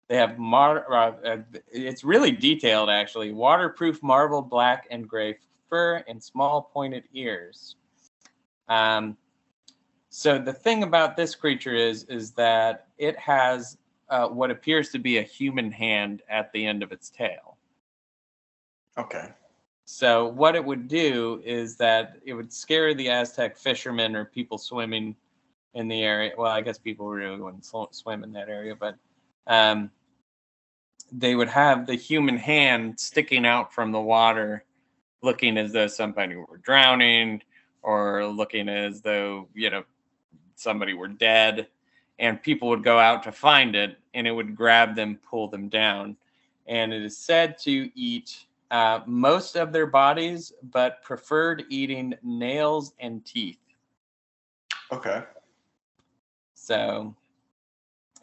They 0.07 0.17
have 0.17 0.37
mar- 0.37 0.91
uh, 0.91 1.11
uh, 1.25 1.37
it's 1.71 2.03
really 2.03 2.31
detailed 2.31 2.89
actually. 2.89 3.31
Waterproof 3.31 4.03
marble 4.03 4.41
black 4.41 4.87
and 4.91 5.07
gray 5.07 5.37
fur 5.69 6.03
and 6.07 6.21
small 6.21 6.69
pointed 6.73 7.03
ears. 7.13 7.75
Um, 8.67 9.17
so 10.09 10.37
the 10.37 10.53
thing 10.53 10.83
about 10.83 11.15
this 11.15 11.35
creature 11.35 11.73
is 11.73 12.03
is 12.03 12.31
that 12.31 12.87
it 12.97 13.17
has 13.17 13.77
uh, 14.09 14.27
what 14.27 14.51
appears 14.51 14.89
to 14.89 14.99
be 14.99 15.17
a 15.17 15.23
human 15.23 15.71
hand 15.71 16.21
at 16.29 16.51
the 16.51 16.65
end 16.65 16.83
of 16.83 16.91
its 16.91 17.09
tail. 17.09 17.57
Okay. 18.97 19.29
So 19.85 20.27
what 20.27 20.55
it 20.55 20.63
would 20.63 20.87
do 20.87 21.41
is 21.43 21.75
that 21.77 22.17
it 22.25 22.33
would 22.33 22.53
scare 22.53 22.93
the 22.93 23.09
Aztec 23.09 23.57
fishermen 23.57 24.15
or 24.15 24.25
people 24.25 24.57
swimming 24.57 25.15
in 25.73 25.87
the 25.87 26.01
area. 26.01 26.31
Well, 26.37 26.51
I 26.51 26.61
guess 26.61 26.77
people 26.77 27.07
really 27.07 27.39
wouldn't 27.39 27.65
swim 27.65 28.23
in 28.23 28.31
that 28.33 28.49
area, 28.49 28.75
but 28.75 28.95
um, 29.47 29.91
they 31.11 31.35
would 31.35 31.49
have 31.49 31.85
the 31.85 31.95
human 31.95 32.37
hand 32.37 32.99
sticking 32.99 33.45
out 33.45 33.73
from 33.73 33.91
the 33.91 33.99
water, 33.99 34.63
looking 35.21 35.57
as 35.57 35.73
though 35.73 35.87
somebody 35.87 36.35
were 36.35 36.57
drowning 36.63 37.41
or 37.81 38.25
looking 38.25 38.69
as 38.69 39.01
though 39.01 39.47
you 39.53 39.69
know 39.69 39.83
somebody 40.55 40.93
were 40.93 41.07
dead, 41.07 41.67
and 42.19 42.41
people 42.41 42.69
would 42.69 42.83
go 42.83 42.99
out 42.99 43.23
to 43.23 43.31
find 43.31 43.75
it, 43.75 43.97
and 44.13 44.27
it 44.27 44.31
would 44.31 44.55
grab 44.55 44.95
them, 44.95 45.19
pull 45.29 45.49
them 45.49 45.67
down, 45.67 46.15
and 46.67 46.93
it 46.93 47.03
is 47.03 47.17
said 47.17 47.57
to 47.57 47.91
eat 47.95 48.45
uh, 48.73 49.01
most 49.05 49.55
of 49.55 49.71
their 49.71 49.85
bodies, 49.85 50.51
but 50.63 51.01
preferred 51.03 51.63
eating 51.69 52.15
nails 52.23 52.93
and 52.99 53.23
teeth. 53.23 53.59
Okay. 54.91 55.23
So 56.55 57.15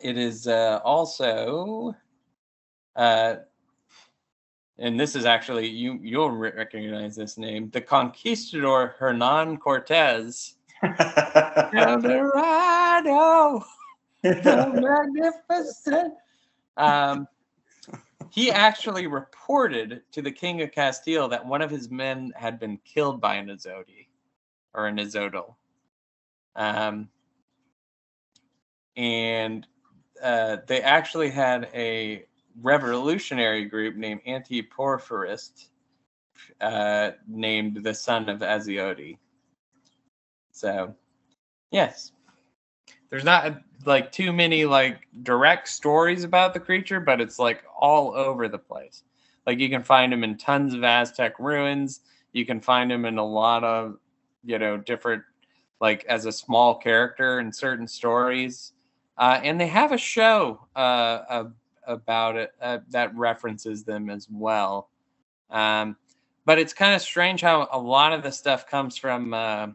it 0.02 0.18
is 0.18 0.48
uh, 0.48 0.80
also 0.84 1.94
uh, 2.96 3.36
and 4.78 4.98
this 4.98 5.14
is 5.14 5.24
actually 5.24 5.68
you 5.68 6.00
you'll 6.02 6.32
re- 6.32 6.52
recognize 6.56 7.14
this 7.14 7.38
name, 7.38 7.70
the 7.70 7.80
conquistador 7.80 8.96
Hernan 8.98 9.58
Cortez. 9.58 10.56
Eldorado, 11.74 13.62
the 14.22 15.30
magnificent. 15.46 16.14
Um, 16.76 17.28
he 18.30 18.50
actually 18.50 19.06
reported 19.06 20.02
to 20.12 20.22
the 20.22 20.30
king 20.30 20.62
of 20.62 20.72
Castile 20.72 21.28
that 21.28 21.44
one 21.44 21.62
of 21.62 21.70
his 21.70 21.90
men 21.90 22.32
had 22.36 22.60
been 22.60 22.78
killed 22.84 23.20
by 23.20 23.34
an 23.34 23.48
Azodi 23.48 24.06
or 24.72 24.86
an 24.86 24.96
Azodal. 24.96 25.56
Um, 26.54 27.08
and 28.96 29.66
uh, 30.22 30.58
they 30.66 30.80
actually 30.80 31.30
had 31.30 31.68
a 31.74 32.24
revolutionary 32.62 33.64
group 33.64 33.96
named 33.96 34.20
Anti-Porphyrists 34.26 35.68
uh, 36.60 37.12
named 37.26 37.82
the 37.82 37.94
son 37.94 38.28
of 38.28 38.40
Azioti. 38.40 39.18
So, 40.52 40.94
yes, 41.70 42.12
there's 43.10 43.24
not 43.24 43.60
like 43.84 44.12
too 44.12 44.32
many 44.32 44.64
like 44.64 45.06
direct 45.22 45.68
stories 45.68 46.24
about 46.24 46.54
the 46.54 46.60
creature, 46.60 47.00
but 47.00 47.20
it's 47.20 47.38
like 47.38 47.64
all 47.78 48.14
over 48.14 48.48
the 48.48 48.58
place. 48.58 49.02
Like 49.46 49.58
you 49.58 49.68
can 49.68 49.82
find 49.82 50.12
them 50.12 50.24
in 50.24 50.36
tons 50.36 50.74
of 50.74 50.84
Aztec 50.84 51.38
ruins. 51.38 52.00
You 52.32 52.46
can 52.46 52.60
find 52.60 52.90
them 52.90 53.04
in 53.04 53.18
a 53.18 53.26
lot 53.26 53.64
of, 53.64 53.96
you 54.44 54.58
know, 54.58 54.76
different 54.76 55.22
like 55.80 56.04
as 56.04 56.26
a 56.26 56.32
small 56.32 56.76
character 56.76 57.40
in 57.40 57.52
certain 57.52 57.88
stories. 57.88 58.72
Uh, 59.18 59.40
and 59.42 59.60
they 59.60 59.66
have 59.66 59.92
a 59.92 59.98
show 59.98 60.66
uh, 60.76 61.44
about 61.86 62.36
it 62.36 62.52
uh, 62.60 62.78
that 62.90 63.14
references 63.14 63.82
them 63.82 64.08
as 64.08 64.28
well. 64.30 64.88
Um, 65.50 65.96
but 66.44 66.58
it's 66.58 66.72
kind 66.72 66.94
of 66.94 67.02
strange 67.02 67.40
how 67.40 67.68
a 67.72 67.78
lot 67.78 68.12
of 68.12 68.22
the 68.22 68.30
stuff 68.30 68.66
comes 68.66 68.96
from, 68.96 69.34
uh, 69.34 69.68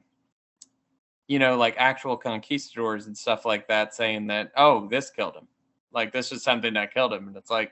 you 1.28 1.40
know, 1.40 1.58
like 1.58 1.76
actual 1.78 2.18
conquistadors 2.18 3.08
and 3.08 3.18
stuff 3.18 3.46
like 3.46 3.68
that, 3.68 3.94
saying 3.94 4.28
that, 4.28 4.52
oh, 4.56 4.88
this 4.88 5.10
killed 5.10 5.36
him. 5.36 5.48
Like 5.92 6.12
this 6.12 6.32
is 6.32 6.44
something 6.44 6.74
that 6.74 6.94
killed 6.94 7.14
him, 7.14 7.28
and 7.28 7.38
it's 7.38 7.50
like, 7.50 7.72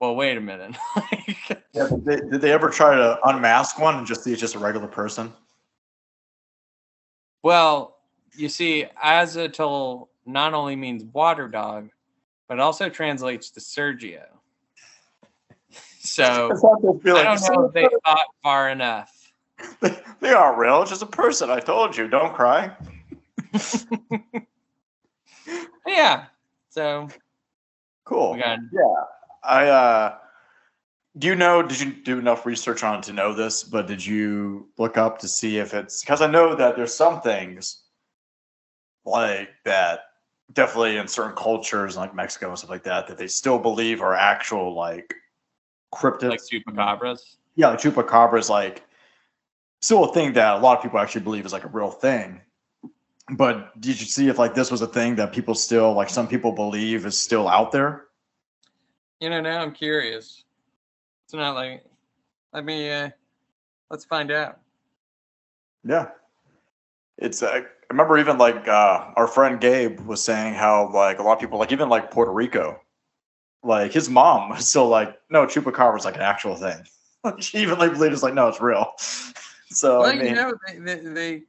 well, 0.00 0.14
wait 0.14 0.36
a 0.36 0.40
minute. 0.40 0.76
yeah, 1.72 1.88
did, 1.88 2.04
they, 2.04 2.16
did 2.16 2.40
they 2.40 2.52
ever 2.52 2.70
try 2.70 2.96
to 2.96 3.18
unmask 3.24 3.78
one 3.78 3.96
and 3.96 4.06
just 4.06 4.24
see 4.24 4.32
it's 4.32 4.40
just 4.40 4.54
a 4.54 4.58
regular 4.58 4.86
person? 4.86 5.32
Well, 7.42 7.98
you 8.36 8.48
see, 8.48 8.86
Azatl 9.02 10.08
not 10.26 10.54
only 10.54 10.76
means 10.76 11.04
water 11.04 11.48
dog, 11.48 11.90
but 12.48 12.60
also 12.60 12.88
translates 12.88 13.50
to 13.50 13.60
Sergio. 13.60 14.24
So 16.02 16.24
I 16.24 16.48
don't 16.48 17.04
know 17.04 17.66
if 17.66 17.74
they 17.74 17.86
thought 18.06 18.26
far 18.42 18.70
enough. 18.70 19.12
They, 19.82 19.90
aren't 20.28 20.58
real. 20.58 20.84
Just 20.84 21.02
a 21.02 21.06
person. 21.06 21.50
I 21.50 21.60
told 21.60 21.96
you. 21.96 22.08
Don't 22.08 22.34
cry. 22.34 22.70
yeah. 25.86 26.26
So 26.68 27.08
cool. 28.04 28.36
Yeah. 28.36 28.56
I 29.42 29.68
uh 29.68 30.14
do 31.18 31.26
you 31.26 31.34
know 31.34 31.62
did 31.62 31.80
you 31.80 31.92
do 31.92 32.18
enough 32.18 32.46
research 32.46 32.82
on 32.84 32.98
it 32.98 33.02
to 33.02 33.12
know 33.12 33.34
this 33.34 33.64
but 33.64 33.86
did 33.86 34.04
you 34.04 34.68
look 34.78 34.96
up 34.96 35.18
to 35.18 35.26
see 35.26 35.58
if 35.58 35.74
it's 35.74 36.02
because 36.02 36.22
i 36.22 36.26
know 36.26 36.54
that 36.54 36.76
there's 36.76 36.94
some 36.94 37.20
things 37.20 37.82
like 39.04 39.48
that 39.64 40.00
definitely 40.52 40.96
in 40.96 41.08
certain 41.08 41.34
cultures 41.34 41.96
like 41.96 42.14
mexico 42.14 42.48
and 42.48 42.58
stuff 42.58 42.70
like 42.70 42.84
that 42.84 43.08
that 43.08 43.18
they 43.18 43.26
still 43.26 43.58
believe 43.58 44.00
are 44.00 44.14
actual 44.14 44.74
like 44.74 45.14
cryptids 45.92 46.30
like 46.30 46.40
chupacabras 46.40 47.36
yeah 47.56 47.68
like 47.68 47.80
chupacabras 47.80 48.48
like 48.48 48.84
still 49.80 50.04
a 50.04 50.12
thing 50.12 50.32
that 50.34 50.56
a 50.56 50.58
lot 50.58 50.76
of 50.76 50.82
people 50.82 50.98
actually 50.98 51.22
believe 51.22 51.46
is 51.46 51.52
like 51.52 51.64
a 51.64 51.68
real 51.68 51.90
thing 51.90 52.40
but 53.32 53.80
did 53.80 54.00
you 54.00 54.06
see 54.06 54.28
if 54.28 54.38
like 54.38 54.54
this 54.54 54.70
was 54.70 54.82
a 54.82 54.86
thing 54.86 55.14
that 55.14 55.32
people 55.32 55.54
still 55.54 55.92
like 55.92 56.10
some 56.10 56.26
people 56.26 56.52
believe 56.52 57.06
is 57.06 57.20
still 57.20 57.48
out 57.48 57.70
there 57.72 58.06
you 59.20 59.30
know 59.30 59.40
now 59.40 59.60
i'm 59.62 59.72
curious 59.72 60.44
it's 61.30 61.36
not 61.36 61.54
like, 61.54 61.84
let 62.52 62.64
me, 62.64 62.90
uh, 62.90 63.10
let's 63.88 64.04
find 64.04 64.32
out. 64.32 64.58
Yeah. 65.84 66.08
It's, 67.18 67.40
uh, 67.40 67.60
I 67.60 67.62
remember 67.88 68.18
even 68.18 68.36
like 68.36 68.66
uh, 68.66 69.12
our 69.14 69.28
friend 69.28 69.60
Gabe 69.60 70.00
was 70.00 70.24
saying 70.24 70.54
how 70.54 70.90
like 70.92 71.20
a 71.20 71.22
lot 71.22 71.34
of 71.34 71.38
people, 71.38 71.60
like 71.60 71.70
even 71.70 71.88
like 71.88 72.10
Puerto 72.10 72.32
Rico, 72.32 72.80
like 73.62 73.92
his 73.92 74.10
mom 74.10 74.48
was 74.50 74.68
still 74.68 74.88
like, 74.88 75.20
no, 75.30 75.46
chupacabra 75.46 75.96
is 75.98 76.04
like 76.04 76.16
an 76.16 76.22
actual 76.22 76.56
thing. 76.56 76.82
she 77.38 77.58
even 77.58 77.78
like 77.78 77.92
believed 77.92 78.12
it's 78.12 78.24
like, 78.24 78.34
no, 78.34 78.48
it's 78.48 78.60
real. 78.60 78.94
So, 79.70 80.00
well, 80.00 80.10
I 80.10 80.16
mean, 80.16 80.26
you 80.26 80.34
know, 80.34 80.54
they, 80.66 80.78
they, 80.78 80.94
they, 80.96 81.42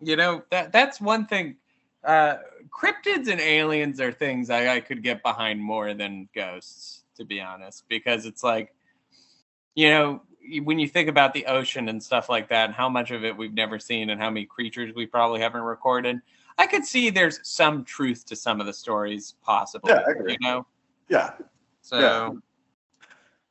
you 0.00 0.16
know, 0.16 0.42
that 0.50 0.72
that's 0.72 1.00
one 1.00 1.26
thing. 1.26 1.56
Uh, 2.04 2.36
cryptids 2.68 3.28
and 3.28 3.40
aliens 3.40 4.00
are 4.00 4.12
things 4.12 4.50
I, 4.50 4.76
I 4.76 4.80
could 4.80 5.02
get 5.02 5.22
behind 5.22 5.60
more 5.60 5.92
than 5.94 6.28
ghosts, 6.34 7.02
to 7.16 7.24
be 7.24 7.40
honest, 7.40 7.84
because 7.88 8.26
it's 8.26 8.44
like 8.44 8.72
you 9.76 9.90
know, 9.90 10.22
when 10.62 10.78
you 10.78 10.88
think 10.88 11.08
about 11.08 11.32
the 11.34 11.46
ocean 11.46 11.88
and 11.88 12.02
stuff 12.02 12.28
like 12.28 12.48
that, 12.48 12.66
and 12.66 12.74
how 12.74 12.88
much 12.88 13.12
of 13.12 13.24
it 13.24 13.36
we've 13.36 13.54
never 13.54 13.78
seen, 13.78 14.10
and 14.10 14.20
how 14.20 14.30
many 14.30 14.46
creatures 14.46 14.94
we 14.94 15.06
probably 15.06 15.40
haven't 15.40 15.60
recorded, 15.60 16.20
I 16.58 16.66
could 16.66 16.84
see 16.84 17.10
there's 17.10 17.38
some 17.42 17.84
truth 17.84 18.24
to 18.26 18.36
some 18.36 18.60
of 18.60 18.66
the 18.66 18.72
stories, 18.72 19.34
possibly. 19.44 19.92
Yeah, 19.92 20.02
I 20.06 20.10
agree. 20.10 20.32
You 20.32 20.48
know. 20.48 20.66
Yeah. 21.08 21.32
So, 21.82 22.00
yeah. 22.00 22.30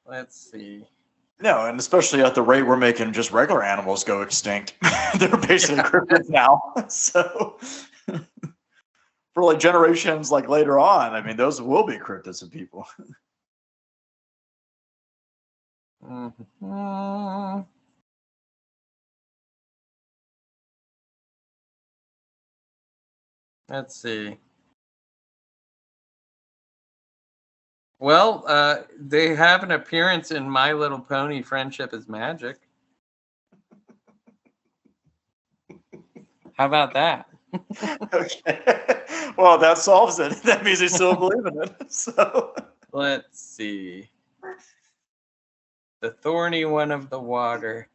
let's 0.06 0.52
see. 0.52 0.86
No, 1.40 1.66
and 1.66 1.78
especially 1.80 2.22
at 2.22 2.34
the 2.34 2.42
rate 2.42 2.62
we're 2.64 2.78
making 2.78 3.12
just 3.12 3.32
regular 3.32 3.62
animals 3.64 4.04
go 4.04 4.22
extinct, 4.22 4.74
they're 5.20 5.36
basically 5.38 5.84
cryptids 5.84 6.30
now. 6.30 6.62
So, 6.90 7.58
for 9.34 9.44
like 9.44 9.60
generations 9.60 10.32
like 10.32 10.48
later 10.48 10.80
on, 10.80 11.14
I 11.14 11.22
mean, 11.22 11.36
those 11.36 11.62
will 11.62 11.86
be 11.86 11.98
cryptids 11.98 12.42
of 12.42 12.52
people. 12.52 12.88
Mm-hmm. 16.04 17.62
Let's 23.70 23.96
see. 24.02 24.38
Well, 28.00 28.44
uh, 28.48 28.84
they 29.00 29.36
have 29.36 29.64
an 29.64 29.72
appearance 29.72 30.32
in 30.32 30.50
My 30.50 30.74
Little 30.74 31.00
Pony 31.00 31.42
Friendship 31.42 31.94
is 31.94 32.08
Magic. 32.08 32.58
How 36.58 36.66
about 36.66 36.94
that? 36.94 37.28
okay. 38.14 38.62
Well, 39.38 39.58
that 39.58 39.78
solves 39.78 40.20
it. 40.20 40.34
That 40.44 40.64
means 40.64 40.80
they 40.80 40.88
still 40.88 41.16
believe 41.30 41.46
in 41.46 41.62
it. 41.62 41.92
So 41.92 42.54
let's 42.92 43.40
see 43.40 44.10
the 46.02 46.12
thorny 46.12 46.66
one 46.66 46.92
of 46.92 47.10
the 47.10 47.20
water. 47.20 47.90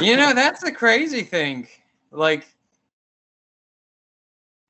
you 0.00 0.16
know, 0.16 0.32
that's 0.34 0.62
the 0.62 0.72
crazy 0.72 1.22
thing. 1.22 1.68
Like, 2.10 2.46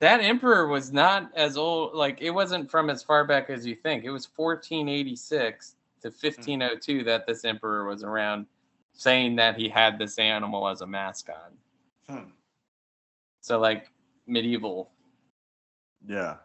that 0.00 0.22
emperor 0.22 0.66
was 0.66 0.92
not 0.92 1.30
as 1.34 1.56
old, 1.56 1.94
like, 1.94 2.20
it 2.22 2.30
wasn't 2.30 2.70
from 2.70 2.88
as 2.88 3.02
far 3.02 3.24
back 3.24 3.50
as 3.50 3.66
you 3.66 3.74
think. 3.74 4.04
It 4.04 4.10
was 4.10 4.28
1486 4.34 5.76
to 6.02 6.08
1502 6.08 7.04
that 7.04 7.26
this 7.26 7.44
emperor 7.44 7.84
was 7.84 8.02
around 8.02 8.46
saying 8.94 9.36
that 9.36 9.56
he 9.56 9.68
had 9.68 9.98
this 9.98 10.18
animal 10.18 10.68
as 10.68 10.80
a 10.80 10.86
mascot. 10.86 11.52
Hmm. 12.08 12.30
So, 13.42 13.58
like, 13.58 13.92
medieval. 14.26 14.90
Yeah. 16.06 16.36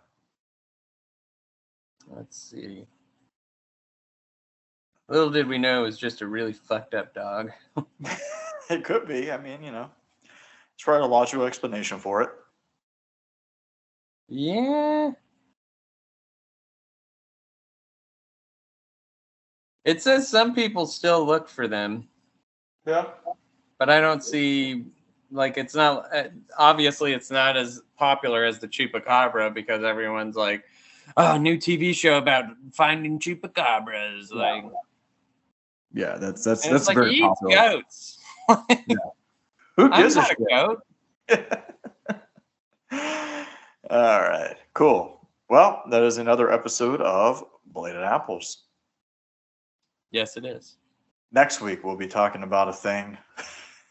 Let's 2.09 2.37
see. 2.37 2.85
Little 5.07 5.29
did 5.29 5.47
we 5.47 5.57
know 5.57 5.81
it 5.81 5.85
was 5.85 5.97
just 5.97 6.21
a 6.21 6.27
really 6.27 6.53
fucked 6.53 6.93
up 6.93 7.13
dog. 7.13 7.51
it 8.69 8.83
could 8.83 9.07
be. 9.07 9.31
I 9.31 9.37
mean, 9.37 9.63
you 9.63 9.71
know, 9.71 9.89
try 10.77 10.97
a 10.97 11.05
logical 11.05 11.45
explanation 11.45 11.99
for 11.99 12.21
it. 12.21 12.29
Yeah. 14.27 15.11
It 19.83 20.01
says 20.01 20.27
some 20.27 20.55
people 20.55 20.87
still 20.87 21.25
look 21.25 21.47
for 21.47 21.67
them. 21.67 22.07
Yeah. 22.87 23.05
But 23.77 23.89
I 23.89 23.99
don't 23.99 24.23
see 24.23 24.85
like 25.31 25.57
it's 25.57 25.75
not 25.75 26.15
uh, 26.15 26.29
obviously 26.57 27.13
it's 27.13 27.29
not 27.29 27.57
as 27.57 27.81
popular 27.97 28.45
as 28.45 28.59
the 28.59 28.67
chupacabra 28.67 29.53
because 29.53 29.83
everyone's 29.83 30.35
like 30.35 30.63
oh, 31.17 31.37
new 31.37 31.57
TV 31.57 31.93
show 31.93 32.17
about 32.17 32.45
finding 32.73 33.19
chupacabras. 33.19 34.33
Like, 34.33 34.65
yeah, 35.93 36.17
that's 36.17 36.43
that's 36.43 36.67
that's 36.67 36.87
like, 36.87 36.95
very 36.95 37.19
popular. 37.19 37.55
Goats. 37.55 38.19
yeah. 38.87 38.95
Who 39.77 39.89
gives 39.89 40.15
I'm 40.15 40.25
a, 40.25 40.27
a 40.27 40.45
goat? 40.49 40.81
All 43.89 44.21
right, 44.21 44.55
cool. 44.73 45.27
Well, 45.47 45.83
that 45.91 46.01
is 46.01 46.17
another 46.17 46.51
episode 46.51 47.01
of 47.01 47.43
Bladed 47.67 48.01
Apples. 48.01 48.63
Yes, 50.11 50.37
it 50.37 50.45
is. 50.45 50.77
Next 51.31 51.61
week 51.61 51.83
we'll 51.83 51.95
be 51.95 52.07
talking 52.07 52.41
about 52.41 52.67
a 52.67 52.73
thing. 52.73 53.17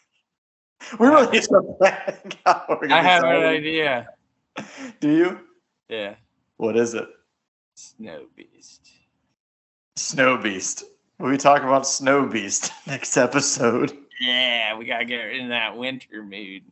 we 0.99 1.07
really 1.07 1.31
need 1.31 1.43
to 1.43 1.77
plan 1.79 2.19
out 2.47 2.69
we're 2.69 2.91
I 2.91 3.03
have 3.03 3.23
an 3.23 3.45
idea. 3.45 4.09
Do 5.01 5.11
you? 5.11 5.41
Yeah. 5.89 6.15
What 6.57 6.77
is 6.77 6.95
it? 6.95 7.09
Snow 7.75 8.27
Beast. 8.35 8.89
Snow 9.97 10.37
Beast. 10.39 10.85
We'll 11.19 11.31
be 11.31 11.39
talking 11.39 11.69
about 11.69 11.87
Snow 11.87 12.27
Beast 12.27 12.73
next 12.87 13.17
episode 13.17 13.97
Yeah, 14.21 14.77
we 14.77 14.87
gotta 14.87 15.05
get 15.05 15.35
in 15.35 15.51
that 15.51 15.77
winter 15.77 16.23
mood. 16.23 16.63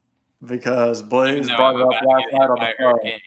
Because 0.45 1.03
Blaze 1.03 1.49
though 1.49 1.57
brought 1.57 1.81
up 1.81 1.89
last 1.89 2.05
night 2.05 2.35
on 2.35 2.59
the 2.59 2.67
phone. 2.67 2.75
hurricane. 2.79 3.21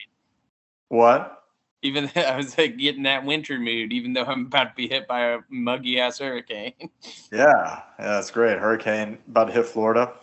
What? 0.90 1.44
Even 1.82 2.10
though 2.14 2.22
I 2.22 2.36
was 2.38 2.58
like 2.58 2.78
getting 2.78 3.04
that 3.04 3.26
winter 3.26 3.60
mood, 3.60 3.94
even 3.94 4.14
though 4.14 4.24
I'm 4.26 4.48
about 4.48 4.70
to 4.70 4.74
be 4.76 4.88
hit 4.88 5.08
by 5.08 5.22
a 5.34 5.40
muggy 5.50 6.00
ass 6.00 6.20
hurricane. 6.20 6.74
Yeah, 7.32 7.82
yeah, 8.00 8.06
that's 8.12 8.32
great. 8.32 8.60
Hurricane 8.60 9.18
about 9.28 9.46
to 9.46 9.52
hit 9.54 9.66
Florida. 9.66 10.14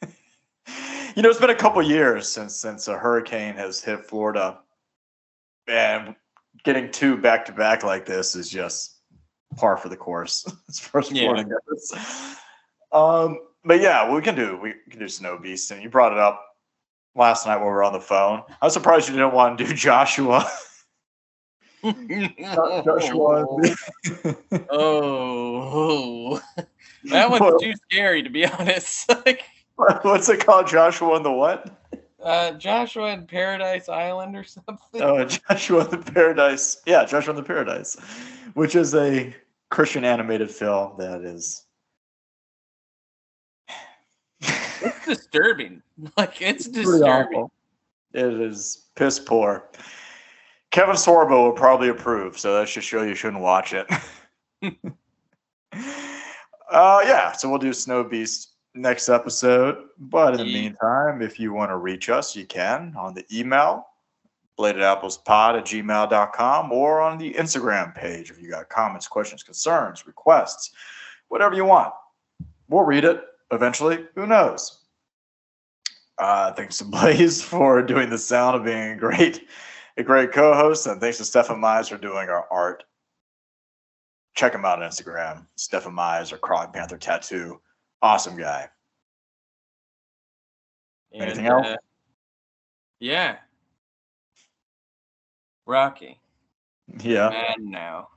you 1.16 1.22
know, 1.22 1.28
it's 1.30 1.40
been 1.40 1.50
a 1.50 1.54
couple 1.54 1.82
years 1.82 2.28
since 2.28 2.54
since 2.54 2.88
a 2.88 2.96
hurricane 2.96 3.54
has 3.54 3.82
hit 3.82 4.04
Florida, 4.06 4.58
and 5.66 6.14
getting 6.64 6.90
two 6.90 7.16
back 7.16 7.44
to 7.46 7.52
back 7.52 7.82
like 7.82 8.06
this 8.06 8.36
is 8.36 8.48
just 8.48 8.98
par 9.56 9.76
for 9.76 9.88
the 9.88 9.96
course 9.96 10.46
as 10.68 10.78
far 10.78 11.00
as 11.00 11.10
Yeah. 11.10 11.22
Florida 11.24 11.44
goes. 11.68 11.92
Um, 12.92 13.38
but 13.64 13.80
yeah, 13.80 14.12
we 14.12 14.20
can 14.20 14.34
do 14.34 14.56
we 14.60 14.74
can 14.90 14.98
do 15.00 15.08
Snow 15.08 15.38
Beast, 15.38 15.70
and 15.70 15.82
you 15.82 15.88
brought 15.88 16.12
it 16.12 16.18
up 16.18 16.44
last 17.14 17.46
night 17.46 17.56
when 17.56 17.66
we 17.66 17.70
were 17.72 17.84
on 17.84 17.92
the 17.92 18.00
phone. 18.00 18.42
I 18.60 18.66
was 18.66 18.72
surprised 18.74 19.08
you 19.08 19.14
didn't 19.14 19.34
want 19.34 19.58
to 19.58 19.64
do 19.64 19.72
Joshua. 19.74 20.46
Joshua. 21.84 23.44
oh, 24.70 26.40
that 27.04 27.30
one's 27.30 27.40
Well- 27.40 27.58
too 27.58 27.74
scary 27.90 28.22
to 28.22 28.30
be 28.30 28.46
honest. 28.46 29.08
like 29.26 29.42
What's 30.02 30.28
it 30.28 30.44
called? 30.44 30.68
Joshua 30.68 31.16
and 31.16 31.24
the 31.24 31.32
what? 31.32 31.82
uh, 32.22 32.52
Joshua 32.52 33.08
in 33.14 33.26
Paradise 33.26 33.88
Island 33.88 34.36
or 34.36 34.44
something. 34.44 34.78
Oh, 34.94 35.24
Joshua 35.24 35.80
and 35.80 35.90
the 35.90 36.12
Paradise. 36.12 36.80
Yeah, 36.86 37.04
Joshua 37.04 37.34
and 37.34 37.38
the 37.42 37.46
Paradise, 37.46 37.96
which 38.54 38.76
is 38.76 38.94
a 38.94 39.34
Christian 39.70 40.04
animated 40.04 40.50
film 40.50 40.92
that 40.98 41.22
is. 41.22 41.66
It's 45.06 45.22
disturbing. 45.22 45.82
Like 46.16 46.42
it's 46.42 46.66
pretty 46.66 46.82
disturbing. 46.82 47.48
It 48.12 48.40
is 48.40 48.88
piss 48.96 49.18
poor. 49.18 49.68
Kevin 50.70 50.96
Sorbo 50.96 51.44
will 51.44 51.52
probably 51.52 51.90
approve, 51.90 52.38
so 52.38 52.58
that 52.58 52.68
should 52.68 52.82
show 52.82 53.02
you 53.02 53.14
shouldn't 53.14 53.42
watch 53.42 53.74
it. 53.74 53.86
uh, 55.72 57.02
yeah, 57.04 57.32
so 57.32 57.48
we'll 57.48 57.58
do 57.58 57.72
Snow 57.72 58.02
Beast 58.02 58.52
next 58.74 59.08
episode. 59.08 59.76
But 59.98 60.40
in 60.40 60.46
the 60.46 60.52
meantime, 60.52 61.22
if 61.22 61.38
you 61.38 61.52
want 61.52 61.70
to 61.70 61.76
reach 61.76 62.08
us, 62.08 62.34
you 62.34 62.46
can 62.46 62.94
on 62.96 63.14
the 63.14 63.24
email, 63.32 63.86
bladedapplespod 64.58 65.58
at 65.58 65.66
gmail.com, 65.66 66.72
or 66.72 67.00
on 67.00 67.18
the 67.18 67.34
Instagram 67.34 67.94
page 67.94 68.30
if 68.30 68.40
you 68.40 68.50
got 68.50 68.68
comments, 68.68 69.06
questions, 69.06 69.42
concerns, 69.42 70.06
requests, 70.06 70.72
whatever 71.28 71.54
you 71.54 71.64
want. 71.64 71.92
We'll 72.68 72.84
read 72.84 73.04
it 73.04 73.22
eventually. 73.50 74.06
Who 74.14 74.26
knows? 74.26 74.81
Uh, 76.22 76.52
thanks 76.52 76.78
to 76.78 76.84
Blaze 76.86 77.42
for 77.42 77.82
doing 77.82 78.08
the 78.08 78.16
sound 78.16 78.54
of 78.54 78.64
being 78.64 78.90
a 78.92 78.96
great, 78.96 79.48
a 79.96 80.04
great 80.04 80.30
co-host, 80.32 80.86
and 80.86 81.00
thanks 81.00 81.18
to 81.18 81.24
Stefan 81.24 81.60
Mize 81.60 81.88
for 81.88 81.98
doing 81.98 82.28
our 82.28 82.46
art. 82.48 82.84
Check 84.36 84.54
him 84.54 84.64
out 84.64 84.80
on 84.80 84.88
Instagram, 84.88 85.46
Stefan 85.56 85.92
Mize 85.92 86.32
or 86.32 86.38
Crawling 86.38 86.70
Panther 86.70 86.96
Tattoo. 86.96 87.60
Awesome 88.02 88.36
guy. 88.36 88.68
Anything 91.12 91.46
else? 91.46 91.66
uh, 91.66 91.76
yeah. 93.00 93.38
Rocky, 95.66 96.20
Yeah. 97.00 97.30
man, 97.30 97.70
now. 97.70 98.08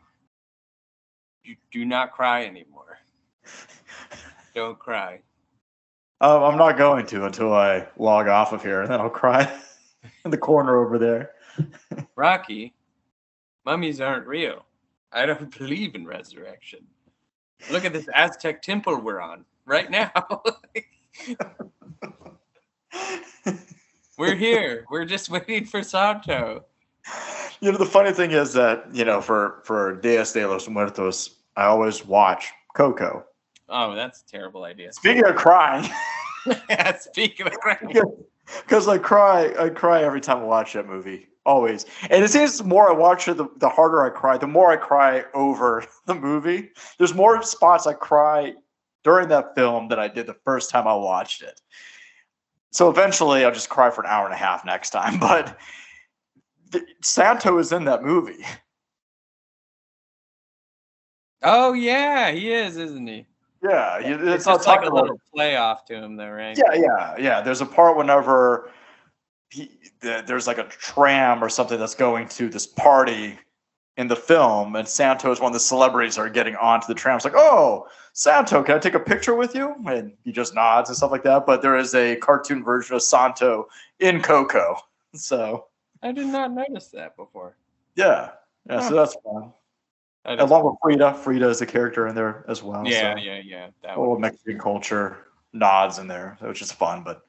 You 1.44 1.56
do 1.72 1.86
not 1.86 2.12
cry 2.14 2.46
anymore. 2.46 3.00
Don't 4.56 4.78
cry. 4.78 5.22
Um, 6.22 6.44
I'm 6.44 6.58
not 6.58 6.78
going 6.78 7.06
to 7.08 7.26
until 7.26 7.54
I 7.54 7.88
log 7.98 8.28
off 8.28 8.54
of 8.54 8.64
here, 8.64 8.82
and 8.82 8.90
then 8.90 9.02
I'll 9.02 9.10
cry 9.10 9.52
in 10.26 10.32
the 10.32 10.38
corner 10.38 10.78
over 10.78 10.98
there. 10.98 11.32
Rocky, 12.16 12.74
mummies 13.66 14.00
aren't 14.00 14.26
real. 14.26 14.66
I 15.12 15.26
don't 15.26 15.58
believe 15.58 15.96
in 15.96 16.06
resurrection. 16.06 16.80
Look 17.70 17.86
at 17.86 17.94
this 17.94 18.08
Aztec 18.14 18.62
temple 18.62 19.00
we're 19.02 19.20
on 19.20 19.46
right 19.66 19.90
now. 19.90 20.12
we're 24.18 24.36
here. 24.36 24.86
We're 24.90 25.06
just 25.06 25.30
waiting 25.30 25.66
for 25.66 25.84
Santo. 25.84 26.66
You 27.62 27.72
know, 27.72 27.78
the 27.78 27.86
funny 27.86 28.12
thing 28.12 28.32
is 28.32 28.54
that 28.54 28.86
you 28.94 29.06
know, 29.06 29.22
for 29.22 29.62
for 29.64 29.96
Dias 29.96 30.34
de 30.34 30.46
los 30.46 30.68
Muertos, 30.68 31.36
I 31.56 31.66
always 31.66 32.06
watch 32.06 32.52
Coco. 32.76 33.26
Oh, 33.70 33.96
that's 33.96 34.22
a 34.22 34.26
terrible 34.26 34.64
idea. 34.64 34.94
Speaking 34.94 35.26
of 35.26 35.36
crying. 35.36 35.90
Speaking 37.00 37.48
of 37.48 37.54
crying. 37.54 37.94
because 38.62 38.88
I 38.88 38.98
cry, 38.98 39.54
I 39.60 39.70
cry 39.70 40.04
every 40.04 40.22
time 40.22 40.40
I 40.40 40.44
watch 40.44 40.74
that 40.74 40.88
movie, 40.88 41.28
always. 41.46 41.86
And 42.10 42.24
it 42.24 42.30
seems 42.30 42.58
the 42.58 42.64
more 42.64 42.90
I 42.90 42.94
watch 42.94 43.28
it, 43.28 43.38
the, 43.38 43.48
the 43.58 43.70
harder 43.70 44.04
I 44.04 44.10
cry. 44.10 44.38
The 44.38 44.48
more 44.48 44.72
I 44.72 44.78
cry 44.78 45.24
over 45.34 45.84
the 46.06 46.16
movie. 46.16 46.70
There's 46.98 47.16
more 47.16 47.42
spots 47.42 47.88
I 47.88 47.94
cry 47.94 48.54
during 49.04 49.30
that 49.30 49.56
film 49.56 49.88
than 49.88 50.00
I 50.00 50.08
did 50.08 50.28
the 50.28 50.38
first 50.46 50.70
time 50.70 50.88
I 50.88 50.96
watched 50.96 51.42
it. 51.42 51.60
So 52.72 52.90
eventually, 52.90 53.46
I'll 53.46 53.54
just 53.54 53.70
cry 53.70 53.90
for 53.90 54.04
an 54.04 54.10
hour 54.10 54.26
and 54.26 54.34
a 54.34 54.38
half 54.38 54.66
next 54.66 54.90
time. 54.92 55.20
But 55.20 55.58
the, 56.72 56.86
Santo 57.02 57.58
is 57.58 57.72
in 57.72 57.86
that 57.86 58.04
movie. 58.04 58.44
Oh 61.42 61.74
yeah, 61.74 62.32
he 62.32 62.52
is, 62.52 62.76
isn't 62.76 63.08
he? 63.08 63.28
Yeah, 63.70 63.98
it's, 64.00 64.24
It's, 64.24 64.46
not 64.46 64.66
like 64.68 64.90
a 64.90 64.94
little 64.94 65.20
play 65.34 65.56
off 65.56 65.86
to 65.86 65.96
him, 65.96 66.16
though, 66.16 66.30
right? 66.30 66.58
Yeah, 66.58 66.74
yeah, 66.76 67.16
yeah. 67.18 67.42
There's 67.42 67.62
a 67.62 67.66
part 67.66 67.98
whenever 67.98 68.70
he, 69.50 69.72
there's 70.02 70.46
like 70.46 70.58
a 70.58 70.66
tram 70.66 71.44
or 71.44 71.50
something 71.50 71.80
that's 71.80 71.96
going 71.96 72.28
to 72.30 72.50
this 72.50 72.68
party 72.68 73.40
in 73.98 74.08
the 74.08 74.16
film, 74.16 74.76
and 74.76 74.88
Santo 74.88 75.32
is 75.32 75.40
one 75.40 75.50
of 75.50 75.54
the 75.54 75.60
celebrities 75.60 76.16
that 76.16 76.22
are 76.22 76.30
getting 76.30 76.56
onto 76.58 76.86
the 76.86 76.94
tram. 76.94 77.16
It's 77.16 77.26
like, 77.26 77.34
oh, 77.36 77.88
Santo, 78.14 78.62
can 78.62 78.76
I 78.76 78.80
take 78.80 78.94
a 78.94 79.00
picture 79.00 79.36
with 79.36 79.56
you? 79.56 79.74
And 79.88 80.14
he 80.24 80.32
just 80.32 80.54
nods 80.54 80.90
and 80.90 80.98
stuff 80.98 81.12
like 81.12 81.24
that. 81.24 81.46
But 81.46 81.62
there 81.62 81.78
is 81.78 81.96
a 81.96 82.18
cartoon 82.18 82.64
version 82.64 82.96
of 82.96 83.04
Santo 83.04 83.68
in 84.00 84.22
Coco. 84.22 84.78
So 85.18 85.68
I 86.04 86.12
did 86.12 86.28
not 86.28 86.52
notice 86.52 86.90
that 86.90 87.16
before. 87.16 87.56
yeah, 87.96 88.32
yeah. 88.70 88.82
Huh. 88.82 88.90
So 88.90 88.96
that's 88.96 89.16
fun. 89.24 89.54
That 90.26 90.40
Along 90.40 90.66
with 90.66 90.76
Frida, 90.82 91.14
Frida 91.14 91.50
is 91.50 91.62
a 91.62 91.68
character 91.68 92.08
in 92.08 92.16
there 92.16 92.44
as 92.48 92.64
well. 92.64 92.84
yeah, 92.86 93.16
so. 93.16 93.22
yeah, 93.22 93.42
yeah. 93.44 93.68
That 93.84 93.98
a 93.98 94.00
little. 94.00 94.18
Mexican 94.18 94.60
culture 94.60 95.28
nods 95.54 96.00
in 96.00 96.08
there, 96.08 96.38
which 96.42 96.62
is 96.62 96.72
fun. 96.72 97.04
But 97.04 97.22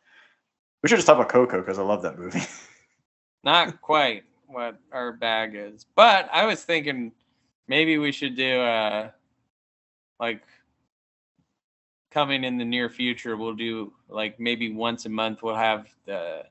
we 0.83 0.89
should 0.89 0.97
just 0.97 1.07
talk 1.07 1.17
about 1.17 1.29
Coco 1.29 1.61
because 1.61 1.79
I 1.79 1.83
love 1.83 2.03
that 2.03 2.19
movie. 2.19 2.41
Not 3.45 3.83
quite 3.83 4.25
what 4.47 4.79
our 4.93 5.13
bag 5.13 5.55
is, 5.55 5.85
but 5.95 6.29
I 6.33 6.47
was 6.47 6.65
thinking 6.65 7.13
maybe 7.69 7.99
we 7.99 8.13
should 8.13 8.35
do 8.35 8.63
a 8.63 9.13
like 10.19 10.43
coming 12.11 12.45
in 12.45 12.57
the 12.57 12.65
near 12.65 12.89
future. 12.89 13.37
We'll 13.37 13.55
do 13.55 13.93
like 14.09 14.41
maybe 14.41 14.73
once 14.73 15.05
a 15.05 15.11
month. 15.11 15.43
We'll 15.43 15.55
have 15.55 15.87
the 16.07 16.45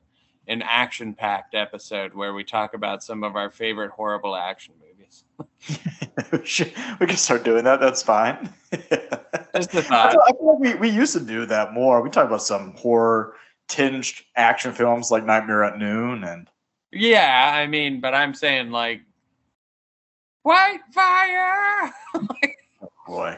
an 0.47 0.61
action 0.61 1.15
packed 1.15 1.55
episode 1.55 2.13
where 2.13 2.35
we 2.35 2.43
talk 2.43 2.75
about 2.75 3.03
some 3.03 3.23
of 3.23 3.35
our 3.35 3.49
favorite 3.49 3.89
horrible 3.89 4.35
action 4.35 4.75
movies. 4.79 4.94
we, 6.31 6.73
we 6.99 7.07
can 7.07 7.17
start 7.17 7.43
doing 7.43 7.63
that. 7.63 7.79
That's 7.79 8.03
fine. 8.03 8.53
Just 9.55 9.73
a 9.73 9.79
I 9.79 9.81
thought. 9.81 10.17
I 10.27 10.31
feel 10.31 10.59
like 10.59 10.59
we, 10.59 10.75
we 10.75 10.89
used 10.89 11.13
to 11.13 11.19
do 11.19 11.45
that 11.47 11.73
more. 11.73 12.01
We 12.01 12.09
talk 12.09 12.27
about 12.27 12.41
some 12.41 12.73
horror 12.73 13.35
tinged 13.67 14.21
action 14.35 14.73
films 14.73 15.11
like 15.11 15.25
Nightmare 15.25 15.63
at 15.63 15.77
Noon 15.77 16.23
and 16.23 16.49
Yeah, 16.91 17.51
I 17.53 17.67
mean, 17.67 17.99
but 17.99 18.13
I'm 18.13 18.33
saying 18.33 18.71
like 18.71 19.01
White 20.43 20.81
Fire. 20.93 21.91
Oh, 22.81 22.89
boy. 23.07 23.37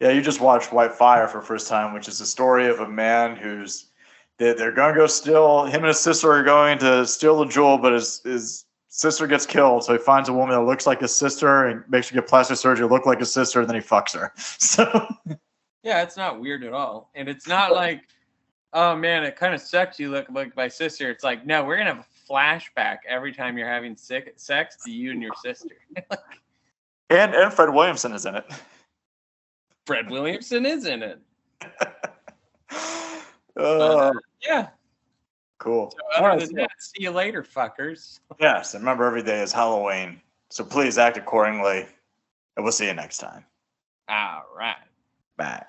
Yeah, 0.00 0.10
you 0.10 0.22
just 0.22 0.40
watched 0.40 0.72
White 0.72 0.92
Fire 0.92 1.26
for 1.26 1.40
the 1.40 1.46
first 1.46 1.66
time, 1.66 1.92
which 1.92 2.08
is 2.08 2.18
the 2.18 2.26
story 2.26 2.68
of 2.68 2.80
a 2.80 2.88
man 2.88 3.36
who's 3.36 3.86
they, 4.38 4.52
they're 4.52 4.72
gonna 4.72 4.94
go 4.94 5.06
steal 5.06 5.64
him 5.64 5.80
and 5.80 5.86
his 5.86 5.98
sister 6.00 6.30
are 6.30 6.44
going 6.44 6.78
to 6.78 7.06
steal 7.06 7.38
the 7.38 7.46
jewel, 7.46 7.78
but 7.78 7.92
his 7.92 8.20
his 8.22 8.64
sister 8.88 9.26
gets 9.26 9.46
killed. 9.46 9.84
So 9.84 9.92
he 9.92 9.98
finds 9.98 10.28
a 10.28 10.32
woman 10.32 10.54
that 10.56 10.62
looks 10.62 10.86
like 10.86 11.00
his 11.00 11.14
sister 11.14 11.66
and 11.66 11.84
makes 11.88 12.08
her 12.08 12.14
get 12.14 12.28
plastic 12.28 12.56
surgery, 12.56 12.86
look 12.88 13.06
like 13.06 13.20
his 13.20 13.32
sister, 13.32 13.60
and 13.60 13.68
then 13.68 13.76
he 13.76 13.82
fucks 13.82 14.14
her. 14.14 14.32
So 14.38 15.06
Yeah, 15.82 16.02
it's 16.02 16.16
not 16.16 16.40
weird 16.40 16.64
at 16.64 16.72
all. 16.72 17.10
And 17.14 17.28
it's 17.28 17.46
not 17.46 17.72
like, 17.72 18.02
oh 18.72 18.96
man, 18.96 19.24
it 19.24 19.36
kind 19.36 19.54
of 19.54 19.60
sucks 19.60 19.98
you 19.98 20.10
look 20.10 20.26
like 20.30 20.56
my 20.56 20.68
sister. 20.68 21.10
It's 21.10 21.24
like, 21.24 21.46
no, 21.46 21.64
we're 21.64 21.76
gonna 21.78 21.94
have 21.94 22.04
a 22.04 22.32
flashback 22.32 22.98
every 23.08 23.32
time 23.32 23.56
you're 23.56 23.68
having 23.68 23.96
sick, 23.96 24.32
sex 24.36 24.76
to 24.84 24.90
you 24.90 25.12
and 25.12 25.22
your 25.22 25.32
sister. 25.42 25.76
And 27.10 27.34
and 27.34 27.50
Fred 27.50 27.70
Williamson 27.72 28.12
is 28.12 28.26
in 28.26 28.34
it. 28.34 28.44
Fred 29.86 30.10
Williamson 30.10 30.66
is 30.66 30.84
in 30.84 31.02
it. 31.02 31.18
Oh, 33.56 34.12
Yeah. 34.46 34.68
Cool. 35.58 35.90
So 35.90 35.98
other 36.16 36.24
Alright, 36.24 36.40
than 36.40 36.48
so- 36.50 36.54
that, 36.56 36.70
see 36.78 37.02
you 37.02 37.10
later, 37.10 37.42
fuckers. 37.42 38.20
Yes, 38.40 38.74
and 38.74 38.82
remember 38.82 39.04
every 39.04 39.22
day 39.22 39.40
is 39.42 39.52
Halloween. 39.52 40.20
So 40.50 40.64
please 40.64 40.98
act 40.98 41.16
accordingly. 41.16 41.86
And 42.56 42.64
we'll 42.64 42.72
see 42.72 42.86
you 42.86 42.94
next 42.94 43.18
time. 43.18 43.44
All 44.08 44.42
right. 44.56 44.74
Bye. 45.36 45.64